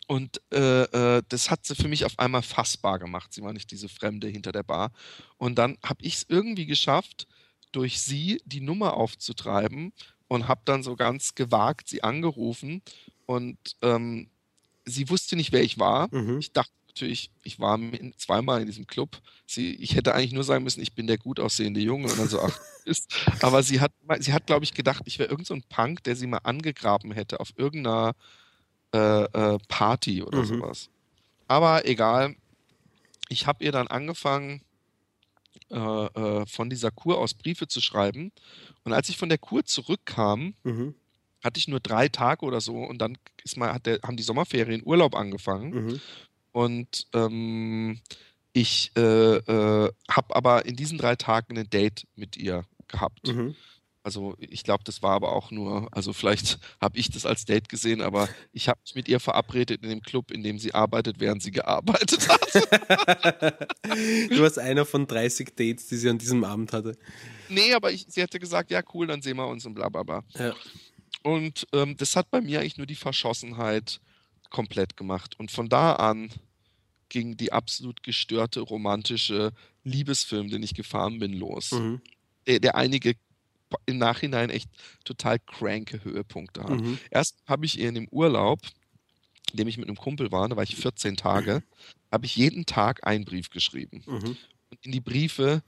Und 0.07 0.41
äh, 0.51 0.83
äh, 0.83 1.23
das 1.29 1.51
hat 1.51 1.65
sie 1.65 1.75
für 1.75 1.87
mich 1.87 2.05
auf 2.05 2.17
einmal 2.17 2.41
fassbar 2.41 2.99
gemacht. 2.99 3.33
Sie 3.33 3.41
war 3.41 3.53
nicht 3.53 3.71
diese 3.71 3.89
Fremde 3.89 4.27
hinter 4.27 4.51
der 4.51 4.63
Bar. 4.63 4.91
Und 5.37 5.55
dann 5.55 5.77
habe 5.83 6.03
ich 6.03 6.15
es 6.15 6.25
irgendwie 6.27 6.65
geschafft, 6.65 7.27
durch 7.71 8.01
sie 8.01 8.41
die 8.45 8.61
Nummer 8.61 8.95
aufzutreiben 8.95 9.93
und 10.27 10.47
habe 10.47 10.61
dann 10.65 10.83
so 10.83 10.95
ganz 10.95 11.35
gewagt 11.35 11.87
sie 11.87 12.03
angerufen. 12.03 12.81
Und 13.25 13.57
ähm, 13.81 14.29
sie 14.85 15.09
wusste 15.09 15.35
nicht, 15.35 15.51
wer 15.51 15.63
ich 15.63 15.79
war. 15.79 16.13
Mhm. 16.13 16.39
Ich 16.39 16.51
dachte 16.51 16.71
natürlich, 16.87 17.31
ich 17.43 17.59
war 17.59 17.79
zweimal 18.17 18.61
in 18.61 18.67
diesem 18.67 18.87
Club. 18.87 19.21
Sie, 19.45 19.73
ich 19.75 19.95
hätte 19.95 20.13
eigentlich 20.13 20.33
nur 20.33 20.43
sagen 20.43 20.63
müssen, 20.63 20.81
ich 20.81 20.93
bin 20.93 21.07
der 21.07 21.17
gut 21.17 21.39
aussehende 21.39 21.79
Junge 21.79 22.07
und 22.11 22.19
dann 22.19 22.29
so, 22.29 22.41
ach, 22.41 22.59
ist. 22.85 23.13
Aber 23.41 23.63
sie 23.63 23.79
hat, 23.79 23.91
sie 24.19 24.33
hat, 24.33 24.45
glaube 24.45 24.63
ich, 24.63 24.73
gedacht, 24.73 25.03
ich 25.05 25.19
wäre 25.19 25.29
irgendein 25.29 25.61
so 25.61 25.67
Punk, 25.69 26.03
der 26.03 26.15
sie 26.15 26.27
mal 26.27 26.39
angegraben 26.39 27.11
hätte 27.11 27.39
auf 27.39 27.53
irgendeiner 27.55 28.13
äh, 28.93 29.23
äh, 29.23 29.57
Party 29.67 30.23
oder 30.23 30.39
mhm. 30.39 30.45
sowas. 30.45 30.89
Aber 31.47 31.85
egal. 31.87 32.35
Ich 33.29 33.47
habe 33.47 33.63
ihr 33.63 33.71
dann 33.71 33.87
angefangen, 33.87 34.61
äh, 35.71 35.77
äh, 35.77 36.45
von 36.45 36.69
dieser 36.69 36.91
Kur 36.91 37.17
aus 37.17 37.33
Briefe 37.33 37.67
zu 37.67 37.81
schreiben. 37.81 38.31
Und 38.83 38.93
als 38.93 39.09
ich 39.09 39.17
von 39.17 39.29
der 39.29 39.39
Kur 39.39 39.65
zurückkam, 39.65 40.53
mhm. 40.63 40.93
hatte 41.43 41.57
ich 41.57 41.67
nur 41.67 41.79
drei 41.79 42.09
Tage 42.09 42.45
oder 42.45 42.61
so 42.61 42.75
und 42.75 42.99
dann 42.99 43.17
ist 43.43 43.57
mal, 43.57 43.73
hat 43.73 43.87
der, 43.87 43.99
haben 44.03 44.17
die 44.17 44.23
Sommerferien 44.23 44.83
Urlaub 44.85 45.15
angefangen. 45.15 45.71
Mhm. 45.71 46.01
Und 46.51 47.07
ähm, 47.13 48.01
ich 48.51 48.95
äh, 48.95 49.41
habe 50.11 50.35
aber 50.35 50.65
in 50.65 50.75
diesen 50.75 50.99
drei 50.99 51.15
Tagen 51.15 51.57
ein 51.57 51.69
Date 51.69 52.05
mit 52.15 52.37
ihr 52.37 52.65
gehabt. 52.87 53.27
Also 54.03 54.35
ich 54.37 54.63
glaube, 54.63 54.83
das 54.83 55.01
war 55.01 55.11
aber 55.11 55.31
auch 55.31 55.49
nur, 55.49 55.87
also 55.91 56.11
vielleicht 56.11 56.59
habe 56.81 56.97
ich 56.97 57.09
das 57.09 57.25
als 57.25 57.45
Date 57.45 57.69
gesehen, 57.69 58.01
aber 58.01 58.27
ich 58.51 58.67
habe 58.67 58.79
mich 58.83 58.95
mit 58.95 59.07
ihr 59.07 59.21
verabredet 59.21 59.81
in 59.81 59.89
dem 59.89 60.01
Club, 60.01 60.29
in 60.31 60.43
dem 60.43 60.59
sie 60.59 60.73
arbeitet, 60.73 61.19
während 61.19 61.41
sie 61.41 61.51
gearbeitet 61.51 62.27
hat. 62.29 62.53
du 64.29 64.41
warst 64.41 64.59
einer 64.59 64.85
von 64.85 65.07
30 65.07 65.55
Dates, 65.55 65.87
die 65.87 65.95
sie 65.95 66.09
an 66.09 66.17
diesem 66.17 66.43
Abend 66.43 66.73
hatte. 66.73 66.97
Nee, 67.47 67.73
aber 67.73 67.91
ich, 67.91 68.05
sie 68.09 68.21
hätte 68.21 68.39
gesagt, 68.39 68.71
ja 68.71 68.81
cool, 68.93 69.07
dann 69.07 69.21
sehen 69.21 69.37
wir 69.37 69.47
uns 69.47 69.65
und 69.65 69.73
bla 69.73 69.87
bla 69.87 70.03
bla. 70.03 70.23
Ja. 70.37 70.53
Und 71.21 71.65
ähm, 71.71 71.95
das 71.95 72.17
hat 72.17 72.29
bei 72.29 72.41
mir 72.41 72.59
eigentlich 72.59 72.77
nur 72.77 72.87
die 72.87 72.95
Verschossenheit 72.95 74.01
komplett 74.49 74.97
gemacht. 74.97 75.39
Und 75.39 75.49
von 75.49 75.69
da 75.69 75.93
an 75.93 76.29
ging 77.07 77.37
die 77.37 77.53
absolut 77.53 78.03
gestörte 78.03 78.59
romantische 78.59 79.53
Liebesfilm, 79.83 80.49
den 80.49 80.63
ich 80.63 80.73
gefahren 80.73 81.19
bin, 81.19 81.33
los. 81.33 81.71
Mhm. 81.71 82.01
Der, 82.47 82.59
der 82.59 82.75
einige 82.75 83.15
im 83.85 83.97
Nachhinein 83.97 84.49
echt 84.49 84.69
total 85.03 85.39
cranke 85.39 86.03
Höhepunkte 86.03 86.63
haben. 86.63 86.91
Mhm. 86.91 86.99
Erst 87.11 87.37
habe 87.47 87.65
ich 87.65 87.79
in 87.79 87.95
dem 87.95 88.07
Urlaub, 88.09 88.59
in 89.51 89.57
dem 89.57 89.67
ich 89.67 89.77
mit 89.77 89.87
einem 89.87 89.97
Kumpel 89.97 90.31
war, 90.31 90.47
da 90.49 90.55
war 90.55 90.63
ich 90.63 90.75
14 90.75 91.17
Tage, 91.17 91.55
mhm. 91.55 92.11
habe 92.11 92.25
ich 92.25 92.35
jeden 92.35 92.65
Tag 92.65 93.05
einen 93.05 93.25
Brief 93.25 93.49
geschrieben. 93.49 94.03
Mhm. 94.05 94.37
Und 94.69 94.79
in 94.81 94.91
die 94.91 95.01
Briefe 95.01 95.61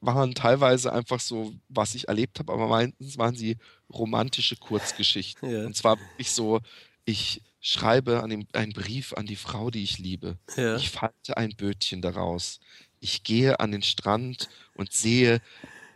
waren 0.00 0.34
teilweise 0.34 0.92
einfach 0.92 1.20
so, 1.20 1.52
was 1.68 1.94
ich 1.94 2.08
erlebt 2.08 2.38
habe, 2.38 2.52
aber 2.52 2.68
meistens 2.68 3.18
waren 3.18 3.36
sie 3.36 3.58
romantische 3.92 4.56
Kurzgeschichten. 4.56 5.50
Ja. 5.50 5.66
Und 5.66 5.76
zwar 5.76 5.98
wirklich 5.98 6.30
so, 6.30 6.60
ich 7.04 7.42
schreibe 7.60 8.22
an 8.22 8.30
dem, 8.30 8.46
einen 8.52 8.72
Brief 8.72 9.12
an 9.12 9.26
die 9.26 9.36
Frau, 9.36 9.70
die 9.70 9.82
ich 9.82 9.98
liebe. 9.98 10.38
Ja. 10.56 10.76
Ich 10.76 10.90
falte 10.90 11.36
ein 11.36 11.54
Bötchen 11.56 12.00
daraus. 12.00 12.60
Ich 13.00 13.22
gehe 13.22 13.60
an 13.60 13.72
den 13.72 13.82
Strand 13.82 14.48
und 14.74 14.92
sehe, 14.92 15.40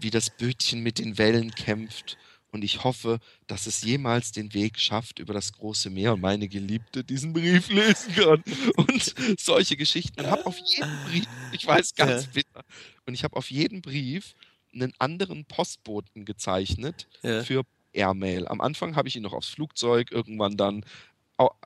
wie 0.04 0.10
das 0.10 0.30
Bötchen 0.30 0.82
mit 0.82 0.98
den 1.00 1.18
Wellen 1.18 1.50
kämpft. 1.52 2.16
Und 2.52 2.62
ich 2.62 2.84
hoffe, 2.84 3.18
dass 3.48 3.66
es 3.66 3.82
jemals 3.82 4.30
den 4.30 4.54
Weg 4.54 4.78
schafft 4.78 5.18
über 5.18 5.34
das 5.34 5.52
große 5.52 5.90
Meer 5.90 6.12
und 6.12 6.20
meine 6.20 6.46
Geliebte 6.46 7.02
diesen 7.02 7.32
Brief 7.32 7.68
lesen 7.68 8.14
kann. 8.14 8.44
Und 8.76 9.14
solche 9.40 9.76
Geschichten. 9.76 10.20
Und 10.20 10.30
habe 10.30 10.46
auf 10.46 10.56
jeden 10.58 10.96
Brief, 11.10 11.24
ich 11.50 11.66
weiß 11.66 11.96
ganz 11.96 12.28
bitter, 12.28 12.62
und 13.06 13.14
ich 13.14 13.24
habe 13.24 13.34
auf 13.34 13.50
jeden 13.50 13.82
Brief 13.82 14.34
einen 14.72 14.92
anderen 15.00 15.46
Postboten 15.46 16.24
gezeichnet 16.24 17.08
ja. 17.22 17.42
für 17.42 17.64
Airmail. 17.92 18.46
Am 18.46 18.60
Anfang 18.60 18.94
habe 18.94 19.08
ich 19.08 19.16
ihn 19.16 19.22
noch 19.22 19.32
aufs 19.32 19.48
Flugzeug, 19.48 20.12
irgendwann 20.12 20.56
dann 20.56 20.84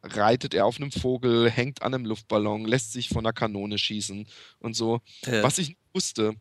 reitet 0.03 0.55
er 0.55 0.65
auf 0.65 0.79
einem 0.79 0.91
Vogel, 0.91 1.51
hängt 1.51 1.83
an 1.83 1.93
einem 1.93 2.07
Luftballon, 2.07 2.65
lässt 2.65 2.93
sich 2.93 3.11
von 3.11 3.19
einer 3.27 3.35
Kanone 3.35 3.77
schießen 3.77 4.27
und 4.61 4.75
so. 4.75 5.01
Ja. 5.27 5.43
Was 5.43 5.59
ich 5.59 5.77
wusste, 5.93 6.35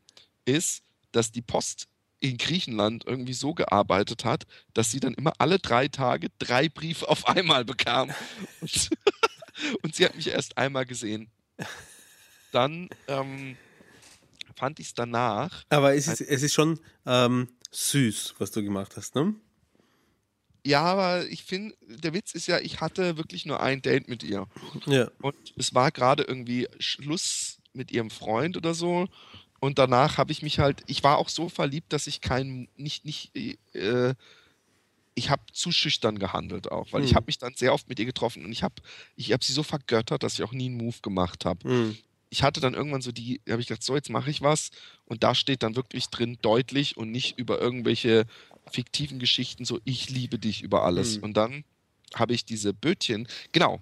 ist, 0.46 0.84
dass 1.12 1.32
die 1.32 1.42
Post 1.42 1.88
in 2.20 2.38
Griechenland 2.38 3.06
irgendwie 3.06 3.34
so 3.34 3.54
gearbeitet 3.54 4.26
hat, 4.26 4.46
dass 4.74 4.92
sie 4.92 5.00
dann 5.00 5.14
immer 5.14 5.34
alle 5.38 5.60
drei 5.60 5.88
Tage 5.88 6.30
drei 6.40 6.68
Briefe 6.68 7.08
auf 7.08 7.28
einmal 7.28 7.64
bekam. 7.64 8.12
Und, 8.62 8.90
und 9.82 9.96
sie 9.96 10.06
hat 10.06 10.16
mich 10.16 10.28
erst 10.28 10.58
einmal 10.58 10.86
gesehen. 10.86 11.30
Dann 12.52 12.90
ähm, 13.08 13.58
fand 14.56 14.80
ich 14.80 14.88
es 14.88 14.94
danach. 14.94 15.64
Aber 15.70 15.96
es 15.96 16.08
ist, 16.08 16.22
es 16.22 16.44
ist 16.44 16.54
schon 16.54 16.80
ähm, 17.06 17.50
süß, 17.72 18.36
was 18.38 18.52
du 18.52 18.64
gemacht 18.64 18.96
hast, 18.98 19.16
ne? 19.16 19.36
Ja, 20.66 20.84
aber 20.84 21.26
ich 21.28 21.44
finde, 21.44 21.76
der 21.88 22.14
Witz 22.14 22.34
ist 22.34 22.48
ja, 22.48 22.60
ich 22.60 22.82
hatte 22.82 23.16
wirklich 23.18 23.46
nur 23.46 23.62
ein 23.62 23.82
Date 23.82 24.10
mit 24.10 24.22
ihr. 24.24 24.48
Ja. 24.86 25.10
Und 25.22 25.36
es 25.56 25.74
war 25.74 25.92
gerade 25.92 26.24
irgendwie 26.24 26.68
Schluss 26.78 27.60
mit 27.72 27.92
ihrem 27.92 28.10
Freund 28.10 28.58
oder 28.58 28.74
so. 28.74 29.08
Und 29.60 29.80
danach 29.80 30.18
habe 30.18 30.32
ich 30.32 30.42
mich 30.42 30.60
halt, 30.60 30.84
ich 30.88 31.04
war 31.04 31.18
auch 31.18 31.30
so 31.30 31.50
verliebt, 31.50 31.92
dass 31.94 32.08
ich 32.08 32.22
kein, 32.22 32.68
nicht, 32.78 33.06
nicht, 33.06 33.36
äh, 33.36 34.14
ich 35.16 35.30
habe 35.32 35.42
zu 35.52 35.72
schüchtern 35.72 36.20
gehandelt 36.20 36.72
auch, 36.72 36.92
weil 36.92 37.02
hm. 37.02 37.08
ich 37.08 37.16
habe 37.16 37.26
mich 37.26 37.40
dann 37.40 37.56
sehr 37.56 37.74
oft 37.74 37.90
mit 37.90 37.98
ihr 37.98 38.06
getroffen 38.06 38.46
und 38.46 38.52
ich 38.52 38.62
habe 38.62 38.76
ich 39.16 39.32
hab 39.32 39.44
sie 39.44 39.54
so 39.54 39.64
vergöttert, 39.64 40.22
dass 40.22 40.36
ich 40.36 40.44
auch 40.44 40.52
nie 40.52 40.68
einen 40.68 40.78
Move 40.78 40.98
gemacht 41.02 41.44
habe. 41.46 41.68
Hm. 41.68 41.98
Ich 42.30 42.44
hatte 42.44 42.60
dann 42.60 42.76
irgendwann 42.76 43.02
so 43.02 43.12
die, 43.12 43.42
habe 43.50 43.62
ich 43.62 43.68
gedacht, 43.68 43.84
so 43.84 43.96
jetzt 43.96 44.10
mache 44.10 44.30
ich 44.30 44.42
was 44.42 44.70
und 45.06 45.24
da 45.24 45.34
steht 45.34 45.64
dann 45.64 45.76
wirklich 45.76 46.10
drin 46.10 46.38
deutlich 46.42 46.98
und 46.98 47.12
nicht 47.12 47.40
über 47.40 47.60
irgendwelche 47.60 48.26
fiktiven 48.70 49.18
Geschichten 49.18 49.66
so 49.66 49.80
ich 49.86 50.10
liebe 50.10 50.38
dich 50.38 50.62
über 50.62 50.84
alles. 50.84 51.16
Hm. 51.16 51.24
Und 51.24 51.38
dann 51.38 51.64
habe 52.14 52.34
ich 52.34 52.46
diese 52.46 52.74
Bötchen, 52.74 53.28
genau. 53.52 53.82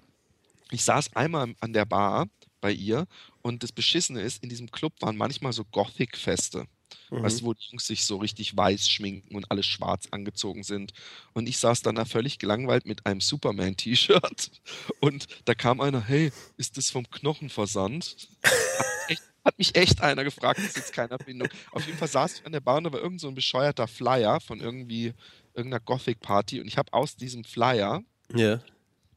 Ich 0.70 0.84
saß 0.84 1.14
einmal 1.14 1.54
an 1.60 1.72
der 1.72 1.84
Bar 1.84 2.28
bei 2.60 2.72
ihr. 2.72 3.06
Und 3.46 3.62
das 3.62 3.70
Beschissene 3.70 4.22
ist, 4.22 4.42
in 4.42 4.48
diesem 4.48 4.72
Club 4.72 4.94
waren 4.98 5.16
manchmal 5.16 5.52
so 5.52 5.64
Gothic-Feste. 5.64 6.66
Mhm. 7.10 7.22
Weißt 7.22 7.40
du, 7.40 7.44
wo 7.44 7.54
die 7.54 7.64
Jungs 7.70 7.86
sich 7.86 8.04
so 8.04 8.16
richtig 8.16 8.56
weiß 8.56 8.88
schminken 8.88 9.36
und 9.36 9.52
alles 9.52 9.66
schwarz 9.66 10.08
angezogen 10.10 10.64
sind. 10.64 10.92
Und 11.32 11.48
ich 11.48 11.58
saß 11.58 11.82
dann 11.82 11.94
da 11.94 12.04
völlig 12.06 12.40
gelangweilt 12.40 12.86
mit 12.86 13.06
einem 13.06 13.20
Superman-T-Shirt. 13.20 14.50
Und 15.00 15.28
da 15.44 15.54
kam 15.54 15.80
einer, 15.80 16.02
hey, 16.02 16.32
ist 16.56 16.76
das 16.76 16.90
vom 16.90 17.08
Knochenversand? 17.08 18.16
Hat, 18.42 19.18
hat 19.44 19.58
mich 19.58 19.76
echt 19.76 20.00
einer 20.00 20.24
gefragt, 20.24 20.58
das 20.58 20.66
ist 20.66 20.76
jetzt 20.78 20.92
keine 20.92 21.16
Bindung. 21.16 21.48
Auf 21.70 21.86
jeden 21.86 21.98
Fall 21.98 22.08
saß 22.08 22.40
ich 22.40 22.46
an 22.46 22.50
der 22.50 22.58
Bar 22.58 22.78
und 22.78 22.84
da 22.84 22.92
war 22.92 23.00
irgend 23.00 23.20
so 23.20 23.28
ein 23.28 23.36
bescheuerter 23.36 23.86
Flyer 23.86 24.40
von 24.40 24.58
irgendwie 24.58 25.14
irgendeiner 25.54 25.84
Gothic-Party. 25.84 26.60
Und 26.60 26.66
ich 26.66 26.78
habe 26.78 26.92
aus 26.92 27.14
diesem 27.14 27.44
Flyer 27.44 28.02
ja. 28.34 28.60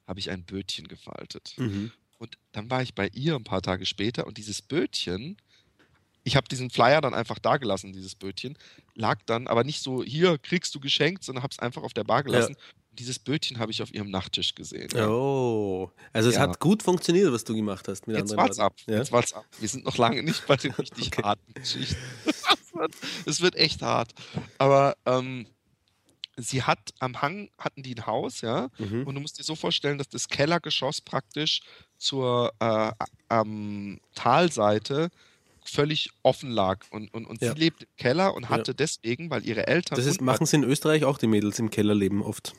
habe 0.06 0.20
ich 0.20 0.30
ein 0.30 0.44
Bötchen 0.44 0.88
gefaltet. 0.88 1.56
Mhm. 1.58 1.92
Und 2.20 2.38
dann 2.52 2.70
war 2.70 2.82
ich 2.82 2.94
bei 2.94 3.08
ihr 3.14 3.36
ein 3.36 3.46
paar 3.46 3.62
Tage 3.62 3.86
später 3.86 4.28
und 4.28 4.38
dieses 4.38 4.62
Bötchen, 4.62 5.38
ich 6.24 6.36
habe 6.36 6.48
diesen 6.50 6.70
Flyer 6.70 7.02
dann 7.02 7.14
einfach 7.14 7.40
da 7.40 7.58
gelassen, 7.58 7.94
dieses 7.94 8.14
Bötchen, 8.14 8.58
lag 8.94 9.20
dann, 9.26 9.48
aber 9.48 9.64
nicht 9.64 9.82
so, 9.82 10.04
hier 10.04 10.38
kriegst 10.38 10.76
du 10.76 10.82
geschenkt, 10.82 11.24
sondern 11.24 11.44
habe 11.44 11.54
es 11.54 11.60
einfach 11.60 11.82
auf 11.82 11.94
der 11.94 12.04
Bar 12.04 12.24
gelassen. 12.24 12.56
Ja. 12.58 12.66
Dieses 12.92 13.20
Bötchen 13.20 13.60
habe 13.60 13.72
ich 13.72 13.82
auf 13.82 13.94
ihrem 13.94 14.12
Nachttisch 14.12 14.54
gesehen. 14.54 14.90
Ja. 14.94 15.08
Oh, 15.08 15.90
also 16.12 16.28
es 16.28 16.36
ja. 16.36 16.42
hat 16.42 16.60
gut 16.60 16.84
funktioniert, 16.84 17.32
was 17.32 17.46
du 17.46 17.56
gemacht 17.56 17.88
hast. 17.88 18.06
Mit 18.06 18.18
Jetzt 18.18 18.36
war's 18.36 18.60
ab. 18.60 18.76
Jetzt 18.86 19.14
war's 19.14 19.32
ab. 19.32 19.46
Wir 19.58 19.70
sind 19.70 19.86
noch 19.86 19.98
lange 19.98 20.22
nicht 20.22 20.46
bei 20.46 20.58
den 20.58 20.72
richtig 20.78 21.08
okay. 21.08 21.24
harten 21.24 21.54
Geschichten. 21.54 21.96
Es 23.26 23.42
wird, 23.42 23.42
wird, 23.42 23.56
echt 23.56 23.82
hart. 23.82 24.14
Aber 24.58 24.96
ähm, 25.06 25.48
sie 26.38 26.64
hat 26.64 26.94
am 27.00 27.22
Hang 27.22 27.50
hatten 27.58 27.84
die 27.84 27.96
ein 27.96 28.06
Haus, 28.06 28.42
ja, 28.42 28.70
mhm. 28.78 29.06
und 29.06 29.16
du 29.16 29.22
musst 29.22 29.38
dir 29.40 29.44
so 29.44 29.56
vorstellen, 29.56 29.98
dass 29.98 30.08
das 30.08 30.28
Kellergeschoss 30.28 31.02
praktisch 31.02 31.62
zur 32.00 32.54
äh, 32.60 32.92
ähm, 33.30 34.00
Talseite 34.16 35.10
völlig 35.64 36.10
offen 36.24 36.50
lag 36.50 36.86
und, 36.90 37.14
und, 37.14 37.26
und 37.26 37.42
ja. 37.42 37.54
sie 37.54 37.60
lebt 37.60 37.84
im 37.84 37.90
Keller 37.98 38.34
und 38.34 38.50
hatte 38.50 38.72
ja. 38.72 38.76
deswegen, 38.76 39.30
weil 39.30 39.46
ihre 39.46 39.68
Eltern. 39.68 39.98
Das 39.98 40.06
ist, 40.06 40.20
machen 40.22 40.48
sie 40.48 40.56
in 40.56 40.64
Österreich 40.64 41.06
auch 41.06 41.18
die 41.18 41.28
Mädels 41.28 41.60
im 41.60 41.70
Keller 41.70 41.94
leben 41.94 42.24
oft. 42.24 42.54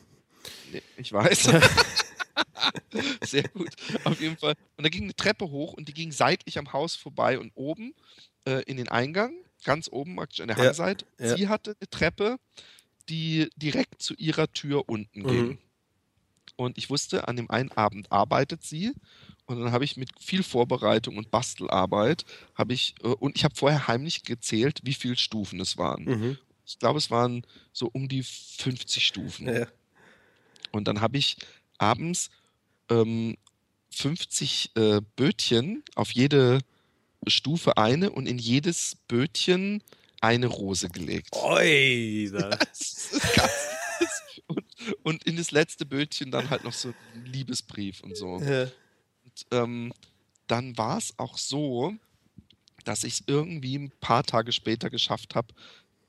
Nee, 0.73 0.83
ich 0.97 1.13
weiß. 1.13 1.51
Sehr 3.25 3.49
gut. 3.49 3.71
Auf 4.05 4.21
jeden 4.21 4.37
Fall. 4.37 4.55
Und 4.77 4.85
da 4.85 4.89
ging 4.89 5.05
eine 5.05 5.17
Treppe 5.17 5.51
hoch 5.51 5.73
und 5.73 5.89
die 5.89 5.95
ging 5.95 6.13
seitlich 6.13 6.59
am 6.59 6.73
Haus 6.73 6.95
vorbei 6.95 7.39
und 7.39 7.51
oben 7.55 7.95
äh, 8.45 8.63
in 8.65 8.77
den 8.77 8.89
Eingang, 8.89 9.35
ganz 9.65 9.89
oben 9.91 10.17
praktisch 10.17 10.41
an 10.41 10.49
der 10.49 10.57
Hangseite. 10.57 11.07
Ja. 11.19 11.37
Sie 11.37 11.49
hatte 11.49 11.77
eine 11.81 11.91
Treppe, 11.91 12.37
die 13.09 13.49
direkt 13.57 14.03
zu 14.03 14.15
ihrer 14.15 14.53
Tür 14.53 14.89
unten 14.89 15.27
ging. 15.27 15.59
Und 16.61 16.77
ich 16.77 16.91
wusste, 16.91 17.27
an 17.27 17.37
dem 17.37 17.51
einen 17.51 17.73
Abend 17.73 18.13
arbeitet 18.13 18.63
sie. 18.63 18.93
Und 19.47 19.61
dann 19.61 19.73
habe 19.73 19.83
ich 19.83 19.97
mit 19.97 20.11
viel 20.21 20.43
Vorbereitung 20.43 21.17
und 21.17 21.31
Bastelarbeit, 21.31 22.27
habe 22.55 22.75
ich, 22.75 22.95
äh, 23.03 23.09
und 23.09 23.35
ich 23.35 23.45
habe 23.45 23.55
vorher 23.55 23.89
heimlich 23.89 24.25
gezählt, 24.25 24.81
wie 24.83 24.93
viele 24.93 25.17
Stufen 25.17 25.59
es 25.59 25.79
waren. 25.79 26.05
Mhm. 26.05 26.39
Ich 26.67 26.79
glaube, 26.79 26.99
es 26.99 27.11
waren 27.11 27.47
so 27.73 27.89
um 27.91 28.11
die 28.11 28.23
50 28.23 29.07
Stufen. 29.07 29.49
Ja. 29.49 29.69
Und 30.71 30.87
dann 30.87 31.01
habe 31.01 31.17
ich 31.17 31.39
abends 31.79 32.29
ähm, 32.91 33.39
50 33.91 34.73
äh, 34.77 35.01
Bötchen, 35.17 35.83
auf 35.95 36.11
jede 36.11 36.61
Stufe 37.27 37.79
eine 37.79 38.11
und 38.11 38.27
in 38.27 38.39
jedes 38.39 38.99
Bötchen 39.09 39.83
eine 40.21 40.47
Rose 40.47 40.91
gelegt. 40.91 41.31
Oi, 41.33 42.29
da. 42.35 42.51
Das 42.51 42.81
ist 42.81 43.35
ganz 43.35 43.51
und, 44.87 44.97
und 45.05 45.25
in 45.25 45.37
das 45.37 45.51
letzte 45.51 45.87
Bötchen 45.87 46.31
dann 46.31 46.51
halt 46.51 46.65
noch 46.65 46.73
so 46.73 46.91
ein 47.15 47.25
Liebesbrief 47.25 48.01
und 48.03 48.17
so. 48.17 48.39
Ja. 48.41 48.63
Und 49.25 49.47
ähm, 49.51 49.93
dann 50.47 50.77
war 50.77 50.99
es 50.99 51.19
auch 51.19 51.39
so, 51.39 51.95
dass 52.85 53.05
ich 53.05 53.15
es 53.15 53.23
irgendwie 53.27 53.77
ein 53.79 53.91
paar 54.01 54.25
Tage 54.25 54.53
später 54.53 54.91
geschafft 54.91 55.35
habe, 55.35 55.49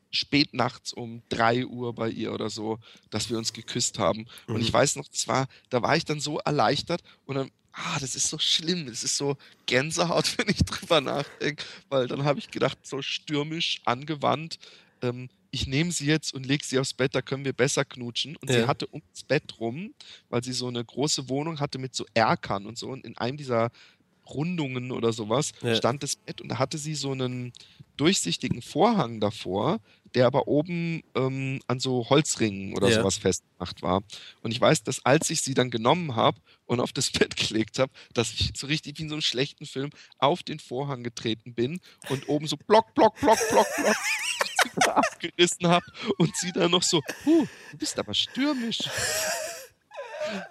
spät 0.10 0.53
nachts 0.53 0.93
um 0.93 1.22
3 1.30 1.65
Uhr 1.65 1.93
bei 1.93 2.10
ihr 2.10 2.34
oder 2.34 2.49
so, 2.49 2.80
dass 3.10 3.30
wir 3.30 3.38
uns 3.38 3.53
geküsst 3.53 3.99
haben. 3.99 4.26
Und 4.48 4.56
Mhm. 4.56 4.61
ich 4.61 4.73
weiß 4.73 4.95
noch, 4.98 5.07
das 5.07 5.27
war, 5.27 5.48
da 5.69 5.81
war 5.81 5.95
ich 5.95 6.06
dann 6.06 6.19
so 6.19 6.39
erleichtert 6.39 7.02
und 7.26 7.35
dann, 7.35 7.52
ah, 7.73 7.98
das 7.99 8.15
ist 8.15 8.27
so 8.30 8.38
schlimm, 8.38 8.88
das 8.88 9.03
ist 9.03 9.15
so 9.18 9.38
Gänsehaut, 9.68 10.26
wenn 10.38 10.49
ich 10.49 10.64
drüber 10.65 10.99
nachdenke, 11.02 11.64
weil 11.89 12.07
dann 12.07 12.23
habe 12.26 12.39
ich 12.39 12.52
gedacht, 12.52 12.77
so 12.84 13.02
stürmisch 13.02 13.81
angewandt, 13.85 14.60
ähm, 15.02 15.30
ich 15.52 15.68
nehme 15.68 15.91
sie 15.91 16.06
jetzt 16.06 16.34
und 16.34 16.45
lege 16.45 16.64
sie 16.65 16.80
aufs 16.80 16.94
Bett, 16.94 17.14
da 17.14 17.22
können 17.22 17.45
wir 17.45 17.53
besser 17.53 17.84
knutschen. 17.86 18.38
Und 18.38 18.49
sie 18.52 18.60
Ja. 18.60 18.68
hatte 18.68 18.88
ums 18.91 19.23
Bett 19.28 19.60
rum, 19.60 19.94
weil 20.30 20.44
sie 20.44 20.53
so 20.53 20.68
eine 20.68 20.84
große 20.84 21.30
Wohnung 21.30 21.60
hatte 21.60 21.78
mit 21.78 21.94
so 21.95 22.06
Erkern 22.14 22.65
und 22.65 22.78
so. 22.78 22.90
Und 22.90 23.06
in 23.06 23.18
einem 23.18 23.38
dieser 23.38 23.69
Rundungen 24.30 24.91
oder 24.91 25.14
sowas 25.14 25.52
Ja. 25.61 25.76
stand 25.76 26.03
das 26.03 26.15
Bett 26.15 26.41
und 26.41 26.49
da 26.49 26.60
hatte 26.60 26.78
sie 26.78 26.95
so 26.95 27.11
einen 27.11 27.52
durchsichtigen 27.98 28.61
Vorhang 28.61 29.19
davor, 29.19 29.80
der 30.15 30.26
aber 30.26 30.48
oben 30.48 31.02
ähm, 31.15 31.60
an 31.68 31.80
so 31.80 32.10
Holzringen 32.10 32.73
oder 32.73 32.90
Ja. 32.90 32.99
sowas 32.99 33.18
festgemacht 33.18 33.82
war. 33.82 34.02
Und 34.41 34.52
ich 34.52 34.61
weiß, 34.61 34.84
dass 34.84 35.03
als 35.06 35.30
ich 35.30 35.41
sie 35.41 35.53
dann 35.53 35.69
genommen 35.69 36.15
habe 36.15 36.40
und 36.65 36.80
auf 36.80 36.94
das 36.94 37.11
Bett 37.30 37.36
gelegt 37.36 37.78
habe, 37.80 37.91
dass 38.14 38.32
ich 38.34 38.52
so 38.56 38.68
richtig 38.68 38.98
wie 38.99 39.03
in 39.03 39.10
so 39.10 39.15
einem 39.15 39.22
schlechten 39.22 39.65
Film 39.65 39.90
auf 40.18 40.44
den 40.44 40.60
Vorhang 40.60 41.03
getreten 41.03 41.53
bin 41.53 41.80
und 42.07 42.28
oben 42.28 42.48
so 42.48 42.56
block, 42.57 42.94
block, 42.95 43.19
block, 43.19 43.40
block, 43.49 43.68
block 43.76 43.98
abgerissen 44.88 45.68
habe 45.68 45.85
und 46.18 46.35
sie 46.35 46.52
dann 46.52 46.72
noch 46.72 46.84
so, 46.84 47.02
huh, 47.26 47.48
du 47.69 47.77
bist 47.77 47.99
aber 47.99 48.14
stürmisch. 48.14 48.91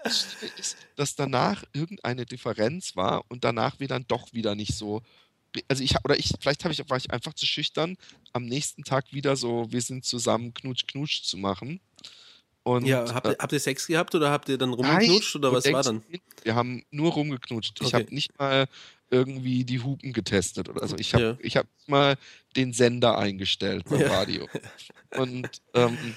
Das 0.03 0.27
ist, 0.57 0.87
dass 0.97 1.15
danach 1.15 1.65
irgendeine 1.73 2.27
Differenz 2.27 2.97
war 2.97 3.25
und 3.29 3.45
danach 3.45 3.79
wir 3.81 3.89
dann 3.89 4.07
doch 4.09 4.33
wieder 4.33 4.55
nicht 4.55 4.75
so. 4.75 5.03
Also 5.69 5.83
ich 5.83 5.95
oder 6.05 6.19
ich, 6.19 6.33
vielleicht 6.41 6.65
habe 6.65 6.73
ich, 6.75 6.89
war 6.91 6.97
ich 6.97 7.11
einfach 7.13 7.35
zu 7.35 7.47
schüchtern, 7.47 7.97
am 8.33 8.45
nächsten 8.47 8.85
Tag 8.85 9.13
wieder 9.13 9.37
so, 9.37 9.67
wir 9.71 9.83
sind 9.83 10.05
zusammen 10.05 10.55
knutsch 10.55 10.87
knutsch 10.87 11.23
zu 11.25 11.37
machen. 11.39 11.81
Und 12.65 12.89
Ja, 12.89 13.13
habt 13.15 13.29
äh, 13.29 13.31
ihr, 13.31 13.37
habt 13.39 13.53
ihr 13.53 13.61
Sex 13.61 13.87
gehabt 13.87 14.15
oder 14.15 14.31
habt 14.31 14.49
ihr 14.49 14.59
dann 14.59 14.73
nein, 14.81 15.11
rumgeknutscht 15.11 15.35
oder 15.37 15.51
du 15.51 15.53
was 15.53 15.71
war 15.71 15.83
dann? 15.83 16.05
Wir 16.45 16.55
haben 16.55 16.85
nur 16.91 17.13
rumgeknutscht. 17.13 17.81
Ich 17.81 17.89
Okay. 17.89 17.95
habe 17.95 18.15
nicht 18.15 18.39
mal 18.39 18.67
irgendwie 19.11 19.65
die 19.65 19.81
Hupen 19.82 20.12
getestet 20.12 20.69
oder 20.69 20.87
so. 20.87 20.97
Ich 20.97 21.15
habe 21.15 21.24
Ja. 21.24 21.37
ich 21.41 21.57
hab 21.57 21.66
mal 21.87 22.16
den 22.57 22.73
Sender 22.73 23.19
eingestellt 23.19 23.85
beim 23.89 24.01
Ja. 24.01 24.09
Radio. 24.12 24.49
Und 25.16 25.49
ähm, 25.74 26.15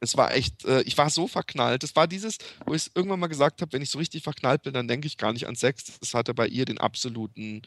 es 0.00 0.16
war 0.16 0.32
echt, 0.34 0.64
äh, 0.64 0.82
ich 0.82 0.96
war 0.96 1.10
so 1.10 1.26
verknallt. 1.26 1.82
Es 1.82 1.96
war 1.96 2.06
dieses, 2.06 2.38
wo 2.66 2.74
ich 2.74 2.90
irgendwann 2.94 3.18
mal 3.20 3.26
gesagt 3.26 3.60
habe, 3.60 3.72
wenn 3.72 3.82
ich 3.82 3.90
so 3.90 3.98
richtig 3.98 4.22
verknallt 4.22 4.62
bin, 4.62 4.72
dann 4.74 4.86
denke 4.86 5.06
ich 5.08 5.16
gar 5.16 5.32
nicht 5.32 5.48
an 5.48 5.56
Sex. 5.56 5.98
Das 6.00 6.14
hatte 6.14 6.34
bei 6.34 6.46
ihr 6.46 6.64
den 6.64 6.78
absoluten 6.78 7.62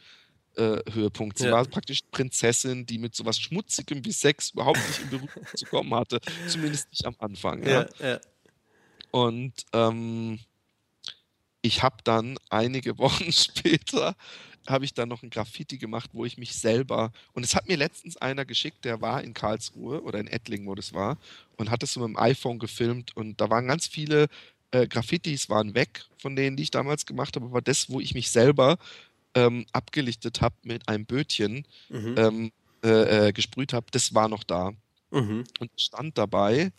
äh, 0.56 0.78
Höhepunkt. 0.92 1.38
Sie 1.38 1.46
Ja. 1.46 1.52
war 1.54 1.66
praktisch 1.66 2.02
Prinzessin, 2.12 2.86
die 2.86 2.98
mit 2.98 3.16
sowas 3.16 3.40
Schmutzigem 3.40 4.04
wie 4.06 4.12
Sex 4.12 4.52
überhaupt 4.52 4.86
nicht 4.88 5.00
in 5.02 5.10
Berührung 5.10 5.46
zu 5.56 5.66
kommen 5.66 5.94
hatte. 5.94 6.20
Zumindest 6.48 6.90
nicht 6.92 7.06
am 7.06 7.16
Anfang. 7.20 7.64
Ja. 7.66 7.88
Ja, 8.00 8.08
ja. 8.08 8.20
Und 9.12 9.54
ähm, 9.74 10.40
ich 11.62 11.84
habe 11.84 11.98
dann 12.04 12.38
einige 12.50 12.98
Wochen 12.98 13.32
später 13.32 14.16
habe 14.68 14.86
ich 14.86 14.94
dann 14.94 15.10
noch 15.10 15.24
ein 15.24 15.30
Graffiti 15.30 15.78
gemacht, 15.78 16.12
wo 16.14 16.26
ich 16.26 16.38
mich 16.38 16.54
selber 16.56 17.12
und 17.34 17.44
es 17.44 17.56
hat 17.56 17.68
mir 17.68 17.78
letztens 17.78 18.18
einer 18.18 18.46
geschickt, 18.46 18.86
der 18.86 19.02
war 19.02 19.24
in 19.24 19.34
Karlsruhe 19.34 20.02
oder 20.04 20.20
in 20.20 20.28
Ettlingen, 20.28 20.68
wo 20.68 20.76
das 20.76 20.94
war 20.94 21.18
und 21.58 21.72
hat 21.72 21.84
das 21.84 21.94
so 21.94 22.00
mit 22.00 22.10
dem 22.10 22.18
iPhone 22.18 22.60
gefilmt 22.60 23.16
und 23.16 23.42
da 23.42 23.50
waren 23.50 23.68
ganz 23.68 23.88
viele 23.88 24.28
äh, 24.72 24.88
Graffitis 24.88 25.50
waren 25.50 25.74
weg 25.76 26.06
von 26.18 26.36
denen, 26.36 26.56
die 26.56 26.64
ich 26.64 26.72
damals 26.72 27.06
gemacht 27.06 27.36
habe, 27.36 27.48
aber 27.48 27.62
das, 27.62 27.90
wo 27.90 28.00
ich 28.00 28.14
mich 28.14 28.30
selber 28.30 28.78
ähm, 29.36 29.66
abgelichtet 29.74 30.42
habe 30.42 30.56
mit 30.64 30.88
einem 30.88 31.06
Bötchen 31.06 31.66
Mhm. 31.90 32.16
ähm, 32.18 32.52
äh, 32.84 33.28
äh, 33.30 33.32
gesprüht 33.34 33.74
habe, 33.74 33.88
das 33.92 34.14
war 34.14 34.28
noch 34.28 34.44
da 34.44 34.72
Mhm. 35.12 35.44
und 35.60 35.72
stand 35.80 36.18
dabei 36.18 36.72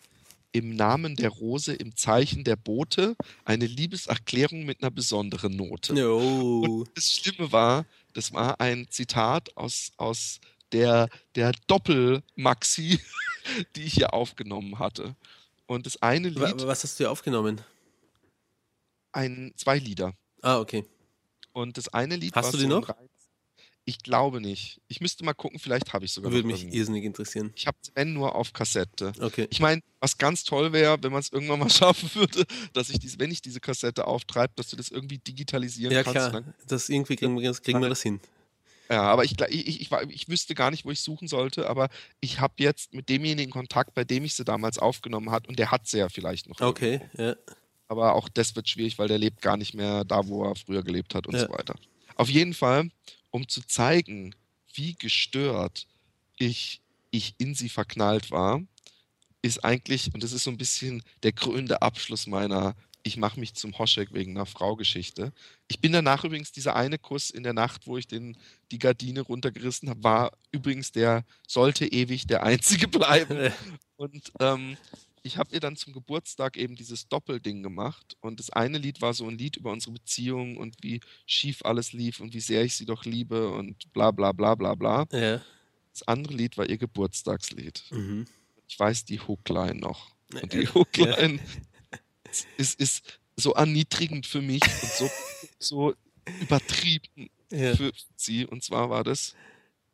im 0.53 0.77
Namen 0.77 1.17
der 1.17 1.31
Rose, 1.31 1.73
im 1.75 1.97
Zeichen 1.97 2.45
der 2.45 2.57
Bote, 2.57 3.17
eine 3.45 3.67
Liebeserklärung 3.67 4.65
mit 4.65 4.83
einer 4.83 4.91
besonderen 4.91 5.57
Note. 5.57 5.95
No. 5.95 6.61
Und 6.61 6.91
das 6.95 7.13
Schlimme 7.13 7.51
war, 7.53 7.87
das 8.13 8.33
war 8.33 8.61
ein 8.61 8.87
Zitat 8.91 9.57
aus, 9.57 9.93
aus 9.97 10.41
der, 10.73 11.09
der 11.35 11.53
Doppel-Maxi, 11.67 13.01
die 13.77 13.83
ich 13.85 13.95
hier 13.95 14.13
aufgenommen 14.13 14.79
hatte. 14.79 15.17
Und 15.67 15.87
das 15.87 16.01
eine 16.03 16.29
Lied, 16.29 16.67
Was 16.67 16.85
hast 16.85 16.99
du 17.01 17.05
hier 17.05 17.11
aufgenommen? 17.11 17.61
ein, 19.13 19.53
zwei 19.57 19.79
Lieder. 19.79 20.15
Ah, 20.43 20.59
okay. 20.59 20.85
Und 21.53 21.77
das 21.77 21.89
eine 21.89 22.17
Lied 22.17 22.35
Hast 22.35 22.47
war 22.47 22.53
du 22.53 22.57
die 22.59 22.63
so 22.65 22.69
noch? 22.69 22.89
Reiz- 22.89 23.09
Ich 23.85 23.99
glaube 23.99 24.41
nicht. 24.41 24.81
Ich 24.87 25.01
müsste 25.01 25.25
mal 25.25 25.33
gucken, 25.35 25.59
vielleicht 25.59 25.93
habe 25.93 26.05
ich 26.05 26.13
sogar 26.13 26.31
Würde 26.31 26.47
mich 26.47 26.73
irrsinnig 26.73 27.05
interessieren. 27.05 27.53
Ich 27.57 27.67
habe 27.67 27.77
es, 27.83 27.91
wenn, 27.97 28.13
nur 28.13 28.37
auf 28.37 28.53
Kassette. 28.53 29.13
Okay. 29.21 29.49
Ich 29.51 29.59
meine, 29.59 29.83
was 29.99 30.17
ganz 30.19 30.45
toll 30.45 30.73
wäre, 30.73 31.03
wenn 31.03 31.11
man 31.11 31.21
es 31.21 31.33
irgendwann 31.33 31.59
mal 31.59 31.71
schaffen 31.71 32.09
würde, 32.15 32.45
dass 32.73 32.91
ich 32.91 33.01
diese, 33.01 33.19
wenn 33.19 33.33
ich 33.33 33.43
diese 33.43 33.59
Kassette 33.59 34.07
auftreibe, 34.07 34.53
dass 34.55 34.69
du 34.69 34.77
das 34.77 34.89
irgendwie 34.89 35.19
digitalisieren 35.19 35.93
Ja, 35.93 36.05
kannst. 36.05 36.15
klar. 36.15 36.27
und 36.29 36.47
Dann, 36.47 36.55
Das 36.69 36.89
irgendwie 36.89 37.17
kriegen 37.17 37.39
wir, 37.41 37.53
kriegen 37.55 37.81
wir 37.81 37.89
das 37.89 38.03
hin. 38.03 38.21
ja, 38.89 39.03
aber 39.03 39.25
ich, 39.25 39.33
ich, 39.49 39.81
ich, 39.81 39.91
ich, 40.11 40.29
wüsste 40.29 40.55
gar 40.55 40.71
nicht, 40.71 40.85
wo 40.85 40.93
ich 40.93 41.01
suchen 41.01 41.27
sollte, 41.27 41.69
aber 41.69 41.89
ich 42.21 42.39
habe 42.39 42.55
jetzt 42.59 42.95
mit 42.95 43.09
demjenigen 43.09 43.51
Kontakt, 43.51 43.95
bei 43.95 44.05
dem 44.05 44.23
ich 44.25 44.35
sie 44.35 44.45
damals 44.45 44.79
aufgenommen 44.79 45.33
hat, 45.33 45.49
und 45.49 45.59
der 45.59 45.73
hat 45.73 45.89
sie 45.89 45.99
ja 45.99 46.09
vielleicht 46.09 46.49
noch. 46.49 46.61
Okay, 46.61 47.01
irgendwo. 47.17 47.23
ja. 47.23 47.37
Aber 47.89 48.15
auch 48.15 48.29
das 48.29 48.55
wird 48.55 48.69
schwierig, 48.69 48.97
weil 48.99 49.09
der 49.09 49.19
lebt 49.19 49.43
gar 49.43 49.57
nicht 49.57 49.75
mehr 49.75 50.05
da, 50.05 50.27
wo 50.29 50.45
er 50.45 50.55
früher 50.55 50.83
gelebt 50.85 51.15
hat 51.17 51.27
und 51.27 51.35
Ja. 51.35 51.41
so 51.47 51.49
weiter. 51.53 51.75
Auf 52.15 52.31
jeden 52.31 52.55
Fall, 52.55 52.91
um 53.33 53.49
zu 53.49 53.63
zeigen, 53.67 54.37
wie 54.75 54.95
gestört 54.95 55.89
ich, 56.39 56.81
ich 57.11 57.35
in 57.39 57.57
sie 57.57 57.69
verknallt 57.69 58.31
war, 58.31 58.63
ist 59.43 59.65
eigentlich, 59.65 60.15
und 60.15 60.23
das 60.23 60.33
ist 60.33 60.45
so 60.45 60.51
ein 60.51 60.59
bisschen 60.59 61.03
der 61.25 61.33
krönende 61.33 61.83
Abschluss 61.83 62.29
meiner 62.29 62.77
Ich 63.03 63.17
mache 63.17 63.41
mich 63.41 63.55
zum 63.55 63.77
Hoschek 63.77 64.13
wegen 64.13 64.37
einer 64.37 64.47
Frau-Geschichte. 64.47 65.33
Ich 65.67 65.81
bin 65.81 65.91
danach 65.91 66.23
übrigens, 66.23 66.53
dieser 66.53 66.77
eine 66.77 66.99
Kuss 66.99 67.31
in 67.31 67.43
der 67.43 67.53
Nacht, 67.53 67.89
wo 67.89 67.99
ich 67.99 68.07
den, 68.07 68.37
die 68.71 68.79
Gardine 68.79 69.23
runtergerissen 69.23 69.91
habe, 69.91 70.05
war 70.05 70.33
übrigens 70.53 70.93
der, 70.93 71.25
sollte 71.49 71.85
ewig 71.87 72.29
der 72.29 72.45
einzige 72.45 72.87
bleiben. 72.87 73.53
Und 73.97 74.33
ähm, 74.39 74.77
ich 75.23 75.37
habe 75.39 75.53
ihr 75.55 75.61
dann 75.61 75.77
zum 75.77 75.93
Geburtstag 75.93 76.57
eben 76.57 76.75
dieses 76.75 77.09
Doppelding 77.09 77.63
gemacht. 77.63 78.17
Und 78.21 78.41
das 78.41 78.51
eine 78.51 78.79
Lied 78.79 79.01
war 79.01 79.15
so 79.15 79.27
ein 79.29 79.39
Lied 79.39 79.57
über 79.57 79.71
unsere 79.71 79.93
Beziehung 79.93 80.57
und 80.57 80.77
wie 80.83 81.01
schief 81.27 81.65
alles 81.65 81.93
lief 81.93 82.21
und 82.21 82.35
wie 82.35 82.41
sehr 82.41 82.65
ich 82.65 82.75
sie 82.75 82.87
doch 82.87 83.05
liebe 83.05 83.51
und 83.51 83.93
bla 83.93 84.11
bla 84.11 84.33
bla 84.33 84.55
bla 84.55 84.75
bla. 84.75 85.07
Ja. 85.13 85.41
Das 85.93 86.03
andere 86.09 86.35
Lied 86.35 86.57
war 86.59 86.69
ihr 86.69 86.79
Geburtstagslied. 86.79 87.85
Mhm. 87.91 88.27
Ich 88.69 88.79
weiß 88.79 89.05
die 89.05 89.21
Hookline 89.21 89.75
noch. 89.77 90.11
Und 90.41 90.53
die 90.53 90.63
Ja. 90.63 90.75
Hookline 90.75 91.39
ist, 92.57 92.81
ist 92.81 93.21
so 93.37 93.53
erniedrigend 93.53 94.27
für 94.27 94.43
mich 94.43 94.63
und 94.63 94.91
so, 94.91 95.11
so 95.59 95.95
übertrieben 96.41 97.31
Ja. 97.51 97.77
für 97.77 97.93
sie. 98.17 98.47
Und 98.47 98.65
zwar 98.65 98.91
war 98.91 99.05
das, 99.05 99.35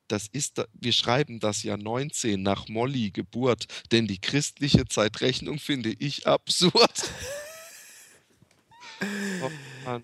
das 0.09 0.27
ist, 0.33 0.63
wir 0.73 0.93
schreiben 0.93 1.41
das 1.41 1.63
Jahr 1.63 1.77
19 1.77 2.43
nach 2.43 2.69
Molly 2.69 3.11
Geburt, 3.11 3.67
denn 3.93 4.07
die 4.07 4.19
christliche 4.21 4.87
Zeitrechnung 4.87 5.59
finde 5.59 5.91
ich 5.91 6.27
absurd. 6.27 7.11
oh, 9.43 9.51
Mann. 9.85 10.03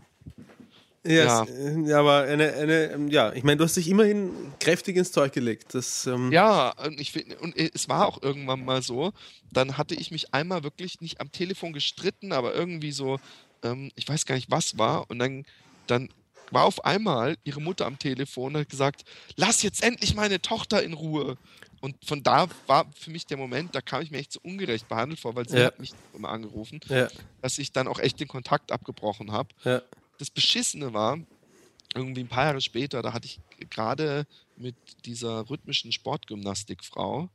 Ja, 1.06 1.43
es- 1.43 1.51
äh, 1.51 1.81
ja, 1.86 2.01
aber 2.01 2.22
eine, 2.22 2.52
eine, 2.55 2.93
ähm, 2.93 3.09
ja, 3.09 3.32
ich 3.35 3.43
meine, 3.44 3.59
du 3.59 3.64
hast 3.64 3.76
dich 3.76 3.89
immerhin 3.89 4.31
kräftig 4.59 4.97
ins 4.97 5.12
Zeug 5.12 5.32
gelegt. 5.35 5.74
Das, 5.74 6.06
ähm, 6.06 6.32
Ja, 6.32 6.70
und, 6.82 6.98
ich, 6.98 7.14
und 7.40 7.55
es 7.59 7.89
war 7.90 8.06
auch 8.06 8.22
irgendwann 8.22 8.64
mal 8.64 8.81
so, 8.81 9.12
dann 9.52 9.76
hatte 9.76 9.94
ich 9.94 10.10
mich 10.10 10.32
einmal 10.32 10.62
wirklich 10.62 11.02
nicht 11.02 11.20
am 11.20 11.31
Telefon 11.31 11.74
gestritten, 11.74 12.32
aber 12.32 12.55
irgendwie 12.55 12.93
so, 12.93 13.18
ähm, 13.62 13.90
ich 13.97 14.09
weiß 14.09 14.24
gar 14.24 14.35
nicht, 14.35 14.51
was 14.51 14.78
war. 14.78 15.10
Und 15.10 15.18
dann, 15.18 15.44
dann 15.86 16.09
war 16.50 16.64
auf 16.64 16.84
einmal 16.84 17.36
ihre 17.44 17.60
Mutter 17.60 17.86
am 17.86 17.98
Telefon 17.98 18.54
und 18.54 18.60
hat 18.62 18.68
gesagt, 18.68 19.02
lass 19.36 19.62
jetzt 19.62 19.82
endlich 19.82 20.14
meine 20.14 20.40
Tochter 20.42 20.82
in 20.82 20.92
Ruhe. 20.92 21.36
Und 21.80 21.96
von 22.04 22.22
da 22.22 22.48
war 22.66 22.90
für 22.96 23.10
mich 23.10 23.26
der 23.26 23.36
Moment, 23.36 23.74
da 23.74 23.80
kam 23.82 24.02
ich 24.02 24.10
mir 24.10 24.18
echt 24.18 24.32
so 24.32 24.40
ungerecht 24.42 24.88
behandelt 24.88 25.20
vor, 25.20 25.34
weil 25.36 25.48
sie 25.48 25.58
Ja. 25.58 25.64
hat 25.64 25.78
mich 25.78 25.94
immer 26.12 26.30
angerufen, 26.30 26.80
ja, 26.88 27.08
dass 27.42 27.58
ich 27.58 27.72
dann 27.72 27.88
auch 27.88 27.98
echt 27.98 28.20
den 28.20 28.28
Kontakt 28.28 28.72
abgebrochen 28.72 29.32
habe 29.32 29.54
ja. 29.64 29.80
das 30.18 30.30
Beschissene 30.30 30.92
war, 30.94 31.18
irgendwie 31.94 32.22
ein 32.22 32.28
paar 32.28 32.44
Jahre 32.46 32.60
später, 32.60 33.02
da 33.02 33.12
hatte 33.12 33.26
ich 33.26 33.40
gerade 33.70 34.26
mit 34.56 34.76
dieser 35.06 35.48
rhythmischen 35.50 35.92
Sportgymnastikfrau 35.92 37.30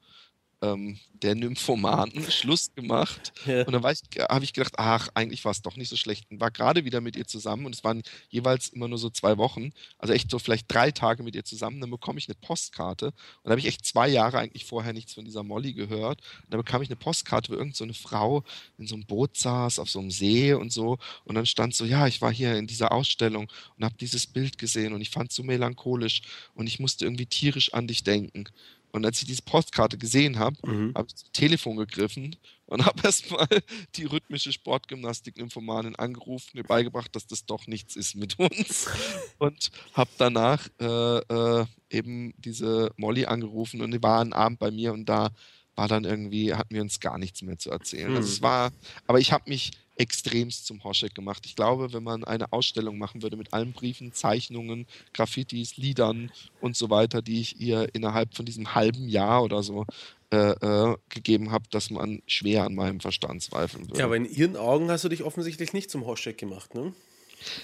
ähm, 0.62 1.00
der 1.14 1.36
Nymphomanen 1.36 2.24
Schluss 2.32 2.74
gemacht. 2.76 3.34
Ja. 3.46 3.66
Und 3.66 3.74
dann 3.74 3.84
habe 3.84 4.44
ich 4.44 4.54
gedacht, 4.54 4.74
ach, 4.78 5.10
eigentlich 5.14 5.44
war 5.46 5.52
es 5.52 5.62
doch 5.62 5.76
nicht 5.76 5.90
so 5.90 5.96
schlecht. 5.96 6.30
Und 6.30 6.40
war 6.40 6.52
gerade 6.52 6.86
wieder 6.86 7.02
mit 7.02 7.16
ihr 7.16 7.28
zusammen 7.28 7.66
und 7.66 7.76
es 7.76 7.84
waren 7.84 8.04
jeweils 8.30 8.70
immer 8.70 8.88
nur 8.88 8.98
so 8.98 9.10
zwei 9.10 9.38
Wochen, 9.38 9.72
also 9.98 10.14
echt 10.14 10.30
so 10.32 10.40
vielleicht 10.40 10.72
drei 10.74 10.92
Tage 10.92 11.24
mit 11.24 11.36
ihr 11.36 11.44
zusammen. 11.44 11.82
Dann 11.82 11.92
bekomme 11.92 12.20
ich 12.20 12.28
eine 12.28 12.36
Postkarte 12.36 13.08
und 13.08 13.14
da 13.44 13.52
habe 13.52 13.60
ich 13.60 13.68
echt 13.68 13.86
zwei 13.86 14.08
Jahre 14.08 14.40
eigentlich 14.40 14.66
vorher 14.66 14.94
nichts 14.94 15.14
von 15.14 15.26
dieser 15.26 15.44
Molly 15.44 15.74
gehört. 15.74 16.22
Und 16.44 16.54
dann 16.54 16.60
bekam 16.60 16.82
ich 16.82 16.90
eine 16.90 16.96
Postkarte, 16.96 17.50
wo 17.50 17.56
irgendeine 17.56 17.94
so 17.94 18.00
Frau 18.08 18.44
in 18.78 18.88
so 18.88 18.96
einem 18.96 19.06
Boot 19.06 19.38
saß, 19.38 19.80
auf 19.80 19.90
so 19.90 20.00
einem 20.00 20.12
See 20.12 20.54
und 20.54 20.72
so. 20.72 20.98
Und 21.26 21.36
dann 21.36 21.46
stand 21.46 21.76
so, 21.76 21.86
ja, 21.86 22.08
ich 22.08 22.22
war 22.22 22.32
hier 22.32 22.56
in 22.56 22.68
dieser 22.68 22.92
Ausstellung 22.92 23.50
und 23.78 23.86
habe 23.86 23.96
dieses 24.00 24.28
Bild 24.28 24.58
gesehen 24.58 24.94
und 24.94 25.02
ich 25.02 25.10
fand 25.10 25.32
es 25.32 25.36
so 25.36 25.44
melancholisch 25.44 26.22
und 26.54 26.68
ich 26.68 26.80
musste 26.80 27.06
irgendwie 27.06 27.26
tierisch 27.26 27.74
an 27.74 27.88
dich 27.88 28.04
denken. 28.04 28.46
Und 28.92 29.06
als 29.06 29.22
ich 29.22 29.28
diese 29.28 29.44
Postkarte 29.44 29.98
gesehen 29.98 30.40
habe, 30.40 30.56
mhm. 30.66 30.94
habe 30.96 31.08
ich 31.08 31.14
das 31.14 31.32
Telefon 31.32 31.78
gegriffen 31.78 32.36
und 32.66 32.86
habe 32.86 33.02
erstmal 33.04 33.48
die 33.96 34.06
rhythmische 34.06 34.52
Sportgymnastik-Nymphomanin 34.52 35.96
angerufen, 35.96 36.52
mir 36.54 36.64
beigebracht, 36.64 37.16
dass 37.16 37.28
das 37.28 37.46
doch 37.46 37.68
nichts 37.68 37.96
ist 37.96 38.16
mit 38.16 38.40
uns. 38.40 38.88
Und 39.38 39.72
habe 39.94 40.10
danach 40.18 40.68
äh, 40.80 40.86
äh, 41.18 41.66
eben 41.90 42.34
diese 42.38 42.92
Molly 42.98 43.26
angerufen 43.26 43.82
und 43.82 43.92
die 43.92 44.04
war 44.04 44.20
einen 44.20 44.34
Abend 44.34 44.60
bei 44.60 44.70
mir 44.70 44.92
und 44.94 45.08
da 45.08 45.32
war 45.76 45.88
dann 45.88 46.04
irgendwie, 46.04 46.54
hatten 46.54 46.76
wir 46.76 46.82
uns 46.82 47.00
gar 47.00 47.18
nichts 47.18 47.42
mehr 47.42 47.58
zu 47.58 47.72
erzählen. 47.72 48.12
Mhm. 48.12 48.18
Also 48.18 48.28
es 48.28 48.42
war, 48.42 48.72
aber 49.08 49.20
ich 49.20 49.32
habe 49.32 49.50
mich 49.50 49.72
extremst 50.00 50.66
zum 50.66 50.84
Hoschek 50.84 51.14
gemacht. 51.14 51.46
Ich 51.46 51.56
glaube, 51.56 51.94
wenn 51.94 52.04
man 52.04 52.24
eine 52.24 52.52
Ausstellung 52.54 52.98
machen 52.98 53.22
würde 53.22 53.38
mit 53.38 53.54
allen 53.54 53.74
Briefen, 53.74 54.14
Zeichnungen, 54.14 54.88
Graffitis, 55.14 55.78
Liedern 55.78 56.32
und 56.62 56.76
so 56.78 56.90
weiter, 56.90 57.22
die 57.22 57.42
ich 57.42 57.60
ihr 57.60 57.90
innerhalb 57.94 58.34
von 58.34 58.46
diesem 58.46 58.74
halben 58.74 59.10
Jahr 59.10 59.44
oder 59.44 59.62
so 59.62 59.86
äh, 60.32 60.38
äh, 60.38 60.98
gegeben 61.10 61.52
habe, 61.52 61.66
dass 61.70 61.90
man 61.90 62.22
schwer 62.28 62.64
an 62.64 62.76
meinem 62.76 63.02
Verstand 63.02 63.44
zweifeln 63.44 63.90
würde. 63.90 64.00
Ja, 64.00 64.06
aber 64.06 64.16
in 64.16 64.26
ihren 64.26 64.56
Augen 64.56 64.90
hast 64.90 65.04
du 65.04 65.10
dich 65.10 65.24
offensichtlich 65.24 65.74
nicht 65.74 65.92
zum 65.92 66.06
Hoschek 66.06 66.38
gemacht, 66.38 66.74
ne? 66.74 66.94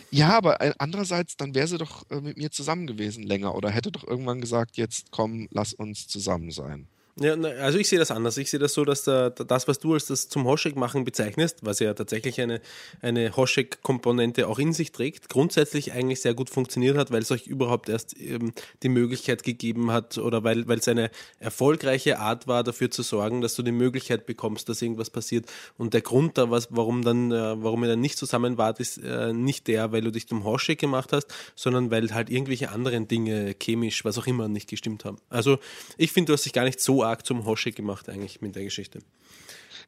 Ja, 0.10 0.38
aber 0.38 0.58
andererseits, 0.80 1.38
dann 1.38 1.54
wäre 1.54 1.68
sie 1.68 1.78
doch 1.78 2.10
äh, 2.10 2.22
mit 2.22 2.38
mir 2.38 2.52
zusammen 2.52 2.88
gewesen 2.88 3.24
länger 3.24 3.56
oder 3.56 3.70
hätte 3.70 3.92
doch 3.92 4.06
irgendwann 4.06 4.42
gesagt, 4.42 4.78
jetzt 4.78 5.12
komm, 5.12 5.48
lass 5.52 5.74
uns 5.74 6.08
zusammen 6.08 6.52
sein. 6.52 6.88
Ja, 7.18 7.34
also 7.34 7.78
ich 7.78 7.88
sehe 7.88 7.98
das 7.98 8.12
anders. 8.12 8.36
Ich 8.36 8.50
sehe 8.50 8.60
das 8.60 8.74
so, 8.74 8.84
dass 8.84 9.04
da, 9.04 9.30
das, 9.30 9.70
was 9.70 9.80
du 9.80 9.94
als 9.94 10.08
das 10.08 10.28
zum 10.28 10.44
Hoschek 10.44 10.76
machen 10.76 11.06
bezeichnest, 11.06 11.60
was 11.62 11.80
ja 11.80 11.94
tatsächlich 11.94 12.42
eine, 12.42 12.60
eine 13.02 13.34
Hoschek-Komponente 13.38 14.50
auch 14.50 14.60
in 14.60 14.74
sich 14.74 14.92
trägt, 14.92 15.30
grundsätzlich 15.30 15.94
eigentlich 15.94 16.20
sehr 16.20 16.34
gut 16.34 16.50
funktioniert 16.50 16.98
hat, 16.98 17.12
weil 17.12 17.22
es 17.22 17.32
euch 17.32 17.48
überhaupt 17.48 17.88
erst 17.88 18.20
ähm, 18.20 18.52
die 18.84 18.90
Möglichkeit 18.90 19.44
gegeben 19.44 19.92
hat 19.92 20.18
oder 20.18 20.44
weil, 20.44 20.68
weil 20.68 20.80
es 20.80 20.90
eine 20.90 21.10
erfolgreiche 21.40 22.20
Art 22.20 22.48
war, 22.48 22.66
dafür 22.66 22.92
zu 22.92 23.02
sorgen, 23.02 23.40
dass 23.40 23.56
du 23.56 23.64
die 23.64 23.72
Möglichkeit 23.72 24.26
bekommst, 24.26 24.68
dass 24.68 24.82
irgendwas 24.82 25.10
passiert. 25.10 25.46
Und 25.78 25.94
der 25.94 26.02
Grund, 26.02 26.38
da, 26.38 26.52
was, 26.52 26.68
warum, 26.72 27.02
dann, 27.02 27.32
äh, 27.32 27.64
warum 27.64 27.82
ihr 27.86 27.92
dann 27.92 28.02
nicht 28.02 28.18
zusammen 28.18 28.58
wart, 28.58 28.82
ist 28.82 28.98
äh, 28.98 29.32
nicht 29.32 29.68
der, 29.68 29.94
weil 29.94 30.02
du 30.02 30.12
dich 30.12 30.28
zum 30.28 30.44
Hoschek 30.44 30.80
gemacht 30.82 31.14
hast, 31.14 31.34
sondern 31.56 31.92
weil 31.92 32.14
halt 32.14 32.30
irgendwelche 32.30 32.72
anderen 32.72 33.08
Dinge, 33.08 33.56
chemisch, 33.58 34.04
was 34.04 34.18
auch 34.18 34.28
immer, 34.28 34.50
nicht 34.50 34.70
gestimmt 34.70 35.06
haben. 35.06 35.16
Also 35.30 35.60
ich 35.98 36.12
finde, 36.12 36.32
du 36.32 36.34
hast 36.34 36.44
dich 36.44 36.52
gar 36.52 36.66
nicht 36.66 36.82
so 36.82 37.05
arg 37.06 37.26
zum 37.26 37.46
Hoshi 37.46 37.72
gemacht 37.72 38.10
eigentlich 38.10 38.42
mit 38.42 38.56
der 38.56 38.64
Geschichte. 38.64 39.00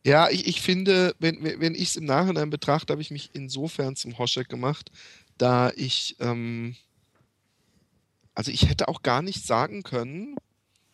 Ja, 0.03 0.29
ich, 0.29 0.47
ich 0.47 0.61
finde, 0.61 1.15
wenn, 1.19 1.43
wenn 1.43 1.75
ich 1.75 1.89
es 1.89 1.95
im 1.95 2.05
Nachhinein 2.05 2.49
betrachte, 2.49 2.93
habe 2.93 3.01
ich 3.01 3.11
mich 3.11 3.31
insofern 3.33 3.95
zum 3.95 4.17
Hoschek 4.17 4.47
gemacht, 4.47 4.91
da 5.37 5.71
ich, 5.75 6.15
ähm, 6.19 6.75
also 8.33 8.51
ich 8.51 8.69
hätte 8.69 8.87
auch 8.87 9.01
gar 9.01 9.21
nicht 9.21 9.45
sagen 9.45 9.83
können, 9.83 10.35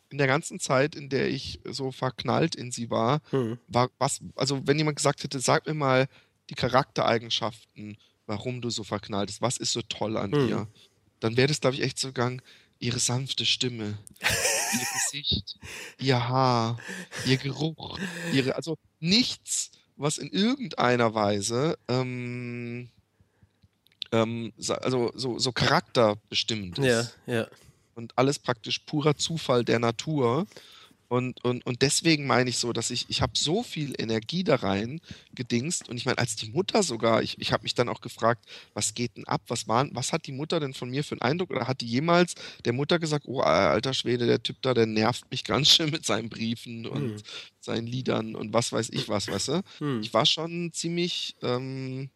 in 0.09 0.17
der 0.19 0.27
ganzen 0.27 0.59
Zeit, 0.59 0.95
in 0.95 1.09
der 1.09 1.27
ich 1.29 1.59
so 1.65 1.91
verknallt 1.91 2.55
in 2.55 2.71
sie 2.71 2.89
war, 2.89 3.21
hm. 3.31 3.57
war 3.67 3.89
was, 3.97 4.21
also 4.35 4.65
wenn 4.67 4.77
jemand 4.77 4.97
gesagt 4.97 5.23
hätte, 5.23 5.39
sag 5.39 5.65
mir 5.65 5.73
mal 5.73 6.07
die 6.49 6.55
Charaktereigenschaften, 6.55 7.97
warum 8.27 8.61
du 8.61 8.69
so 8.69 8.83
verknallt 8.83 9.27
bist, 9.27 9.41
was 9.41 9.57
ist 9.57 9.73
so 9.73 9.81
toll 9.81 10.17
an 10.17 10.31
hm. 10.31 10.49
ihr, 10.49 10.67
dann 11.19 11.35
wäre 11.35 11.47
das, 11.47 11.61
glaube 11.61 11.75
ich, 11.75 11.81
echt 11.81 11.97
so 11.97 12.09
gegangen, 12.09 12.41
ihre 12.79 12.99
sanfte 12.99 13.45
Stimme, 13.45 13.97
ihr 14.73 14.87
Gesicht, 14.93 15.59
ihr 15.99 16.27
Haar, 16.27 16.77
ihr 17.25 17.37
Geruch, 17.37 17.99
ihre, 18.33 18.55
also 18.55 18.77
nichts, 18.99 19.71
was 19.95 20.17
in 20.17 20.29
irgendeiner 20.29 21.13
Weise 21.13 21.77
ähm, 21.87 22.89
ähm, 24.13 24.53
also 24.81 25.11
so, 25.15 25.39
so 25.39 25.51
charakterbestimmt 25.51 26.79
ist. 26.79 26.85
Ja, 27.25 27.33
ja. 27.33 27.47
Und 27.95 28.17
alles 28.17 28.39
praktisch 28.39 28.79
purer 28.79 29.15
Zufall 29.17 29.65
der 29.65 29.79
Natur. 29.79 30.45
Und, 31.09 31.43
und, 31.43 31.65
und 31.65 31.81
deswegen 31.81 32.25
meine 32.25 32.49
ich 32.49 32.57
so, 32.57 32.73
dass 32.73 32.89
ich, 32.89 33.05
ich 33.09 33.21
habe 33.21 33.33
so 33.35 33.61
viel 33.61 33.93
Energie 33.99 34.43
da 34.43 34.55
rein 34.55 34.99
gedingst. 35.35 35.87
Und 35.87 35.97
ich 35.97 36.05
meine, 36.05 36.17
als 36.17 36.35
die 36.35 36.49
Mutter 36.49 36.81
sogar, 36.81 37.21
ich, 37.21 37.39
ich 37.39 37.51
habe 37.51 37.63
mich 37.63 37.75
dann 37.75 37.89
auch 37.89 38.01
gefragt, 38.01 38.45
was 38.73 38.93
geht 38.95 39.17
denn 39.17 39.27
ab? 39.27 39.41
Was, 39.47 39.67
war, 39.67 39.87
was 39.91 40.11
hat 40.11 40.25
die 40.25 40.31
Mutter 40.31 40.59
denn 40.59 40.73
von 40.73 40.89
mir 40.89 41.03
für 41.03 41.13
einen 41.13 41.21
Eindruck? 41.21 41.51
Oder 41.51 41.67
hat 41.67 41.81
die 41.81 41.87
jemals 41.87 42.33
der 42.65 42.73
Mutter 42.73 42.97
gesagt, 42.97 43.25
oh, 43.27 43.41
alter 43.41 43.93
Schwede, 43.93 44.25
der 44.25 44.41
Typ 44.41 44.57
da, 44.61 44.73
der 44.73 44.87
nervt 44.87 45.29
mich 45.29 45.43
ganz 45.43 45.69
schön 45.69 45.91
mit 45.91 46.05
seinen 46.05 46.29
Briefen 46.29 46.87
und 46.87 47.15
hm. 47.15 47.23
seinen 47.59 47.87
Liedern 47.87 48.35
und 48.35 48.53
was 48.53 48.71
weiß 48.71 48.89
ich 48.91 49.09
was, 49.09 49.27
weißt 49.27 49.47
du? 49.49 49.61
Hm. 49.79 50.01
Ich 50.01 50.13
war 50.13 50.25
schon 50.25 50.71
ziemlich, 50.73 51.35
ähm, 51.41 52.09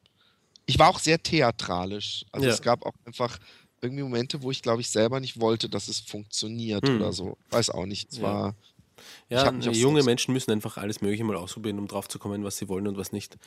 ich 0.66 0.80
war 0.80 0.90
auch 0.90 1.00
sehr 1.00 1.22
theatralisch. 1.22 2.26
Also 2.32 2.48
ja. 2.48 2.54
es 2.54 2.62
gab 2.62 2.86
auch 2.86 2.96
einfach 3.06 3.38
irgendwie 3.82 4.04
Momente, 4.04 4.42
wo 4.42 4.52
ich 4.52 4.62
glaube 4.62 4.82
ich 4.82 4.90
selber 4.90 5.20
nicht 5.20 5.40
wollte, 5.40 5.70
dass 5.70 5.88
es 5.88 6.00
funktioniert 6.00 6.88
hm. 6.88 6.98
oder 6.98 7.14
so. 7.14 7.38
Weiß 7.50 7.70
auch 7.70 7.86
nicht. 7.86 8.12
Es 8.12 8.22
war 8.22 8.48
ja, 8.48 8.56
junge 9.30 10.03
Menschen 10.03 10.34
müssen 10.34 10.52
einfach 10.52 10.78
alles 10.78 11.02
Mögliche 11.02 11.24
mal 11.24 11.36
ausprobieren, 11.36 11.80
um 11.80 11.88
drauf 11.88 12.07
zu 12.07 12.19
kommen, 12.19 12.44
was 12.44 12.57
sie 12.57 12.69
wollen 12.69 12.88
und 12.88 12.98
was 12.98 13.11
nicht. 13.11 13.38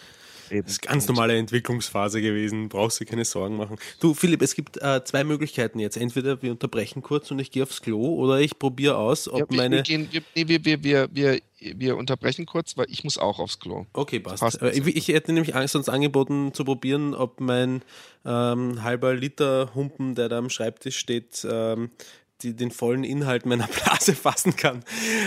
Eben. 0.51 0.62
Das 0.62 0.72
ist 0.72 0.82
ganz 0.82 1.06
normale 1.06 1.36
Entwicklungsphase 1.36 2.20
gewesen, 2.20 2.68
brauchst 2.68 3.01
du 3.01 3.05
keine 3.05 3.24
Sorgen 3.24 3.56
machen. 3.56 3.77
Du, 4.01 4.14
Philipp, 4.14 4.43
es 4.43 4.55
gibt 4.55 4.77
äh, 4.78 5.02
zwei 5.05 5.24
Möglichkeiten 5.24 5.78
jetzt. 5.78 5.97
Entweder 5.97 6.43
wir 6.43 6.51
unterbrechen 6.51 7.02
kurz 7.02 7.31
und 7.31 7.39
ich 7.39 7.51
gehe 7.51 7.62
aufs 7.62 7.82
Klo 7.82 8.14
oder 8.16 8.40
ich 8.40 8.59
probiere 8.59 8.97
aus, 8.97 9.28
ob 9.28 9.40
ja, 9.40 9.47
wir, 9.51 9.56
meine. 9.56 9.77
Wir, 9.77 9.82
gehen, 9.82 10.09
wir, 10.10 10.48
wir, 10.48 10.64
wir, 10.64 10.85
wir, 10.85 11.09
wir, 11.12 11.40
wir 11.60 11.97
unterbrechen 11.97 12.47
kurz, 12.47 12.77
weil 12.77 12.86
ich 12.89 13.05
muss 13.05 13.18
auch 13.18 13.39
aufs 13.39 13.60
Klo. 13.60 13.86
Okay, 13.93 14.20
passt. 14.20 14.40
passt 14.40 14.62
ich, 14.62 14.86
ich, 14.86 15.09
hätte 15.09 15.32
nämlich 15.32 15.55
sonst 15.70 15.89
angeboten 15.89 16.52
zu 16.55 16.64
probieren, 16.64 17.14
ob 17.14 17.40
mein 17.40 17.82
ähm, 18.24 18.82
halber 18.82 19.14
Liter 19.14 19.70
Humpen, 19.74 20.14
der 20.14 20.28
da 20.28 20.39
am 20.39 20.51
Schreibtisch 20.51 20.97
steht, 20.97 21.47
ähm, 21.48 21.90
die, 22.43 22.55
den 22.55 22.71
vollen 22.71 23.05
Inhalt 23.05 23.47
meiner 23.47 23.67
Blase 23.85 24.15
fassen 24.15 24.57
kann. 24.57 24.85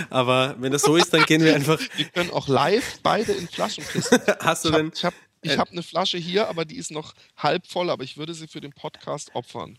Aber 0.10 0.56
wenn 0.60 0.72
das 0.72 0.84
so 0.84 0.95
ist, 0.95 1.14
dann 1.14 1.23
gehen 1.26 1.44
wir 1.44 1.56
einfach. 1.56 1.80
Wir 1.95 2.06
können 2.06 2.31
auch 2.31 2.48
live 2.48 2.99
beide 3.03 3.31
in 3.34 3.48
Flaschen 3.48 3.84
pissen. 3.84 4.19
Hast 4.40 4.65
du 4.65 4.69
ich 4.69 4.76
denn? 4.76 4.88
Hab, 4.88 4.95
ich 4.95 5.06
habe 5.06 5.15
ich 5.45 5.57
habe 5.57 5.72
eine 5.72 5.84
Flasche 5.84 6.18
hier, 6.18 6.48
aber 6.48 6.64
die 6.64 6.77
ist 6.77 6.90
noch 6.90 7.14
halb 7.35 7.68
voll, 7.68 7.90
aber 7.90 8.03
ich 8.06 8.18
würde 8.18 8.34
sie 8.34 8.48
für 8.48 8.61
den 8.61 8.72
Podcast 8.72 9.35
opfern. 9.35 9.77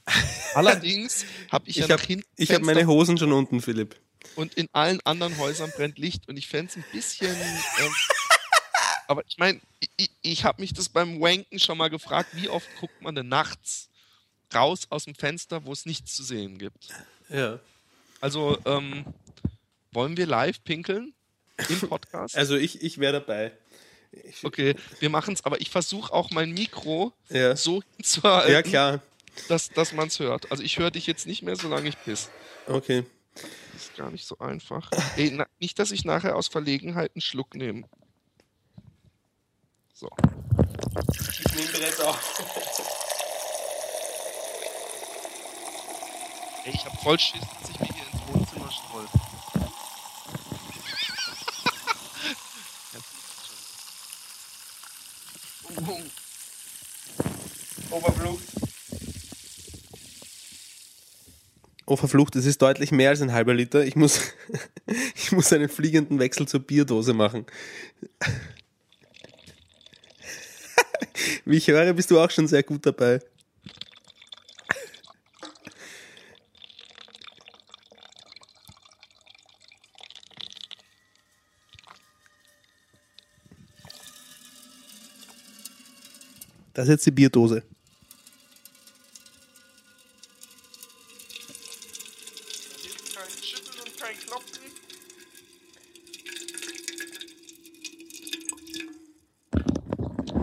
Allerdings 0.55 1.24
habe 1.51 1.69
ich, 1.69 1.78
ich 1.78 1.89
ja 1.89 1.97
hab, 1.97 2.06
Ich 2.36 2.52
habe 2.52 2.65
meine 2.65 2.86
Hosen 2.86 3.16
schon 3.16 3.32
unten, 3.32 3.62
Philipp. 3.62 3.97
Und 4.36 4.55
in 4.55 4.69
allen 4.73 5.01
anderen 5.05 5.39
Häusern 5.39 5.73
brennt 5.74 5.98
Licht 5.98 6.28
und 6.28 6.36
ich 6.36 6.48
fände 6.48 6.70
es 6.70 6.77
ein 6.77 6.85
bisschen. 6.93 7.35
Ähm, 7.35 7.93
aber 9.06 9.23
ich 9.27 9.39
meine, 9.39 9.61
ich, 9.97 10.11
ich 10.23 10.44
habe 10.44 10.61
mich 10.61 10.73
das 10.73 10.89
beim 10.89 11.20
Wanken 11.20 11.59
schon 11.59 11.78
mal 11.78 11.89
gefragt, 11.89 12.31
wie 12.32 12.48
oft 12.48 12.69
guckt 12.81 13.01
man 13.02 13.15
denn 13.15 13.28
nachts 13.28 13.89
raus 14.55 14.86
aus 14.90 15.05
dem 15.05 15.15
Fenster, 15.15 15.65
wo 15.65 15.73
es 15.73 15.86
nichts 15.86 16.15
zu 16.15 16.23
sehen 16.23 16.59
gibt? 16.59 16.89
Ja. 17.28 17.59
Also, 18.20 18.59
ähm, 18.64 19.05
wollen 19.92 20.16
wir 20.16 20.26
live 20.26 20.62
pinkeln 20.64 21.14
im 21.68 21.80
Podcast? 21.80 22.36
Also 22.38 22.56
ich, 22.56 22.82
ich 22.82 22.98
wäre 22.98 23.14
dabei. 23.14 23.52
Ich, 24.12 24.44
okay, 24.44 24.76
wir 25.01 25.10
machen 25.10 25.34
es, 25.34 25.44
aber 25.44 25.60
ich 25.60 25.70
versuche 25.70 26.12
auch 26.12 26.30
mein 26.30 26.52
Mikro 26.52 27.12
ja. 27.30 27.56
so 27.56 27.82
hinzuhalten, 27.96 28.52
ja, 28.52 28.62
klar. 28.62 29.02
dass, 29.48 29.70
dass 29.70 29.92
man 29.92 30.09
es 30.09 30.20
hört. 30.20 30.51
Also 30.51 30.62
ich 30.62 30.78
höre 30.78 30.90
dich 30.90 31.06
jetzt 31.06 31.26
nicht 31.26 31.42
mehr, 31.42 31.56
solange 31.56 31.88
ich 31.88 32.01
piss. 32.05 32.30
Okay. 32.66 33.05
Das 33.34 33.82
ist 33.82 33.96
gar 33.96 34.10
nicht 34.10 34.26
so 34.26 34.38
einfach. 34.38 34.90
Ey, 35.16 35.32
na, 35.32 35.46
nicht, 35.59 35.78
dass 35.78 35.90
ich 35.90 36.05
nachher 36.05 36.36
aus 36.36 36.48
Verlegenheit 36.48 37.10
einen 37.14 37.22
Schluck 37.22 37.55
nehme. 37.56 37.88
So. 39.92 40.09
Ich 41.20 41.55
nehme 41.55 41.72
direkt 41.72 42.01
auch. 42.01 42.18
Ey, 46.64 46.72
ich 46.72 46.84
hab 46.86 46.98
voll 47.02 47.18
Schiss, 47.18 47.42
dass 47.60 47.70
ich 47.70 47.78
mich 47.78 47.90
hier 47.92 48.04
ins 48.10 48.22
Wohnzimmer 48.26 48.70
streue. 48.72 49.06
oh, 57.90 58.00
verflucht. 58.00 58.44
Oh, 61.84 61.96
verflucht, 61.96 62.34
es 62.36 62.46
ist 62.46 62.62
deutlich 62.62 62.92
mehr 62.92 63.10
als 63.10 63.20
ein 63.20 63.32
halber 63.32 63.52
Liter. 63.52 63.84
Ich 63.84 63.94
muss, 63.94 64.20
ich 65.14 65.32
muss 65.32 65.52
einen 65.52 65.68
fliegenden 65.68 66.18
Wechsel 66.18 66.48
zur 66.48 66.60
Bierdose 66.60 67.12
machen. 67.12 67.44
Wie 71.44 71.58
ich 71.58 71.68
höre, 71.68 71.92
bist 71.92 72.10
du 72.10 72.18
auch 72.18 72.30
schon 72.30 72.46
sehr 72.46 72.62
gut 72.62 72.86
dabei. 72.86 73.20
Das 86.74 86.88
ist 86.88 86.90
jetzt 86.90 87.06
die 87.06 87.12
Bierdose. 87.12 87.62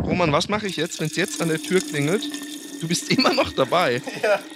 Roman, 0.06 0.32
was 0.32 0.48
mache 0.50 0.68
ich 0.68 0.78
jetzt, 0.78 1.00
wenn 1.00 1.08
es 1.08 1.16
jetzt 1.16 1.42
an 1.42 1.50
der 1.50 1.62
Tür 1.62 1.82
klingelt? 1.82 2.24
Du 2.82 2.88
bist 2.88 3.12
immer 3.12 3.34
noch 3.34 3.52
dabei. 3.54 4.02
Ja. 4.24 4.40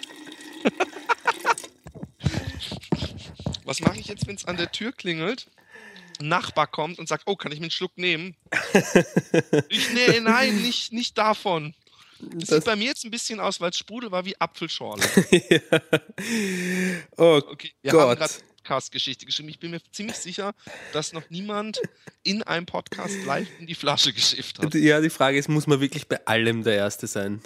Was 3.66 3.80
mache 3.82 4.00
ich 4.00 4.08
jetzt, 4.08 4.28
wenn 4.28 4.36
es 4.36 4.46
an 4.46 4.58
der 4.58 4.72
Tür 4.72 4.92
klingelt? 4.92 5.50
Ein 6.20 6.28
Nachbar 6.28 6.68
kommt 6.68 7.00
und 7.00 7.08
sagt, 7.08 7.24
oh, 7.26 7.36
kann 7.36 7.52
ich 7.52 7.60
mir 7.60 7.66
einen 7.66 7.72
Schluck 7.72 7.98
nehmen? 7.98 8.36
ich, 9.70 9.94
nee, 9.94 10.20
nein, 10.20 10.62
nicht, 10.62 10.92
nicht 10.94 11.18
davon. 11.18 11.74
Das, 12.20 12.50
Das- 12.50 12.58
sieht 12.58 12.66
bei 12.66 12.76
mir 12.76 12.86
jetzt 12.86 13.04
ein 13.06 13.12
bisschen 13.12 13.40
aus, 13.40 13.60
weil 13.60 13.70
es 13.72 13.78
Sprudel 13.78 14.12
war 14.12 14.26
wie 14.26 14.40
Apfelschorle. 14.40 15.04
Oh 17.18 17.42
Okay, 17.52 17.72
wir 17.82 17.92
haben 17.92 18.00
Gott. 18.00 18.18
gerade 18.20 18.34
Podcast-Geschichte 18.58 19.26
geschrieben. 19.28 19.50
Ich 19.50 19.60
bin 19.60 19.72
mir 19.72 19.82
ziemlich 19.92 20.16
sicher, 20.18 20.54
dass 20.92 21.14
noch 21.14 21.30
niemand 21.30 21.80
in 22.24 22.42
einem 22.44 22.66
Podcast 22.66 23.16
live 23.26 23.48
in 23.60 23.68
die 23.68 23.76
Flasche 23.76 24.12
geschifft 24.12 24.58
hat. 24.60 24.74
Ja, 24.74 25.02
die 25.02 25.10
Frage 25.12 25.38
ist, 25.38 25.50
muss 25.50 25.68
man 25.68 25.82
wirklich 25.82 26.08
bei 26.08 26.26
allem 26.26 26.64
der 26.64 26.76
Erste 26.76 27.06
sein? 27.06 27.42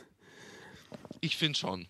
Ich 1.20 1.36
finde 1.36 1.60
schon. 1.60 1.88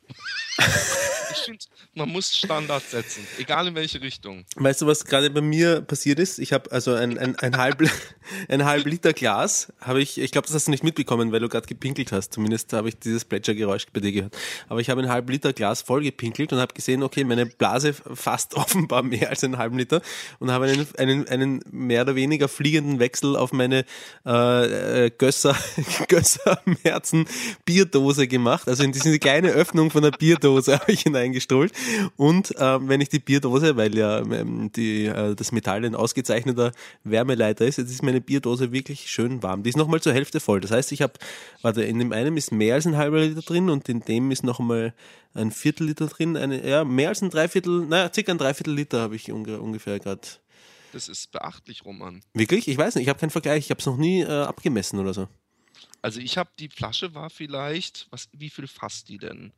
ich 1.31 1.37
finde, 1.37 1.65
man 1.93 2.09
muss 2.09 2.35
Standards 2.35 2.91
setzen, 2.91 3.25
egal 3.37 3.67
in 3.67 3.75
welche 3.75 4.01
Richtung. 4.01 4.45
Weißt 4.55 4.81
du, 4.81 4.87
was 4.87 5.05
gerade 5.05 5.29
bei 5.29 5.41
mir 5.41 5.81
passiert 5.81 6.19
ist? 6.19 6.39
Ich 6.39 6.53
habe 6.53 6.71
also 6.71 6.93
ein, 6.93 7.17
ein, 7.17 7.35
ein, 7.37 7.57
halb, 7.57 7.83
ein 8.49 8.65
halb 8.65 8.85
Liter 8.85 9.13
Glas, 9.13 9.71
habe 9.81 10.01
ich, 10.01 10.19
ich 10.19 10.31
glaube, 10.31 10.47
das 10.47 10.55
hast 10.55 10.67
du 10.67 10.71
nicht 10.71 10.83
mitbekommen, 10.83 11.31
weil 11.31 11.39
du 11.39 11.49
gerade 11.49 11.67
gepinkelt 11.67 12.11
hast. 12.11 12.33
Zumindest 12.33 12.73
habe 12.73 12.89
ich 12.89 12.97
dieses 12.99 13.25
Plätschergeräusch 13.25 13.87
bei 13.93 13.99
dir 13.99 14.11
gehört. 14.11 14.37
Aber 14.67 14.79
ich 14.79 14.89
habe 14.89 15.01
ein 15.01 15.09
halb 15.09 15.29
Liter 15.29 15.53
Glas 15.53 15.81
voll 15.81 16.03
gepinkelt 16.03 16.53
und 16.53 16.59
habe 16.59 16.73
gesehen, 16.73 17.03
okay, 17.03 17.23
meine 17.23 17.45
Blase 17.45 17.93
fasst 17.93 18.53
offenbar 18.55 19.03
mehr 19.03 19.29
als 19.29 19.43
einen 19.43 19.57
halben 19.57 19.77
Liter 19.77 20.01
und 20.39 20.51
habe 20.51 20.65
einen, 20.65 20.87
einen, 20.97 21.27
einen 21.27 21.61
mehr 21.71 22.03
oder 22.03 22.15
weniger 22.15 22.47
fliegenden 22.47 22.99
Wechsel 22.99 23.35
auf 23.35 23.51
meine 23.51 23.85
äh, 24.25 25.05
äh, 25.05 25.11
Gösser, 25.11 25.55
Gösser 26.07 26.61
Merzen 26.83 27.27
Bierdose 27.65 28.27
gemacht. 28.27 28.67
Also 28.67 28.83
in 28.83 28.91
diese 28.91 29.17
kleine 29.19 29.49
Öffnung 29.51 29.91
von 29.91 30.03
der 30.03 30.11
Bierdose 30.11 30.79
habe 30.79 30.91
ich 30.91 31.05
hineingestohlt. 31.19 31.73
Und 32.15 32.53
ähm, 32.57 32.87
wenn 32.87 33.01
ich 33.01 33.09
die 33.09 33.19
Bierdose, 33.19 33.75
weil 33.75 33.95
ja 33.97 34.19
ähm, 34.19 34.71
die, 34.71 35.05
äh, 35.05 35.35
das 35.35 35.51
Metall 35.51 35.85
ein 35.85 35.95
ausgezeichneter 35.95 36.71
Wärmeleiter 37.03 37.65
ist, 37.65 37.77
jetzt 37.77 37.91
ist 37.91 38.03
meine 38.03 38.21
Bierdose 38.21 38.71
wirklich 38.71 39.09
schön 39.09 39.43
warm. 39.43 39.63
Die 39.63 39.69
ist 39.69 39.77
nochmal 39.77 40.01
zur 40.01 40.13
Hälfte 40.13 40.39
voll. 40.39 40.61
Das 40.61 40.71
heißt, 40.71 40.91
ich 40.91 41.01
habe, 41.01 41.13
warte, 41.61 41.83
in 41.83 41.99
dem 41.99 42.11
einen 42.11 42.37
ist 42.37 42.51
mehr 42.51 42.75
als 42.75 42.85
ein 42.85 42.97
halber 42.97 43.21
Liter 43.21 43.41
drin 43.41 43.69
und 43.69 43.89
in 43.89 44.01
dem 44.01 44.31
ist 44.31 44.43
nochmal 44.43 44.93
ein 45.33 45.51
Viertel 45.51 45.87
Liter 45.87 46.07
drin. 46.07 46.37
Eine, 46.37 46.67
ja, 46.67 46.83
mehr 46.83 47.09
als 47.09 47.21
ein 47.21 47.29
Dreiviertel, 47.29 47.85
naja, 47.85 48.11
circa 48.13 48.31
ein 48.31 48.37
Dreiviertel 48.37 48.73
Liter 48.73 49.01
habe 49.01 49.15
ich 49.15 49.31
unge 49.31 49.59
ungefähr 49.59 49.99
gerade. 49.99 50.21
Das 50.91 51.07
ist 51.07 51.31
beachtlich, 51.31 51.85
Roman. 51.85 52.21
Wirklich? 52.33 52.67
Ich 52.67 52.77
weiß 52.77 52.95
nicht, 52.95 53.03
ich 53.03 53.09
habe 53.09 53.19
keinen 53.19 53.29
Vergleich. 53.29 53.65
Ich 53.65 53.69
habe 53.69 53.79
es 53.79 53.85
noch 53.85 53.97
nie 53.97 54.21
äh, 54.21 54.27
abgemessen 54.27 54.97
oder 54.99 55.13
so. 55.13 55.27
Also 56.01 56.19
ich 56.19 56.37
habe 56.37 56.49
die 56.57 56.69
Flasche 56.69 57.13
war 57.13 57.29
vielleicht, 57.29 58.07
was, 58.09 58.29
wie 58.31 58.49
viel 58.49 58.67
fasst 58.67 59.09
die 59.09 59.17
denn? 59.17 59.51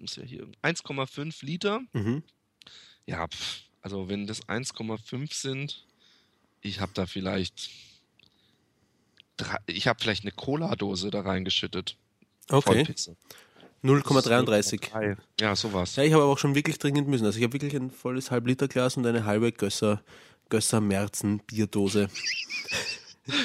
Muss 0.00 0.16
ja 0.16 0.22
hier 0.22 0.46
1,5 0.62 1.44
Liter. 1.44 1.80
Mhm. 1.92 2.22
Ja, 3.06 3.28
pf, 3.28 3.62
also 3.82 4.08
wenn 4.08 4.26
das 4.26 4.42
1,5 4.48 5.34
sind, 5.34 5.86
ich 6.62 6.80
habe 6.80 6.92
da 6.94 7.06
vielleicht, 7.06 7.70
drei, 9.36 9.58
ich 9.66 9.86
habe 9.86 10.00
vielleicht 10.00 10.24
eine 10.24 10.32
Cola-Dose 10.32 11.10
da 11.10 11.20
reingeschüttet. 11.20 11.96
Okay. 12.48 12.84
Vollpisse. 12.84 13.16
0,33. 13.82 14.90
Drei. 14.90 15.16
Ja, 15.40 15.56
sowas. 15.56 15.96
Ja, 15.96 16.02
ich 16.02 16.12
habe 16.12 16.22
aber 16.22 16.32
auch 16.32 16.38
schon 16.38 16.54
wirklich 16.54 16.78
dringend 16.78 17.08
müssen. 17.08 17.24
Also 17.24 17.38
ich 17.38 17.44
habe 17.44 17.54
wirklich 17.54 17.74
ein 17.74 17.90
volles 17.90 18.30
Halb-Liter-Glas 18.30 18.96
und 18.96 19.06
eine 19.06 19.24
halbe 19.24 19.52
Gösser, 19.52 20.02
Gösser 20.48 20.80
Merzen 20.80 21.40
Bierdose. 21.40 22.08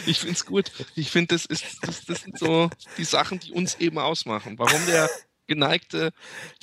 Ich 0.07 0.19
finde 0.19 0.34
es 0.34 0.45
gut. 0.45 0.72
Ich 0.95 1.11
finde, 1.11 1.36
das, 1.36 1.45
ist, 1.45 1.64
das, 1.84 2.06
das 2.06 2.22
sind 2.22 2.40
so 2.40 2.72
die 2.98 3.03
Sachen, 3.03 3.40
die 3.40 3.52
uns 3.52 3.76
eben 3.76 3.99
ausmachen. 3.99 4.57
Warum 4.57 4.84
der 4.88 5.10
geneigte 5.47 6.11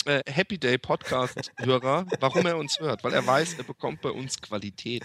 äh, 0.04 0.22
Happy 0.26 0.58
Day 0.58 0.78
Podcast-Hörer, 0.78 2.06
warum 2.20 2.46
er 2.46 2.56
uns 2.56 2.78
hört. 2.80 3.04
Weil 3.04 3.12
er 3.12 3.26
weiß, 3.26 3.54
er 3.54 3.64
bekommt 3.64 4.02
bei 4.02 4.10
uns 4.10 4.40
Qualität. 4.40 5.04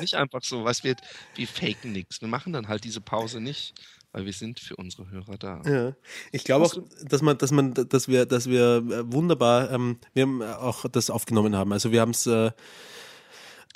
Nicht 0.00 0.14
einfach 0.14 0.42
so, 0.42 0.64
was 0.64 0.84
wir, 0.84 0.96
wir 1.34 1.46
faken 1.46 1.92
nichts. 1.92 2.20
Wir 2.20 2.28
machen 2.28 2.52
dann 2.52 2.68
halt 2.68 2.84
diese 2.84 3.00
Pause 3.00 3.40
nicht, 3.40 3.74
weil 4.12 4.24
wir 4.24 4.32
sind 4.32 4.60
für 4.60 4.76
unsere 4.76 5.10
Hörer 5.10 5.36
da. 5.38 5.62
Ja. 5.64 5.96
Ich 6.32 6.44
glaube 6.44 6.66
auch, 6.66 6.74
dass 7.02 7.22
man, 7.22 7.38
dass 7.38 7.50
man, 7.50 7.74
dass 7.74 8.08
wir, 8.08 8.26
dass 8.26 8.48
wir 8.48 8.76
äh, 8.76 9.12
wunderbar, 9.12 9.70
ähm, 9.70 9.98
wir 10.14 10.22
haben 10.22 10.42
auch 10.42 10.86
das 10.88 11.10
aufgenommen 11.10 11.56
haben. 11.56 11.72
Also 11.72 11.92
wir 11.92 12.00
haben 12.00 12.10
es, 12.12 12.26
äh, 12.26 12.50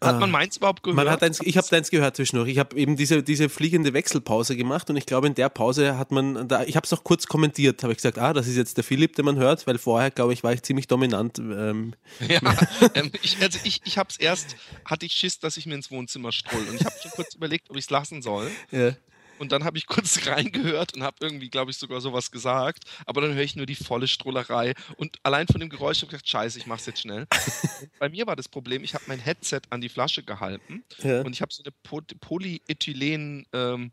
Hat 0.02 0.18
man 0.18 0.30
meins 0.30 0.56
überhaupt 0.56 0.82
gehört? 0.82 0.96
man 0.96 1.10
hat 1.10 1.22
eins, 1.22 1.40
ich 1.42 1.56
habe 1.56 1.76
eins 1.76 1.90
gehört 1.90 2.16
zwischendurch. 2.16 2.48
Ich 2.50 2.58
habe 2.58 2.76
eben 2.76 2.96
diese, 2.96 3.22
diese 3.22 3.48
fliegende 3.48 3.92
Wechselpause 3.92 4.56
gemacht 4.56 4.88
und 4.88 4.96
ich 4.96 5.06
glaube, 5.06 5.26
in 5.26 5.34
der 5.34 5.48
Pause 5.50 5.98
hat 5.98 6.10
man, 6.10 6.48
da, 6.48 6.64
ich 6.64 6.76
habe 6.76 6.84
es 6.84 6.92
auch 6.92 7.04
kurz 7.04 7.26
kommentiert, 7.26 7.82
habe 7.82 7.92
ich 7.92 7.98
gesagt, 7.98 8.18
ah, 8.18 8.32
das 8.32 8.46
ist 8.46 8.56
jetzt 8.56 8.76
der 8.76 8.84
Philipp, 8.84 9.16
den 9.16 9.26
man 9.26 9.36
hört, 9.36 9.66
weil 9.66 9.78
vorher, 9.78 10.10
glaube 10.10 10.32
ich, 10.32 10.42
war 10.42 10.52
ich 10.52 10.62
ziemlich 10.62 10.86
dominant. 10.86 11.38
Ähm, 11.38 11.94
Ja, 12.26 12.40
ähm, 12.94 13.10
ich, 13.22 13.40
also 13.42 13.58
ich, 13.64 13.80
ich 13.84 13.98
habe 13.98 14.08
es 14.10 14.18
erst, 14.18 14.56
hatte 14.84 15.06
ich 15.06 15.12
Schiss, 15.12 15.38
dass 15.38 15.56
ich 15.56 15.66
mir 15.66 15.74
ins 15.74 15.90
Wohnzimmer 15.90 16.32
stroll. 16.32 16.66
Und 16.68 16.80
ich 16.80 16.84
habe 16.84 16.94
schon 17.00 17.10
kurz 17.12 17.34
überlegt, 17.34 17.70
ob 17.70 17.76
ich 17.76 17.84
es 17.84 17.90
lassen 17.90 18.22
soll. 18.22 18.50
ja. 18.70 18.92
Und 19.40 19.52
dann 19.52 19.64
habe 19.64 19.78
ich 19.78 19.86
kurz 19.86 20.26
reingehört 20.26 20.94
und 20.94 21.02
habe 21.02 21.16
irgendwie, 21.20 21.48
glaube 21.48 21.70
ich, 21.70 21.78
sogar 21.78 22.00
sowas 22.02 22.30
gesagt. 22.30 22.84
Aber 23.06 23.22
dann 23.22 23.34
höre 23.34 23.42
ich 23.42 23.56
nur 23.56 23.64
die 23.66 23.74
volle 23.74 24.06
Strollerei. 24.06 24.74
Und 24.96 25.16
allein 25.22 25.46
von 25.46 25.58
dem 25.60 25.70
Geräusch 25.70 25.98
habe 25.98 26.06
ich 26.06 26.10
gedacht, 26.10 26.28
scheiße, 26.28 26.58
ich 26.58 26.66
mache 26.66 26.80
es 26.80 26.86
jetzt 26.86 27.00
schnell. 27.00 27.26
Bei 27.98 28.08
mir 28.10 28.26
war 28.26 28.36
das 28.36 28.48
Problem, 28.48 28.84
ich 28.84 28.92
habe 28.94 29.04
mein 29.06 29.18
Headset 29.18 29.62
an 29.70 29.80
die 29.80 29.88
Flasche 29.88 30.22
gehalten 30.22 30.84
Ja. 30.98 31.22
und 31.22 31.32
ich 31.32 31.40
habe 31.42 31.52
so 31.52 31.62
eine 31.62 31.72
po 31.82 32.00
Polyethylen 32.20 33.46
ähm. 33.54 33.92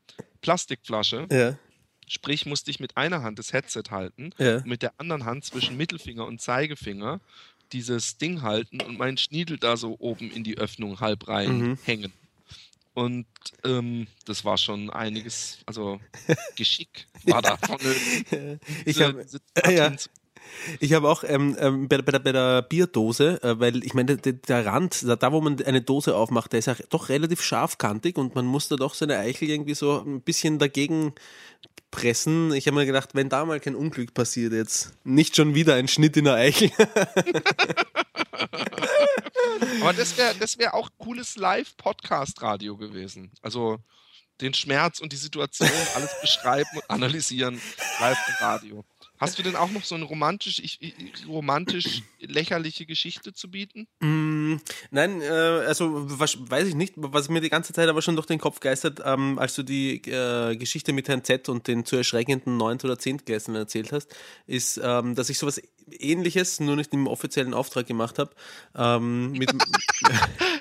Ja. 1.31 1.57
Sprich, 2.09 2.45
musste 2.45 2.71
ich 2.71 2.79
mit 2.79 2.95
einer 2.95 3.21
Hand 3.23 3.39
das 3.39 3.51
Headset 3.53 3.83
halten 3.89 4.31
Ja. 4.37 4.57
und 4.57 4.67
mit 4.67 4.81
der 4.81 4.93
anderen 4.97 5.25
Hand 5.25 5.45
zwischen 5.45 5.75
Mittelfinger 5.77 6.25
und 6.25 6.41
Zeigefinger 6.41 7.19
dieses 7.73 8.17
Ding 8.17 8.41
halten 8.43 8.81
und 8.81 8.97
meinen 8.97 9.17
Schniedel 9.17 9.57
da 9.57 9.75
so 9.75 9.95
oben 9.99 10.31
in 10.31 10.43
die 10.45 10.57
Öffnung 10.57 10.99
halb 11.01 11.27
rein 11.27 11.57
Mhm. 11.59 11.77
hängen. 11.83 12.13
Und 12.97 13.27
ähm, 13.63 14.07
das 14.25 14.43
war 14.43 14.57
schon 14.57 14.89
einiges, 14.89 15.59
also 15.67 15.99
Geschick 16.55 17.05
war 17.25 17.43
da. 17.43 17.55
Ich 18.85 18.95
diese- 18.95 19.05
habe 19.05 19.23
diese 19.23 19.39
äh, 19.53 19.75
ja. 19.77 19.95
Ich 20.79 20.93
habe 20.93 21.09
auch 21.09 21.23
ähm, 21.25 21.55
ähm, 21.59 21.87
bei, 21.87 21.97
bei, 22.01 22.11
der, 22.11 22.19
bei 22.19 22.31
der 22.31 22.61
Bierdose, 22.61 23.41
äh, 23.43 23.59
weil 23.59 23.83
ich 23.83 23.93
meine, 23.93 24.17
der, 24.17 24.33
der 24.33 24.65
Rand, 24.65 25.07
da, 25.07 25.15
da 25.15 25.31
wo 25.31 25.41
man 25.41 25.61
eine 25.63 25.81
Dose 25.81 26.15
aufmacht, 26.15 26.51
der 26.53 26.59
ist 26.59 26.67
ja 26.67 26.75
doch 26.89 27.09
relativ 27.09 27.41
scharfkantig 27.41 28.17
und 28.17 28.35
man 28.35 28.45
muss 28.45 28.67
da 28.67 28.75
doch 28.75 28.93
seine 28.93 29.17
Eichel 29.17 29.49
irgendwie 29.49 29.75
so 29.75 30.03
ein 30.05 30.21
bisschen 30.21 30.59
dagegen 30.59 31.13
pressen. 31.91 32.53
Ich 32.53 32.67
habe 32.67 32.75
mir 32.77 32.85
gedacht, 32.85 33.09
wenn 33.13 33.29
da 33.29 33.45
mal 33.45 33.59
kein 33.59 33.75
Unglück 33.75 34.13
passiert 34.13 34.53
jetzt, 34.53 34.93
nicht 35.03 35.35
schon 35.35 35.55
wieder 35.55 35.75
ein 35.75 35.87
Schnitt 35.87 36.17
in 36.17 36.25
der 36.25 36.35
Eichel. 36.35 36.71
Aber 39.81 39.93
das 39.93 40.17
wäre 40.17 40.35
das 40.35 40.57
wär 40.57 40.73
auch 40.73 40.89
cooles 40.97 41.35
Live-Podcast-Radio 41.37 42.77
gewesen. 42.77 43.31
Also 43.41 43.79
den 44.41 44.53
Schmerz 44.53 44.99
und 44.99 45.13
die 45.13 45.17
Situation 45.17 45.69
alles 45.95 46.11
beschreiben 46.21 46.69
und 46.75 46.89
analysieren 46.89 47.59
live 47.99 48.17
im 48.27 48.35
Radio. 48.45 48.85
Hast 49.19 49.39
du 49.39 49.43
denn 49.43 49.55
auch 49.55 49.71
noch 49.71 49.83
so 49.83 49.95
eine 49.95 50.05
romantisch, 50.05 50.59
ich, 50.59 50.81
ich, 50.81 50.93
romantisch 51.27 52.03
lächerliche 52.19 52.85
Geschichte 52.85 53.33
zu 53.33 53.49
bieten? 53.49 53.87
Mm, 53.99 54.57
Nein, 54.91 55.21
äh, 55.21 55.25
also 55.25 55.89
was, 56.19 56.37
weiß 56.39 56.67
ich 56.67 56.75
nicht, 56.75 56.93
was 56.97 57.29
mir 57.29 57.41
die 57.41 57.49
ganze 57.49 57.73
Zeit 57.73 57.89
aber 57.89 58.01
schon 58.01 58.15
durch 58.15 58.27
den 58.27 58.39
Kopf 58.39 58.59
geistert, 58.59 59.01
ähm, 59.03 59.39
als 59.39 59.55
du 59.55 59.63
die 59.63 60.01
äh, 60.09 60.55
Geschichte 60.55 60.93
mit 60.93 61.07
Herrn 61.07 61.23
Z 61.23 61.49
und 61.49 61.67
den 61.67 61.85
zu 61.85 61.95
erschreckenden 61.95 62.57
9. 62.57 62.79
oder 62.83 62.97
10. 62.97 63.17
Gläsern 63.19 63.55
erzählt 63.55 63.91
hast, 63.91 64.15
ist, 64.45 64.79
ähm, 64.83 65.15
dass 65.15 65.29
ich 65.29 65.37
sowas 65.37 65.61
ähnliches, 65.91 66.59
nur 66.59 66.75
nicht 66.75 66.93
im 66.93 67.07
offiziellen 67.07 67.53
Auftrag 67.53 67.87
gemacht 67.87 68.19
habe, 68.19 68.31
ähm, 68.75 69.31
mit, 69.31 69.51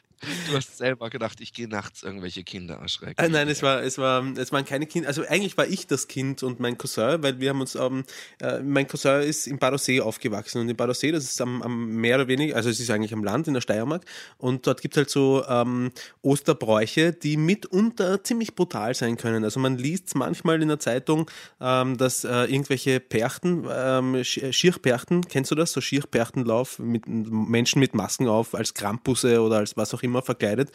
Du 0.49 0.57
hast 0.57 0.79
selber 0.79 1.11
gedacht, 1.11 1.41
ich 1.41 1.53
gehe 1.53 1.69
nachts 1.69 2.03
irgendwelche 2.03 2.43
Kinder 2.43 2.77
erschrecken. 2.77 3.23
Äh, 3.23 3.29
nein, 3.29 3.49
es 3.49 3.63
war, 3.63 3.83
es 3.83 3.99
war, 3.99 4.25
es 4.37 4.51
waren 4.51 4.65
keine 4.65 4.87
Kinder. 4.87 5.09
Also 5.09 5.23
eigentlich 5.27 5.57
war 5.59 5.67
ich 5.67 5.87
das 5.87 6.09
Kind 6.09 6.43
und 6.43 6.59
mein 6.59 6.79
Cousin, 6.79 7.23
weil 7.23 7.39
wir 7.39 7.51
haben 7.51 7.61
uns, 7.61 7.75
ähm, 7.75 8.05
äh, 8.41 8.61
mein 8.61 8.87
Cousin 8.87 9.21
ist 9.21 9.47
in 9.47 9.59
Badersee 9.59 10.01
aufgewachsen 10.01 10.61
und 10.63 10.69
in 10.69 10.77
Badersee, 10.77 11.13
das 11.13 11.25
ist 11.25 11.41
am, 11.41 11.63
am 11.63 11.97
mehr 11.97 12.17
oder 12.17 12.29
weniger, 12.29 12.57
also 12.57 12.71
es 12.71 12.81
ist 12.81 12.91
eigentlich 12.91 13.13
am 13.13 13.23
Land 13.25 13.47
in 13.47 13.55
der 13.55 13.61
Steiermark 13.61 14.05
und 14.39 14.67
dort 14.67 14.81
gibt 14.81 14.95
es 14.95 14.99
halt 14.99 15.11
so 15.11 15.45
ähm, 15.49 15.93
Osterbräuche, 16.23 17.13
die 17.13 17.37
mitunter 17.37 18.25
ziemlich 18.25 18.55
brutal 18.55 18.95
sein 18.95 19.19
können. 19.19 19.45
Also 19.45 19.61
man 19.61 19.77
liest 19.77 20.15
manchmal 20.15 20.63
in 20.63 20.69
der 20.69 20.79
Zeitung, 20.81 21.31
ähm, 21.61 21.99
dass 21.99 22.25
äh, 22.25 22.45
irgendwelche 22.45 23.01
Perchten, 23.01 23.65
ähm, 23.71 24.15
Sch- 24.17 24.53
Schierperchten, 24.53 25.29
kennst 25.29 25.51
du 25.51 25.55
das? 25.55 25.73
So 25.73 25.81
Schierperchtenlauf 25.81 26.79
mit 26.79 27.07
Menschen 27.07 27.81
mit 27.81 27.95
Masken 27.95 28.29
auf, 28.29 28.55
als 28.55 28.73
Krampusse 28.73 29.43
oder 29.43 29.59
als 29.59 29.77
was 29.77 29.93
auch 29.93 30.03
immer 30.03 30.06
verkleidet, 30.23 30.71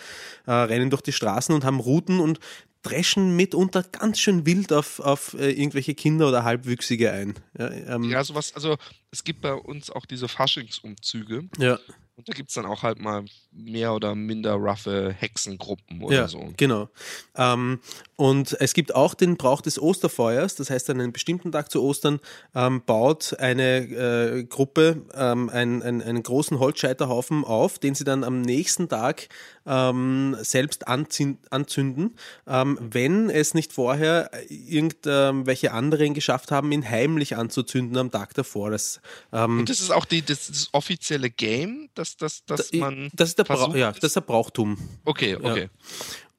äh, 0.45 0.51
rennen 0.51 0.89
durch 0.89 1.01
die 1.01 1.11
Straßen 1.11 1.53
und 1.53 1.63
haben 1.63 1.79
Routen 1.79 2.19
und 2.19 2.39
dreschen 2.83 3.35
mitunter 3.35 3.83
ganz 3.83 4.19
schön 4.19 4.45
wild 4.45 4.73
auf, 4.73 4.99
auf 4.99 5.35
äh, 5.35 5.51
irgendwelche 5.51 5.93
Kinder 5.93 6.27
oder 6.27 6.43
Halbwüchsige 6.43 7.11
ein. 7.11 7.35
Ja, 7.57 7.69
ähm, 7.69 8.03
ja 8.05 8.23
sowas, 8.23 8.53
also 8.55 8.77
es 9.11 9.23
gibt 9.23 9.41
bei 9.41 9.53
uns 9.53 9.89
auch 9.89 10.05
diese 10.05 10.27
Faschingsumzüge. 10.27 11.49
Ja. 11.59 11.79
Und 12.21 12.29
da 12.29 12.33
gibt 12.33 12.49
es 12.49 12.53
dann 12.53 12.67
auch 12.67 12.83
halt 12.83 12.99
mal 12.99 13.25
mehr 13.51 13.95
oder 13.95 14.13
minder 14.13 14.53
roughe 14.53 15.11
Hexengruppen 15.11 16.03
oder 16.03 16.15
ja, 16.15 16.27
so. 16.27 16.53
Genau. 16.55 16.87
Ähm, 17.35 17.79
und 18.15 18.55
es 18.59 18.75
gibt 18.75 18.93
auch 18.93 19.15
den 19.15 19.37
Brauch 19.37 19.61
des 19.61 19.81
Osterfeuers, 19.81 20.53
das 20.53 20.69
heißt, 20.69 20.91
an 20.91 21.01
einem 21.01 21.13
bestimmten 21.13 21.51
Tag 21.51 21.71
zu 21.71 21.81
Ostern 21.81 22.19
ähm, 22.53 22.83
baut 22.85 23.39
eine 23.39 23.79
äh, 23.79 24.43
Gruppe 24.43 25.01
ähm, 25.15 25.49
einen, 25.49 25.81
einen, 25.81 26.03
einen, 26.03 26.21
großen 26.21 26.59
Holzscheiterhaufen 26.59 27.43
auf, 27.43 27.79
den 27.79 27.95
sie 27.95 28.03
dann 28.03 28.23
am 28.23 28.41
nächsten 28.41 28.87
Tag 28.87 29.27
ähm, 29.65 30.35
selbst 30.41 30.87
anzünden, 30.87 32.15
ähm, 32.47 32.77
wenn 32.81 33.29
es 33.29 33.53
nicht 33.53 33.73
vorher 33.73 34.31
irgendwelche 34.49 35.71
anderen 35.71 36.13
geschafft 36.13 36.51
haben, 36.51 36.71
ihn 36.71 36.87
heimlich 36.87 37.37
anzuzünden 37.37 37.97
am 37.97 38.11
Tag 38.11 38.33
davor. 38.33 38.71
Das, 38.71 39.01
ähm, 39.31 39.59
Und 39.59 39.69
das 39.69 39.79
ist 39.79 39.91
auch 39.91 40.05
die, 40.05 40.21
das, 40.21 40.47
das 40.47 40.69
offizielle 40.71 41.29
Game, 41.29 41.89
dass, 41.95 42.17
dass, 42.17 42.45
dass 42.45 42.71
man. 42.73 43.09
Das 43.13 43.29
ist 43.29 43.37
der, 43.37 43.43
Bra 43.43 43.75
ja, 43.75 43.91
das 43.91 44.03
ist 44.03 44.15
der 44.15 44.21
Brauchtum. 44.21 44.77
Okay, 45.05 45.35
okay. 45.35 45.63
Ja. 45.63 45.69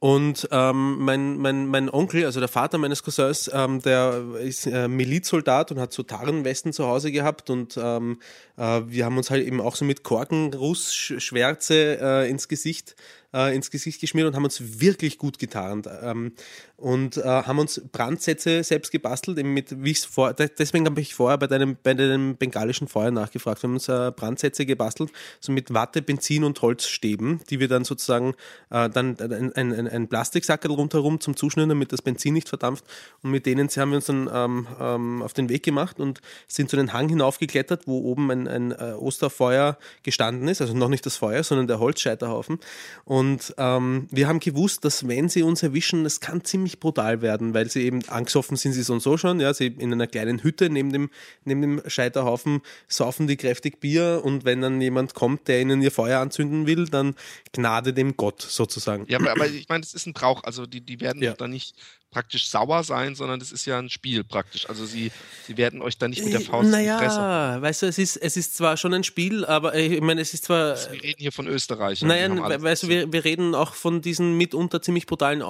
Und 0.02 0.48
ähm, 0.50 0.98
mein, 0.98 1.38
mein, 1.38 1.66
mein 1.68 1.88
Onkel, 1.88 2.24
also 2.24 2.40
der 2.40 2.48
Vater 2.48 2.76
meines 2.76 3.04
Cousins, 3.04 3.48
ähm, 3.54 3.80
der 3.82 4.20
ist 4.40 4.66
äh, 4.66 4.88
Milizsoldat 4.88 5.70
und 5.70 5.78
hat 5.78 5.92
so 5.92 6.02
Tarnwesten 6.02 6.72
zu 6.72 6.88
Hause 6.88 7.12
gehabt 7.12 7.50
und 7.50 7.78
ähm, 7.80 8.18
äh, 8.56 8.80
wir 8.84 9.04
haben 9.04 9.16
uns 9.16 9.30
halt 9.30 9.46
eben 9.46 9.60
auch 9.60 9.76
so 9.76 9.84
mit 9.84 10.02
Korkenrussschwärze 10.02 11.98
äh, 12.00 12.28
ins 12.28 12.48
Gesicht 12.48 12.96
äh, 13.34 13.54
ins 13.54 13.70
Gesicht 13.70 14.00
geschmiert 14.00 14.26
und 14.26 14.36
haben 14.36 14.44
uns 14.44 14.80
wirklich 14.80 15.18
gut 15.18 15.38
getarnt. 15.38 15.88
Ähm, 16.02 16.32
und 16.76 17.16
äh, 17.16 17.22
haben 17.22 17.60
uns 17.60 17.80
Brandsätze 17.92 18.64
selbst 18.64 18.90
gebastelt, 18.90 19.44
mit, 19.46 19.84
wie 19.84 19.94
vor, 19.94 20.34
deswegen 20.34 20.84
habe 20.86 21.00
ich 21.00 21.14
vorher 21.14 21.38
bei 21.38 21.46
deinem, 21.46 21.76
bei 21.80 21.94
deinem 21.94 22.36
bengalischen 22.36 22.88
Feuer 22.88 23.12
nachgefragt. 23.12 23.62
Wir 23.62 23.68
haben 23.68 23.74
uns 23.74 23.88
äh, 23.88 24.10
Brandsätze 24.10 24.66
gebastelt, 24.66 25.12
so 25.38 25.52
mit 25.52 25.72
Watte, 25.72 26.02
Benzin 26.02 26.42
und 26.42 26.60
Holzstäben, 26.60 27.40
die 27.50 27.60
wir 27.60 27.68
dann 27.68 27.84
sozusagen 27.84 28.34
äh, 28.70 28.90
dann 28.90 29.16
ein, 29.20 29.52
ein, 29.54 29.88
ein 29.88 30.08
Plastiksackel 30.08 30.72
rundherum 30.72 31.20
zum 31.20 31.36
Zuschnüren, 31.36 31.68
damit 31.68 31.92
das 31.92 32.02
Benzin 32.02 32.34
nicht 32.34 32.48
verdampft. 32.48 32.84
Und 33.22 33.30
mit 33.30 33.46
denen 33.46 33.68
haben 33.68 33.90
wir 33.90 33.96
uns 33.96 34.06
dann 34.06 34.28
ähm, 34.32 34.66
ähm, 34.80 35.22
auf 35.22 35.34
den 35.34 35.48
Weg 35.48 35.62
gemacht 35.62 36.00
und 36.00 36.20
sind 36.48 36.68
zu 36.68 36.74
den 36.74 36.92
Hang 36.92 37.08
hinaufgeklettert, 37.08 37.86
wo 37.86 38.00
oben 38.00 38.28
ein, 38.32 38.48
ein 38.48 38.72
äh, 38.72 38.94
Osterfeuer 38.98 39.78
gestanden 40.02 40.48
ist, 40.48 40.60
also 40.60 40.74
noch 40.74 40.88
nicht 40.88 41.06
das 41.06 41.16
Feuer, 41.16 41.44
sondern 41.44 41.68
der 41.68 41.78
Holzscheiterhaufen. 41.78 42.58
Und 43.04 43.21
ähm, 43.58 44.06
wir 44.10 44.28
haben 44.28 44.40
gewusst, 44.40 44.84
dass 44.84 45.06
wenn 45.08 45.28
sie 45.28 45.42
uns 45.42 45.62
erwischen, 45.62 46.06
es 46.06 46.20
kann 46.20 46.44
ziemlich 46.44 46.80
brutal 46.80 47.22
werden, 47.22 47.54
weil 47.54 47.70
sie 47.70 47.82
eben 47.82 48.06
angesoffen 48.08 48.56
sind 48.56 48.72
sie 48.72 48.82
so 48.82 48.92
und 48.94 49.00
so 49.00 49.16
schon, 49.16 49.40
ja, 49.40 49.52
sie 49.52 49.66
in 49.66 49.92
einer 49.92 50.06
kleinen 50.06 50.42
Hütte 50.42 50.70
neben 50.70 50.92
dem, 50.92 51.10
neben 51.44 51.62
dem 51.62 51.82
Scheiterhaufen 51.86 52.60
saufen 52.88 53.26
die 53.26 53.36
kräftig 53.36 53.80
Bier 53.80 54.22
und 54.24 54.44
wenn 54.44 54.60
dann 54.60 54.80
jemand 54.80 55.14
kommt, 55.14 55.48
der 55.48 55.60
ihnen 55.60 55.82
ihr 55.82 55.90
Feuer 55.90 56.20
anzünden 56.20 56.66
will, 56.66 56.86
dann 56.86 57.14
Gnade 57.52 57.92
dem 57.92 58.16
Gott 58.16 58.42
sozusagen. 58.42 59.06
Ja, 59.08 59.18
aber, 59.18 59.32
aber 59.32 59.46
ich 59.48 59.68
meine, 59.68 59.82
es 59.82 59.94
ist 59.94 60.06
ein 60.06 60.12
Brauch, 60.12 60.44
also 60.44 60.66
die, 60.66 60.80
die 60.80 61.00
werden 61.00 61.22
ja. 61.22 61.34
da 61.34 61.48
nicht 61.48 61.74
praktisch 62.12 62.48
sauer 62.48 62.84
sein, 62.84 63.14
sondern 63.14 63.40
das 63.40 63.50
ist 63.50 63.64
ja 63.64 63.78
ein 63.78 63.90
Spiel 63.90 64.22
praktisch. 64.22 64.68
Also 64.68 64.84
sie, 64.84 65.10
sie 65.46 65.56
werden 65.56 65.82
euch 65.82 65.98
da 65.98 66.06
nicht 66.06 66.22
mit 66.22 66.34
der 66.34 66.42
Faust 66.42 66.70
naja, 66.70 66.98
Fresse. 66.98 67.62
weißt 67.62 67.82
du, 67.82 67.86
es 67.86 67.98
ist, 67.98 68.16
es 68.16 68.36
ist 68.36 68.56
zwar 68.56 68.76
schon 68.76 68.92
ein 68.94 69.02
Spiel, 69.02 69.44
aber 69.46 69.74
ich 69.74 70.00
meine, 70.00 70.20
es 70.20 70.34
ist 70.34 70.44
zwar. 70.44 70.72
Also 70.72 70.92
wir 70.92 71.02
reden 71.02 71.18
hier 71.18 71.32
von 71.32 71.46
Österreich. 71.46 72.02
Naja, 72.02 72.28
weißt 72.62 72.84
du, 72.84 72.88
wir, 72.88 73.12
wir 73.12 73.24
reden 73.24 73.54
auch 73.54 73.74
von 73.74 74.02
diesen 74.02 74.36
mitunter 74.36 74.82
ziemlich 74.82 75.06
brutalen 75.06 75.42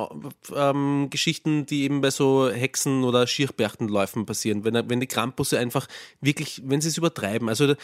ähm, 0.54 1.08
Geschichten, 1.10 1.66
die 1.66 1.82
eben 1.82 2.00
bei 2.00 2.10
so 2.10 2.48
Hexen- 2.48 3.02
oder 3.02 3.26
Schirchberchtenläufen 3.26 4.24
passieren. 4.24 4.64
Wenn, 4.64 4.88
wenn 4.88 5.00
die 5.00 5.08
Krampusse 5.08 5.58
einfach 5.58 5.88
wirklich, 6.20 6.62
wenn 6.64 6.80
sie 6.80 6.88
es 6.88 6.96
übertreiben. 6.96 7.48
Also 7.48 7.74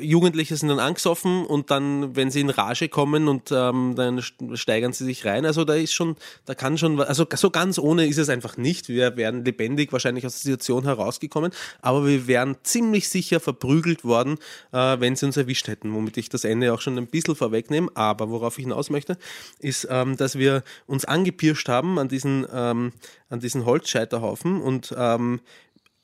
Jugendliche 0.00 0.56
sind 0.56 0.68
dann 0.68 0.78
angesoffen 0.78 1.44
und 1.44 1.72
dann, 1.72 2.14
wenn 2.14 2.30
sie 2.30 2.40
in 2.40 2.50
Rage 2.50 2.88
kommen 2.88 3.26
und 3.26 3.50
ähm, 3.50 3.94
dann 3.96 4.22
steigern 4.54 4.92
sie 4.92 5.04
sich 5.04 5.24
rein. 5.24 5.44
Also 5.44 5.64
da 5.64 5.74
ist 5.74 5.92
schon, 5.92 6.14
da 6.44 6.54
kann 6.54 6.78
schon, 6.78 7.00
also 7.00 7.26
so 7.34 7.50
ganz 7.50 7.78
ohne 7.78 8.06
ist 8.06 8.19
es 8.20 8.28
einfach 8.28 8.56
nicht. 8.56 8.88
Wir 8.88 9.16
wären 9.16 9.44
lebendig 9.44 9.92
wahrscheinlich 9.92 10.26
aus 10.26 10.34
der 10.34 10.52
Situation 10.52 10.84
herausgekommen, 10.84 11.52
aber 11.80 12.06
wir 12.06 12.26
wären 12.26 12.56
ziemlich 12.62 13.08
sicher 13.08 13.40
verprügelt 13.40 14.04
worden, 14.04 14.38
äh, 14.72 15.00
wenn 15.00 15.16
sie 15.16 15.26
uns 15.26 15.36
erwischt 15.36 15.68
hätten, 15.68 15.92
womit 15.94 16.16
ich 16.16 16.28
das 16.28 16.44
Ende 16.44 16.72
auch 16.72 16.80
schon 16.80 16.98
ein 16.98 17.06
bisschen 17.06 17.36
vorwegnehme. 17.36 17.88
Aber 17.94 18.30
worauf 18.30 18.58
ich 18.58 18.64
hinaus 18.64 18.90
möchte, 18.90 19.18
ist, 19.58 19.88
ähm, 19.90 20.16
dass 20.16 20.36
wir 20.36 20.62
uns 20.86 21.04
angepirscht 21.04 21.68
haben 21.68 21.98
an 21.98 22.08
diesen, 22.08 22.46
ähm, 22.52 22.92
an 23.28 23.40
diesen 23.40 23.64
Holzscheiterhaufen 23.64 24.60
und 24.60 24.94
ähm, 24.96 25.40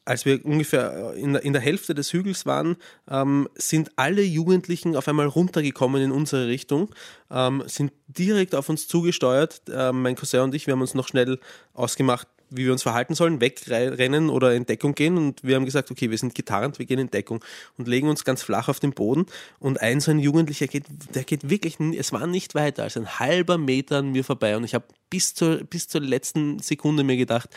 als 0.07 0.24
wir 0.24 0.45
ungefähr 0.45 1.15
in, 1.15 1.35
in 1.35 1.53
der 1.53 1.61
Hälfte 1.61 1.95
des 1.95 2.12
Hügels 2.12 2.47
waren, 2.47 2.77
ähm, 3.11 3.49
sind 3.57 3.91
alle 3.97 4.23
Jugendlichen 4.23 4.97
auf 4.97 5.09
einmal 5.09 5.27
runtergekommen 5.27 6.01
in 6.01 6.12
unsere 6.12 6.47
Richtung, 6.47 6.95
ähm, 7.31 7.62
sind 7.66 7.93
direkt 8.07 8.55
auf 8.55 8.69
uns 8.69 8.87
zugesteuert. 8.89 9.62
Ähm, 9.70 10.03
mein 10.03 10.15
Cousin 10.15 10.41
und 10.41 10.55
ich, 10.55 10.66
wir 10.66 10.73
haben 10.73 10.81
uns 10.81 10.95
noch 10.95 11.09
schnell 11.09 11.41
ausgemacht, 11.74 12.28
wie 12.51 12.66
wir 12.66 12.73
uns 12.73 12.85
verhalten 12.85 13.16
sollen, 13.16 13.41
wegrennen 13.41 14.31
oder 14.31 14.55
in 14.55 14.65
Deckung 14.65 14.95
gehen. 14.95 15.16
Und 15.16 15.43
wir 15.43 15.57
haben 15.57 15.65
gesagt, 15.65 15.91
okay, 15.91 16.11
wir 16.11 16.19
sind 16.19 16.37
getarnt, 16.37 16.78
wir 16.78 16.87
gehen 16.87 17.01
in 17.01 17.11
Deckung 17.11 17.45
und 17.77 17.89
legen 17.89 18.09
uns 18.09 18.24
ganz 18.24 18.43
flach 18.43 18.69
auf 18.69 18.78
den 18.78 18.93
Boden. 18.93 19.27
Und 19.59 19.81
ein 19.81 20.01
so 20.01 20.12
ein 20.12 20.20
Jugendlicher 20.20 20.69
geht, 20.69 20.85
der 21.15 21.24
geht 21.24 21.51
wirklich, 21.51 21.78
es 21.99 22.12
war 22.12 22.27
nicht 22.28 22.55
weiter 22.55 22.85
als 22.85 22.97
ein 22.97 23.19
halber 23.19 23.59
Meter 23.59 23.99
an 23.99 24.12
mir 24.12 24.23
vorbei. 24.23 24.57
Und 24.57 24.62
ich 24.62 24.74
habe 24.74 24.85
bis 25.11 25.35
zur, 25.35 25.65
bis 25.65 25.89
zur 25.89 26.01
letzten 26.01 26.61
Sekunde 26.61 27.03
mir 27.03 27.16
gedacht, 27.16 27.51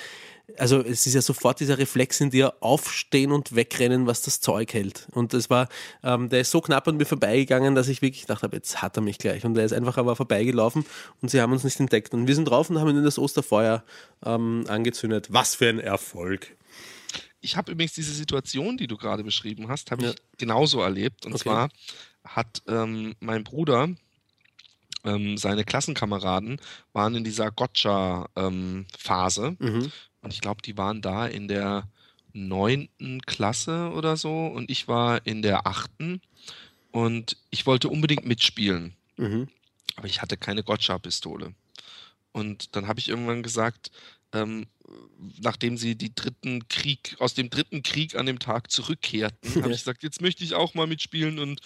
also 0.57 0.81
es 0.81 1.05
ist 1.05 1.13
ja 1.13 1.21
sofort 1.21 1.59
dieser 1.59 1.77
Reflex 1.77 2.19
in 2.21 2.29
dir, 2.29 2.53
aufstehen 2.61 3.31
und 3.31 3.55
wegrennen, 3.55 4.07
was 4.07 4.21
das 4.21 4.41
Zeug 4.41 4.73
hält. 4.73 5.07
Und 5.11 5.33
das 5.33 5.49
war, 5.49 5.67
ähm, 6.03 6.29
der 6.29 6.41
ist 6.41 6.51
so 6.51 6.61
knapp 6.61 6.87
an 6.87 6.97
mir 6.97 7.05
vorbeigegangen, 7.05 7.75
dass 7.75 7.87
ich 7.87 8.01
wirklich 8.01 8.21
gedacht 8.21 8.43
habe, 8.43 8.55
jetzt 8.55 8.81
hat 8.81 8.97
er 8.97 9.01
mich 9.01 9.17
gleich. 9.17 9.45
Und 9.45 9.53
der 9.53 9.65
ist 9.65 9.73
einfach 9.73 9.97
aber 9.97 10.15
vorbeigelaufen 10.15 10.85
und 11.21 11.29
sie 11.29 11.41
haben 11.41 11.51
uns 11.51 11.63
nicht 11.63 11.79
entdeckt. 11.79 12.13
Und 12.13 12.27
wir 12.27 12.35
sind 12.35 12.45
drauf 12.45 12.69
und 12.69 12.79
haben 12.79 12.89
ihn 12.89 12.97
in 12.97 13.03
das 13.03 13.19
Osterfeuer 13.19 13.83
ähm, 14.25 14.65
angezündet. 14.67 15.27
Was 15.29 15.55
für 15.55 15.69
ein 15.69 15.79
Erfolg. 15.79 16.55
Ich 17.41 17.55
habe 17.55 17.71
übrigens 17.71 17.93
diese 17.93 18.13
Situation, 18.13 18.77
die 18.77 18.87
du 18.87 18.97
gerade 18.97 19.23
beschrieben 19.23 19.69
hast, 19.69 19.91
habe 19.91 20.03
ja. 20.03 20.09
ich 20.09 20.15
genauso 20.37 20.81
erlebt. 20.81 21.25
Und 21.25 21.33
okay. 21.33 21.43
zwar 21.43 21.69
hat 22.25 22.61
ähm, 22.67 23.15
mein 23.19 23.43
Bruder, 23.43 23.89
ähm, 25.05 25.37
seine 25.37 25.63
Klassenkameraden 25.63 26.59
waren 26.93 27.15
in 27.15 27.23
dieser 27.23 27.51
Gotcha-Phase. 27.51 29.57
Ähm, 29.59 29.73
mhm. 29.73 29.91
Und 30.29 30.33
ich 30.33 30.41
glaube, 30.41 30.61
die 30.61 30.77
waren 30.77 31.01
da 31.01 31.25
in 31.25 31.47
der 31.47 31.89
neunten 32.33 33.19
Klasse 33.23 33.89
oder 33.89 34.15
so 34.15 34.45
und 34.45 34.69
ich 34.69 34.87
war 34.87 35.25
in 35.25 35.41
der 35.41 35.65
achten 35.65 36.21
und 36.91 37.35
ich 37.49 37.65
wollte 37.65 37.89
unbedingt 37.89 38.27
mitspielen. 38.27 38.95
Mhm. 39.17 39.47
Aber 39.95 40.05
ich 40.05 40.21
hatte 40.21 40.37
keine 40.37 40.61
Gotcha-Pistole. 40.61 41.55
Und 42.31 42.75
dann 42.75 42.87
habe 42.87 42.99
ich 42.99 43.09
irgendwann 43.09 43.41
gesagt, 43.41 43.89
ähm, 44.31 44.67
nachdem 45.41 45.77
sie 45.77 45.95
die 45.95 46.13
dritten 46.13 46.67
Krieg, 46.67 47.15
aus 47.17 47.33
dem 47.33 47.49
dritten 47.49 47.81
Krieg 47.81 48.13
an 48.13 48.27
dem 48.27 48.37
Tag 48.37 48.69
zurückkehrten, 48.69 49.63
habe 49.63 49.71
ich 49.73 49.79
gesagt, 49.79 50.03
jetzt 50.03 50.21
möchte 50.21 50.43
ich 50.43 50.53
auch 50.53 50.75
mal 50.75 50.85
mitspielen 50.85 51.39
und 51.39 51.59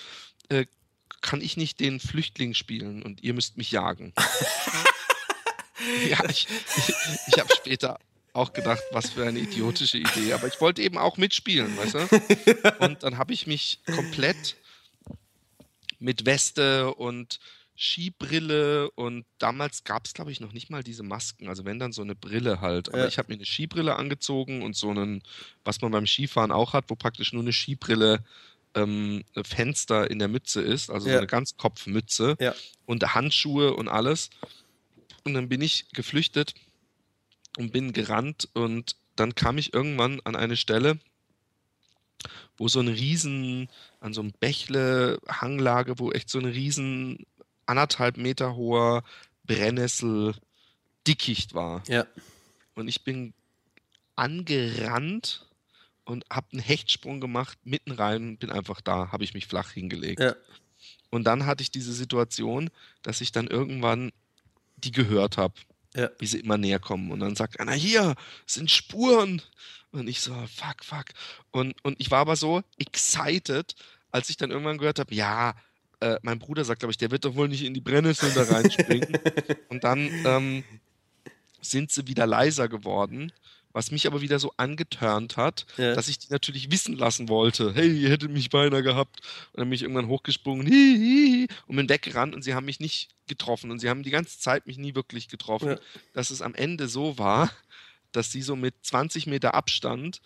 äh, 0.48 0.68
kann 1.20 1.42
ich 1.42 1.58
nicht 1.58 1.82
den 1.82 2.00
Flüchtling 2.00 2.54
spielen 2.54 3.04
und 3.04 3.24
ihr 3.24 3.34
müsst 3.34 3.58
mich 3.58 3.72
jagen. 3.72 4.14
ja, 6.10 6.24
ich, 6.30 6.48
ich, 6.78 6.94
ich 7.28 7.38
habe 7.38 7.54
später 7.54 8.00
auch 8.34 8.54
gedacht, 8.54 8.84
was 8.92 9.12
für 9.12 9.26
eine 9.26 9.40
idiotische 9.40 10.00
Idee. 10.00 10.34
Aber 10.34 10.48
ich 10.48 10.60
wollte 10.60 10.82
eben 10.82 10.98
auch 10.98 11.18
mitspielen, 11.18 11.78
weißt 11.78 11.94
du? 11.94 12.80
Und 12.86 13.04
dann 13.04 13.18
habe 13.18 13.34
ich 13.34 13.48
mich 13.48 13.80
komplett 13.86 14.56
mit 16.00 16.26
Weste 16.26 16.94
und 16.96 17.40
Skibrille 17.76 18.92
und 18.92 19.26
damals 19.40 19.84
gab 19.84 20.06
es, 20.06 20.14
glaube 20.14 20.32
ich, 20.32 20.40
noch 20.40 20.52
nicht 20.52 20.70
mal 20.70 20.84
diese 20.84 21.02
Masken. 21.02 21.48
Also 21.48 21.66
wenn 21.66 21.80
dann 21.80 21.92
so 21.92 22.02
eine 22.02 22.14
Brille 22.14 22.62
halt. 22.62 22.90
Aber 22.90 23.00
ja. 23.00 23.08
ich 23.08 23.18
habe 23.18 23.30
mir 23.30 23.36
eine 23.36 23.46
Skibrille 23.46 23.96
angezogen 23.96 24.62
und 24.62 24.76
so 24.76 24.90
einen, 24.90 25.24
was 25.64 25.82
man 25.82 25.92
beim 25.92 26.06
Skifahren 26.06 26.52
auch 26.52 26.74
hat, 26.74 26.86
wo 26.90 26.96
praktisch 26.96 27.34
nur 27.34 27.42
eine 27.42 27.54
Skibrille 27.54 28.24
ähm, 28.76 29.24
Fenster 29.44 30.10
in 30.10 30.20
der 30.20 30.28
Mütze 30.28 30.62
ist, 30.62 30.90
also 30.90 31.08
ja. 31.08 31.14
so 31.14 31.18
eine 31.20 31.28
Ganzkopfmütze 31.28 32.36
ja. 32.40 32.54
und 32.86 33.16
Handschuhe 33.16 33.74
und 33.74 33.88
alles. 33.88 34.30
Und 35.24 35.34
dann 35.34 35.50
bin 35.50 35.62
ich 35.62 35.88
geflüchtet 35.94 36.54
und 37.58 37.72
bin 37.72 37.94
gerannt 37.94 38.50
und 38.54 38.96
dann 39.16 39.36
kam 39.36 39.58
ich 39.58 39.74
irgendwann 39.74 40.20
an 40.24 40.36
eine 40.36 40.58
Stelle, 40.58 41.00
wo 42.58 42.68
so 42.68 42.80
ein 42.80 42.88
riesen, 42.88 43.70
an 44.00 44.14
so 44.14 44.22
einem 44.22 44.32
Bächle 44.32 45.20
Hanglage, 45.28 46.00
wo 46.00 46.12
echt 46.12 46.30
so 46.30 46.40
ein 46.40 46.46
riesen 46.46 47.26
anderthalb 47.66 48.18
Meter 48.18 48.56
hoher 48.56 49.04
Brennnessel 49.46 50.34
Dickicht 51.08 51.54
war. 51.54 51.84
Ja. 51.88 52.06
Und 52.76 52.88
ich 52.88 53.04
bin 53.04 53.34
angerannt 54.16 55.46
und 56.06 56.26
habe 56.32 56.48
einen 56.54 56.62
Hechtsprung 56.62 57.22
gemacht, 57.22 57.58
mitten 57.64 57.92
rein, 57.92 58.38
bin 58.38 58.52
einfach 58.52 58.82
da, 58.82 59.12
habe 59.12 59.24
ich 59.24 59.34
mich 59.34 59.48
flach 59.48 59.72
hingelegt. 59.72 60.20
Ja. 60.20 60.36
Und 61.10 61.26
dann 61.26 61.46
hatte 61.46 61.62
ich 61.62 61.72
diese 61.72 61.94
Situation, 61.94 62.70
dass 63.04 63.22
ich 63.22 63.32
dann 63.32 63.48
irgendwann 63.48 64.12
die 64.78 64.92
gehört 64.92 65.38
habe. 65.38 65.54
Ja. 65.96 66.10
wie 66.20 66.28
sie 66.28 66.40
immer 66.40 66.58
näher 66.58 66.80
kommen. 66.80 67.12
Und 67.12 67.20
dann 67.20 67.36
sagt 67.36 67.60
einer, 67.60 67.74
hier 67.74 68.16
sind 68.46 68.72
Spuren. 68.72 69.42
Und 69.92 70.08
ich 70.08 70.22
so, 70.22 70.34
fuck, 70.34 70.84
fuck. 70.84 71.06
Und, 71.52 71.76
und 71.84 72.00
ich 72.00 72.10
war 72.12 72.20
aber 72.20 72.36
so 72.36 72.64
excited, 72.78 73.76
als 74.12 74.30
ich 74.30 74.38
dann 74.38 74.52
irgendwann 74.52 74.78
gehört 74.78 75.00
habe, 75.00 75.14
ja, 75.14 75.56
äh, 76.00 76.18
mein 76.24 76.40
Bruder 76.40 76.66
sagt, 76.66 76.80
glaube 76.80 76.92
ich, 76.92 76.98
der 76.98 77.12
wird 77.12 77.26
doch 77.26 77.36
wohl 77.36 77.48
nicht 77.48 77.64
in 77.64 77.74
die 77.74 77.82
Brennnesseln 77.82 78.34
da 78.34 78.44
reinspringen. 78.44 79.18
und 79.70 79.84
dann 79.84 80.10
ähm, 80.26 80.64
sind 81.62 81.92
sie 81.92 82.08
wieder 82.08 82.26
leiser 82.28 82.68
geworden 82.68 83.32
was 83.74 83.92
mich 83.92 84.08
aber 84.08 84.22
wieder 84.22 84.40
so 84.40 84.54
angeturnt 84.58 85.36
hat, 85.36 85.66
ja. 85.78 85.94
dass 85.96 86.08
ich 86.08 86.20
die 86.20 86.32
natürlich 86.32 86.72
wissen 86.72 86.96
lassen 86.96 87.28
wollte. 87.28 87.74
Hey, 87.74 87.90
ihr 87.90 88.10
hättet 88.10 88.32
mich 88.32 88.50
beinahe 88.50 88.84
gehabt. 88.84 89.20
Und 89.52 89.60
dann 89.60 89.70
bin 89.70 89.76
ich 89.76 89.82
irgendwann 89.82 90.08
hochgesprungen 90.08 90.68
hi, 90.68 91.48
hi, 91.50 91.56
und 91.68 91.76
bin 91.76 91.90
weggerannt 91.90 92.36
und 92.36 92.44
sie 92.44 92.54
haben 92.54 92.66
mich 92.66 92.80
nicht 92.80 93.10
getroffen. 93.28 93.72
Und 93.72 93.80
sie 93.80 93.90
haben 93.90 94.04
die 94.04 94.12
ganze 94.12 94.40
Zeit 94.40 94.68
mich 94.68 94.78
nie 94.78 94.96
wirklich 94.96 95.28
getroffen. 95.28 95.70
Ja. 95.70 95.80
Dass 96.14 96.30
es 96.30 96.42
am 96.42 96.54
Ende 96.54 96.88
so 96.88 97.18
war, 97.18 97.52
dass 98.12 98.32
sie 98.32 98.44
so 98.44 98.56
mit 98.56 98.76
20 98.84 99.28
Meter 99.28 99.56
Abstand 99.56 100.22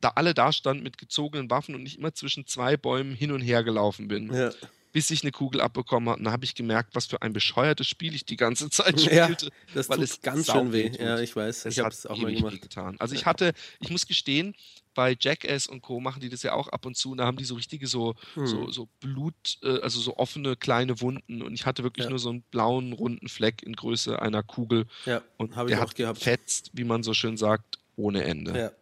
da 0.00 0.12
alle 0.16 0.34
da 0.34 0.52
standen 0.52 0.82
mit 0.82 0.98
gezogenen 0.98 1.48
Waffen 1.48 1.76
und 1.76 1.86
ich 1.86 1.96
immer 1.96 2.12
zwischen 2.12 2.46
zwei 2.46 2.76
Bäumen 2.76 3.14
hin 3.14 3.30
und 3.30 3.40
her 3.40 3.62
gelaufen 3.62 4.08
bin. 4.08 4.34
Ja 4.34 4.50
bis 4.92 5.10
ich 5.10 5.22
eine 5.22 5.32
Kugel 5.32 5.60
abbekommen 5.60 6.08
habe. 6.08 6.18
Und 6.18 6.24
da 6.24 6.32
habe 6.32 6.44
ich 6.44 6.54
gemerkt, 6.54 6.94
was 6.94 7.06
für 7.06 7.22
ein 7.22 7.32
bescheuertes 7.32 7.86
Spiel 7.86 8.14
ich 8.14 8.24
die 8.24 8.36
ganze 8.36 8.70
Zeit 8.70 9.00
spielte. 9.00 9.46
Ja, 9.46 9.52
das 9.74 9.88
weil 9.88 9.98
tut 9.98 10.04
es 10.04 10.20
ganz 10.20 10.50
schön 10.50 10.72
weh. 10.72 10.90
Ja, 10.98 11.18
ich 11.18 11.34
weiß. 11.34 11.66
Es 11.66 11.76
ich 11.76 11.80
habe 11.80 11.90
es 11.90 12.06
auch 12.06 12.16
mal 12.18 12.32
gemacht. 12.32 12.60
Getan. 12.60 12.96
Also 12.98 13.14
ich 13.14 13.26
hatte, 13.26 13.52
ich 13.80 13.90
muss 13.90 14.06
gestehen, 14.06 14.54
bei 14.94 15.16
Jackass 15.18 15.66
und 15.66 15.80
Co. 15.82 16.00
machen 16.00 16.20
die 16.20 16.28
das 16.28 16.42
ja 16.42 16.52
auch 16.52 16.68
ab 16.68 16.86
und 16.86 16.96
zu 16.96 17.12
und 17.12 17.18
da 17.18 17.26
haben 17.26 17.36
die 17.36 17.44
so 17.44 17.54
richtige 17.54 17.86
so, 17.86 18.14
hm. 18.34 18.46
so, 18.46 18.70
so 18.70 18.88
Blut, 19.00 19.58
äh, 19.62 19.80
also 19.80 20.00
so 20.00 20.16
offene 20.16 20.56
kleine 20.56 21.00
Wunden 21.00 21.42
und 21.42 21.54
ich 21.54 21.66
hatte 21.66 21.82
wirklich 21.82 22.04
ja. 22.04 22.10
nur 22.10 22.18
so 22.18 22.30
einen 22.30 22.42
blauen 22.42 22.92
runden 22.92 23.28
Fleck 23.28 23.62
in 23.62 23.74
Größe 23.74 24.20
einer 24.20 24.42
Kugel 24.42 24.86
ja, 25.06 25.22
und 25.38 25.56
der 25.56 25.66
ich 25.68 25.76
hat 25.76 25.94
gehabt. 25.94 26.22
fetzt, 26.22 26.70
wie 26.74 26.84
man 26.84 27.02
so 27.02 27.14
schön 27.14 27.36
sagt, 27.36 27.78
ohne 27.96 28.24
Ende. 28.24 28.58
Ja. 28.58 28.72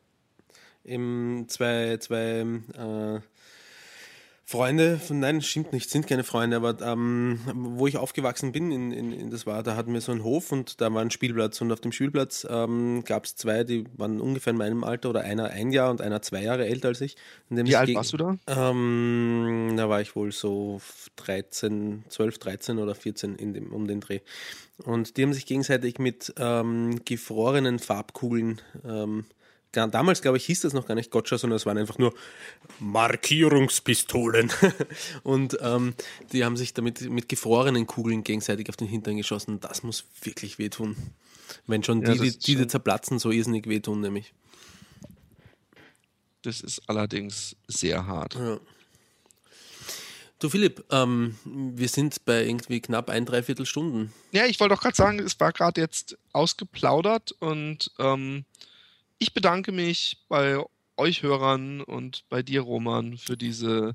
Im 0.82 1.44
zwei, 1.48 1.98
zwei 1.98 2.40
äh, 2.40 3.20
Freunde, 4.50 4.98
von, 4.98 5.20
nein, 5.20 5.42
stimmt 5.42 5.72
nicht, 5.72 5.90
sind 5.90 6.08
keine 6.08 6.24
Freunde, 6.24 6.56
aber 6.56 6.76
ähm, 6.82 7.38
wo 7.54 7.86
ich 7.86 7.96
aufgewachsen 7.96 8.50
bin, 8.50 8.72
in, 8.72 8.90
in, 8.90 9.12
in, 9.12 9.30
das 9.30 9.46
war, 9.46 9.62
da 9.62 9.76
hatten 9.76 9.92
wir 9.92 10.00
so 10.00 10.10
einen 10.10 10.24
Hof 10.24 10.50
und 10.50 10.80
da 10.80 10.92
war 10.92 11.02
ein 11.02 11.12
Spielplatz 11.12 11.60
und 11.60 11.70
auf 11.70 11.80
dem 11.80 11.92
Spielplatz 11.92 12.44
ähm, 12.50 13.04
gab 13.04 13.26
es 13.26 13.36
zwei, 13.36 13.62
die 13.62 13.84
waren 13.96 14.20
ungefähr 14.20 14.50
in 14.50 14.56
meinem 14.56 14.82
Alter 14.82 15.10
oder 15.10 15.20
einer 15.20 15.50
ein 15.50 15.70
Jahr 15.70 15.88
und 15.88 16.00
einer 16.00 16.20
zwei 16.20 16.42
Jahre 16.42 16.66
älter 16.66 16.88
als 16.88 17.00
ich. 17.00 17.14
Wie 17.48 17.76
alt 17.76 17.94
warst 17.94 18.12
du 18.12 18.16
da? 18.16 18.38
Ähm, 18.48 19.74
da 19.76 19.88
war 19.88 20.00
ich 20.00 20.16
wohl 20.16 20.32
so 20.32 20.80
13, 21.14 22.06
12, 22.08 22.38
13 22.38 22.78
oder 22.78 22.96
14 22.96 23.36
in 23.36 23.54
dem, 23.54 23.72
um 23.72 23.86
den 23.86 24.00
Dreh. 24.00 24.18
Und 24.78 25.16
die 25.16 25.22
haben 25.22 25.32
sich 25.32 25.46
gegenseitig 25.46 26.00
mit 26.00 26.34
ähm, 26.38 27.04
gefrorenen 27.04 27.78
Farbkugeln 27.78 28.60
ähm, 28.84 29.26
damals, 29.72 30.22
glaube 30.22 30.36
ich, 30.36 30.46
hieß 30.46 30.62
das 30.62 30.72
noch 30.72 30.86
gar 30.86 30.94
nicht 30.94 31.10
Gotcha, 31.10 31.38
sondern 31.38 31.56
es 31.56 31.66
waren 31.66 31.78
einfach 31.78 31.98
nur 31.98 32.14
Markierungspistolen. 32.80 34.50
und 35.22 35.58
ähm, 35.60 35.94
die 36.32 36.44
haben 36.44 36.56
sich 36.56 36.74
damit 36.74 37.02
mit 37.02 37.28
gefrorenen 37.28 37.86
Kugeln 37.86 38.24
gegenseitig 38.24 38.68
auf 38.68 38.76
den 38.76 38.88
Hintern 38.88 39.16
geschossen. 39.16 39.60
Das 39.60 39.82
muss 39.82 40.04
wirklich 40.22 40.58
wehtun. 40.58 40.96
Wenn 41.66 41.82
schon 41.82 42.02
ja, 42.02 42.14
die, 42.14 42.30
die, 42.30 42.38
die, 42.38 42.56
die 42.56 42.66
zerplatzen, 42.66 43.18
so 43.18 43.30
irrsinnig 43.30 43.66
wehtun, 43.68 44.00
nämlich. 44.00 44.32
Das 46.42 46.60
ist 46.60 46.88
allerdings 46.88 47.56
sehr 47.68 48.06
hart. 48.06 48.34
Ja. 48.34 48.58
Du 50.40 50.48
Philipp, 50.48 50.84
ähm, 50.90 51.36
wir 51.44 51.88
sind 51.88 52.24
bei 52.24 52.46
irgendwie 52.46 52.80
knapp 52.80 53.10
ein, 53.10 53.26
dreiviertel 53.26 53.66
Stunden. 53.66 54.10
Ja, 54.32 54.46
ich 54.46 54.58
wollte 54.58 54.74
auch 54.74 54.80
gerade 54.80 54.96
sagen, 54.96 55.18
es 55.18 55.38
war 55.38 55.52
gerade 55.52 55.82
jetzt 55.82 56.16
ausgeplaudert 56.32 57.32
und 57.40 57.90
ähm, 57.98 58.46
ich 59.20 59.32
bedanke 59.32 59.70
mich 59.70 60.18
bei 60.28 60.58
euch 60.96 61.22
Hörern 61.22 61.82
und 61.82 62.24
bei 62.28 62.42
dir, 62.42 62.62
Roman, 62.62 63.16
für 63.16 63.36
diese 63.36 63.94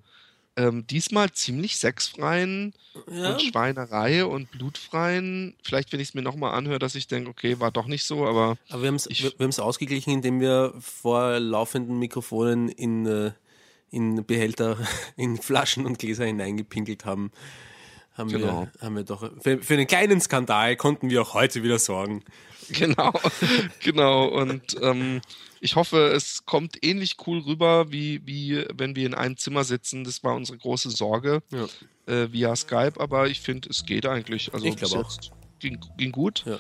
ähm, 0.58 0.88
diesmal 0.88 1.32
ziemlich 1.32 1.78
sexfreien 1.78 2.74
ja. 3.12 3.34
und 3.34 3.42
Schweinerei 3.42 4.26
und 4.26 4.50
blutfreien. 4.52 5.56
Vielleicht, 5.64 5.92
wenn 5.92 6.00
ich 6.00 6.10
es 6.10 6.14
mir 6.14 6.22
nochmal 6.22 6.54
anhöre, 6.54 6.80
dass 6.80 6.96
ich 6.96 7.08
denke, 7.08 7.30
okay, 7.30 7.60
war 7.60 7.72
doch 7.72 7.88
nicht 7.88 8.06
so, 8.06 8.26
aber. 8.26 8.58
Aber 8.70 8.82
wir 8.82 8.88
haben 8.88 9.50
es 9.50 9.60
ausgeglichen, 9.60 10.12
indem 10.12 10.40
wir 10.40 10.74
vor 10.80 11.40
laufenden 11.40 12.00
Mikrofonen 12.00 12.70
in, 12.70 13.06
äh, 13.06 13.32
in 13.92 14.26
Behälter, 14.26 14.78
in 15.18 15.38
Flaschen 15.38 15.86
und 15.86 16.00
Gläser 16.00 16.26
hineingepinkelt 16.26 17.04
haben. 17.04 17.32
Haben, 18.14 18.30
genau. 18.30 18.62
wir, 18.62 18.82
haben 18.82 18.96
wir 18.96 19.04
doch. 19.04 19.30
Für, 19.42 19.62
für 19.62 19.74
einen 19.74 19.88
kleinen 19.88 20.22
Skandal 20.22 20.78
konnten 20.78 21.10
wir 21.10 21.22
auch 21.22 21.34
heute 21.34 21.64
wieder 21.64 21.80
sorgen. 21.80 22.24
Genau, 22.74 23.14
genau. 23.84 24.26
Und 24.28 24.78
ähm, 24.82 25.22
ich 25.60 25.76
hoffe, 25.76 26.08
es 26.08 26.46
kommt 26.46 26.84
ähnlich 26.84 27.18
cool 27.26 27.40
rüber, 27.40 27.92
wie, 27.92 28.22
wie 28.26 28.66
wenn 28.74 28.96
wir 28.96 29.06
in 29.06 29.14
einem 29.14 29.38
Zimmer 29.38 29.64
sitzen. 29.64 30.04
Das 30.04 30.24
war 30.24 30.36
unsere 30.36 30.58
große 30.58 30.90
Sorge 30.92 31.42
ja. 31.52 31.66
äh, 32.14 32.32
via 32.32 32.56
Skype, 32.56 33.00
aber 33.00 33.28
ich 33.28 33.42
finde, 33.42 33.70
es 33.70 33.86
geht 33.86 34.06
eigentlich. 34.06 34.54
Also 34.54 34.66
ich 34.66 34.76
glaube 34.76 35.06
auch. 35.06 35.18
Ging, 35.60 35.80
ging 35.98 36.12
gut. 36.12 36.44
Ja. 36.46 36.60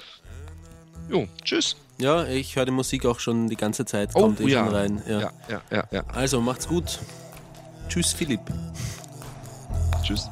Jo, 1.10 1.28
tschüss. 1.44 1.76
Ja, 1.98 2.28
ich 2.28 2.56
höre 2.56 2.66
die 2.66 2.72
Musik 2.72 3.06
auch 3.06 3.20
schon 3.20 3.48
die 3.48 3.56
ganze 3.56 3.86
Zeit. 3.86 4.12
Oh, 4.16 4.22
kommt 4.22 4.42
oh, 4.42 4.48
ja. 4.48 4.68
rein. 4.68 5.02
Ja. 5.08 5.20
Ja, 5.20 5.32
ja, 5.50 5.64
ja, 5.72 5.88
ja. 5.92 6.08
Also 6.08 6.42
macht's 6.42 6.68
gut. 6.68 7.00
Tschüss, 7.88 8.14
Philipp. 8.14 8.42
Tschüss. 10.04 10.28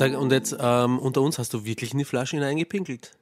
Sag, 0.00 0.16
und 0.16 0.32
jetzt 0.32 0.56
ähm, 0.58 0.98
unter 0.98 1.20
uns 1.20 1.38
hast 1.38 1.52
du 1.52 1.66
wirklich 1.66 1.92
in 1.92 1.98
die 1.98 2.06
Flasche 2.06 2.36
hineingepinkelt? 2.36 3.12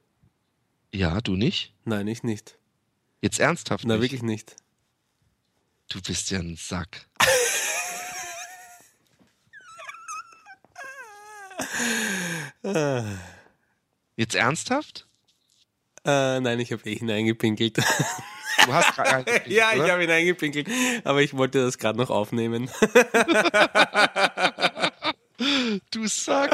Ja, 0.93 1.21
du 1.21 1.35
nicht? 1.35 1.75
Nein, 1.85 2.07
ich 2.07 2.23
nicht. 2.23 2.57
Jetzt 3.21 3.41
ernsthaft? 3.41 3.85
Nein, 3.85 4.01
wirklich 4.01 4.23
nicht. 4.23 4.55
Du 5.89 6.01
bist 6.01 6.31
ja 6.31 6.39
ein 6.39 6.55
Sack. 6.55 7.09
Jetzt 14.15 14.37
ernsthaft? 14.37 15.09
Äh, 16.05 16.39
nein, 16.39 16.61
ich 16.61 16.71
habe 16.71 16.89
eh 16.89 16.95
hineingepinkelt. 16.95 17.79
Du 17.79 18.73
hast 18.73 18.95
gerade 18.95 19.43
Ja, 19.47 19.73
ich 19.75 19.91
habe 19.91 20.03
hineingepinkelt, 20.03 20.69
aber 21.03 21.23
ich 21.23 21.37
wollte 21.37 21.61
das 21.61 21.79
gerade 21.79 21.99
noch 21.99 22.11
aufnehmen. 22.11 22.71
du 25.93 26.09
Sack. 26.09 26.53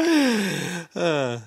Ah. 0.95 1.39